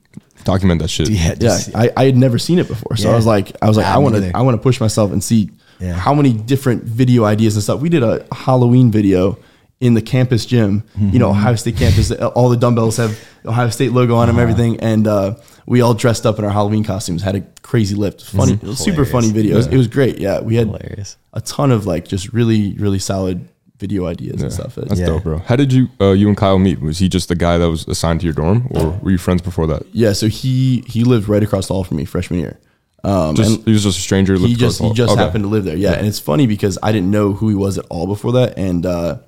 document 0.45 0.81
that 0.83 0.89
shit. 0.89 1.09
yeah, 1.09 1.35
yeah, 1.39 1.59
I, 1.75 1.91
I 1.97 2.05
had 2.07 2.17
never 2.17 2.37
seen 2.39 2.59
it 2.59 2.67
before, 2.67 2.97
so 2.97 3.13
I 3.13 3.15
was 3.15 3.27
like, 3.27 3.53
I 3.63 3.69
was 3.69 3.77
like, 3.77 3.87
I 3.87 3.99
want 3.99 4.17
to. 4.17 4.37
I 4.37 4.43
want 4.43 4.57
to 4.57 4.63
push 4.63 4.81
myself 4.81 5.13
and 5.13 5.23
see 5.23 5.51
Yeah. 5.79 5.93
how 5.95 6.15
many 6.15 6.33
different 6.33 6.83
video 6.83 7.25
ideas 7.25 7.55
and 7.55 7.63
stuff. 7.63 7.81
We 7.81 7.89
did 7.91 8.03
a 8.03 8.25
Halloween 8.33 8.91
video 8.91 9.39
in 9.81 9.95
the 9.95 10.03
campus 10.03 10.47
gym, 10.47 10.83
you 10.97 11.07
Mm-hmm. 11.07 11.19
know, 11.19 11.31
Ohio 11.31 11.55
State 11.57 11.77
campus. 11.77 12.11
All 12.11 12.49
the 12.49 12.57
dumbbells 12.57 12.97
have 12.97 13.17
Ohio 13.47 13.69
State 13.71 13.93
logo 13.93 14.17
on 14.17 14.27
them, 14.27 14.37
Uh-huh. 14.37 14.43
everything, 14.43 14.81
and 14.81 15.07
uh, 15.07 15.35
we 15.67 15.81
all 15.81 15.95
dressed 15.95 16.27
up 16.27 16.39
in 16.39 16.45
our 16.45 16.51
Halloween 16.51 16.85
costumes. 16.85 17.23
Had 17.23 17.37
a 17.37 17.41
crazy 17.63 17.95
lift, 17.95 18.25
funny, 18.25 18.59
super 18.75 19.05
funny 19.05 19.29
videos. 19.31 19.55
was, 19.55 19.67
it 19.69 19.77
was 19.77 19.89
great. 19.89 20.19
Yeah, 20.19 20.41
we 20.41 20.57
had 20.57 20.67
hilarious. 20.67 21.17
a 21.33 21.41
ton 21.41 21.71
of 21.71 21.87
like 21.87 22.07
just 22.09 22.33
really, 22.33 22.75
really 22.75 22.99
solid 22.99 23.49
video 23.79 24.07
ideas 24.07 24.37
Yeah. 24.39 24.45
and 24.45 24.53
stuff. 24.53 24.75
That's 24.77 24.99
Yeah. 25.01 25.07
dope, 25.07 25.25
bro. 25.25 25.39
How 25.39 25.57
did 25.57 25.73
you 25.73 25.89
uh, 26.01 26.13
you 26.13 26.29
and 26.29 26.37
Kyle 26.37 26.59
meet? 26.59 26.81
Was 26.81 26.99
he 26.99 27.09
just 27.09 27.29
the 27.29 27.35
guy 27.35 27.59
that 27.59 27.69
was 27.69 27.87
assigned 27.89 28.21
to 28.21 28.27
your 28.27 28.33
dorm, 28.35 28.69
or 28.71 28.99
were 29.03 29.11
you 29.11 29.19
friends 29.19 29.43
before 29.43 29.67
that? 29.69 29.83
Yeah, 29.93 30.13
so 30.13 30.29
he 30.29 30.85
he 30.87 31.05
lived 31.05 31.29
right 31.29 31.43
across 31.43 31.67
the 31.69 31.75
hall 31.75 31.85
from 31.85 31.97
me 31.97 32.05
freshman 32.05 32.39
year. 32.41 32.59
Um, 33.05 33.35
Just 33.35 33.65
he 33.65 33.73
was 33.73 33.83
just 33.83 33.99
a 33.99 34.01
stranger. 34.01 34.37
he 34.37 34.55
just 34.55 34.81
he 34.81 34.93
just? 34.93 35.13
Okay. 35.13 35.21
happened 35.21 35.43
to 35.43 35.49
live 35.49 35.65
there. 35.65 35.77
Yeah, 35.77 35.95
and 35.95 36.07
it's 36.07 36.21
funny 36.21 36.47
because 36.47 36.79
I 36.85 36.93
didn't 36.93 37.11
know 37.11 37.33
who 37.33 37.49
he 37.49 37.55
was 37.57 37.77
at 37.77 37.85
all 37.91 38.07
before 38.07 38.31
that, 38.35 38.57
and 38.57 38.87
uh, 38.87 39.19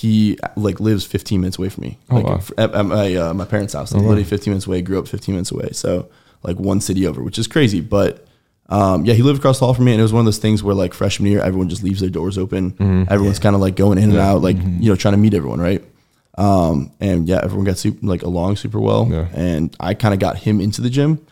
he 0.00 0.36
like 0.56 0.78
lives 0.78 1.06
15 1.06 1.40
minutes 1.40 1.58
away 1.58 1.70
from 1.70 1.82
me, 1.84 1.98
Oh, 2.10 2.16
like 2.16 2.26
wow. 2.26 2.40
at, 2.58 2.74
at 2.74 2.84
my 2.84 3.14
uh, 3.14 3.32
my 3.32 3.46
parents' 3.46 3.72
house. 3.72 3.92
Like, 3.92 4.02
literally 4.02 4.24
15 4.24 4.50
minutes 4.52 4.66
away. 4.66 4.82
Grew 4.82 4.98
up 4.98 5.08
15 5.08 5.34
minutes 5.34 5.50
away, 5.50 5.70
so 5.72 6.08
like 6.42 6.58
one 6.58 6.82
city 6.82 7.06
over, 7.06 7.22
which 7.22 7.38
is 7.38 7.46
crazy. 7.46 7.80
But 7.80 8.26
um, 8.68 9.06
yeah, 9.06 9.14
he 9.14 9.22
lived 9.22 9.38
across 9.38 9.58
the 9.58 9.64
hall 9.64 9.72
from 9.72 9.86
me, 9.86 9.92
and 9.92 10.00
it 10.00 10.02
was 10.02 10.12
one 10.12 10.20
of 10.20 10.26
those 10.26 10.36
things 10.36 10.62
where 10.62 10.74
like 10.74 10.92
freshman 10.92 11.30
year, 11.30 11.40
everyone 11.40 11.70
just 11.70 11.82
leaves 11.82 12.00
their 12.00 12.10
doors 12.10 12.36
open. 12.36 12.72
Mm-hmm. 12.72 13.10
Everyone's 13.10 13.38
kind 13.38 13.54
of 13.54 13.62
like 13.62 13.74
going 13.74 13.96
in 13.96 14.10
and 14.10 14.18
out, 14.18 14.42
like 14.42 14.58
you 14.58 14.90
know, 14.90 14.96
trying 14.96 15.14
to 15.14 15.18
meet 15.18 15.32
everyone, 15.32 15.60
right? 15.60 15.82
Um, 16.36 16.92
and 17.00 17.26
yeah, 17.26 17.40
everyone 17.42 17.64
got 17.64 17.78
super, 17.78 18.06
like 18.06 18.22
along 18.22 18.56
super 18.56 18.78
well, 18.78 19.08
Yeah. 19.10 19.28
and 19.32 19.74
I 19.80 19.94
kind 19.94 20.12
of 20.12 20.20
got 20.20 20.36
him 20.36 20.60
into 20.60 20.82
the 20.82 20.90
gym 20.90 21.24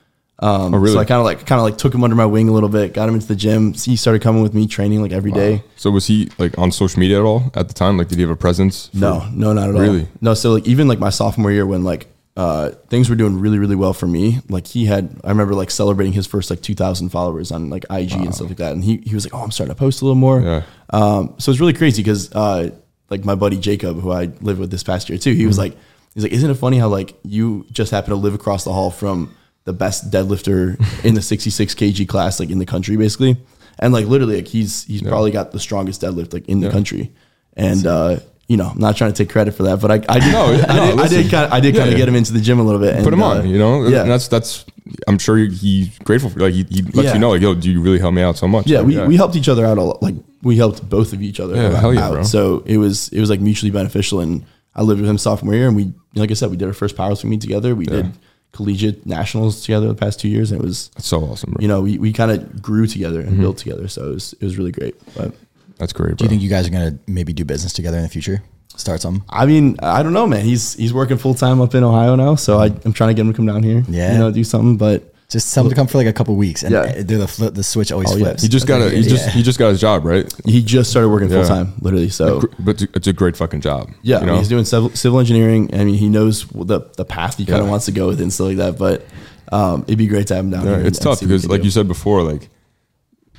Um, 0.45 0.75
Oh, 0.75 0.79
really? 0.79 0.95
So 0.95 1.01
I 1.01 1.05
kind 1.05 1.19
of 1.21 1.25
like 1.25 1.47
kind 1.47 1.59
of 1.59 1.65
like 1.65 1.79
took 1.79 1.95
him 1.95 2.05
under 2.05 2.17
my 2.17 2.27
wing 2.27 2.49
a 2.49 2.53
little 2.53 2.69
bit, 2.69 2.93
got 2.93 3.09
him 3.09 3.15
into 3.15 3.27
the 3.27 3.37
gym. 3.37 3.73
He 3.73 3.97
started 3.97 4.21
coming 4.23 4.43
with 4.43 4.53
me, 4.55 4.67
training 4.67 5.01
like 5.03 5.13
every 5.13 5.33
day. 5.33 5.63
So 5.77 5.91
was 5.91 6.07
he 6.07 6.29
like 6.39 6.59
on 6.59 6.71
social 6.73 7.01
media 7.01 7.19
at 7.21 7.25
all 7.25 7.51
at 7.55 7.69
the 7.69 7.75
time? 7.75 7.97
Like, 7.97 8.09
did 8.09 8.17
he 8.19 8.23
have 8.23 8.31
a 8.31 8.37
presence? 8.37 8.89
for- 8.89 8.97
No, 8.99 9.29
no, 9.33 9.53
not 9.53 9.69
at 9.71 9.75
all. 9.75 9.81
Really? 9.81 10.07
No. 10.21 10.35
So 10.35 10.53
like 10.53 10.67
even 10.67 10.87
like 10.89 10.99
my 10.99 11.11
sophomore 11.11 11.51
year 11.51 11.65
when 11.67 11.83
like 11.85 12.09
uh, 12.37 12.71
things 12.91 13.09
were 13.09 13.15
doing 13.17 13.39
really 13.39 13.59
really 13.59 13.77
well 13.77 13.93
for 13.95 14.07
me. 14.09 14.41
Like 14.49 14.67
he 14.67 14.87
had, 14.87 15.19
I 15.25 15.29
remember 15.29 15.55
like 15.55 15.71
celebrating 15.71 16.13
his 16.13 16.27
first 16.27 16.51
like 16.51 16.61
two 16.63 16.75
thousand 16.75 17.11
followers 17.11 17.53
on 17.53 17.71
like 17.71 17.85
IG 17.91 18.13
and 18.13 18.35
stuff 18.35 18.49
like 18.49 18.59
that. 18.59 18.73
And 18.73 18.83
he 18.85 18.99
he 19.07 19.15
was 19.15 19.25
like, 19.25 19.33
oh, 19.35 19.45
I'm 19.45 19.51
starting 19.53 19.75
to 19.75 19.79
post 19.79 20.03
a 20.03 20.05
little 20.05 20.17
more. 20.17 20.41
Yeah. 20.43 20.63
Um, 20.91 21.35
so 21.39 21.51
it's 21.53 21.61
really 21.61 21.73
crazy 21.75 22.03
because 22.03 22.31
uh, 22.35 22.71
like 23.09 23.25
my 23.25 23.35
buddy 23.37 23.57
Jacob, 23.57 24.01
who 24.01 24.11
I 24.11 24.25
lived 24.41 24.59
with 24.61 24.71
this 24.71 24.83
past 24.83 25.09
year 25.09 25.17
too, 25.19 25.31
he 25.33 25.39
Mm-hmm. 25.43 25.47
was 25.47 25.59
like, 25.59 25.77
he's 26.15 26.23
like, 26.25 26.33
isn't 26.33 26.51
it 26.51 26.55
funny 26.55 26.79
how 26.79 26.89
like 26.89 27.15
you 27.23 27.67
just 27.71 27.93
happen 27.93 28.11
to 28.11 28.17
live 28.17 28.35
across 28.35 28.65
the 28.65 28.73
hall 28.73 28.91
from 28.91 29.35
the 29.65 29.73
best 29.73 30.11
deadlifter 30.11 30.77
in 31.05 31.15
the 31.15 31.23
66 31.23 31.75
kg 31.75 32.09
class 32.09 32.39
like 32.41 32.51
in 32.51 32.59
the 32.59 32.67
country 32.67 32.97
basically, 32.97 33.37
and 33.79 33.93
like 33.93 34.07
literally 34.07 34.37
like 34.37 34.49
he's 34.49 34.85
he's 34.85 35.03
probably 35.03 35.31
got 35.31 35.53
the 35.53 35.61
strongest 35.61 36.03
deadlift 36.03 36.33
like 36.33 36.47
in 36.49 36.61
the 36.61 36.71
country, 36.71 37.13
and 37.55 37.87
uh, 37.87 38.19
you 38.47 38.57
know 38.57 38.67
I'm 38.69 38.79
not 38.79 38.97
trying 38.97 39.13
to 39.13 39.17
take 39.25 39.31
credit 39.33 39.53
for 39.55 39.63
that, 39.65 39.81
but 39.81 39.91
I 39.91 39.95
I 40.09 40.19
did 40.21 40.33
No, 40.33 40.45
I, 40.69 40.77
no, 40.77 40.91
did, 40.97 41.01
I 41.01 41.09
did 41.09 41.31
kind 41.31 41.47
of 41.47 41.53
I 41.53 41.61
did 41.61 41.75
Yeah, 41.75 41.81
kind 41.81 41.89
of 41.89 41.99
yeah. 41.99 41.99
get 42.05 42.09
him 42.09 42.15
into 42.15 42.33
the 42.33 42.41
gym 42.41 42.59
a 42.59 42.63
little 42.63 42.81
bit, 42.81 42.95
and, 42.95 43.05
Put 43.05 43.13
him 43.15 43.23
uh, 43.23 43.39
on, 43.39 43.49
you 43.49 43.59
know. 43.59 43.87
yeah. 43.89 44.03
And 44.03 44.11
that's 44.11 44.29
that's. 44.29 44.65
I'm 45.09 45.17
sure 45.19 45.39
he's 45.39 45.99
grateful 46.01 46.29
for. 46.29 46.41
Like 46.41 46.53
he, 46.53 46.65
he 46.69 46.83
lets 46.83 46.97
Yeah. 47.09 47.15
you 47.15 47.19
know, 47.19 47.31
like, 47.31 47.41
yo, 47.41 47.55
do 47.55 47.71
you 47.71 47.81
really 47.81 47.99
help 47.99 48.13
me 48.13 48.21
out 48.21 48.37
so 48.37 48.47
much? 48.47 48.67
Yeah, 48.67 48.81
Like, 48.81 48.87
we, 48.87 49.07
we 49.09 49.17
helped 49.17 49.35
each 49.35 49.49
other 49.49 49.65
out 49.65 49.79
a 49.79 49.83
lot. 49.83 50.03
Like 50.03 50.15
we 50.43 50.57
helped 50.59 50.87
both 50.91 51.15
of 51.15 51.23
each 51.23 51.41
other 51.41 51.55
Yeah, 51.57 51.69
out. 51.69 51.81
hell 51.81 51.95
yeah, 51.95 52.11
bro. 52.11 52.23
So 52.23 52.63
it 52.67 52.77
was 52.77 53.09
it 53.09 53.19
was 53.19 53.31
like 53.31 53.41
mutually 53.41 53.71
beneficial. 53.71 54.21
And 54.21 54.45
I 54.75 54.83
lived 54.83 55.01
with 55.01 55.09
him 55.09 55.17
sophomore 55.17 55.55
year, 55.55 55.67
and 55.69 55.75
we 55.75 55.95
like 56.15 56.31
I 56.31 56.35
said, 56.35 56.51
we 56.51 56.59
did 56.59 56.69
our 56.69 56.75
first 56.75 56.97
powerlifting 56.97 57.31
meet 57.31 57.41
together. 57.41 57.75
We 57.75 57.87
did 57.87 58.13
collegiate 58.55 59.05
nationals 59.05 59.61
together 59.63 59.89
the 59.89 59.95
past 59.95 60.19
two 60.21 60.29
years, 60.29 60.51
and 60.53 60.61
it 60.63 60.65
was 60.65 60.89
That's 60.95 61.07
so 61.09 61.21
awesome, 61.25 61.53
bro. 61.53 61.61
you 61.61 61.69
know 61.69 61.81
we, 61.83 61.99
we 61.99 62.13
kind 62.13 62.31
of 62.31 62.63
grew 62.63 62.87
together 62.87 63.21
Mm-hmm. 63.21 63.29
and 63.29 63.41
built 63.41 63.59
together. 63.59 63.89
So 63.89 64.11
it 64.11 64.15
was 64.15 64.33
it 64.41 64.45
was 64.45 64.57
really 64.59 64.73
great. 64.73 64.95
But 65.17 65.35
That's 65.79 65.93
great, 65.93 66.09
bro. 66.11 66.15
Do 66.17 66.25
you 66.25 66.29
think 66.31 66.43
you 66.43 66.49
guys 66.49 66.67
are 66.67 66.71
gonna 66.71 66.99
maybe 67.07 67.33
do 67.33 67.45
business 67.45 67.73
together 67.73 67.97
in 67.99 68.03
the 68.05 68.09
future? 68.09 68.43
Start 68.77 69.01
something? 69.01 69.23
I 69.29 69.47
mean, 69.47 69.77
I 69.83 70.03
don't 70.03 70.13
know, 70.13 70.27
man. 70.27 70.45
He's 70.45 70.75
he's 70.75 70.93
working 70.93 71.17
full 71.19 71.35
time 71.35 71.61
up 71.61 71.75
in 71.77 71.85
Ohio 71.85 72.17
now, 72.17 72.35
so 72.35 72.59
I, 72.59 72.67
I'm 72.85 72.93
trying 72.93 73.11
to 73.11 73.15
get 73.15 73.21
him 73.23 73.33
to 73.33 73.37
come 73.37 73.47
down 73.47 73.63
here. 73.63 73.85
Yeah. 73.89 74.13
you 74.13 74.19
know, 74.19 74.31
do 74.33 74.43
something. 74.43 74.77
But 74.77 75.14
Just 75.31 75.53
tell 75.55 75.65
them 75.65 75.71
to 75.71 75.75
come 75.77 75.87
for 75.87 75.99
like 75.99 76.07
a 76.07 76.13
couple 76.13 76.37
weeks, 76.37 76.63
and 76.63 76.73
Yeah. 76.73 77.03
do 77.03 77.19
the 77.19 77.27
flip. 77.27 77.55
The 77.55 77.65
switch 77.65 77.91
always 77.91 78.13
Oh, 78.13 78.17
yeah. 78.17 78.25
flips. 78.27 78.43
he 78.43 78.49
just 78.49 78.67
got 78.67 78.83
a 78.83 78.91
he 78.91 79.03
just 79.03 79.29
he 79.31 79.43
just 79.43 79.59
got 79.59 79.71
his 79.71 79.81
job, 79.81 80.05
right? 80.05 80.33
he 80.45 80.63
just 80.63 80.91
started 80.91 81.09
working 81.09 81.31
Yeah. 81.31 81.39
full 81.41 81.49
time, 81.49 81.73
literally. 81.81 82.09
So 82.11 82.41
Gr- 82.41 82.47
But 82.59 82.71
it's- 82.83 82.89
it's 82.95 83.07
a 83.07 83.13
great 83.13 83.37
fucking 83.37 83.63
job. 83.63 83.89
Yeah, 84.03 84.17
you 84.17 84.23
I 84.23 84.27
mean, 84.27 84.35
know? 84.35 84.39
he's 84.39 84.49
doing 84.49 84.65
civil, 84.65 84.91
civil 84.95 85.19
engineering. 85.19 85.71
I 85.73 85.85
mean, 85.85 85.95
he 85.95 86.09
knows 86.09 86.47
the 86.55 86.83
the 86.97 87.05
path 87.05 87.39
he 87.39 87.47
kind 87.47 87.61
of 87.61 87.65
Yeah. 87.67 87.71
wants 87.71 87.87
to 87.87 87.93
go 87.93 88.09
with 88.09 88.21
and 88.21 88.33
stuff 88.33 88.49
like 88.49 88.59
that. 88.59 88.79
But 88.79 89.07
um, 89.51 89.83
it'd 89.87 89.99
be 89.99 90.07
great 90.07 90.27
to 90.29 90.35
have 90.37 90.45
him 90.45 90.51
down 90.51 90.65
Yeah, 90.65 90.71
here. 90.71 90.79
and- 90.81 90.87
it's 90.89 90.99
and 90.99 91.05
tough 91.05 91.19
see 91.19 91.25
what 91.27 91.31
we 91.31 91.35
because, 91.37 91.43
can 91.43 91.51
like 91.53 91.61
do. 91.63 91.65
you 91.67 91.71
said 91.71 91.89
before, 91.89 92.23
like 92.23 92.49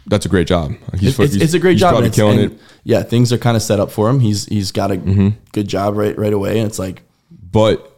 that's 0.08 0.26
a 0.26 0.30
great 0.30 0.48
job. 0.48 0.72
He's, 1.00 1.10
it's, 1.10 1.18
fu- 1.18 1.24
it's, 1.24 1.34
he's- 1.34 1.44
it's 1.46 1.54
a 1.54 1.60
great 1.60 1.74
he's 1.74 1.82
job. 1.82 1.92
Probably 1.92 2.08
and 2.08 2.14
it's- 2.14 2.16
killing 2.16 2.40
and, 2.40 2.52
it. 2.54 2.60
Yeah, 2.84 3.04
things 3.04 3.32
are 3.32 3.38
kind 3.38 3.56
of 3.56 3.64
set 3.64 3.80
up 3.80 3.92
for 3.92 4.10
him. 4.10 4.20
He's 4.20 4.46
he's 4.46 4.72
got 4.72 4.92
a 4.92 4.96
Mm-hmm. 4.96 5.30
good 5.54 5.68
job 5.68 5.96
right 5.98 6.18
right 6.18 6.34
away, 6.34 6.58
and 6.60 6.68
it's 6.68 6.80
like 6.80 7.04
But 7.52 7.92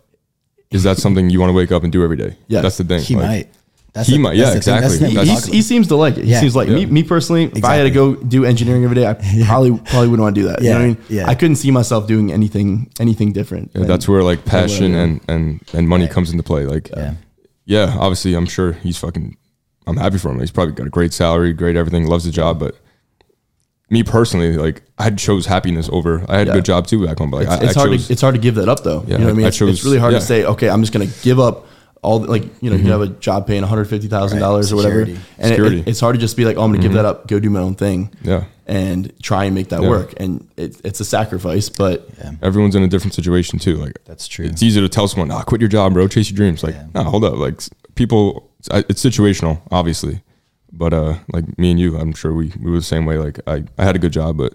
is 0.72 0.84
that 0.84 0.98
something 0.98 1.30
you 1.30 1.40
want 1.40 1.50
to 1.50 1.54
wake 1.54 1.72
up 1.72 1.84
and 1.84 1.92
do 1.92 2.04
every 2.04 2.18
day? 2.18 2.36
Yeah. 2.48 2.62
that's 2.62 2.78
the 2.78 2.84
thing. 2.84 3.02
he 3.02 3.16
Like, 3.16 3.26
might. 3.26 3.48
That's 3.98 4.08
he 4.10 4.16
the- 4.16 4.20
might, 4.20 4.38
that's 4.38 4.40
yeah, 4.50 4.54
the 4.56 4.62
thing. 4.62 4.82
That's 4.82 4.94
exactly. 4.94 4.98
thing 4.98 5.10
we 5.10 5.26
That's- 5.26 5.46
talk 5.46 5.54
he 5.54 5.62
seems 5.62 5.88
to 5.88 5.96
like 5.96 6.18
it. 6.18 6.24
He 6.26 6.32
Yeah. 6.32 6.40
seems 6.40 6.56
like 6.56 6.70
me. 6.70 6.82
Yeah. 6.82 6.86
Me 6.88 7.04
personally, 7.04 7.44
if 7.46 7.64
I 7.66 7.76
had 7.76 7.84
to 7.84 7.90
go 7.92 8.16
do 8.16 8.46
engineering 8.46 8.84
every 8.84 8.96
day, 8.96 9.08
I 9.08 9.14
probably 9.46 9.72
probably 9.78 10.08
wouldn't 10.10 10.20
want 10.24 10.36
to 10.36 10.42
do 10.42 10.48
that. 10.48 10.62
You 10.62 10.70
know 10.70 10.76
what 10.76 10.82
I 10.82 10.86
Yeah, 10.86 10.88
mean? 10.94 10.98
yeah. 11.10 11.28
I 11.28 11.36
couldn't 11.36 11.56
see 11.58 11.72
myself 11.72 12.08
doing 12.08 12.32
anything 12.32 12.90
anything 13.00 13.34
different. 13.34 13.72
Yeah, 13.76 13.84
that's 13.86 14.08
where 14.08 14.24
like 14.24 14.46
than 14.46 14.54
what 14.54 14.60
I 14.60 14.62
passion 14.68 14.96
and 14.96 15.22
and 15.28 15.62
and 15.74 15.88
money 15.90 16.08
comes 16.08 16.32
into 16.32 16.44
play. 16.44 16.66
Like, 16.66 16.90
Yeah. 16.96 17.14
yeah, 17.66 17.96
obviously, 18.00 18.34
I'm 18.36 18.46
sure 18.48 18.72
he's 18.74 18.98
fucking. 18.98 19.36
I'm 19.88 19.98
happy 19.98 20.18
for 20.18 20.30
him. 20.32 20.40
He's 20.40 20.52
probably 20.52 20.74
got 20.74 20.88
a 20.88 20.90
great 20.90 21.14
salary, 21.14 21.54
great 21.54 21.76
everything, 21.76 22.08
loves 22.08 22.26
the 22.26 22.32
job. 22.32 22.60
But 22.60 22.76
me 23.90 24.04
personally, 24.04 24.58
like, 24.58 24.84
I 24.98 25.10
chose 25.12 25.46
happiness 25.46 25.90
over. 25.94 26.26
I 26.28 26.40
had 26.40 26.48
Yeah. 26.48 26.54
a 26.54 26.56
good 26.58 26.66
job 26.66 26.88
too 26.88 27.06
back 27.06 27.20
home, 27.20 27.32
but 27.32 27.38
like, 27.38 27.48
it's, 27.48 27.56
I, 27.64 27.66
it's 27.70 27.78
I 27.78 27.80
hard 27.80 27.92
chose, 27.94 28.08
to 28.08 28.14
it's 28.14 28.22
hard 28.22 28.36
to 28.36 28.42
give 28.42 28.56
that 28.56 28.68
up 28.68 28.84
though. 28.84 29.04
Yeah, 29.08 29.14
you 29.14 29.20
know 29.20 29.26
what 29.28 29.32
I 29.32 29.36
mean? 29.38 29.46
I 29.46 29.48
It's, 29.48 29.62
it's 29.62 29.84
really 29.86 29.98
hard 29.98 30.12
yeah. 30.14 30.20
to 30.20 30.26
say, 30.26 30.44
okay, 30.44 30.70
I'm 30.70 30.82
just 30.82 30.92
gonna 30.92 31.08
give 31.24 31.40
up 31.40 31.66
all 32.08 32.20
like 32.36 32.44
you 32.62 32.70
know 32.70 32.76
you 32.78 32.90
have 32.92 33.02
a 33.02 33.08
job 33.28 33.46
paying 33.48 33.62
one 33.62 33.70
hundred 33.70 33.86
fifty 33.86 34.08
thousand 34.08 34.40
dollars 34.40 34.72
or 34.72 34.78
whatever, 34.78 35.06
Security. 35.06 35.22
and 35.38 35.46
it- 35.52 35.56
Security. 35.56 35.84
it's 35.86 36.00
hard 36.00 36.16
to 36.16 36.22
just 36.22 36.38
be 36.38 36.46
like, 36.46 36.58
oh, 36.58 36.64
I'm 36.64 36.72
gonna 36.72 36.82
give 36.88 36.94
that 36.94 37.06
up, 37.06 37.28
go 37.28 37.40
do 37.40 37.50
my 37.50 37.60
own 37.60 37.76
thing, 37.76 38.00
yeah. 38.24 38.46
and 38.66 39.12
try 39.22 39.44
and 39.46 39.54
make 39.54 39.70
that 39.70 39.82
Yeah. 39.84 39.90
work. 39.90 40.14
And 40.18 40.48
it, 40.58 40.80
it's 40.86 41.00
a 41.02 41.06
sacrifice, 41.06 41.68
but 41.70 42.08
Yeah. 42.18 42.32
Everyone's 42.42 42.76
in 42.76 42.84
a 42.84 42.88
different 42.88 43.14
situation 43.14 43.60
too. 43.60 43.76
Like, 43.76 43.98
That's 44.06 44.28
true. 44.28 44.46
It's 44.46 44.64
easy 44.64 44.80
to 44.82 44.90
tell 44.90 45.08
someone, 45.08 45.32
"Ah, 45.32 45.44
quit 45.44 45.60
your 45.62 45.70
job, 45.78 45.94
bro. 45.94 46.08
Chase 46.08 46.30
your 46.32 46.38
dreams." 46.38 46.64
Like, 46.64 46.76
Yeah. 46.76 46.88
nah, 46.96 47.04
hold 47.04 47.24
up. 47.26 47.36
Like, 47.38 47.62
people, 47.96 48.50
it's, 48.60 48.70
it's 48.90 49.04
situational, 49.04 49.60
obviously, 49.80 50.22
but 50.72 50.94
uh, 50.94 51.16
like 51.34 51.46
me 51.58 51.72
and 51.72 51.80
you, 51.80 51.98
I'm 51.98 52.14
sure 52.14 52.34
we 52.34 52.54
we 52.64 52.72
were 52.72 52.78
the 52.78 52.84
same 52.96 53.06
way. 53.06 53.18
Like, 53.18 53.38
I 53.48 53.56
I 53.78 53.84
had 53.84 53.96
a 53.96 54.00
good 54.00 54.14
job, 54.14 54.38
but 54.38 54.54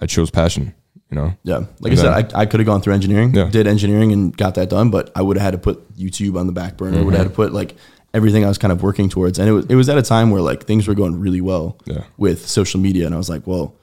I 0.00 0.06
chose 0.06 0.30
passion. 0.30 0.72
You 1.12 1.18
know. 1.18 1.34
yeah, 1.44 1.56
like 1.58 1.68
I 1.84 1.88
And 1.90 1.98
said, 1.98 2.14
then- 2.14 2.34
I, 2.34 2.40
I 2.40 2.46
could 2.46 2.58
have 2.60 2.66
gone 2.66 2.80
through 2.80 2.94
engineering, 2.94 3.34
Yeah. 3.34 3.50
did 3.50 3.66
engineering, 3.66 4.12
and 4.12 4.34
got 4.34 4.54
that 4.54 4.70
done, 4.70 4.90
but 4.90 5.12
I 5.14 5.20
would 5.20 5.36
have 5.36 5.44
had 5.44 5.50
to 5.52 5.58
put 5.58 5.94
YouTube 5.94 6.38
on 6.40 6.46
the 6.46 6.52
back 6.52 6.78
burner. 6.78 7.04
Would 7.04 7.12
have 7.12 7.18
had 7.18 7.26
mm-hmm. 7.26 7.30
to 7.32 7.36
put 7.36 7.52
like 7.52 7.76
everything 8.14 8.44
I 8.44 8.48
was 8.48 8.56
kind 8.56 8.72
of 8.72 8.82
working 8.82 9.10
towards, 9.10 9.38
and 9.38 9.46
it 9.48 9.52
was 9.52 9.66
it 9.66 9.74
was 9.74 9.88
at 9.90 9.98
a 9.98 10.02
time 10.02 10.30
where 10.30 10.40
like 10.40 10.64
things 10.64 10.88
were 10.88 10.94
going 10.94 11.20
really 11.20 11.42
well 11.42 11.76
Yeah. 11.84 12.04
with 12.16 12.48
social 12.48 12.80
media, 12.80 13.04
and 13.06 13.14
I 13.14 13.18
was 13.18 13.28
like, 13.28 13.46
well. 13.46 13.74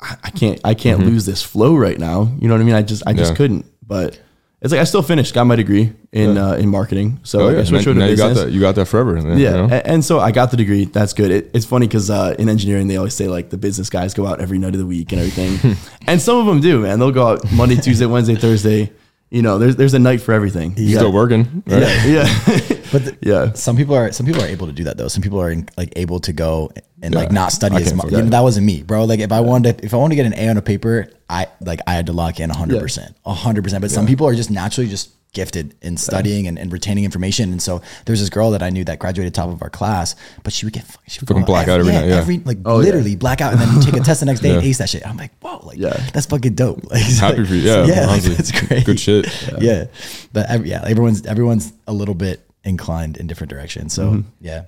I 0.00 0.16
I 0.24 0.30
can't 0.30 0.58
I 0.64 0.72
can't 0.74 1.00
mm-hmm. 1.00 1.10
lose 1.10 1.26
this 1.26 1.42
flow 1.42 1.76
right 1.76 1.98
now. 1.98 2.32
You 2.40 2.48
know 2.48 2.54
what 2.54 2.62
I 2.62 2.64
mean? 2.64 2.74
I 2.74 2.80
just 2.80 3.02
I 3.06 3.12
just 3.12 3.32
Yeah. 3.32 3.36
couldn't. 3.36 3.66
But 3.86 4.18
it's 4.62 4.72
like 4.72 4.80
I 4.80 4.84
still 4.84 5.02
finished, 5.02 5.32
got 5.34 5.44
my 5.44 5.56
degree 5.56 5.92
in 6.12 6.34
Yeah. 6.36 6.48
uh, 6.50 6.54
in 6.56 6.68
marketing. 6.68 7.20
So 7.22 7.40
Oh, 7.40 7.48
yeah. 7.50 7.60
I 7.60 7.64
switched 7.64 7.86
over 7.88 7.98
to 8.00 8.10
you 8.10 8.16
got 8.16 8.34
that. 8.34 8.50
You 8.52 8.60
got 8.60 8.74
that 8.74 8.86
forever. 8.86 9.16
Yeah, 9.16 9.34
You 9.34 9.50
know? 9.50 9.68
a- 9.70 9.86
and, 9.86 10.04
so 10.04 10.20
I 10.20 10.32
got 10.32 10.50
the 10.50 10.56
degree. 10.56 10.84
That's 10.84 11.12
good. 11.12 11.30
It, 11.30 11.50
it's 11.54 11.64
funny 11.66 11.86
because 11.86 12.10
uh, 12.10 12.34
in 12.38 12.48
engineering 12.48 12.88
they 12.88 12.96
always 12.96 13.14
say 13.14 13.26
like 13.28 13.50
the 13.50 13.56
business 13.58 13.88
guys 13.90 14.12
go 14.14 14.26
out 14.26 14.40
every 14.40 14.58
night 14.58 14.74
of 14.74 14.78
the 14.80 14.86
week 14.86 15.12
and 15.12 15.20
everything, 15.20 15.76
and 16.06 16.20
some 16.20 16.38
of 16.38 16.46
them 16.46 16.60
do. 16.60 16.80
Man, 16.80 16.98
they'll 16.98 17.10
go 17.12 17.26
out 17.28 17.50
Monday, 17.52 17.76
Tuesday, 17.86 18.06
Wednesday, 18.06 18.34
Thursday. 18.34 18.92
You 19.30 19.42
know, 19.42 19.58
there's 19.58 19.76
there's 19.76 19.94
a 19.94 19.98
night 20.00 20.20
for 20.20 20.32
everything. 20.34 20.74
You 20.76 20.86
You 20.88 20.96
still 20.96 21.12
working? 21.12 21.62
Right? 21.66 21.82
Yeah, 21.82 22.06
yeah, 22.06 22.76
But 22.92 23.04
the, 23.04 23.16
yeah. 23.22 23.52
some 23.52 23.76
people 23.76 23.94
are 23.94 24.12
some 24.12 24.26
people 24.26 24.42
are 24.42 24.46
able 24.46 24.66
to 24.66 24.72
do 24.72 24.84
that 24.84 24.96
though. 24.96 25.08
Some 25.08 25.22
people 25.22 25.40
are 25.40 25.54
like 25.76 25.92
able 25.96 26.20
to 26.20 26.32
go 26.32 26.70
and 27.02 27.14
like 27.14 27.30
not 27.32 27.52
study 27.52 27.76
I 27.76 27.80
as 27.80 27.94
much. 27.94 28.10
You 28.10 28.18
know, 28.22 28.24
that 28.30 28.40
wasn't 28.42 28.66
me, 28.66 28.82
bro. 28.82 29.04
Like 29.04 29.20
if 29.20 29.32
I 29.32 29.40
wanted 29.40 29.78
to, 29.78 29.84
if 29.84 29.94
I 29.94 29.96
wanted 29.96 30.16
to 30.16 30.22
get 30.22 30.26
an 30.26 30.34
A 30.34 30.48
on 30.48 30.56
a 30.56 30.62
paper, 30.62 31.10
I 31.28 31.46
like 31.60 31.80
I 31.86 31.92
had 31.94 32.06
to 32.06 32.12
lock 32.12 32.40
in 32.40 32.50
hundred 32.50 32.80
percent, 32.80 33.16
hundred 33.24 33.62
percent. 33.64 33.80
But 33.82 33.90
some 33.90 34.06
people 34.06 34.26
are 34.26 34.34
just 34.34 34.50
naturally 34.50 34.88
just 34.88 35.10
gifted 35.32 35.76
in 35.80 35.96
studying 35.96 36.48
and, 36.48 36.58
and 36.58 36.72
retaining 36.72 37.04
information. 37.04 37.52
And 37.52 37.62
so 37.62 37.82
there's 38.04 38.18
this 38.18 38.28
girl 38.30 38.50
that 38.50 38.64
I 38.64 38.70
knew 38.70 38.82
that 38.86 38.98
graduated 38.98 39.32
top 39.32 39.48
of 39.48 39.62
our 39.62 39.70
class, 39.70 40.16
but 40.42 40.52
she 40.52 40.66
would 40.66 40.72
get 40.72 40.82
fucking- 40.82 41.00
she 41.06 41.20
would 41.20 41.28
Fucking 41.28 41.44
black 41.44 41.68
out 41.68 41.78
every 41.78 41.92
night, 41.92 42.08
yeah. 42.08 42.16
every 42.16 42.38
like 42.38 42.58
Oh, 42.64 42.80
yeah. 42.80 42.86
literally 42.86 43.14
black 43.14 43.40
out, 43.40 43.52
and 43.52 43.60
then 43.62 43.72
you 43.76 43.80
take 43.80 43.94
a 43.94 44.00
test 44.00 44.18
the 44.18 44.26
next 44.26 44.40
day 44.40 44.50
and 44.54 44.60
Yeah. 44.64 44.68
ace 44.68 44.78
that 44.78 44.88
shit. 44.88 45.06
I'm 45.06 45.16
like, 45.16 45.30
whoa, 45.40 45.60
like 45.64 45.78
Yeah. 45.78 45.90
that's 46.12 46.26
fucking 46.26 46.54
dope. 46.54 46.82
Like, 46.90 47.02
Happy 47.02 47.38
like- 47.38 47.46
for 47.46 47.54
you. 47.54 47.60
Yeah, 47.60 47.86
yeah, 47.86 48.06
like, 48.06 48.22
that's 48.22 48.50
great. 48.66 48.84
Good 48.84 48.98
shit. 48.98 49.26
Yeah. 49.60 49.84
But 50.32 50.50
ev- 50.50 50.66
yeah, 50.66 50.82
everyone's 50.84 51.24
everyone's 51.24 51.72
a 51.86 51.92
little 51.92 52.14
bit 52.16 52.44
inclined 52.64 53.16
in 53.16 53.26
different 53.26 53.50
directions. 53.50 53.92
So 53.94 54.10
Mm-hmm. 54.10 54.28
yeah. 54.40 54.62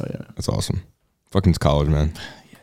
Oh, 0.00 0.06
yeah. 0.10 0.22
That's 0.36 0.48
awesome. 0.48 0.82
Fucking 1.30 1.54
college, 1.54 1.88
man. 1.88 2.12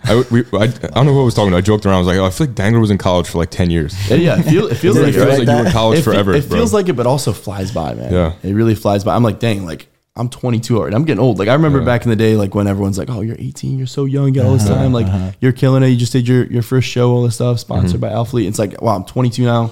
I, 0.03 0.24
we, 0.32 0.39
I, 0.53 0.63
I 0.63 0.67
don't 0.67 1.05
know 1.05 1.13
who 1.13 1.22
I 1.22 1.26
was 1.26 1.36
talking 1.36 1.51
to. 1.51 1.57
I 1.57 1.61
joked 1.61 1.86
around. 1.86 1.95
I 1.95 1.99
was 1.99 2.07
like, 2.07 2.17
oh, 2.17 2.26
I 2.26 2.30
feel 2.32 2.47
like 2.47 2.55
Dengler 2.55 2.82
was 2.82 2.89
in 2.89 2.97
college 2.97 3.28
for 3.28 3.38
like 3.38 3.51
10 3.51 3.69
years. 3.69 3.93
Yeah, 4.09 4.15
yeah, 4.17 4.39
it, 4.39 4.43
feel, 4.43 4.67
it 4.67 4.76
feels 4.84 4.97
like, 4.97 5.09
It 5.09 5.13
feels 5.13 5.26
it, 5.39 5.39
like, 5.39 5.47
you 5.47 5.53
were 5.61 5.65
in 5.67 5.72
college 5.72 5.99
it, 5.99 6.01
fe- 6.01 6.11
forever. 6.11 6.34
it 6.34 6.49
bro. 6.49 6.57
feels 6.57 6.74
like 6.74 6.89
it, 6.89 6.93
but 6.93 7.05
also 7.05 7.34
flies 7.34 7.72
by, 7.72 7.93
man. 7.93 8.11
Yeah. 8.11 8.34
it 8.43 8.53
really 8.53 8.74
flies 8.76 9.03
by. 9.03 9.15
I'm 9.15 9.24
like, 9.24 9.39
dang, 9.39 9.65
like 9.65 9.88
I'm 10.15 10.28
22 10.30 10.78
already. 10.78 10.95
I'm 10.95 11.05
getting 11.05 11.22
old. 11.22 11.38
Like 11.39 11.47
I 11.49 11.53
remember 11.53 11.80
Yeah. 11.80 11.86
back 11.86 12.03
in 12.03 12.09
the 12.09 12.15
day, 12.15 12.36
like 12.36 12.53
when 12.55 12.67
everyone's 12.67 12.97
like, 12.97 13.09
"Oh, 13.09 13.22
you're 13.22 13.38
18, 13.39 13.78
you're 13.78 13.88
so 13.88 14.03
young, 14.05 14.28
you 14.28 14.34
got 14.34 14.45
all 14.45 14.55
Uh-huh, 14.55 14.57
this 14.57 14.67
time, 14.67 14.91
like 14.91 15.36
you're 15.39 15.53
killing 15.53 15.84
it. 15.84 15.88
You 15.88 15.95
just 15.95 16.11
did 16.11 16.28
your 16.28 16.45
your 16.47 16.63
first 16.63 16.89
show, 16.89 17.11
all 17.11 17.24
this 17.24 17.36
stuff, 17.36 17.59
sponsored 17.59 18.01
Mm-hmm. 18.01 18.01
by 18.01 18.09
Alphalete." 18.09 18.47
It's 18.49 18.59
like, 18.59 18.82
wow, 18.82 18.95
I'm 18.97 19.05
22 19.05 19.43
now, 19.45 19.72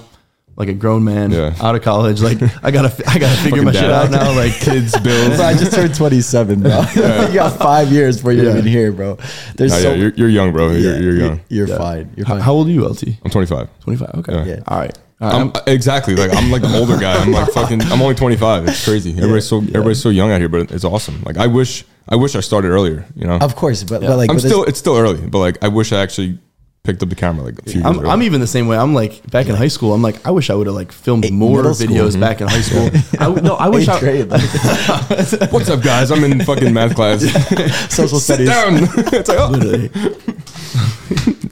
like 0.60 0.68
a 0.68 0.74
grown 0.74 1.02
man, 1.04 1.30
Yeah. 1.30 1.54
out 1.62 1.74
of 1.74 1.80
college. 1.80 2.20
Like 2.20 2.36
I 2.62 2.70
gotta 2.70 2.92
I 3.08 3.18
gotta 3.18 3.36
figure 3.42 3.62
Fucking 3.62 3.64
my 3.64 3.72
shit 3.72 3.90
out 3.90 4.10
now. 4.10 4.30
Like 4.36 4.52
kids, 4.60 4.92
bills. 5.00 5.36
Bro, 5.38 5.46
I 5.46 5.54
just 5.54 5.72
turned 5.72 5.94
27, 5.94 6.60
bro. 6.60 6.82
you 6.94 7.34
got 7.34 7.58
five 7.58 7.90
years 7.90 8.18
before 8.18 8.32
you're 8.32 8.44
Yeah. 8.44 8.58
even 8.58 8.66
here, 8.66 8.92
bro. 8.92 9.16
There's 9.56 9.72
Nah, 9.72 9.78
so 9.78 9.88
yeah, 9.90 9.94
you're, 9.96 10.12
you're 10.16 10.28
young, 10.28 10.52
bro. 10.52 10.70
You're, 10.70 10.92
yeah, 10.96 10.98
you're 11.00 11.16
young. 11.16 11.40
You're 11.48 11.66
Yeah. 11.66 11.78
fine. 11.78 12.12
You're 12.14 12.26
how, 12.26 12.34
fine. 12.34 12.42
how 12.42 12.52
old 12.52 12.66
are 12.68 12.72
you, 12.72 12.86
LT? 12.86 13.04
I'm 13.24 13.30
25. 13.30 13.68
25. 13.80 14.10
Okay, 14.16 14.32
Yeah. 14.34 14.44
Yeah. 14.44 14.60
all 14.68 14.78
right. 14.78 14.98
All 15.22 15.30
right. 15.32 15.40
I'm, 15.40 15.52
exactly. 15.74 16.14
Like 16.14 16.34
I'm 16.34 16.50
like 16.50 16.60
the 16.60 16.76
older 16.78 16.98
guy. 16.98 17.14
I'm 17.14 17.32
like 17.32 17.50
fucking. 17.52 17.80
I'm 17.82 18.02
only 18.02 18.14
25. 18.14 18.68
It's 18.68 18.84
crazy. 18.84 19.12
Everybody's 19.12 19.48
so 19.48 19.58
everybody's 19.58 20.02
so 20.02 20.10
young 20.10 20.30
out 20.30 20.40
here, 20.40 20.50
but 20.50 20.70
it's 20.72 20.84
awesome. 20.84 21.22
Like 21.22 21.38
I 21.38 21.46
wish 21.46 21.84
I 22.06 22.16
wish 22.16 22.34
I 22.36 22.40
started 22.40 22.68
earlier. 22.68 23.06
You 23.16 23.26
know. 23.26 23.38
of 23.38 23.56
course, 23.56 23.82
but, 23.82 24.00
but 24.02 24.16
like 24.16 24.28
I'm 24.30 24.36
but 24.36 24.42
still. 24.42 24.64
It's 24.64 24.78
still 24.78 24.96
early, 24.96 25.26
but 25.26 25.38
like 25.38 25.56
I 25.64 25.68
wish 25.68 25.92
I 25.92 26.00
actually 26.02 26.38
picked 26.82 27.02
up 27.02 27.08
the 27.10 27.14
camera 27.14 27.44
like 27.44 27.58
a 27.58 27.62
few 27.62 27.74
years 27.74 27.86
I'm, 27.86 27.98
ago. 27.98 28.08
I'm 28.08 28.22
even 28.22 28.40
the 28.40 28.46
same 28.46 28.66
way. 28.66 28.76
I'm 28.76 28.94
like 28.94 29.28
back 29.30 29.48
in 29.48 29.54
high 29.54 29.68
school. 29.68 29.92
I'm 29.92 30.02
like 30.02 30.24
I 30.26 30.30
wish 30.30 30.50
I 30.50 30.54
would 30.54 30.66
have 30.66 30.76
like 30.76 30.92
filmed 30.92 31.26
Eight- 31.26 31.32
more 31.32 31.58
middle 31.58 31.74
school. 31.74 31.88
videos 31.88 32.10
mm-hmm. 32.10 32.20
back 32.20 32.40
in 32.40 32.48
high 32.48 32.60
school. 32.60 32.86
I, 33.20 33.24
w- 33.24 33.42
no, 33.42 33.54
I 33.54 33.68
wish 33.68 33.88
eighth 33.88 33.96
I, 33.96 34.00
grade, 34.00 34.28
like, 34.28 34.42
What's 35.52 35.68
up, 35.68 35.82
guys? 35.82 36.10
I'm 36.10 36.24
in 36.24 36.44
fucking 36.44 36.72
math 36.72 36.94
class. 36.94 37.20
social 37.94 38.18
Sit 38.18 38.46
studies. 38.46 38.48
down. 38.48 38.74
it's 39.12 39.28
like, 39.28 39.38
oh. 39.38 39.50
literally. 39.50 39.88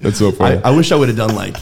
That's 0.01 0.19
so 0.19 0.29
I, 0.29 0.33
funny. 0.33 0.61
I 0.65 0.71
wish 0.71 0.93
I 0.93 0.97
would 0.97 1.09
have 1.09 1.17
done 1.17 1.35
like 1.35 1.57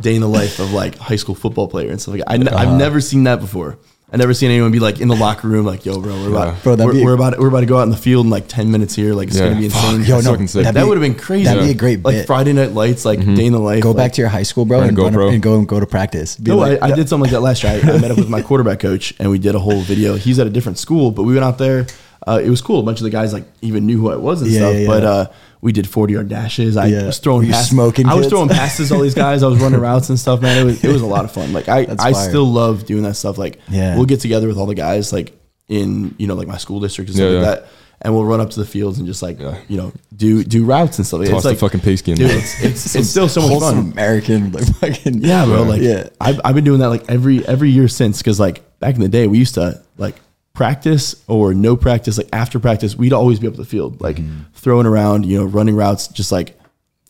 day 0.00 0.14
in 0.14 0.20
the 0.20 0.28
life 0.28 0.58
of 0.58 0.72
like 0.72 0.96
high 0.96 1.16
school 1.16 1.34
football 1.34 1.68
player 1.68 1.90
and 1.90 2.00
stuff 2.00 2.14
like 2.14 2.24
that. 2.24 2.30
I 2.30 2.34
n- 2.34 2.48
I've 2.48 2.68
uh-huh. 2.68 2.76
never 2.76 3.00
seen 3.00 3.24
that 3.24 3.40
before. 3.40 3.78
I 4.14 4.16
never 4.16 4.32
seen 4.32 4.52
anyone 4.52 4.70
be 4.70 4.78
like 4.78 5.00
in 5.00 5.08
the 5.08 5.16
locker 5.16 5.48
room 5.48 5.66
like, 5.66 5.84
"Yo, 5.84 6.00
bro, 6.00 6.14
we're 6.14 6.28
about, 6.28 6.46
Yeah. 6.46 6.60
Bro, 6.62 6.76
that'd 6.76 6.86
we're, 6.86 6.92
be- 7.00 7.04
we're 7.04 7.14
about, 7.14 7.36
we're 7.36 7.48
about 7.48 7.60
to 7.60 7.66
go 7.66 7.78
out 7.78 7.82
in 7.82 7.90
the 7.90 7.96
field 7.96 8.26
in 8.26 8.30
like 8.30 8.46
ten 8.46 8.70
minutes 8.70 8.94
here. 8.94 9.12
Like 9.12 9.26
it's 9.26 9.36
Yeah. 9.36 9.48
gonna 9.48 9.60
be 9.60 9.68
Fuck, 9.68 9.92
insane." 9.92 10.04
Yo, 10.04 10.20
no, 10.20 10.30
fucking 10.30 10.46
sick. 10.46 10.62
that'd 10.62 10.80
that 10.80 10.86
would 10.86 10.96
have 10.96 11.02
been 11.02 11.16
crazy. 11.16 11.46
That'd 11.46 11.64
be 11.64 11.70
a 11.72 11.74
great 11.74 12.04
like 12.04 12.14
bit. 12.14 12.26
Friday 12.28 12.52
night 12.52 12.74
lights, 12.74 13.04
like 13.04 13.18
mm-hmm. 13.18 13.34
day 13.34 13.46
in 13.46 13.52
the 13.52 13.58
life. 13.58 13.82
Go 13.82 13.88
like, 13.90 13.96
back 13.96 14.12
to 14.12 14.20
your 14.22 14.28
high 14.28 14.44
school, 14.44 14.66
bro, 14.66 14.82
and, 14.82 14.96
run 14.96 15.12
GoPro. 15.14 15.26
up 15.26 15.32
and 15.32 15.42
go 15.42 15.58
and 15.58 15.66
go 15.66 15.80
to 15.80 15.86
practice. 15.86 16.36
Be 16.36 16.52
No, 16.52 16.58
like, 16.58 16.80
I, 16.80 16.92
I 16.92 16.94
did 16.94 17.08
something 17.08 17.24
like 17.24 17.32
that 17.32 17.40
last 17.40 17.64
year. 17.64 17.72
I, 17.72 17.90
I 17.90 17.98
met 18.00 18.12
up 18.12 18.16
with 18.18 18.28
my 18.28 18.40
quarterback 18.40 18.78
coach 18.78 19.12
and 19.18 19.32
we 19.32 19.40
did 19.40 19.56
a 19.56 19.58
whole 19.58 19.80
video. 19.80 20.14
He's 20.14 20.38
at 20.38 20.46
a 20.46 20.50
different 20.50 20.78
school, 20.78 21.10
but 21.10 21.24
we 21.24 21.32
went 21.32 21.44
out 21.44 21.58
there. 21.58 21.88
Uh, 22.26 22.40
it 22.42 22.48
was 22.48 22.62
cool. 22.62 22.80
A 22.80 22.82
bunch 22.82 23.00
of 23.00 23.04
the 23.04 23.10
guys 23.10 23.32
like 23.32 23.44
even 23.60 23.86
knew 23.86 23.98
who 24.00 24.10
I 24.10 24.16
was 24.16 24.40
and 24.42 24.50
Yeah, 24.50 24.60
stuff. 24.60 24.74
yeah, 24.76 24.86
But 24.86 25.04
uh, 25.04 25.26
we 25.60 25.72
did 25.72 25.86
forty 25.88 26.14
yard 26.14 26.28
dashes. 26.28 26.76
I 26.76 26.86
Yeah. 26.86 27.06
was 27.06 27.18
throwing 27.18 27.46
Were 27.46 27.52
passes. 27.52 27.70
smoking 27.70 28.06
I 28.06 28.14
was 28.14 28.28
throwing 28.28 28.48
passes. 28.48 28.90
All 28.92 29.00
these 29.00 29.14
guys. 29.14 29.42
I 29.42 29.46
was 29.48 29.60
running 29.60 29.80
routes 29.80 30.08
and 30.08 30.18
stuff. 30.18 30.40
Man, 30.40 30.56
it 30.58 30.64
was 30.64 30.82
it 30.84 30.90
was 30.92 31.02
a 31.02 31.06
lot 31.06 31.24
of 31.24 31.32
fun. 31.32 31.52
Like 31.52 31.68
I 31.68 31.84
That's 31.86 32.02
I 32.02 32.12
fire. 32.12 32.28
still 32.28 32.46
love 32.46 32.86
doing 32.86 33.02
that 33.02 33.14
stuff. 33.14 33.36
Like 33.38 33.58
Yeah. 33.70 33.96
we'll 33.96 34.06
get 34.06 34.20
together 34.20 34.48
with 34.48 34.56
all 34.56 34.66
the 34.66 34.74
guys 34.74 35.12
like 35.12 35.38
in 35.68 36.14
you 36.18 36.26
know 36.26 36.34
like 36.34 36.48
my 36.48 36.58
school 36.58 36.80
district 36.80 37.08
and 37.10 37.16
stuff 37.16 37.30
Yeah, 37.32 37.38
like 37.38 37.46
yeah. 37.46 37.54
that. 37.62 37.66
And 38.02 38.12
we'll 38.14 38.24
run 38.26 38.40
up 38.40 38.50
to 38.50 38.58
the 38.60 38.66
fields 38.66 38.98
and 38.98 39.06
just 39.06 39.22
like 39.22 39.38
Yeah. 39.40 39.56
you 39.68 39.76
know 39.76 39.92
do 40.16 40.44
do 40.44 40.64
routes 40.64 40.98
and 40.98 41.06
stuff. 41.06 41.20
Toss 41.20 41.28
it's 41.30 41.42
the 41.42 41.48
like 41.50 41.58
fucking 41.58 41.80
pigskin. 41.80 42.16
dude, 42.16 42.30
it's, 42.30 42.62
it's, 42.62 42.96
it's 42.96 43.08
still 43.10 43.28
so 43.28 43.46
much 43.48 43.60
fun. 43.60 43.92
American, 43.92 44.50
like 44.52 44.64
fucking 44.76 45.22
Yeah, 45.22 45.44
bro. 45.46 45.62
Like, 45.62 45.80
yeah. 45.82 46.08
I've, 46.20 46.40
I've 46.44 46.54
been 46.54 46.64
doing 46.64 46.80
that 46.80 46.88
like 46.88 47.04
every 47.08 47.46
every 47.46 47.70
year 47.70 47.88
since. 47.88 48.18
Because 48.18 48.38
like 48.40 48.62
back 48.80 48.94
in 48.94 49.00
the 49.00 49.08
day, 49.08 49.26
we 49.26 49.38
used 49.38 49.54
to 49.54 49.80
like 49.98 50.16
practice 50.54 51.22
or 51.28 51.52
no 51.52 51.76
practice. 51.76 52.16
Like 52.18 52.28
after 52.32 52.58
practice, 52.58 52.96
we'd 52.96 53.12
always 53.12 53.38
be 53.38 53.46
up 53.48 53.56
the 53.56 53.64
field, 53.64 54.00
like 54.00 54.16
Mm-hmm. 54.16 54.40
throwing 54.54 54.86
around, 54.86 55.26
you 55.26 55.38
know, 55.38 55.44
running 55.44 55.76
routes, 55.76 56.08
just 56.08 56.32
like 56.32 56.58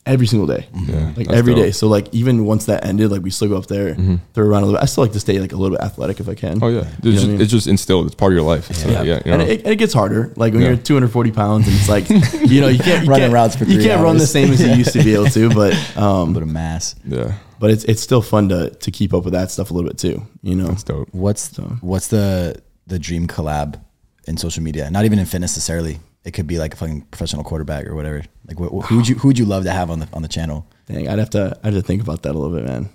every 0.07 0.27
single 0.27 0.45
day, 0.47 0.67
Yeah, 0.87 1.13
like 1.17 1.27
that's 1.27 1.31
every 1.39 1.53
day. 1.55 1.61
dope. 1.61 1.69
Mm-hmm. 1.69 1.73
So 1.73 1.87
like 1.87 2.13
even 2.13 2.45
once 2.45 2.65
that 2.65 2.85
ended, 2.85 3.11
like 3.11 3.21
we 3.23 3.29
still 3.31 3.47
go 3.47 3.57
up 3.57 3.67
there, 3.67 3.95
throw 4.33 4.45
around 4.45 4.63
a 4.63 4.65
little. 4.65 4.73
bit. 4.79 4.83
I 4.83 4.85
still 4.85 5.03
like 5.03 5.13
to 5.13 5.19
stay 5.19 5.39
like 5.39 5.51
a 5.51 5.55
little 5.55 5.75
bit 5.77 5.83
athletic 5.85 6.19
if 6.19 6.27
I 6.29 6.35
can. 6.35 6.61
Oh 6.63 6.67
yeah, 6.67 6.81
it's, 6.97 7.01
just, 7.01 7.25
I 7.25 7.27
mean? 7.29 7.41
it's 7.41 7.51
just 7.51 7.67
instilled. 7.67 8.05
It's 8.07 8.15
part 8.15 8.31
of 8.33 8.35
your 8.35 8.45
life. 8.45 8.69
It's, 8.69 8.83
yeah, 8.83 9.01
yeah, 9.03 9.21
you 9.25 9.31
and 9.33 9.41
it, 9.43 9.59
and 9.63 9.67
it 9.73 9.77
gets 9.77 9.93
harder. 9.93 10.33
Like 10.35 10.53
when 10.53 10.61
Yeah. 10.63 10.69
you're 10.69 10.77
240 10.77 11.31
pounds, 11.31 11.67
and 11.67 11.75
it's 11.75 11.89
like 11.89 12.07
you 12.51 12.61
know 12.61 12.67
you 12.67 12.79
can't 12.79 13.03
you 13.05 13.09
Running 13.09 13.25
can't, 13.25 13.33
routes 13.33 13.55
for 13.55 13.65
you 13.65 13.79
can't 13.81 14.01
run 14.03 14.17
the 14.17 14.27
same 14.27 14.51
as 14.51 14.61
you 14.61 14.73
used 14.73 14.93
to 14.93 15.03
be 15.03 15.13
able 15.13 15.27
to. 15.27 15.49
But 15.55 15.73
um, 15.97 16.33
But 16.33 16.43
a 16.43 16.45
mass. 16.47 16.95
yeah, 17.05 17.33
but 17.59 17.69
it's 17.71 17.83
it's 17.85 18.01
still 18.01 18.21
fun 18.21 18.49
to 18.49 18.69
to 18.71 18.91
keep 18.91 19.13
up 19.13 19.23
with 19.23 19.33
that 19.33 19.49
stuff 19.51 19.69
a 19.71 19.73
little 19.73 19.89
bit 19.89 19.97
too. 19.99 20.25
You 20.43 20.55
know, 20.55 20.67
that's 20.67 20.83
dope. 20.83 21.09
What's 21.13 21.55
what's 21.81 22.07
the 22.09 22.61
the 22.87 22.99
dream 22.99 23.27
collab 23.27 23.81
in 24.27 24.37
social 24.37 24.63
media? 24.63 24.89
Not 24.89 25.05
even 25.05 25.19
in 25.19 25.25
fitness 25.25 25.51
necessarily. 25.51 25.99
It 26.23 26.31
could 26.31 26.47
be 26.47 26.57
like 26.57 26.73
a 26.73 26.77
fucking 26.77 27.01
professional 27.03 27.43
quarterback 27.43 27.85
or 27.85 27.95
whatever. 27.95 28.23
Like, 28.47 28.59
what, 28.59 28.85
who 28.85 28.97
would 28.97 29.07
you 29.07 29.15
who 29.15 29.27
would 29.27 29.37
you 29.37 29.45
love 29.45 29.63
to 29.63 29.71
have 29.71 29.91
on 29.91 29.99
the 29.99 30.09
on 30.13 30.21
the 30.21 30.27
channel? 30.27 30.67
Dang, 30.87 31.07
I'd 31.07 31.19
have 31.19 31.29
to 31.31 31.57
I'd 31.63 31.73
have 31.73 31.83
to 31.83 31.87
think 31.87 32.01
about 32.01 32.23
that 32.23 32.33
a 32.33 32.37
little 32.37 32.55
bit, 32.55 32.65
man. 32.65 32.89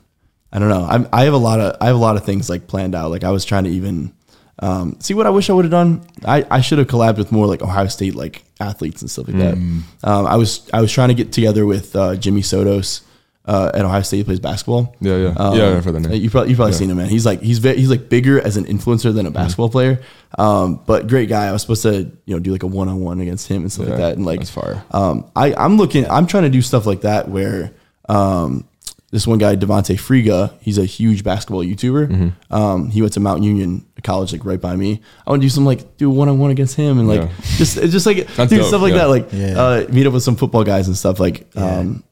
I 0.52 0.58
don't 0.58 0.68
know. 0.68 0.84
I'm, 0.84 1.08
I 1.12 1.24
have 1.24 1.34
a 1.34 1.38
lot 1.38 1.60
of 1.60 1.76
I 1.80 1.86
have 1.86 1.94
a 1.94 1.98
lot 1.98 2.16
of 2.16 2.24
things 2.24 2.50
like 2.50 2.66
planned 2.66 2.94
out. 2.94 3.10
Like 3.10 3.22
I 3.22 3.30
was 3.30 3.44
trying 3.44 3.64
to 3.64 3.70
even 3.70 4.12
um, 4.58 4.96
see 5.00 5.14
what 5.14 5.26
I 5.26 5.30
wish 5.30 5.48
I 5.48 5.52
would 5.52 5.64
have 5.64 5.70
done. 5.70 6.04
I, 6.24 6.44
I 6.50 6.60
should 6.60 6.78
have 6.78 6.86
collabed 6.86 7.18
with 7.18 7.32
more 7.32 7.46
like 7.46 7.62
Ohio 7.62 7.86
State 7.86 8.14
like 8.14 8.44
athletes 8.58 9.00
and 9.00 9.10
stuff 9.10 9.28
like 9.28 9.38
that. 9.38 9.54
Mm. 9.54 9.82
Um, 10.02 10.26
I 10.26 10.36
was 10.36 10.68
I 10.72 10.80
was 10.80 10.92
trying 10.92 11.08
to 11.08 11.14
get 11.14 11.32
together 11.32 11.66
with 11.66 11.94
uh, 11.96 12.16
Jimmy 12.16 12.42
Sotos 12.42 13.02
uh, 13.46 13.70
at 13.74 13.84
Ohio 13.84 14.02
State. 14.02 14.18
He 14.18 14.24
plays 14.24 14.40
basketball. 14.40 14.94
Yeah, 15.00 15.16
yeah, 15.16 15.34
Um, 15.36 15.56
yeah. 15.58 15.76
I've 15.76 15.84
heard 15.84 15.94
that 15.94 16.00
name. 16.00 16.22
You 16.22 16.30
probably 16.30 16.50
you 16.50 16.56
probably 16.56 16.74
seen 16.74 16.90
him, 16.90 16.96
man. 16.98 17.08
He's 17.08 17.24
like 17.26 17.40
he's 17.40 17.58
ve- 17.58 17.76
he's 17.76 17.90
like 17.90 18.08
bigger 18.08 18.40
as 18.40 18.56
an 18.56 18.64
influencer 18.66 19.14
than 19.14 19.26
a 19.26 19.30
basketball 19.30 19.70
player. 19.70 20.00
Um, 20.38 20.80
but 20.86 21.08
great 21.08 21.28
guy. 21.28 21.46
I 21.46 21.52
was 21.52 21.62
supposed 21.62 21.82
to 21.82 22.10
you 22.26 22.34
know 22.34 22.38
do 22.38 22.52
like 22.52 22.62
a 22.62 22.66
one 22.66 22.88
on 22.88 23.00
one 23.00 23.20
against 23.20 23.48
him 23.48 23.62
and 23.62 23.72
stuff 23.72 23.88
like 23.88 23.98
that. 23.98 24.16
And 24.16 24.24
like 24.26 24.40
that's 24.40 24.50
fire. 24.50 24.84
um, 24.92 25.30
I, 25.34 25.54
I'm 25.54 25.76
looking, 25.76 26.08
I'm 26.08 26.26
trying 26.26 26.44
to 26.44 26.50
do 26.50 26.62
stuff 26.62 26.86
like 26.86 27.00
that 27.02 27.28
where 27.28 27.72
um, 28.08 28.66
this 29.10 29.26
one 29.26 29.38
guy, 29.38 29.56
Devonte 29.56 29.96
Friga, 29.96 30.52
he's 30.60 30.78
a 30.78 30.84
huge 30.84 31.24
basketball 31.24 31.64
YouTuber. 31.64 32.08
Mm-hmm. 32.08 32.54
Um, 32.54 32.90
he 32.90 33.00
went 33.02 33.14
to 33.14 33.20
Mount 33.20 33.42
Union 33.42 33.84
College, 34.04 34.32
like 34.32 34.44
right 34.44 34.60
by 34.60 34.76
me. 34.76 35.00
I 35.26 35.30
want 35.30 35.42
to 35.42 35.46
do 35.46 35.50
some 35.50 35.64
like 35.64 35.96
do 35.96 36.08
one 36.10 36.28
on 36.28 36.38
one 36.38 36.50
against 36.52 36.76
him 36.76 36.98
and 37.00 37.08
like 37.08 37.22
Yeah. 37.22 37.28
just 37.56 37.74
just 37.76 38.06
like 38.06 38.18
do 38.48 38.62
stuff 38.62 38.82
like 38.82 38.92
yeah. 38.92 38.98
that. 38.98 39.08
Like 39.08 39.28
Yeah. 39.32 39.60
uh, 39.60 39.86
meet 39.90 40.06
up 40.06 40.12
with 40.12 40.22
some 40.22 40.36
football 40.36 40.62
guys 40.62 40.86
and 40.86 40.96
stuff. 40.96 41.18
Like 41.18 41.48
um, 41.56 42.04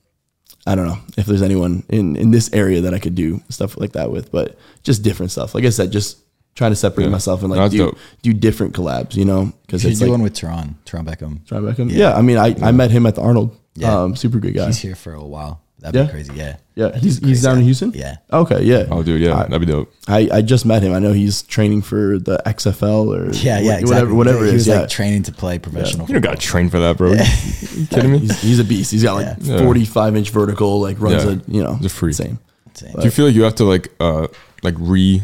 I 0.68 0.74
don't 0.74 0.86
know 0.86 0.98
if 1.16 1.26
there's 1.26 1.42
anyone 1.42 1.82
in 1.88 2.14
in 2.16 2.30
this 2.30 2.50
area 2.52 2.80
that 2.82 2.94
I 2.94 2.98
could 2.98 3.14
do 3.14 3.40
stuff 3.48 3.76
like 3.78 3.92
that 3.92 4.10
with, 4.12 4.30
but 4.30 4.56
just 4.82 5.02
different 5.02 5.32
stuff. 5.32 5.54
Like 5.54 5.64
I 5.64 5.70
said, 5.70 5.90
just 5.90 6.18
trying 6.54 6.72
to 6.72 6.76
separate 6.76 7.04
Yeah. 7.04 7.10
myself 7.10 7.42
and 7.42 7.50
like 7.50 7.58
that's 7.60 7.72
do 7.72 7.78
dope. 7.78 7.98
do 8.22 8.32
different 8.32 8.74
collabs. 8.74 9.14
You 9.16 9.24
know, 9.24 9.52
because 9.66 9.82
You 9.84 9.90
it's 9.90 9.98
do 10.00 10.06
like 10.06 10.10
one 10.12 10.22
with 10.22 10.34
Teron, 10.34 10.74
Teron 10.84 11.04
Beckham. 11.06 11.46
Try 11.46 11.58
Beckham. 11.58 11.90
Yeah. 11.90 12.14
I 12.14 12.22
mean, 12.22 12.36
I, 12.36 12.54
I 12.62 12.72
met 12.72 12.90
him 12.90 13.06
at 13.06 13.14
the 13.14 13.22
Arnold. 13.22 13.56
Yeah. 13.76 13.96
Um, 14.02 14.16
super 14.16 14.38
good 14.40 14.54
guy. 14.54 14.66
He's 14.66 14.78
here 14.78 14.96
for 14.96 15.12
a 15.14 15.22
while. 15.24 15.62
That'd 15.80 15.94
Yeah? 15.94 16.06
be 16.06 16.10
crazy. 16.12 16.32
Yeah. 16.34 16.56
Yeah, 16.74 16.92
he's 16.96 17.18
he's 17.18 17.20
Crazy 17.20 17.42
down 17.42 17.58
in. 17.58 17.64
Houston. 17.64 17.92
Yeah. 17.94 18.16
Okay. 18.32 18.62
Yeah. 18.64 18.86
Oh, 18.90 19.02
dude, 19.02 19.20
yeah, 19.20 19.34
I, 19.36 19.42
that'd 19.44 19.60
be 19.60 19.66
dope. 19.66 19.92
I, 20.06 20.28
I 20.32 20.42
just 20.42 20.64
met 20.66 20.82
him. 20.82 20.92
I 20.92 20.98
know 21.00 21.12
he's 21.12 21.42
training 21.42 21.82
for 21.82 22.18
the 22.18 22.40
XFL 22.46 23.06
or 23.16 23.32
Yeah, 23.44 23.58
yeah, 23.60 23.76
wh- 23.76 23.80
exactly. 23.80 23.84
whatever 23.86 24.14
whatever 24.14 24.44
he 24.44 24.50
it 24.50 24.54
was. 24.54 24.66
Yeah. 24.66 24.80
like 24.80 24.88
training 24.88 25.24
to 25.24 25.32
play 25.32 25.58
professional. 25.58 26.06
You 26.06 26.14
don't 26.14 26.22
got 26.22 26.38
to 26.40 26.46
train 26.46 26.68
for 26.68 26.78
that, 26.78 26.96
bro. 26.96 27.12
you 27.12 27.86
kidding 27.86 28.12
me? 28.12 28.18
he's, 28.18 28.40
he's 28.42 28.58
a 28.60 28.64
beast. 28.64 28.90
He's 28.92 29.02
got 29.02 29.14
like 29.14 29.36
Yeah. 29.40 29.58
45 29.62 30.16
inch 30.16 30.30
vertical. 30.30 30.80
Like 30.80 31.00
runs 31.00 31.24
Yeah. 31.24 31.30
a 31.32 31.34
you 31.52 31.62
know 31.62 31.74
He's 31.74 31.86
a 31.86 31.88
freak. 31.90 32.10
Insane. 32.10 32.38
Insane. 32.66 32.92
Do 32.96 33.04
you 33.04 33.10
feel 33.10 33.26
like 33.26 33.34
you 33.34 33.42
have 33.42 33.56
to 33.56 33.64
like 33.64 33.88
uh 34.00 34.28
like 34.62 34.74
re 34.78 35.22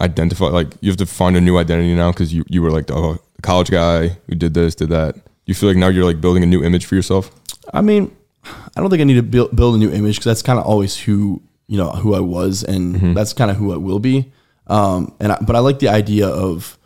identify 0.00 0.46
like 0.46 0.68
you 0.80 0.90
have 0.90 0.96
to 0.98 1.06
find 1.06 1.36
a 1.36 1.40
new 1.40 1.56
identity 1.58 1.94
now 1.94 2.10
because 2.10 2.32
you 2.34 2.44
you 2.48 2.62
were 2.62 2.70
like 2.70 2.86
the 2.86 2.94
oh, 2.94 3.18
college 3.42 3.70
guy 3.70 4.08
who 4.28 4.34
did 4.34 4.54
this 4.54 4.74
did 4.74 4.88
that. 4.90 5.16
You 5.46 5.54
feel 5.54 5.68
like 5.68 5.78
now 5.78 5.88
you're 5.88 6.04
like 6.04 6.20
building 6.20 6.42
a 6.42 6.46
new 6.46 6.64
image 6.64 6.86
for 6.86 6.94
yourself. 6.94 7.30
I 7.72 7.80
mean, 7.82 8.14
I 8.44 8.80
don't 8.80 8.90
think 8.90 9.00
I 9.00 9.04
need 9.04 9.14
to 9.14 9.22
build, 9.22 9.54
build 9.54 9.74
a 9.74 9.78
new 9.78 9.90
image 9.90 10.16
because 10.16 10.24
that's 10.26 10.42
kind 10.42 10.58
of 10.58 10.64
always 10.66 10.96
who 10.96 11.42
you 11.66 11.78
know 11.78 11.90
who 11.90 12.14
I 12.14 12.20
was, 12.20 12.62
and 12.62 12.94
Mm-hmm. 12.96 13.14
that's 13.14 13.32
kind 13.32 13.50
of 13.50 13.56
who 13.56 13.72
I 13.72 13.76
will 13.76 13.98
be. 13.98 14.32
Um, 14.66 15.14
and 15.20 15.32
I, 15.32 15.38
but 15.40 15.56
I 15.56 15.60
like 15.60 15.78
the 15.78 15.88
idea 15.88 16.26
of 16.28 16.78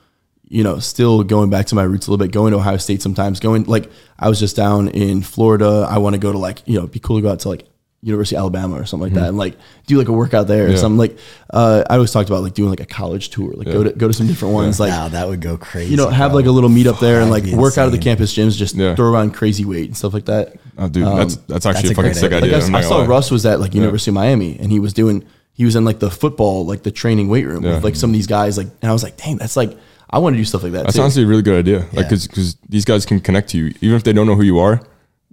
you 0.49 0.63
know 0.65 0.79
still 0.79 1.23
going 1.25 1.51
back 1.51 1.67
to 1.67 1.75
my 1.75 1.83
roots 1.83 2.07
a 2.07 2.11
little 2.11 2.25
bit, 2.25 2.33
going 2.33 2.53
to 2.53 2.59
Ohio 2.59 2.77
State 2.77 3.03
sometimes. 3.03 3.41
Going 3.41 3.65
like 3.65 3.91
I 4.19 4.29
was 4.29 4.39
just 4.41 4.57
down 4.57 4.89
in 4.89 5.23
Florida. 5.23 5.87
I 5.89 5.99
want 5.99 6.15
to 6.15 6.19
go 6.21 6.33
to 6.33 6.39
like 6.39 6.63
you 6.67 6.75
know 6.75 6.81
it'd 6.81 6.93
be 6.93 7.01
cool 7.01 7.17
to 7.19 7.23
go 7.23 7.31
out 7.31 7.41
to 7.41 7.49
like 7.49 7.65
University 8.03 8.37
of 8.37 8.41
Alabama 8.43 8.77
or 8.81 8.85
something 8.87 9.13
like 9.13 9.15
that, 9.21 9.29
and 9.29 9.37
like 9.37 9.57
do 9.89 9.99
like 9.99 10.07
a 10.09 10.13
workout 10.13 10.47
there 10.47 10.67
or 10.67 10.69
Mm-hmm. 10.69 10.77
Something. 10.79 10.99
Like 10.99 11.19
uh, 11.53 11.83
I 11.91 11.95
always 11.95 12.13
talked 12.13 12.29
about 12.31 12.43
like 12.45 12.55
doing 12.55 12.71
like 12.71 12.81
a 12.81 12.87
college 12.87 13.31
tour, 13.31 13.53
like 13.55 13.67
go 13.67 13.83
to 13.83 13.91
go 13.93 14.07
to 14.07 14.15
some 14.15 14.29
different 14.29 14.55
ones, 14.55 14.79
like 14.79 14.91
wow, 14.93 15.09
that 15.09 15.27
would 15.29 15.41
go 15.41 15.57
crazy. 15.59 15.91
you 15.91 15.97
know, 15.97 16.09
have 16.09 16.31
bro. 16.31 16.37
like 16.37 16.47
a 16.47 16.53
little 16.53 16.71
meetup 16.71 17.01
there 17.01 17.21
and 17.21 17.31
like 17.31 17.43
That'd 17.43 17.57
be 17.59 17.61
work 17.61 17.77
out 17.77 17.87
of 17.87 17.93
the 17.93 17.99
campus 17.99 18.33
gyms, 18.35 18.57
just 18.57 18.77
Yeah. 18.77 18.95
throw 18.95 19.11
around 19.13 19.35
crazy 19.35 19.65
weight 19.65 19.87
and 19.87 19.97
stuff 19.97 20.15
like 20.15 20.27
that. 20.27 20.55
Oh, 20.79 20.89
dude, 20.89 21.05
that's 21.07 21.37
that's 21.37 21.67
actually 21.67 21.89
that's 21.89 21.99
a 21.99 22.01
a 22.01 22.05
fucking 22.05 22.15
sick 22.15 22.33
idea. 22.33 22.57
idea. 22.57 22.59
Like 22.59 22.63
I, 22.63 22.67
I'm 22.67 22.75
I 22.77 22.81
saw 22.83 22.97
lie. 22.99 23.07
Russ 23.07 23.31
was 23.31 23.45
at 23.47 23.59
like 23.61 23.75
University 23.75 24.11
of 24.11 24.15
Miami 24.15 24.59
and 24.59 24.71
he 24.71 24.79
was 24.81 24.93
doing 24.93 25.25
he 25.53 25.65
was 25.65 25.75
in 25.77 25.85
like 25.85 25.99
the 25.99 26.11
football 26.11 26.65
like 26.65 26.83
the 26.85 26.91
training 26.93 27.29
weight 27.29 27.47
room 27.47 27.65
Yeah. 27.65 27.75
with 27.75 27.85
like 27.85 27.97
some 27.97 28.11
of 28.11 28.15
these 28.15 28.29
guys 28.29 28.57
like 28.57 28.69
and 28.81 28.89
I 28.91 28.93
was 28.93 29.03
like 29.03 29.17
dang 29.17 29.37
that's 29.39 29.57
like 29.57 29.77
I 30.11 30.19
want 30.21 30.35
to 30.35 30.39
do 30.39 30.45
stuff 30.45 30.63
like 30.63 30.73
that 30.73 30.85
That's 30.85 30.97
too. 30.97 31.03
honestly 31.03 31.25
a 31.25 31.27
really 31.27 31.43
good 31.43 31.59
idea. 31.59 31.81
Like, 31.93 32.11
Yeah. 32.11 32.19
because 32.27 32.57
these 32.69 32.85
guys 32.87 33.05
can 33.05 33.21
connect 33.21 33.51
to 33.51 33.59
you, 33.59 33.75
even 33.83 33.97
if 33.97 34.05
they 34.05 34.13
don't 34.15 34.27
know 34.27 34.37
who 34.37 34.43
you 34.45 34.59
are. 34.59 34.81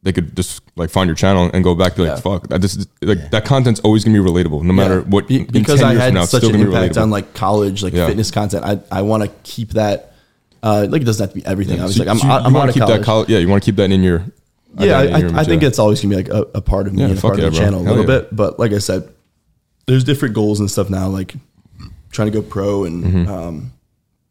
They 0.03 0.11
could 0.13 0.35
just 0.35 0.61
like 0.75 0.89
find 0.91 1.07
your 1.07 1.15
channel 1.15 1.49
and 1.53 1.63
go 1.63 1.73
back 1.73 1.95
to 1.95 2.01
like, 2.03 2.09
Yeah. 2.11 2.15
fuck, 2.21 2.47
that 2.49 2.63
is 2.63 2.85
like 3.01 3.31
that 3.31 3.43
content's 3.45 3.79
always 3.81 4.03
gonna 4.03 4.21
be 4.21 4.23
relatable, 4.29 4.61
no 4.63 4.73
matter 4.73 4.95
Yeah. 4.99 5.09
what. 5.09 5.27
Be- 5.27 5.45
because 5.45 5.81
I 5.81 5.93
had 5.95 6.13
now, 6.13 6.25
such 6.25 6.43
an 6.43 6.53
impact 6.55 6.97
on 6.97 7.09
like 7.09 7.33
college 7.33 7.81
like 7.83 7.93
Yeah. 7.93 8.05
fitness 8.07 8.29
content 8.31 8.63
I 8.65 8.79
I 8.91 9.01
want 9.03 9.23
to 9.23 9.29
keep 9.43 9.69
that 9.73 10.13
uh 10.61 10.85
like 10.89 11.01
it 11.01 11.05
doesn't 11.05 11.23
have 11.23 11.33
to 11.33 11.39
be 11.39 11.45
everything 11.45 11.77
So- 11.77 11.83
obviously 11.85 12.05
like, 12.05 12.17
so 12.19 12.27
I'm 12.27 12.29
you 12.29 12.35
I'm 12.47 12.53
wanna 12.53 12.63
out 12.63 12.69
of 12.69 12.73
keep 12.75 12.81
college. 12.83 12.99
that 12.99 13.05
college. 13.05 13.29
Yeah, 13.29 13.39
you 13.39 13.47
want 13.47 13.63
to 13.63 13.65
keep 13.67 13.77
that 13.77 13.91
in 13.91 14.03
your. 14.03 14.25
Yeah, 14.79 14.97
I, 14.99 15.03
I, 15.03 15.39
I 15.39 15.43
think 15.43 15.63
it's 15.63 15.79
always 15.79 16.01
gonna 16.01 16.15
be 16.15 16.23
like 16.23 16.29
a, 16.29 16.41
a 16.57 16.61
part 16.61 16.87
of 16.87 16.93
me 16.93 17.01
Yeah, 17.01 17.09
and 17.09 17.17
a 17.17 17.21
part 17.21 17.37
yeah, 17.37 17.45
of 17.45 17.53
the 17.53 17.57
bro. 17.59 17.65
channel 17.65 17.81
a 17.81 17.83
Hell 17.85 17.95
little 17.95 18.11
yeah. 18.11 18.19
bit. 18.21 18.35
But 18.35 18.59
like 18.59 18.71
I 18.73 18.79
said, 18.79 19.09
there's 19.85 20.03
different 20.03 20.35
goals 20.35 20.59
and 20.59 20.69
stuff 20.69 20.89
now, 20.89 21.07
like 21.07 21.35
trying 22.11 22.31
to 22.31 22.41
go 22.41 22.41
pro 22.41 22.85
and 22.85 23.27
um, 23.29 23.71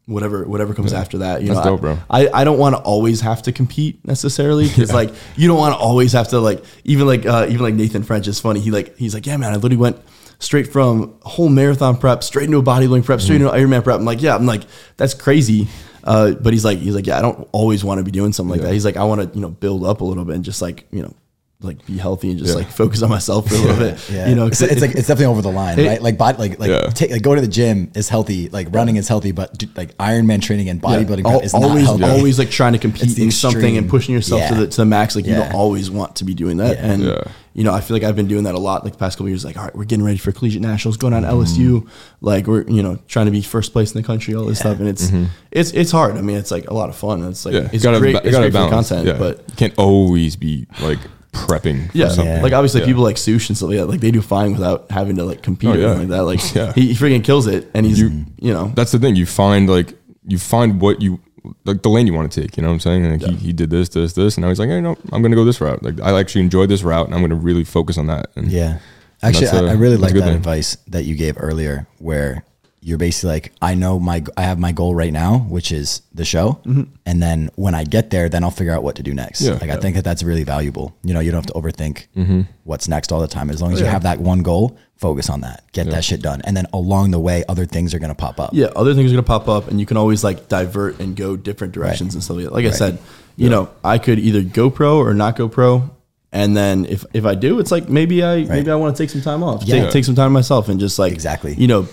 whatever 0.05 0.43
whatever 0.45 0.73
comes 0.73 0.93
after 0.93 1.19
that. 1.19 1.41
You 1.41 1.47
Mm-hmm. 1.47 1.55
That's 1.55 1.65
know, 1.65 1.71
dope, 1.73 1.81
bro. 1.81 1.97
I, 2.09 2.27
I 2.33 2.43
don't 2.43 2.57
want 2.59 2.75
to 2.75 2.81
always 2.81 3.21
have 3.21 3.41
to 3.43 3.51
compete 3.51 4.05
necessarily 4.05 4.67
because 4.67 4.91
like 5.01 5.11
you 5.35 5.47
don't 5.47 5.57
want 5.57 5.73
to 5.73 5.77
always 5.79 6.11
have 6.13 6.27
to 6.29 6.39
like 6.39 6.63
even 6.83 7.07
like 7.07 7.25
uh, 7.25 7.45
even 7.49 7.61
like 7.61 7.73
Nathan 7.75 8.03
French 8.03 8.27
is 8.27 8.39
funny. 8.39 8.59
He 8.59 8.71
like 8.71 8.95
he's 8.97 9.13
like 9.13 9.25
yeah 9.25 9.37
man, 9.37 9.51
I 9.51 9.55
literally 9.55 9.77
went 9.77 9.97
straight 10.39 10.67
from 10.71 11.17
whole 11.21 11.47
marathon 11.49 11.97
prep 11.97 12.21
straight 12.21 12.43
into 12.45 12.57
a 12.57 12.61
bodybuilding 12.63 13.05
prep 13.05 13.21
straight 13.21 13.39
Mm-hmm. 13.41 13.55
into 13.55 13.67
Ironman 13.77 13.83
prep. 13.83 13.99
I'm 13.99 14.05
like 14.05 14.21
yeah, 14.21 14.35
I'm 14.35 14.45
like 14.45 14.63
that's 14.97 15.13
crazy. 15.13 15.67
Uh, 16.05 16.31
but 16.33 16.53
he's 16.53 16.63
like 16.63 16.77
he's 16.79 16.95
like 16.95 17.07
yeah, 17.07 17.17
I 17.17 17.21
don't 17.21 17.47
always 17.51 17.83
want 17.83 17.97
to 17.99 18.03
be 18.03 18.11
doing 18.11 18.31
something 18.33 18.51
like 18.51 18.61
Yeah. 18.61 18.67
that. 18.67 18.73
He's 18.73 18.85
like 18.85 18.97
I 18.97 19.03
want 19.03 19.21
to 19.21 19.35
you 19.35 19.41
know 19.41 19.49
build 19.49 19.83
up 19.83 20.01
a 20.01 20.05
little 20.05 20.23
bit 20.25 20.35
and 20.35 20.45
just 20.45 20.61
like 20.61 20.87
you 20.91 21.01
know 21.01 21.13
like 21.61 21.83
be 21.87 21.97
healthy 21.97 22.29
and 22.29 22.37
just 22.37 22.51
Yeah. 22.51 22.57
like 22.63 22.69
focus 22.69 23.01
on 23.01 23.09
myself 23.09 23.47
for 23.47 23.55
a 23.55 23.57
little 23.57 23.77
bit. 23.77 23.97
Yeah, 24.11 24.27
You 24.27 24.35
know, 24.35 24.45
it's, 24.45 24.59
'cause 24.59 24.69
it's 24.69 24.81
it- 24.81 24.87
like 24.87 24.91
it's 24.95 25.07
definitely 25.07 25.27
over 25.27 25.41
the 25.41 25.51
line, 25.51 25.79
it- 25.79 25.87
right? 25.87 26.01
Like, 26.01 26.17
body, 26.17 26.37
like, 26.37 26.59
like, 26.59 26.69
Yeah. 26.69 26.89
take, 26.89 27.09
like 27.11 27.21
going 27.23 27.37
to 27.37 27.41
the 27.41 27.47
gym 27.51 27.89
is 27.95 28.07
healthy, 28.09 28.49
like 28.49 28.67
running 28.71 28.97
is 28.97 29.07
healthy, 29.07 29.31
but 29.31 29.57
do, 29.57 29.65
like 29.75 29.97
Ironman 29.97 30.41
training 30.41 30.69
and 30.69 30.79
bodybuilding 30.81 31.23
Al- 31.25 31.31
prep 31.31 31.43
is 31.45 31.53
not 31.53 31.63
always 31.63 31.85
healthy. 31.85 32.03
always 32.03 32.37
like 32.37 32.51
trying 32.51 32.73
to 32.73 32.77
compete 32.79 33.03
It's 33.03 33.13
the 33.15 33.23
in 33.23 33.31
something 33.31 33.77
and 33.77 33.89
pushing 33.89 34.13
yourself 34.13 34.47
to 34.49 34.53
the 34.55 34.67
to 34.67 34.77
the 34.77 34.85
max. 34.85 35.15
Like 35.15 35.25
you 35.25 35.33
don't 35.33 35.53
always 35.53 35.89
want 35.89 36.17
to 36.17 36.23
be 36.25 36.33
doing 36.35 36.57
that. 36.57 36.75
Yeah. 36.77 36.85
And 36.91 37.03
Yeah. 37.03 37.21
You 37.55 37.63
know, 37.63 37.73
I 37.73 37.79
feel 37.81 37.95
like 37.95 38.03
I've 38.03 38.15
been 38.17 38.27
doing 38.27 38.43
that 38.43 38.53
a 38.53 38.59
lot 38.59 38.83
like 38.83 38.93
the 38.93 38.99
past 38.99 39.17
couple 39.17 39.29
years. 39.29 39.43
Like, 39.45 39.55
all 39.57 39.63
right, 39.63 39.75
we're 39.75 39.85
getting 39.85 40.03
ready 40.05 40.17
for 40.17 40.31
collegiate 40.31 40.61
nationals, 40.61 40.97
going 40.97 41.13
on 41.13 41.23
Mm-hmm. 41.23 41.61
LSU. 41.61 41.89
Like 42.21 42.45
we're 42.47 42.67
you 42.69 42.83
know 42.83 42.99
trying 43.07 43.25
to 43.27 43.31
be 43.31 43.41
first 43.41 43.71
place 43.71 43.95
in 43.95 44.01
the 44.01 44.05
country, 44.05 44.35
all 44.35 44.45
this 44.45 44.59
stuff, 44.59 44.77
and 44.79 44.87
it's 44.89 45.09
it's 45.51 45.71
it's 45.71 45.91
hard. 45.91 46.17
I 46.17 46.21
mean, 46.21 46.35
it's 46.37 46.51
like 46.51 46.67
a 46.69 46.73
lot 46.73 46.89
of 46.89 46.95
fun. 46.95 47.23
It's 47.23 47.45
like 47.45 47.55
Mm-hmm. 47.55 47.63
Yeah, 47.63 47.69
it's 47.71 47.73
you 47.75 47.79
gotta, 47.79 47.99
great. 47.99 48.11
ba- 48.13 48.17
It's 48.19 48.25
you 48.27 48.31
gotta 48.33 48.43
great 48.51 48.61
for 48.61 48.69
balance. 48.69 48.89
content, 48.89 49.07
yeah. 49.07 49.17
but 49.17 49.37
you 49.49 49.55
can't 49.55 49.73
always 49.79 50.35
be 50.35 50.67
like 50.81 50.99
prepping. 51.31 51.91
for 51.91 51.97
Yeah, 51.97 52.07
something. 52.09 52.35
Yeah. 52.35 52.41
like 52.41 52.53
obviously 52.53 52.81
Yeah. 52.81 52.87
people 52.87 53.03
like 53.03 53.17
Sush 53.17 53.49
and 53.49 53.57
stuff 53.57 53.69
like 53.69 53.77
that, 53.79 53.87
like 53.87 53.99
they 54.01 54.11
do 54.11 54.21
fine 54.21 54.51
without 54.53 54.89
having 54.91 55.15
to 55.17 55.23
like 55.23 55.41
compete 55.41 55.69
Oh, 55.69 55.73
or 55.73 55.77
yeah. 55.77 55.85
anything 55.91 56.09
like 56.09 56.17
that. 56.17 56.23
Like 56.23 56.55
Yeah. 56.55 56.73
he, 56.73 56.93
he 56.93 56.93
freaking 56.93 57.23
kills 57.23 57.47
it, 57.47 57.69
and 57.73 57.85
he's 57.85 57.99
you, 57.99 58.25
know 58.41 58.71
that's 58.75 58.91
the 58.91 58.99
thing. 58.99 59.15
You 59.15 59.25
find 59.25 59.69
like 59.69 59.93
you 60.27 60.37
find 60.37 60.81
what 60.81 61.01
you 61.01 61.19
like 61.65 61.81
the 61.81 61.89
lane 61.89 62.07
you 62.07 62.13
want 62.13 62.31
to 62.31 62.41
take. 62.41 62.55
You 62.57 62.63
know 62.63 62.69
what 62.69 62.75
I'm 62.75 62.79
saying? 62.79 63.05
And 63.05 63.21
like 63.21 63.31
he, 63.31 63.35
he 63.47 63.53
did 63.53 63.69
this, 63.69 63.89
this, 63.89 64.13
this, 64.13 64.35
and 64.37 64.41
now 64.43 64.49
he's 64.49 64.59
like, 64.59 64.69
hey, 64.69 64.81
no, 64.81 64.97
I'm 65.11 65.21
gonna 65.21 65.35
go 65.35 65.45
this 65.45 65.59
route. 65.61 65.81
Like 65.83 65.99
I 66.01 66.17
actually 66.19 66.41
enjoyed 66.41 66.69
this 66.69 66.83
route, 66.83 67.05
and 67.05 67.15
I'm 67.15 67.21
gonna 67.21 67.35
really 67.35 67.63
focus 67.63 67.97
on 67.97 68.07
that. 68.07 68.27
And 68.35 68.51
Yeah. 68.51 68.79
Actually, 69.23 69.47
a- 69.47 69.63
I, 69.63 69.69
I 69.69 69.73
really 69.73 69.97
like 69.97 70.13
that 70.13 70.21
thing. 70.23 70.35
advice 70.35 70.75
that 70.87 71.05
you 71.05 71.15
gave 71.15 71.35
earlier, 71.39 71.87
where 71.99 72.43
you're 72.85 72.99
basically 72.99 73.29
like, 73.29 73.51
I 73.63 73.73
know 73.73 73.99
my, 73.99 74.23
I 74.37 74.43
have 74.43 74.59
my 74.59 74.71
goal 74.71 74.93
right 74.93 75.11
now, 75.11 75.39
which 75.39 75.71
is 75.71 76.03
the 76.13 76.23
show, 76.23 76.59
mm-hmm. 76.63 76.83
and 77.03 77.21
then 77.21 77.49
when 77.55 77.73
I 77.73 77.83
get 77.83 78.11
there, 78.11 78.29
then 78.29 78.43
I'll 78.43 78.51
figure 78.51 78.73
out 78.73 78.83
what 78.83 78.97
to 78.97 79.03
do 79.03 79.11
next. 79.11 79.41
Yeah. 79.41 79.53
like 79.53 79.71
I 79.71 79.77
think 79.77 79.95
that 79.95 80.03
that's 80.03 80.21
really 80.21 80.43
valuable. 80.43 80.95
You 81.03 81.15
know, 81.15 81.19
you 81.19 81.31
don't 81.31 81.39
have 81.39 81.51
to 81.51 81.59
overthink 81.59 82.05
mm-hmm. 82.15 82.41
what's 82.63 82.87
next 82.87 83.11
all 83.11 83.19
the 83.19 83.27
time. 83.27 83.49
As 83.49 83.59
long 83.59 83.73
as 83.73 83.81
oh, 83.81 83.85
you 83.85 83.89
have 83.89 84.03
that 84.03 84.19
one 84.19 84.43
goal, 84.43 84.77
focus 84.97 85.31
on 85.31 85.41
that, 85.41 85.63
get 85.71 85.87
that 85.87 86.03
shit 86.03 86.21
done, 86.21 86.43
and 86.43 86.55
then 86.55 86.67
along 86.73 87.09
the 87.09 87.19
way, 87.19 87.43
other 87.49 87.65
things 87.65 87.95
are 87.95 87.99
gonna 87.99 88.13
pop 88.13 88.39
up. 88.39 88.51
yeah, 88.53 88.67
other 88.75 88.93
things 88.93 89.11
are 89.11 89.15
gonna 89.15 89.23
pop 89.23 89.49
up, 89.49 89.67
and 89.67 89.79
you 89.79 89.87
can 89.87 89.97
always 89.97 90.23
like 90.23 90.47
divert 90.47 90.99
and 90.99 91.15
go 91.15 91.35
different 91.35 91.73
directions 91.73 92.13
and 92.13 92.23
stuff 92.23 92.37
like 92.37 92.45
that. 92.45 92.53
Like 92.53 92.65
I 92.67 92.69
said, 92.69 92.99
you 93.35 93.49
know, 93.49 93.67
I 93.83 93.97
could 93.97 94.19
either 94.19 94.43
go 94.43 94.69
pro 94.69 94.99
or 94.99 95.15
not 95.15 95.37
go 95.37 95.49
pro. 95.49 95.89
And 96.31 96.55
then 96.55 96.85
if, 96.85 97.05
if 97.13 97.23
I 97.23 97.33
do, 97.33 97.59
it's 97.59 97.71
like 97.71 97.87
maybe 97.87 98.21
I 98.21 98.43
maybe 98.43 98.69
I 98.69 98.75
want 98.75 98.95
to 98.95 99.01
take 99.01 99.09
some 99.09 99.21
time 99.21 99.41
off, 99.41 99.63
Yeah. 99.63 99.83
take, 99.83 99.91
take 99.91 100.05
some 100.05 100.15
time 100.15 100.33
myself, 100.33 100.67
and 100.67 100.79
just 100.81 100.99
like 100.99 101.13
Exactly. 101.13 101.55
you 101.55 101.67
know, 101.67 101.87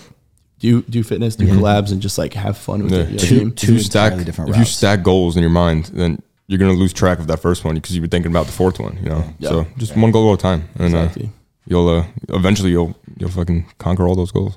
do 0.62 0.80
do 0.82 1.02
fitness, 1.02 1.36
do 1.36 1.46
collabs, 1.46 1.92
and 1.92 2.00
just 2.00 2.16
like 2.16 2.32
have 2.34 2.56
fun 2.56 2.84
with 2.84 2.92
Yeah. 2.92 3.00
it. 3.00 3.02
You 3.02 3.10
know 3.10 3.14
what 3.14 3.22
I 3.22 3.26
Two- 3.28 3.46
if 3.48 3.54
two 3.56 3.72
you 3.74 3.78
stack 3.80 4.24
different 4.24 4.50
if 4.50 4.56
you 4.56 4.64
stack 4.64 5.02
goals 5.02 5.36
in 5.36 5.42
your 5.42 5.50
mind, 5.50 5.90
then 5.92 6.22
you're 6.48 6.58
gonna 6.58 6.72
lose 6.72 6.92
track 6.92 7.18
of 7.18 7.26
that 7.26 7.40
first 7.40 7.64
one 7.64 7.74
because 7.74 7.94
you've 7.94 8.02
been 8.02 8.10
thinking 8.10 8.32
about 8.32 8.46
the 8.46 8.52
fourth 8.52 8.78
one. 8.80 8.96
You 9.02 9.08
know, 9.10 9.24
Yeah. 9.38 9.48
so 9.50 9.66
just 9.76 9.96
one 9.96 10.10
goal 10.12 10.32
at 10.32 10.38
a 10.38 10.42
time, 10.42 10.68
and 10.76 10.86
Exactly. 10.94 11.26
uh, 11.26 11.28
you'll 11.66 11.88
uh, 11.88 12.04
eventually 12.30 12.70
you'll 12.70 12.94
you'll 13.18 13.30
fucking 13.30 13.66
conquer 13.78 14.06
all 14.06 14.14
those 14.14 14.32
goals. 14.32 14.56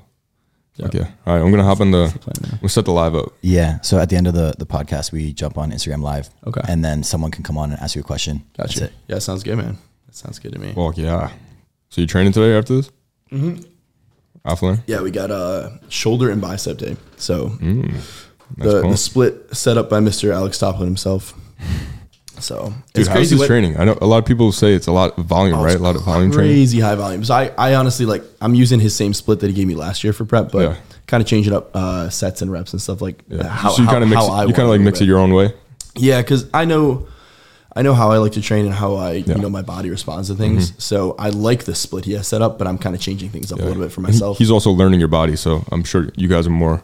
Yeah. 0.76 0.86
Okay, 0.86 1.06
all 1.26 1.34
right. 1.34 1.42
I'm 1.42 1.50
gonna 1.50 1.64
hop 1.64 1.80
in 1.80 1.90
the. 1.90 2.08
plan, 2.20 2.34
man. 2.50 2.58
We'll 2.62 2.68
set 2.68 2.84
the 2.84 2.92
live 2.92 3.14
up. 3.14 3.32
Yeah. 3.40 3.80
So 3.80 3.98
at 3.98 4.10
the 4.10 4.16
end 4.16 4.26
of 4.26 4.34
the, 4.34 4.54
the 4.58 4.66
podcast, 4.66 5.10
we 5.10 5.32
jump 5.32 5.56
on 5.58 5.70
Instagram 5.72 6.02
live. 6.02 6.28
Okay. 6.46 6.60
And 6.68 6.84
then 6.84 7.02
someone 7.02 7.30
can 7.30 7.42
come 7.42 7.56
on 7.56 7.72
and 7.72 7.80
ask 7.80 7.94
you 7.96 8.02
a 8.02 8.04
question. 8.04 8.42
Gotcha. 8.58 8.80
That's 8.80 8.92
it. 8.92 8.96
Yeah, 9.08 9.18
sounds 9.20 9.42
good, 9.42 9.56
man. 9.56 9.78
That 10.06 10.14
sounds 10.16 10.38
good 10.38 10.52
to 10.52 10.58
me. 10.58 10.74
Well, 10.76 10.92
yeah. 10.94 11.30
So 11.88 12.02
you 12.02 12.06
training 12.06 12.32
today 12.34 12.54
after 12.58 12.74
this? 12.76 12.90
Mm-hmm. 13.32 13.62
Offline. 14.46 14.80
Yeah, 14.86 15.02
we 15.02 15.10
got 15.10 15.30
uh, 15.30 15.70
shoulder 15.88 16.30
and 16.30 16.40
bicep 16.40 16.78
day. 16.78 16.96
So 17.16 17.48
Mm, 17.60 17.94
the, 18.56 18.80
call. 18.82 18.90
the 18.92 18.96
split 18.96 19.54
set 19.56 19.76
up 19.76 19.90
by 19.90 19.98
Mr. 20.00 20.32
Alex 20.32 20.58
Toplyn 20.58 20.86
himself. 20.86 21.34
So 22.38 22.72
Dude, 22.92 23.00
it's 23.02 23.08
crazy. 23.08 23.36
what- 23.36 23.46
training? 23.46 23.78
I 23.80 23.84
know 23.84 23.96
a 24.00 24.06
lot 24.06 24.18
of 24.18 24.26
people 24.26 24.52
say 24.52 24.74
it's 24.74 24.86
a 24.86 24.92
lot 24.92 25.18
of 25.18 25.24
volume, 25.24 25.56
Oh, 25.58 25.64
right? 25.64 25.74
A 25.76 25.78
lot 25.78 25.96
of 25.96 26.02
volume 26.04 26.30
training. 26.30 26.52
crazy 26.52 26.80
high 26.80 26.94
volume. 26.94 27.24
So 27.24 27.34
I, 27.34 27.50
I 27.56 27.74
honestly 27.76 28.04
like 28.04 28.22
I'm 28.42 28.54
using 28.54 28.78
his 28.78 28.94
same 28.94 29.14
split 29.14 29.40
that 29.40 29.46
he 29.48 29.52
gave 29.54 29.66
me 29.66 29.74
last 29.74 30.04
year 30.04 30.12
for 30.12 30.24
prep, 30.26 30.52
but 30.52 30.60
Yeah. 30.62 30.76
kind 31.06 31.22
of 31.22 31.26
changing 31.28 31.54
up 31.54 31.74
uh, 31.74 32.10
sets 32.10 32.42
and 32.42 32.52
reps 32.52 32.72
and 32.72 32.80
stuff 32.82 33.00
like 33.00 33.22
Yeah. 33.28 33.44
how, 33.48 33.70
so 33.70 33.82
you 33.82 33.88
kind 33.88 34.04
of 34.04 34.10
mix. 34.10 34.22
It, 34.22 34.28
you 34.48 34.54
kind 34.54 34.60
of 34.60 34.68
like 34.68 34.80
mix 34.82 35.00
it 35.00 35.06
your 35.06 35.18
own 35.18 35.32
way. 35.32 35.54
Yeah, 35.96 36.20
because 36.20 36.44
I 36.52 36.66
know, 36.66 37.06
I 37.76 37.82
know 37.82 37.94
how 37.94 38.10
I 38.10 38.18
like 38.18 38.32
to 38.32 38.40
train 38.40 38.64
and 38.64 38.74
how 38.74 38.94
I, 38.96 39.12
Yeah. 39.12 39.20
Mm-hmm. 39.20 39.30
you 39.32 39.42
know, 39.42 39.50
my 39.50 39.62
body 39.62 39.90
responds 39.90 40.28
to 40.28 40.34
things. 40.34 40.72
So 40.82 41.14
I 41.18 41.28
like 41.28 41.64
the 41.64 41.74
split 41.74 42.04
he 42.06 42.12
has 42.14 42.26
set 42.26 42.40
up, 42.42 42.58
but 42.58 42.66
I'm 42.66 42.78
kind 42.78 42.94
of 42.96 43.00
changing 43.02 43.28
things 43.30 43.52
up 43.52 43.58
a 43.60 43.64
little 43.64 43.82
bit 43.82 43.92
for 43.92 44.00
myself. 44.00 44.38
he's 44.38 44.50
also 44.50 44.70
learning 44.70 44.98
your 44.98 45.08
body, 45.10 45.36
so 45.36 45.64
I'm 45.70 45.84
sure 45.84 46.08
you 46.16 46.26
guys 46.28 46.46
are 46.46 46.50
more. 46.50 46.82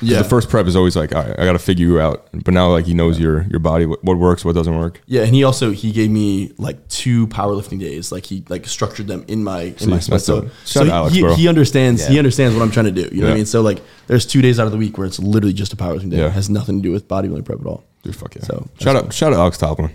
yeah, 0.00 0.22
The 0.22 0.28
first 0.28 0.48
prep 0.48 0.66
is 0.66 0.76
always 0.76 0.94
like, 0.94 1.12
all 1.14 1.22
right, 1.24 1.38
I 1.38 1.44
got 1.44 1.52
to 1.54 1.58
figure 1.58 1.84
you 1.84 2.00
out. 2.00 2.28
But 2.32 2.54
now, 2.54 2.70
like, 2.70 2.86
he 2.86 2.94
knows 2.94 3.18
your 3.18 3.42
your 3.50 3.58
body, 3.58 3.86
what, 3.86 4.02
what 4.04 4.18
works, 4.18 4.44
what 4.44 4.54
doesn't 4.54 4.78
work. 4.78 5.00
yeah, 5.06 5.22
and 5.22 5.34
he 5.34 5.42
also 5.42 5.72
he 5.72 5.90
gave 5.90 6.10
me 6.10 6.52
like 6.58 6.78
two 6.88 7.26
powerlifting 7.26 7.80
days. 7.80 8.12
Like 8.12 8.24
he 8.24 8.44
like 8.48 8.66
structured 8.66 9.08
them 9.08 9.24
in 9.26 9.42
my 9.42 9.62
in 9.62 9.78
See, 9.78 9.86
my 9.90 9.98
split. 9.98 10.22
So, 10.22 10.48
so 10.64 10.84
he, 10.84 10.90
Alex, 10.92 11.14
he, 11.14 11.34
he 11.34 11.48
understands 11.48 12.06
he 12.06 12.18
understands 12.18 12.54
what 12.56 12.62
I'm 12.62 12.70
trying 12.70 12.86
to 12.86 12.92
do. 12.92 13.08
You 13.14 13.22
know 13.22 13.26
what 13.26 13.32
I 13.32 13.36
mean? 13.36 13.46
So 13.46 13.62
like, 13.62 13.80
there's 14.06 14.24
two 14.26 14.40
days 14.42 14.60
out 14.60 14.66
of 14.66 14.72
the 14.72 14.78
week 14.78 14.96
where 14.96 15.08
it's 15.08 15.18
literally 15.18 15.54
just 15.54 15.72
a 15.72 15.76
powerlifting 15.76 16.10
day. 16.10 16.18
Yeah. 16.18 16.26
It 16.28 16.32
has 16.34 16.48
nothing 16.48 16.76
to 16.80 16.82
do 16.88 16.92
with 16.92 17.08
bodybuilding 17.08 17.44
prep 17.44 17.60
at 17.60 17.66
all. 17.66 17.82
Dude, 18.04 18.14
fuck 18.16 18.36
yeah. 18.36 18.42
So, 18.44 18.68
shout 18.80 18.94
out, 18.96 19.12
shout 19.12 19.32
out 19.34 19.40
Alex 19.40 19.58
Toplyn. 19.58 19.90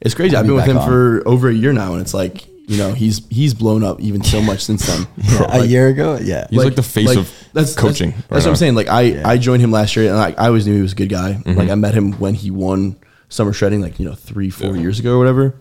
It's 0.00 0.14
crazy. 0.14 0.36
I've 0.36 0.44
be 0.44 0.48
been 0.48 0.56
with 0.56 0.64
back 0.66 0.70
him 0.70 0.78
on. 0.78 0.88
for 0.88 1.22
over 1.28 1.48
a 1.48 1.54
year 1.54 1.72
now, 1.72 1.92
and 1.92 2.00
it's 2.00 2.14
like 2.14 2.46
you 2.68 2.76
know 2.78 2.92
he's 2.92 3.26
he's 3.28 3.52
blown 3.54 3.82
up 3.84 4.00
even 4.00 4.22
so 4.22 4.40
much 4.40 4.60
since 4.64 4.86
then. 4.86 5.06
Yeah, 5.18 5.56
a 5.56 5.64
year 5.64 5.88
ago. 5.88 6.18
Yeah. 6.22 6.46
He's 6.50 6.64
like, 6.64 6.74
the 6.76 6.82
face 6.82 7.14
of 7.16 7.30
that's, 7.52 7.74
coaching. 7.74 8.10
That's, 8.10 8.22
right 8.22 8.28
that's 8.30 8.44
what 8.44 8.44
now. 8.44 8.50
I'm 8.50 8.56
saying. 8.56 8.74
Like 8.76 8.88
I, 8.88 9.22
I 9.32 9.36
joined 9.38 9.62
him 9.62 9.70
last 9.72 9.96
year, 9.96 10.08
and 10.08 10.16
I, 10.16 10.30
I 10.42 10.46
always 10.48 10.66
knew 10.66 10.74
he 10.74 10.82
was 10.82 10.92
a 10.92 10.96
good 10.96 11.08
guy. 11.08 11.34
Mm-hmm. 11.34 11.58
Like 11.58 11.68
I 11.68 11.74
met 11.74 11.94
him 11.94 12.12
when 12.14 12.34
he 12.34 12.50
won 12.50 12.96
summer 13.28 13.52
shredding, 13.52 13.80
like 13.82 13.98
you 13.98 14.06
know 14.06 14.14
three, 14.14 14.50
four 14.50 14.74
Yeah. 14.76 14.82
years 14.82 14.98
ago 15.00 15.14
or 15.14 15.18
whatever. 15.18 15.54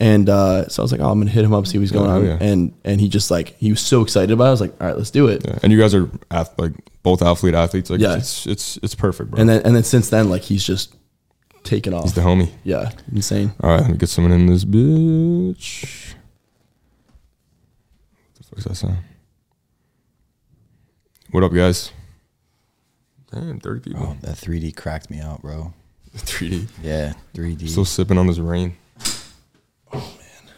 And 0.00 0.28
uh, 0.28 0.68
so 0.68 0.80
I 0.80 0.84
was 0.84 0.92
like, 0.92 1.00
oh, 1.00 1.10
I'm 1.10 1.18
gonna 1.18 1.30
hit 1.30 1.44
him 1.44 1.52
up, 1.52 1.66
see 1.66 1.76
what's 1.78 1.90
going 1.90 2.08
Yeah, 2.08 2.32
on. 2.34 2.40
yeah. 2.40 2.46
And 2.48 2.72
and 2.84 3.00
he 3.00 3.08
just 3.08 3.30
like 3.30 3.56
he 3.56 3.70
was 3.70 3.80
so 3.80 4.02
excited 4.02 4.30
about. 4.32 4.44
it. 4.44 4.48
I 4.48 4.50
was 4.52 4.60
like, 4.60 4.80
all 4.80 4.86
right, 4.86 4.96
let's 4.96 5.10
do 5.10 5.26
it. 5.28 5.44
Yeah. 5.46 5.58
And 5.62 5.72
you 5.72 5.78
guys 5.80 5.94
are 5.94 6.08
ath- 6.30 6.56
like 6.58 6.72
both 7.02 7.20
athlete 7.22 7.54
athletes. 7.54 7.90
Like, 7.90 8.00
Yeah. 8.00 8.16
it's 8.16 8.46
it's 8.46 8.76
it's 8.82 8.94
perfect, 8.94 9.30
bro. 9.30 9.40
And 9.40 9.48
then 9.48 9.62
and 9.64 9.74
then 9.74 9.82
since 9.84 10.08
then, 10.10 10.28
like 10.30 10.42
he's 10.42 10.62
just 10.62 10.94
taken 11.68 11.92
off. 11.94 12.04
He's 12.04 12.14
the 12.14 12.20
homie. 12.22 12.50
yeah, 12.64 12.90
insane. 13.12 13.52
All 13.60 13.70
right, 13.70 13.80
let 13.80 13.90
me 13.90 13.96
get 13.96 14.08
someone 14.08 14.32
in 14.32 14.46
this 14.46 14.64
bitch. 14.64 16.14
What 18.14 18.36
the 18.36 18.44
fuck's 18.44 18.64
that 18.64 18.74
sound? 18.74 18.98
What 21.30 21.44
up, 21.44 21.52
guys? 21.52 21.92
Damn, 23.30 23.60
30 23.60 23.80
people. 23.80 24.02
Oh, 24.02 24.16
that 24.22 24.36
3D 24.36 24.74
cracked 24.74 25.10
me 25.10 25.20
out, 25.20 25.42
bro. 25.42 25.74
3D. 26.16 26.68
Yeah, 26.82 27.12
3D. 27.34 27.68
Still 27.68 27.84
sipping 27.84 28.16
on 28.16 28.26
this 28.26 28.38
rain. 28.38 28.76
Oh, 29.92 29.98
man. 29.98 30.52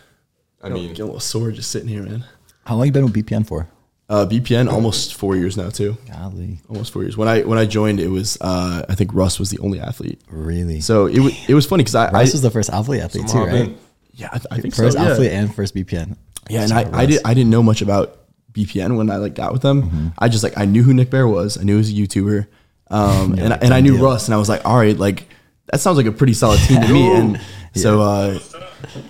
I 0.63 0.67
I 0.67 0.71
mean, 0.71 0.91
get 0.91 1.01
a 1.01 1.05
little 1.07 1.19
sore 1.21 1.51
just 1.51 1.71
sitting 1.73 1.89
here, 1.89 2.03
man. 2.03 2.25
How 2.65 2.77
long 2.77 2.87
you 2.87 2.93
been 2.93 3.05
with 3.05 3.15
BPN 3.15 3.45
for? 3.47 3.69
Uh, 4.11 4.27
BPN 4.27 4.69
almost 4.69 5.15
four 5.15 5.37
years 5.37 5.57
now 5.57 5.71
too. 5.71 5.97
Golly, 6.13 6.59
Almost 6.69 6.93
four 6.93 7.03
years. 7.03 7.17
When 7.17 7.29
I 7.29 7.43
when 7.43 7.59
I 7.59 7.65
joined, 7.65 8.01
it 8.01 8.09
was 8.09 8.37
uh, 8.41 8.85
I 8.89 8.95
think 8.97 9.15
Russ 9.15 9.39
was 9.39 9.51
the 9.51 9.59
only 9.61 9.79
athlete. 9.79 10.21
really? 10.29 10.81
So 10.81 11.07
it 11.07 11.21
was 11.21 11.33
it 11.49 11.55
was 11.55 11.65
funny 11.65 11.85
because 11.85 11.95
I, 11.95 12.07
I 12.09 12.13
Russ 12.13 12.33
was 12.33 12.43
the 12.43 12.51
first 12.51 12.71
athlete 12.71 13.03
athlete 13.03 13.29
too, 13.29 13.39
right? 13.39 13.53
been- 13.53 13.79
yeah 14.15 14.29
I, 14.33 14.41
I 14.57 14.61
think 14.61 14.75
First 14.75 14.97
so, 14.99 15.03
yeah. 15.05 15.11
athlete 15.13 15.31
and 15.31 15.55
first 15.55 15.75
BPN. 15.77 16.17
Yeah, 16.49 16.63
and 16.65 16.73
I, 16.73 16.91
I 16.93 17.07
did 17.07 17.21
I 17.25 17.35
didn't 17.35 17.51
know 17.51 17.63
much 17.63 17.83
about 17.83 18.19
BPN 18.53 18.97
when 18.97 19.09
I 19.11 19.17
like 19.19 19.35
got 19.37 19.53
with 19.53 19.63
them. 19.63 19.83
Mm-hmm. 19.85 20.09
I 20.19 20.29
just 20.29 20.43
like 20.43 20.59
I 20.59 20.65
knew 20.65 20.83
who 20.83 20.93
Nick 20.93 21.09
Bear 21.11 21.29
was. 21.29 21.57
I 21.57 21.63
knew 21.63 21.75
he 21.75 21.79
was 21.79 21.91
a 21.91 21.95
YouTuber, 21.95 22.47
um, 22.91 23.35
and 23.39 23.53
I- 23.55 23.59
and 23.63 23.73
I 23.73 23.81
knew 23.81 23.95
deal. 23.95 24.05
Russ, 24.05 24.27
and 24.27 24.35
I 24.35 24.39
was 24.39 24.49
like, 24.49 24.65
all 24.67 24.77
right, 24.77 24.99
like 24.99 25.29
that 25.67 25.79
sounds 25.81 25.97
like 25.97 26.07
a 26.07 26.13
pretty 26.13 26.33
solid 26.35 26.59
team 26.67 26.81
to 26.83 26.93
me. 26.93 27.37
And 27.73 27.81
so 27.81 28.01
uh, 28.01 28.41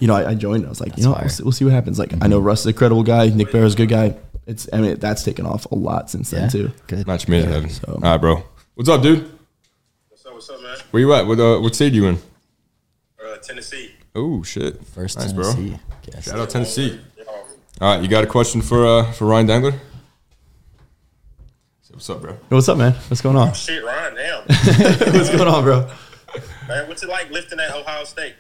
you 0.01 0.07
know, 0.07 0.15
I, 0.15 0.33
I 0.33 0.35
joined. 0.35 0.67
I 0.67 0.69
was 0.69 0.83
like, 0.83 0.99
you 0.99 1.05
know, 1.05 1.17
we'll 1.19 1.31
see, 1.31 1.43
we'll 1.43 1.53
see 1.53 1.65
what 1.65 1.73
happens. 1.73 1.99
Like 1.99 2.13
I 2.23 2.27
know 2.29 2.39
Russ 2.39 2.61
is 2.61 2.67
a 2.67 2.75
credible 2.75 3.03
guy. 3.03 3.29
Nick 3.31 3.51
Bear 3.53 3.65
is 3.65 3.73
a 3.73 3.77
good 3.79 3.89
guy. 3.89 4.15
It's 4.51 4.69
I 4.73 4.81
mean 4.81 4.99
that's 4.99 5.23
taken 5.23 5.47
off 5.47 5.65
a 5.71 5.75
lot 5.77 6.11
since 6.11 6.33
Yeah, 6.33 6.41
then 6.41 6.51
too. 6.51 6.73
good. 6.89 7.07
match 7.07 7.29
made 7.29 7.45
in 7.45 7.51
heaven. 7.53 7.71
so- 7.71 7.93
All 7.95 8.01
right, 8.01 8.17
bro. 8.17 8.43
What's 8.75 8.89
up, 8.89 9.01
dude? 9.01 9.31
What's 10.09 10.27
up? 10.27 10.35
What's 10.35 10.51
up, 10.51 10.61
man? 10.61 10.77
Where 10.91 11.01
you 11.01 11.15
at? 11.15 11.25
What, 11.27 11.39
uh, 11.39 11.59
what 11.61 11.75
state 11.75 11.93
you 11.93 12.07
in? 12.07 12.19
Uh, 13.25 13.37
Tennessee. 13.37 13.93
Oh, 14.15 14.43
shit. 14.43 14.85
First 14.87 15.19
nice, 15.19 15.33
Tennessee. 15.33 15.69
bro. 15.71 15.79
Guess. 16.03 16.25
Shout 16.25 16.39
out 16.41 16.51
Tennessee. 16.51 16.99
Yo, 17.17 17.25
All 17.81 17.95
right, 17.95 18.03
you 18.03 18.09
got 18.09 18.25
a 18.25 18.27
question 18.27 18.61
for 18.61 18.85
uh, 18.85 19.13
for 19.13 19.27
Ryan 19.27 19.47
Dengler? 19.47 19.73
Say 21.83 21.95
What's 21.95 22.11
up, 22.11 22.21
bro? 22.21 22.33
Hey, 22.33 22.39
what's 22.49 22.69
up, 22.69 22.79
man? 22.79 22.93
What's 23.09 23.21
going 23.21 23.37
on? 23.37 23.53
shit, 23.55 23.85
Ryan, 23.85 24.15
damn. 24.17 24.43
what's 25.15 25.31
going 25.31 25.49
on, 25.49 25.63
bro? 25.63 25.89
man, 26.67 26.89
what's 26.89 27.03
it 27.05 27.09
like 27.09 27.31
lifting 27.31 27.61
at 27.61 27.71
Ohio 27.73 28.03
State? 28.05 28.35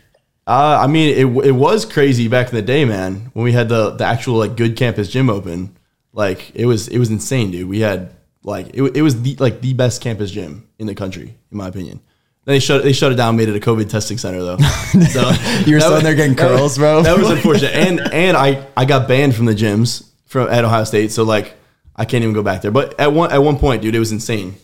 Uh, 0.46 0.78
I 0.82 0.86
mean, 0.88 1.10
it, 1.16 1.46
it 1.46 1.52
was 1.52 1.84
crazy 1.84 2.26
back 2.26 2.48
in 2.48 2.56
the 2.56 2.62
day, 2.62 2.84
man. 2.84 3.30
When 3.34 3.44
we 3.44 3.52
had 3.52 3.68
the 3.68 3.90
the 3.90 4.04
actual 4.04 4.38
like 4.38 4.56
good 4.56 4.76
campus 4.76 5.08
gym 5.08 5.30
open, 5.30 5.76
like 6.12 6.50
it 6.54 6.66
was 6.66 6.88
it 6.88 6.98
was 6.98 7.10
insane, 7.10 7.50
dude. 7.50 7.68
We 7.68 7.80
had 7.80 8.14
like 8.42 8.68
it, 8.74 8.82
it 8.96 9.02
was 9.02 9.20
the 9.22 9.36
like 9.36 9.60
the 9.60 9.74
best 9.74 10.00
campus 10.02 10.30
gym 10.30 10.68
in 10.78 10.86
the 10.86 10.94
country, 10.94 11.36
in 11.50 11.56
my 11.58 11.68
opinion. 11.68 12.00
Then 12.44 12.54
they 12.54 12.58
shut 12.60 12.82
they 12.82 12.92
shut 12.92 13.12
it 13.12 13.16
down, 13.16 13.36
made 13.36 13.48
it 13.48 13.56
a 13.56 13.60
COVID 13.60 13.88
testing 13.90 14.18
center 14.18 14.42
though. 14.42 14.56
So 15.10 15.20
You 15.66 15.74
were 15.74 15.80
that 15.80 15.80
still 15.80 15.96
in 15.96 16.04
there 16.04 16.14
getting 16.14 16.34
that 16.36 16.48
curls, 16.48 16.78
bro. 16.78 17.02
That 17.02 17.18
was 17.18 17.30
unfortunate, 17.36 17.74
and 17.74 18.00
and 18.12 18.36
I 18.36 18.66
I 18.76 18.84
got 18.86 19.06
banned 19.08 19.34
from 19.34 19.44
the 19.46 19.54
gyms 19.54 20.08
from 20.26 20.48
at 20.48 20.64
Ohio 20.64 20.84
State, 20.84 21.12
so 21.12 21.22
like 21.24 21.54
I 21.94 22.04
can't 22.06 22.22
even 22.22 22.34
go 22.34 22.42
back 22.42 22.62
there. 22.62 22.70
But 22.70 22.98
at 22.98 23.12
one 23.12 23.30
at 23.30 23.38
one 23.42 23.58
point, 23.58 23.82
dude, 23.82 23.94
it 23.94 23.98
was 23.98 24.10
insane. 24.12 24.56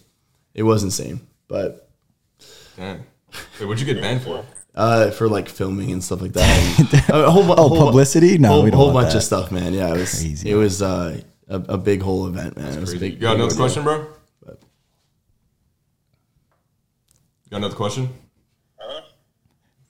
It 0.55 0.63
was 0.63 0.83
insane, 0.83 1.21
but 1.49 1.91
Damn. 2.77 3.05
Wait, 3.61 3.67
what'd 3.67 3.81
you 3.87 3.87
get 3.95 4.01
banned 4.03 4.23
for? 4.23 4.45
uh, 4.75 5.11
for 5.11 5.29
like 5.29 5.49
filming 5.49 5.91
and 5.93 6.03
stuff 6.05 6.21
like 6.23 6.33
that. 6.35 6.79
And 7.09 7.11
a 7.25 7.31
whole, 7.31 7.51
Oh, 7.53 7.69
whole 7.69 7.87
publicity? 7.87 8.37
No, 8.39 8.49
whole, 8.49 8.63
we 8.63 8.71
don't 8.71 8.77
whole 8.79 8.87
want 8.93 9.05
bunch 9.07 9.13
that. 9.13 9.19
of 9.19 9.25
stuff, 9.25 9.51
man. 9.53 9.73
Yeah, 9.75 9.89
it 9.95 9.99
was 9.99 10.19
Crazy. 10.21 10.51
it 10.51 10.55
was 10.55 10.83
uh, 10.83 11.21
a, 11.49 11.57
a 11.69 11.79
big 11.79 12.03
whole 12.03 12.27
event, 12.27 12.57
man. 12.57 12.73
It 12.73 12.81
was 12.81 12.93
a 12.93 12.97
Crazy. 12.97 12.99
big. 12.99 13.13
You 13.15 13.21
got 13.21 13.33
big 13.33 13.41
another 13.41 13.45
ordeal. 13.45 13.59
question, 13.59 13.85
bro? 13.85 14.07
You 17.45 17.51
got 17.51 17.57
another 17.59 17.77
question? 17.77 18.09
Huh? 18.79 19.01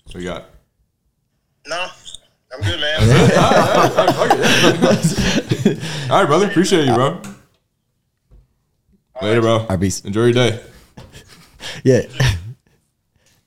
What 0.05 0.15
you 0.15 0.25
got? 0.25 0.45
No, 1.67 1.87
I'm 2.55 2.63
good, 2.63 2.81
man. 2.81 3.01
All 6.11 6.21
right, 6.21 6.27
brother. 6.27 6.47
Appreciate 6.47 6.87
you, 6.87 6.95
bro. 6.95 7.21
Later, 9.23 9.41
bro. 9.41 9.67
Arby's. 9.69 10.05
Enjoy 10.05 10.25
your 10.25 10.33
day. 10.33 10.61
Yeah. 11.85 12.03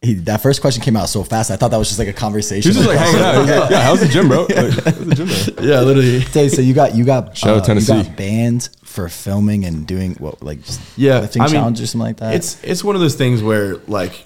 He, 0.02 0.14
that 0.14 0.41
first 0.41 0.62
question 0.62 0.82
came 0.82 0.95
out 0.95 1.10
so 1.10 1.24
fast. 1.24 1.52
I 1.52 1.58
thought 1.58 1.72
that 1.72 1.78
was 1.78 1.88
just 1.89 2.00
like 2.00 2.08
a 2.08 2.14
conversation. 2.14 2.72
She's 2.72 2.76
just 2.78 2.88
like 2.88 2.97
hanging 2.97 3.22
out. 3.22 3.45
Yeah, 3.47 3.68
yeah, 3.70 3.82
how's 3.82 4.00
the 4.00 4.08
gym, 4.08 4.28
bro? 4.30 4.43
Like, 4.43 4.56
how's 4.56 5.06
the 5.06 5.16
gym, 5.16 5.56
bro? 5.56 5.66
Yeah, 5.66 5.82
literally. 5.82 6.22
Tell 6.22 6.47
so 6.50 6.62
you 6.62 6.74
got 6.74 6.95
you 6.95 7.04
got 7.04 7.36
Shout 7.38 7.50
out 7.50 7.54
uh, 7.54 7.60
you 7.60 7.66
Tennessee. 7.82 8.04
got 8.10 8.16
banned 8.16 8.70
for 8.84 9.10
filming 9.10 9.66
and 9.66 9.86
doing 9.86 10.16
what 10.16 10.41
like 10.41 10.62
just 10.64 10.80
Yeah, 10.97 11.20
lifting 11.20 11.41
I 11.41 11.45
mean, 11.45 11.54
challenges 11.56 11.84
or 11.84 11.88
something 11.88 12.08
like 12.08 12.18
that. 12.18 12.34
It's 12.36 12.64
it's 12.64 12.84
one 12.84 12.95
of 12.95 13.02
those 13.02 13.16
things 13.16 13.43
where 13.43 13.76
like 13.88 14.26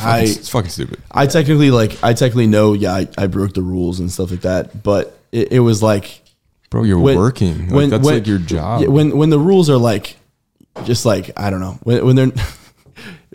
I 0.00 0.20
It's, 0.20 0.36
it's 0.36 0.48
fucking 0.50 0.70
stupid. 0.70 1.02
I 1.10 1.26
technically 1.26 1.70
like 1.72 2.02
I 2.04 2.12
technically 2.12 2.46
know 2.46 2.72
yeah 2.74 2.94
I, 2.94 3.08
I 3.18 3.26
broke 3.26 3.54
the 3.54 3.62
rules 3.62 3.98
and 4.00 4.12
stuff 4.12 4.30
like 4.30 4.42
that, 4.42 4.82
but 4.84 5.18
it, 5.32 5.52
it 5.52 5.60
was 5.60 5.82
like 5.82 6.22
Bro, 6.70 6.84
you're 6.84 6.98
when- 7.00 7.16
working. 7.18 7.64
Like, 7.66 7.72
when- 7.74 7.90
that's 7.90 8.04
when- 8.04 8.14
like 8.14 8.26
your 8.28 8.38
job. 8.38 8.82
Yeah, 8.82 8.88
when 8.88 9.16
when 9.16 9.30
the 9.30 9.38
rules 9.40 9.68
are 9.68 9.78
like 9.78 10.16
just 10.84 11.04
like 11.04 11.32
I 11.36 11.50
don't 11.50 11.60
know 11.60 11.78
when 11.82 12.04
when 12.06 12.14
they're 12.16 12.30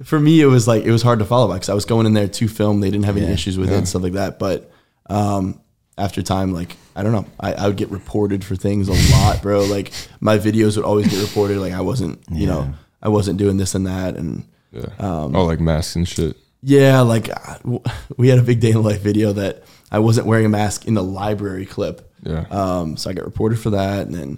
for 0.04 0.20
me 0.20 0.42
it 0.42 0.46
was 0.48 0.68
like 0.68 0.84
it 0.84 0.92
was 0.92 1.02
hard 1.04 1.20
to 1.20 1.26
follow 1.26 1.54
because 1.54 1.70
I 1.70 1.74
was 1.74 1.86
going 1.86 2.06
in 2.06 2.14
there 2.14 2.28
to 2.28 2.48
film 2.48 2.80
they 2.82 2.90
didn't 2.90 3.06
have 3.06 3.18
any 3.18 3.28
Yeah. 3.28 3.34
issues 3.34 3.58
with 3.58 3.72
it 3.72 3.76
and 3.78 3.88
stuff 3.88 4.02
like 4.04 4.14
that 4.14 4.40
but 4.40 4.72
um 5.10 5.60
after 5.98 6.22
time 6.24 6.54
like 6.54 6.76
I 6.96 7.04
don't 7.04 7.12
know 7.12 7.26
I, 7.40 7.54
I 7.54 7.68
would 7.68 7.78
get 7.78 7.90
reported 7.92 8.44
for 8.44 8.56
things 8.56 8.88
a 8.88 9.16
lot 9.16 9.42
bro 9.42 9.64
like 9.78 9.92
my 10.20 10.38
videos 10.40 10.76
would 10.78 10.86
always 10.86 11.08
get 11.08 11.22
reported 11.22 11.58
like 11.60 11.74
I 11.74 11.82
wasn't 11.82 12.24
you 12.32 12.48
know 12.48 12.74
I 13.02 13.10
wasn't 13.10 13.38
doing 13.38 13.58
this 13.58 13.76
and 13.76 13.86
that 13.86 14.16
and 14.16 14.46
yeah. 14.72 14.86
um, 14.98 15.36
oh, 15.36 15.46
like 15.46 15.60
masks 15.60 15.96
and 15.96 16.08
shit. 16.08 16.36
yeah, 16.64 17.02
like 17.02 17.30
uh, 17.30 17.80
we 18.18 18.30
had 18.30 18.40
a 18.40 18.42
big 18.42 18.60
day 18.60 18.72
in 18.72 18.82
life 18.82 19.02
video 19.02 19.34
that 19.34 19.64
I 19.94 20.00
wasn't 20.00 20.28
wearing 20.28 20.46
a 20.46 20.50
mask 20.50 20.86
in 20.88 20.94
the 20.96 21.04
library 21.04 21.66
clip. 21.66 22.10
Yeah. 22.24 22.46
Um, 22.52 22.98
so 22.98 23.10
I 23.10 23.14
got 23.14 23.26
reported 23.26 23.60
for 23.60 23.72
that, 23.72 24.08
and 24.08 24.16
then 24.16 24.38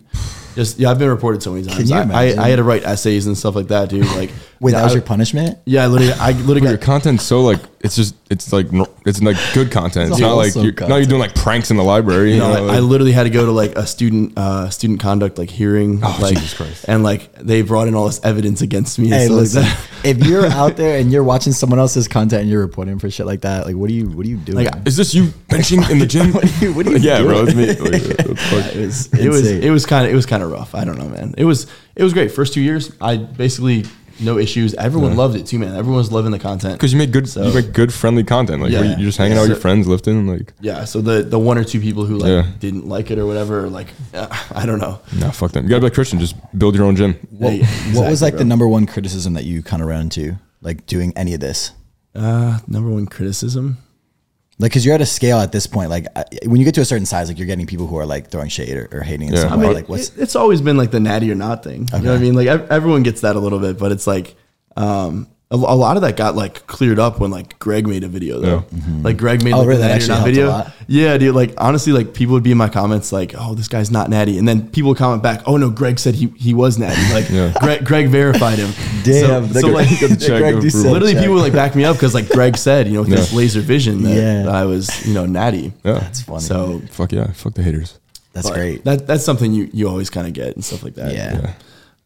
just 0.55 0.79
yeah, 0.79 0.89
I've 0.89 0.97
been 0.99 1.09
reported 1.09 1.43
so 1.43 1.53
many 1.53 1.65
times. 1.67 1.91
I, 1.91 2.01
I. 2.01 2.21
I 2.45 2.49
had 2.49 2.55
to 2.57 2.63
write 2.63 2.83
essays 2.83 3.27
and 3.27 3.37
stuff 3.37 3.55
like 3.55 3.67
that, 3.67 3.89
dude. 3.89 4.07
Like, 4.07 4.31
Wait, 4.59 4.71
that 4.71 4.83
was 4.83 4.93
I- 4.93 4.95
your 4.95 5.03
punishment? 5.03 5.59
Yeah, 5.65 5.83
I 5.83 5.87
literally, 5.87 6.13
I 6.13 6.31
literally 6.31 6.61
Bro, 6.61 6.69
your 6.71 6.77
got. 6.77 6.85
content's 6.85 7.23
so 7.23 7.41
like 7.41 7.59
it's 7.81 7.95
just 7.95 8.15
it's 8.31 8.51
like 8.51 8.67
it's 9.05 9.21
like 9.21 9.37
good 9.53 9.71
content. 9.71 10.05
It's 10.09 10.13
It's 10.13 10.21
not 10.21 10.33
like 10.33 10.55
you're, 10.55 10.73
now 10.89 10.95
you're 10.95 11.05
doing 11.05 11.19
like 11.21 11.35
pranks 11.35 11.69
in 11.69 11.77
the 11.77 11.83
library. 11.83 12.29
You 12.29 12.35
You 12.35 12.39
know, 12.39 12.53
know, 12.53 12.69
I, 12.69 12.77
I 12.77 12.79
literally 12.79 13.11
had 13.11 13.23
to 13.23 13.29
go 13.29 13.45
to 13.45 13.51
like 13.51 13.75
a 13.77 13.85
student 13.85 14.35
uh, 14.37 14.71
student 14.71 14.99
conduct 14.99 15.37
like 15.37 15.51
hearing, 15.51 15.99
Oh, 16.03 16.17
like, 16.19 16.33
Jesus 16.33 16.55
Christ. 16.55 16.85
and 16.87 17.03
like 17.03 17.31
they 17.35 17.61
brought 17.61 17.87
in 17.87 17.93
all 17.93 18.07
this 18.07 18.19
evidence 18.23 18.61
against 18.61 18.97
me. 18.97 19.09
Hey, 19.09 19.27
listen. 19.27 19.61
like 19.61 19.77
if 20.03 20.25
you're 20.25 20.45
out 20.63 20.75
there 20.77 20.97
and 20.99 21.11
you're 21.11 21.23
watching 21.23 21.53
someone 21.53 21.77
else's 21.77 22.07
content 22.07 22.41
and 22.41 22.49
you're 22.49 22.61
reporting 22.61 22.97
for 22.97 23.11
shit 23.11 23.27
like 23.27 23.41
that, 23.41 23.67
like 23.67 23.75
what 23.75 23.91
are 23.91 23.93
you 23.93 24.09
what 24.09 24.25
are 24.25 24.29
you 24.29 24.37
doing? 24.37 24.65
Like, 24.65 24.87
is 24.87 24.97
this 24.97 25.13
you 25.13 25.31
benching 25.47 25.89
in 25.89 25.99
the 25.99 26.05
gym? 26.05 26.33
What 26.33 26.43
are 26.45 26.65
you- 26.65 26.73
what 26.73 26.87
are 26.87 26.91
you 26.91 26.97
yeah, 26.97 27.21
bro, 27.21 27.45
doing? 27.45 27.59
it's 27.69 27.79
me. 27.81 27.89
Like, 27.89 28.03
what 28.07 28.17
the 28.27 28.35
fuck? 28.35 28.75
it 28.75 28.79
was 28.85 29.13
it 29.13 29.29
was 29.29 29.51
it 29.51 29.69
was 29.71 29.85
kind 29.85 30.05
of 30.05 30.11
it 30.11 30.15
was 30.15 30.25
kind 30.25 30.43
of 30.43 30.51
rough. 30.51 30.73
I 30.75 30.83
don't 30.85 30.97
know, 30.97 31.09
man. 31.09 31.33
It 31.37 31.45
was 31.45 31.67
it 31.95 32.03
was 32.03 32.13
great. 32.13 32.31
First 32.31 32.53
two 32.53 32.61
years, 32.61 32.91
I 33.01 33.17
basically 33.17 33.85
no 34.17 34.37
issues. 34.37 34.73
Everyone 34.75 35.17
loved 35.17 35.35
it 35.35 35.45
too, 35.45 35.59
man. 35.59 35.75
Everyone 35.75 35.97
was 35.97 36.09
loving 36.09 36.31
the 36.31 36.39
content. 36.39 36.75
Because 36.75 36.93
you 36.93 36.97
make 36.97 37.11
good, 37.11 37.27
So- 37.27 37.45
you 37.47 37.53
make 37.53 37.73
good 37.73 37.93
friendly 37.93 38.23
content. 38.23 38.61
Like 38.61 38.71
Yeah. 38.71 38.79
where 38.79 38.89
you're 38.91 38.99
just 39.11 39.17
hanging 39.17 39.33
Yeah. 39.33 39.39
out 39.39 39.43
with 39.43 39.49
your 39.49 39.59
friends, 39.59 39.87
lifting. 39.87 40.25
Like, 40.25 40.53
Yeah, 40.61 40.85
so 40.85 41.01
the 41.01 41.21
the 41.21 41.37
one 41.37 41.57
or 41.57 41.65
two 41.65 41.81
people 41.81 42.05
who 42.05 42.17
like 42.19 42.29
Yeah. 42.29 42.45
didn't 42.59 42.87
like 42.87 43.11
it 43.11 43.19
or 43.19 43.25
whatever, 43.25 43.69
like 43.69 43.87
uh, 44.13 44.27
I 44.53 44.65
don't 44.65 44.79
know. 44.79 44.99
nah, 45.19 45.31
fuck 45.31 45.51
them. 45.51 45.63
You 45.65 45.69
gotta 45.69 45.81
be 45.81 45.85
like 45.87 45.93
Christian. 45.93 46.19
Just 46.19 46.35
build 46.57 46.75
your 46.75 46.85
own 46.85 46.95
gym. 46.95 47.15
what, 47.29 47.51
Hey, 47.53 47.65
what 47.93 48.09
was 48.09 48.21
like 48.21 48.33
bro. 48.35 48.39
the 48.39 48.45
number 48.45 48.67
one 48.69 48.85
criticism 48.85 49.33
that 49.33 49.43
you 49.43 49.61
kind 49.61 49.81
of 49.81 49.89
ran 49.89 50.01
into, 50.03 50.37
like 50.61 50.85
doing 50.85 51.11
any 51.17 51.33
of 51.33 51.41
this? 51.41 51.71
Uh, 52.15 52.59
number 52.67 52.89
one 52.89 53.07
criticism. 53.07 53.77
Like, 54.57 54.71
cause 54.71 54.85
you're 54.85 54.95
at 54.95 55.01
a 55.01 55.05
scale 55.05 55.39
at 55.39 55.51
this 55.51 55.67
point. 55.67 55.89
Like, 55.89 56.05
I- 56.15 56.23
when 56.45 56.57
you 56.59 56.65
get 56.65 56.75
to 56.75 56.81
a 56.81 56.85
certain 56.85 57.05
size, 57.05 57.27
like 57.27 57.37
you're 57.37 57.47
getting 57.47 57.65
people 57.67 57.87
who 57.87 57.97
are 57.97 58.05
like 58.05 58.29
throwing 58.29 58.47
shade 58.49 58.77
or, 58.77 58.87
or 58.91 59.01
hating 59.01 59.27
in 59.27 59.33
Yeah. 59.33 59.41
some 59.41 59.53
I 59.53 59.55
way. 59.57 59.65
mean, 59.65 59.73
like, 59.73 59.89
what's 59.89 60.09
It- 60.09 60.21
it's 60.21 60.35
always 60.35 60.61
been 60.61 60.77
like 60.77 60.91
the 60.91 60.99
natty 61.01 61.29
or 61.29 61.35
not 61.35 61.63
thing. 61.63 61.89
You 61.93 61.99
know 62.01 62.11
what 62.11 62.17
I 62.17 62.21
mean? 62.21 62.35
Like 62.35 62.47
ev- 62.47 62.67
everyone 62.71 63.03
gets 63.03 63.21
that 63.21 63.35
a 63.35 63.39
little 63.39 63.59
bit, 63.59 63.77
but 63.77 63.91
it's 63.91 64.07
like 64.07 64.35
um, 64.77 65.27
a, 65.51 65.55
a 65.55 65.57
lot 65.57 65.95
of 65.95 66.01
that 66.01 66.17
got 66.17 66.35
like 66.35 66.65
cleared 66.65 66.97
up 66.97 67.19
when 67.19 67.29
like 67.29 67.59
Greg 67.59 67.87
made 67.87 68.03
a 68.03 68.07
video 68.07 68.39
though. 68.39 68.59
Mm-hmm. 68.61 69.03
Like 69.03 69.17
Greg 69.17 69.43
made 69.43 69.53
Oh, 69.53 69.59
like, 69.59 69.67
really? 69.67 69.81
the 69.81 69.87
That 69.87 69.91
actually 69.95 70.07
not 70.09 70.15
helped 70.17 70.27
a 70.29 70.31
video. 70.33 70.47
lot? 70.49 70.73
Yeah, 70.87 71.17
dude. 71.17 71.35
Like 71.35 71.53
honestly, 71.57 71.93
like 71.93 72.13
people 72.15 72.33
would 72.33 72.43
be 72.43 72.51
in 72.51 72.57
my 72.57 72.67
comments 72.67 73.11
like, 73.11 73.33
"Oh, 73.37 73.53
this 73.53 73.67
guy's 73.67 73.91
not 73.91 74.09
natty," 74.09 74.37
and 74.39 74.47
then 74.47 74.67
people 74.69 74.89
would 74.89 74.97
comment 74.97 75.21
back, 75.21 75.41
"Oh 75.45 75.57
no, 75.57 75.69
Greg 75.69 75.99
said 75.99 76.15
he 76.15 76.27
he 76.35 76.53
was 76.55 76.79
natty." 76.79 77.13
Like 77.13 77.29
Yeah. 77.29 77.53
Greg 77.61 77.85
Greg 77.85 78.07
verified 78.09 78.57
him. 78.57 78.71
damn? 79.03 79.03
So, 79.03 79.41
the 79.53 79.59
so, 79.61 79.67
like, 79.67 79.87
Greg- 79.99 80.09
the 80.11 80.15
check 80.17 80.39
Greg 80.39 80.55
of 80.55 80.63
literally 80.63 81.13
check. 81.13 81.21
people 81.21 81.35
would 81.35 81.41
like 81.43 81.53
back 81.53 81.75
me 81.75 81.85
up 81.85 81.95
because 81.95 82.13
like 82.15 82.27
Greg 82.29 82.57
said, 82.57 82.87
you 82.87 82.93
know, 82.93 83.01
with 83.01 83.09
this 83.09 83.31
laser 83.31 83.61
vision 83.61 84.01
that, 84.03 84.15
Yeah. 84.15 84.43
that 84.43 84.55
I 84.55 84.65
was, 84.65 85.05
you 85.07 85.13
know, 85.13 85.25
natty. 85.27 85.73
Yeah, 85.83 85.99
That's 85.99 86.21
funny. 86.23 86.41
So 86.41 86.81
fuck 86.89 87.11
yeah, 87.11 87.31
fuck 87.33 87.53
the 87.53 87.61
haters. 87.63 87.99
that's 88.33 88.49
but 88.49 88.55
great. 88.55 88.83
That 88.83 89.05
that's 89.05 89.23
something 89.23 89.53
you 89.53 89.69
you 89.71 89.87
always 89.87 90.09
kind 90.09 90.25
of 90.25 90.33
get 90.33 90.55
and 90.55 90.65
stuff 90.65 90.81
like 90.83 90.95
that. 90.95 91.13
Yeah. 91.13 91.53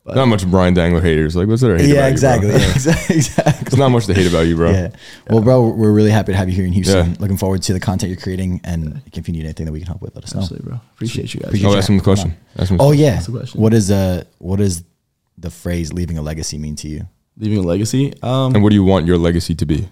Yeah, 0.10 0.16
But- 0.16 0.22
not 0.22 0.26
much 0.28 0.44
Ryan 0.44 0.76
Dengler 0.76 1.02
haters. 1.02 1.36
Like, 1.36 1.48
what's 1.48 1.62
there? 1.62 1.78
to 1.78 1.84
hate 1.84 1.90
yeah, 1.94 2.00
about 2.02 2.12
exactly. 2.12 2.48
You, 2.50 2.54
bro? 2.54 2.62
Yeah, 2.62 2.72
exactly. 2.76 3.16
exactly. 3.16 3.80
Not 3.80 3.90
much 3.90 4.06
to 4.08 4.14
hate 4.14 4.28
about 4.28 4.48
you, 4.48 4.56
bro. 4.56 4.72
Yeah. 4.72 4.90
Well, 5.30 5.42
bro, 5.42 5.68
we're 5.70 5.92
really 5.92 6.12
happy 6.12 6.32
to 6.32 6.38
have 6.38 6.50
you 6.50 6.56
here 6.56 6.66
in 6.66 6.74
Houston. 6.74 7.12
Yeah. 7.12 7.16
Looking 7.20 7.38
forward 7.38 7.62
to 7.64 7.74
the 7.74 7.80
content 7.80 8.10
you're 8.12 8.20
creating, 8.22 8.62
and 8.64 9.02
if 9.14 9.28
you 9.28 9.34
need 9.34 9.44
anything 9.44 9.66
that 9.66 9.72
we 9.72 9.80
can 9.80 9.88
help 9.88 10.02
with, 10.02 10.16
let 10.16 10.24
us 10.24 10.34
know. 10.34 10.42
Absolutely, 10.42 10.70
bro. 10.70 10.82
Appreciate 10.94 11.34
you 11.34 11.40
guys. 11.42 11.50
Appreciate 11.50 11.68
Oh, 11.70 11.72
you 11.72 11.78
ask 11.78 11.90
him 11.90 11.98
the 11.98 12.04
question. 12.04 12.36
Ask 12.58 12.72
him. 12.72 12.78
Oh 12.80 12.92
yeah. 12.92 13.20
the 13.22 13.32
question. 13.32 13.62
What 13.62 13.74
is 13.74 13.90
uh 13.92 14.24
what 14.40 14.58
does 14.58 14.84
the 15.38 15.50
phrase 15.50 15.94
"leaving 15.94 16.18
a 16.18 16.22
legacy" 16.22 16.58
mean 16.58 16.76
to 16.78 16.88
you? 16.88 17.08
leaving 17.38 17.58
a 17.60 17.62
legacy. 17.62 18.14
Um, 18.22 18.54
And 18.54 18.62
what 18.64 18.70
do 18.72 18.76
you 18.76 18.84
want 18.84 19.06
your 19.06 19.18
legacy 19.18 19.56
to 19.56 19.66
be? 19.66 19.88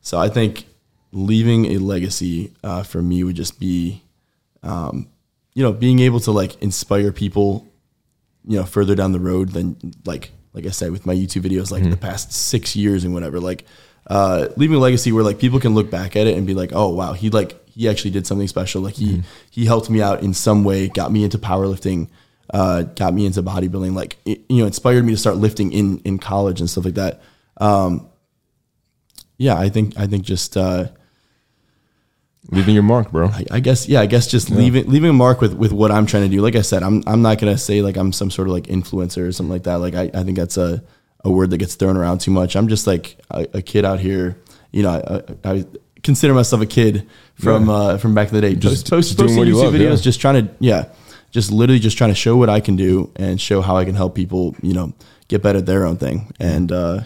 so 0.00 0.18
I 0.18 0.28
think 0.30 0.64
leaving 1.12 1.66
a 1.66 1.78
legacy 1.78 2.52
uh, 2.64 2.82
for 2.82 3.02
me 3.02 3.24
would 3.24 3.36
just 3.36 3.58
be, 3.60 4.02
um, 4.62 5.08
you 5.54 5.62
know, 5.62 5.72
being 5.72 5.98
able 6.00 6.20
to 6.20 6.30
like 6.30 6.60
inspire 6.62 7.12
people, 7.12 7.66
you 8.46 8.58
know, 8.58 8.64
further 8.64 8.94
down 8.94 9.12
the 9.12 9.20
road 9.20 9.50
than 9.50 9.76
like 10.04 10.32
like 10.52 10.66
I 10.66 10.70
said 10.70 10.90
with 10.90 11.04
my 11.04 11.14
YouTube 11.14 11.42
videos, 11.42 11.70
like 11.70 11.88
the 11.88 11.96
past 11.96 12.32
six 12.32 12.74
years 12.74 13.04
and 13.04 13.12
whatever. 13.12 13.40
Like 13.40 13.66
uh, 14.06 14.48
leaving 14.56 14.76
a 14.76 14.80
legacy 14.80 15.12
where 15.12 15.24
like 15.24 15.38
people 15.38 15.60
can 15.60 15.74
look 15.74 15.90
back 15.90 16.16
at 16.16 16.26
it 16.26 16.36
and 16.36 16.46
be 16.46 16.54
like, 16.54 16.70
oh 16.72 16.88
wow, 16.88 17.12
he 17.12 17.30
like 17.30 17.60
he 17.68 17.88
actually 17.88 18.10
did 18.10 18.26
something 18.26 18.48
special. 18.48 18.80
Like 18.82 18.94
he 18.94 19.22
he 19.50 19.66
helped 19.66 19.90
me 19.90 20.00
out 20.00 20.22
in 20.22 20.32
some 20.32 20.64
way, 20.64 20.88
got 20.88 21.12
me 21.12 21.24
into 21.24 21.38
powerlifting. 21.38 22.08
Uh, 22.48 22.82
got 22.82 23.12
me 23.12 23.26
into 23.26 23.42
bodybuilding, 23.42 23.92
like 23.92 24.18
it, 24.24 24.40
you 24.48 24.58
know, 24.58 24.66
inspired 24.66 25.04
me 25.04 25.12
to 25.12 25.18
start 25.18 25.36
lifting 25.36 25.72
in 25.72 25.98
in 26.04 26.16
college 26.16 26.60
and 26.60 26.70
stuff 26.70 26.84
like 26.84 26.94
that. 26.94 27.20
Um, 27.56 28.08
yeah, 29.36 29.58
I 29.58 29.68
think 29.68 29.98
I 29.98 30.06
think 30.06 30.24
just 30.24 30.56
uh, 30.56 30.88
Leaving 32.50 32.74
your 32.74 32.84
mark, 32.84 33.10
bro. 33.10 33.26
I, 33.28 33.44
I 33.50 33.60
guess 33.60 33.88
yeah, 33.88 34.00
I 34.00 34.06
guess 34.06 34.26
just 34.28 34.50
leaving 34.50 34.88
leaving 34.88 35.10
a 35.10 35.12
mark 35.12 35.40
with 35.40 35.54
with 35.54 35.72
what 35.72 35.90
I'm 35.90 36.06
trying 36.06 36.22
to 36.22 36.28
do. 36.28 36.40
Like 36.40 36.54
I 36.54 36.62
said, 36.62 36.82
I'm 36.84 37.02
I'm 37.06 37.20
not 37.20 37.38
gonna 37.40 37.58
say 37.58 37.82
like 37.82 37.96
I'm 37.96 38.12
some 38.12 38.30
sort 38.30 38.46
of 38.48 38.54
like 38.54 38.64
influencer 38.64 39.26
or 39.26 39.32
something 39.32 39.50
like 39.52 39.64
that. 39.64 39.76
Like 39.76 39.94
I, 39.94 40.10
I 40.14 40.22
think 40.22 40.36
that's 40.38 40.56
a 40.56 40.82
a 41.24 41.30
word 41.30 41.50
that 41.50 41.58
gets 41.58 41.74
thrown 41.74 41.96
around 41.96 42.18
too 42.20 42.30
much. 42.30 42.54
I'm 42.54 42.68
just 42.68 42.86
like 42.86 43.18
a, 43.30 43.46
a 43.54 43.62
kid 43.62 43.84
out 43.84 43.98
here. 43.98 44.38
You 44.70 44.84
know, 44.84 44.90
I, 44.90 45.48
I, 45.48 45.52
I 45.54 45.64
consider 46.04 46.34
myself 46.34 46.62
a 46.62 46.66
kid 46.66 47.08
from 47.34 47.66
Yeah. 47.66 47.72
uh, 47.74 47.98
from 47.98 48.14
back 48.14 48.28
in 48.28 48.34
the 48.34 48.40
day. 48.40 48.54
Just- 48.54 48.74
Just 48.86 48.90
post, 48.90 49.18
posting 49.18 49.42
YouTube 49.44 49.64
love, 49.64 49.74
videos, 49.74 49.96
yeah. 49.96 50.02
just 50.02 50.20
trying 50.20 50.46
to 50.46 50.54
yeah, 50.60 50.84
just 51.32 51.50
literally 51.50 51.80
just 51.80 51.98
trying 51.98 52.10
to 52.10 52.14
show 52.16 52.36
what 52.36 52.48
I 52.48 52.60
can 52.60 52.76
do 52.76 53.10
and 53.16 53.40
show 53.40 53.60
how 53.60 53.76
I 53.76 53.84
can 53.84 53.96
help 53.96 54.14
people. 54.14 54.54
You 54.62 54.74
know, 54.74 54.92
get 55.26 55.42
better 55.42 55.58
at 55.58 55.66
their 55.66 55.84
own 55.84 55.96
thing. 55.96 56.30
And 56.38 56.70
uh, 56.70 57.00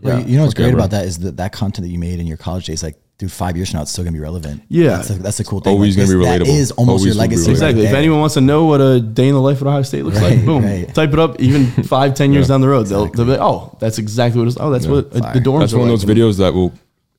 Well, 0.00 0.20
yeah, 0.20 0.26
you 0.26 0.36
know 0.38 0.44
what's 0.44 0.54
fuck 0.54 0.62
great 0.64 0.70
bro. 0.72 0.80
about 0.80 0.92
that 0.92 1.04
is 1.04 1.18
that 1.18 1.36
that 1.36 1.52
content 1.52 1.84
that 1.86 1.92
you 1.92 1.98
made 1.98 2.18
in 2.18 2.26
your 2.26 2.38
college 2.38 2.64
days, 2.64 2.82
like, 2.82 2.96
dude, 3.18 3.30
five 3.32 3.56
years 3.56 3.70
from 3.70 3.78
now, 3.78 3.82
it's 3.82 3.92
still 3.92 4.04
gonna 4.04 4.12
be 4.14 4.20
relevant. 4.20 4.62
Yeah. 4.68 4.96
that's 4.96 5.08
the, 5.08 5.14
that's 5.14 5.36
the 5.38 5.44
cool 5.44 5.60
thing. 5.60 5.72
Always 5.72 5.96
Like, 5.96 6.06
gonna 6.06 6.18
be 6.18 6.24
this- 6.24 6.38
That 6.38 6.40
relatable. 6.42 6.58
is 6.58 6.70
almost 6.72 6.90
Always 7.00 7.06
your 7.06 7.14
legacy. 7.14 7.50
Exactly. 7.50 7.82
Right 7.84 7.90
if 7.90 7.96
anyone 7.96 8.20
wants 8.20 8.34
to 8.34 8.40
know 8.40 8.64
what 8.66 8.80
a 8.80 9.00
day 9.00 9.28
in 9.28 9.34
the 9.34 9.40
life 9.40 9.60
at 9.60 9.66
Ohio 9.68 9.82
State 9.82 10.04
looks 10.04 10.18
Right, 10.20 10.36
like, 10.36 10.44
boom, 10.46 10.64
right. 10.64 10.92
type 10.94 11.12
it 11.12 11.18
up. 11.18 11.40
Even 11.40 11.66
five, 11.84 12.14
ten 12.14 12.32
years 12.32 12.46
Yeah. 12.48 12.54
down 12.54 12.60
the 12.60 12.68
road, 12.68 12.86
they'll, 12.86 13.06
they'll 13.06 13.24
be 13.24 13.32
like, 13.32 13.40
"Oh, 13.40 13.76
that's 13.80 13.98
exactly 13.98 14.40
what 14.40 14.46
it 14.46 14.48
is. 14.48 14.58
Oh, 14.58 14.70
that's 14.70 14.84
Yeah. 14.86 14.90
what 14.92 15.14
uh, 15.16 15.20
Fire. 15.20 15.34
the 15.34 15.40
dorms." 15.40 15.60
That's 15.60 15.72
are 15.74 15.78
one 15.78 15.88
of 15.90 15.98
like. 15.98 16.06
those 16.06 16.16
videos 16.16 16.38
that 16.38 16.54
will 16.54 16.72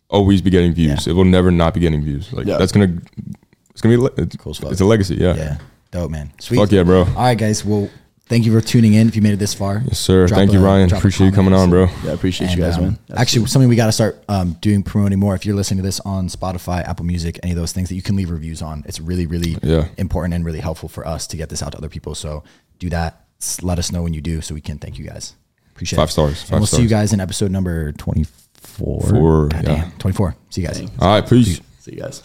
always 0.10 0.42
be 0.42 0.50
getting 0.50 0.74
views. 0.74 1.08
Yeah. 1.08 1.12
It 1.12 1.16
will 1.16 1.26
never 1.26 1.50
not 1.52 1.74
be 1.74 1.80
getting 1.80 2.04
views. 2.04 2.32
Like 2.34 2.46
Yeah. 2.46 2.58
that's 2.58 2.72
gonna, 2.72 2.98
it's 3.72 3.82
gonna 3.82 3.96
be, 3.96 4.02
le- 4.02 4.12
it's, 4.18 4.36
Cool 4.36 4.54
it's 4.70 4.82
a 4.82 4.86
legacy. 4.86 5.16
Yeah. 5.16 5.36
Yeah, 5.36 5.58
dope, 5.92 6.12
man. 6.12 6.32
Sweet. 6.40 6.58
Fuck 6.58 6.72
yeah, 6.72 6.84
bro. 6.84 7.00
All 7.02 7.06
right, 7.16 7.38
guys. 7.38 7.64
Well, 7.66 7.90
thank 8.28 8.46
you 8.46 8.52
for 8.52 8.66
tuning 8.66 8.94
in. 8.94 9.08
If 9.08 9.16
you 9.16 9.22
made 9.22 9.34
it 9.34 9.38
this 9.40 9.54
far, 9.54 9.82
Yes, 9.86 10.00
sir. 10.00 10.28
Drop 10.28 10.38
Thank 10.38 10.52
you, 10.54 10.60
Ryan. 10.64 10.90
drop 10.90 11.00
Appreciate 11.00 11.28
you 11.28 11.34
coming 11.34 11.54
on, 11.54 11.70
bro. 11.70 11.86
Yeah, 12.04 12.12
I 12.12 12.14
appreciate 12.14 12.52
you 12.52 12.58
guys, 12.58 12.78
um, 12.78 12.84
man. 12.84 13.00
Actually, 13.16 13.46
something 13.48 13.70
we 13.70 13.76
got 13.76 13.86
to 13.88 13.92
start 13.92 14.24
um, 14.30 14.54
doing 14.62 14.84
promoting 14.84 15.20
more. 15.20 15.36
If 15.36 15.46
you're 15.46 15.56
listening 15.56 15.78
to 15.78 15.84
this 15.84 16.00
on 16.02 16.28
Spotify, 16.28 16.84
Apple 16.88 17.06
Music, 17.06 17.40
any 17.44 17.52
of 17.52 17.58
those 17.58 17.72
things 17.72 17.90
that 17.90 17.96
you 17.96 18.02
can 18.02 18.16
leave 18.16 18.30
reviews 18.30 18.62
on, 18.62 18.84
it's 18.88 19.00
really, 19.00 19.26
really 19.26 19.58
Yeah. 19.64 19.88
important 19.98 20.34
and 20.34 20.44
really 20.46 20.60
helpful 20.60 20.90
for 20.90 21.08
us 21.08 21.28
to 21.28 21.38
get 21.38 21.50
this 21.50 21.62
out 21.64 21.72
to 21.74 21.78
other 21.78 21.90
people. 21.90 22.16
So 22.16 22.44
do 22.80 22.90
that. 22.90 23.22
Let 23.62 23.80
us 23.80 23.92
know 23.92 24.02
when 24.04 24.14
you 24.14 24.22
do, 24.22 24.42
so 24.42 24.54
we 24.56 24.62
can 24.62 24.78
thank 24.80 24.98
you 24.98 25.06
guys. 25.06 25.34
Appreciate 25.74 25.98
Five 25.98 26.10
it. 26.10 26.12
stars, 26.14 26.42
And 26.50 26.60
we'll 26.60 26.68
see 26.68 26.82
you 26.82 26.88
guys 26.88 27.12
in 27.14 27.20
episode 27.20 27.52
number 27.52 27.92
twenty 27.92 28.26
four. 28.54 29.02
Four, 29.02 29.50
yeah. 29.62 29.90
Twenty 30.00 30.16
four. 30.16 30.36
See 30.50 30.62
you 30.62 30.68
guys. 30.68 30.80
All 31.00 31.20
right. 31.20 31.28
Peace. 31.30 31.60
see 31.80 31.92
you 31.92 32.00
guys. 32.02 32.24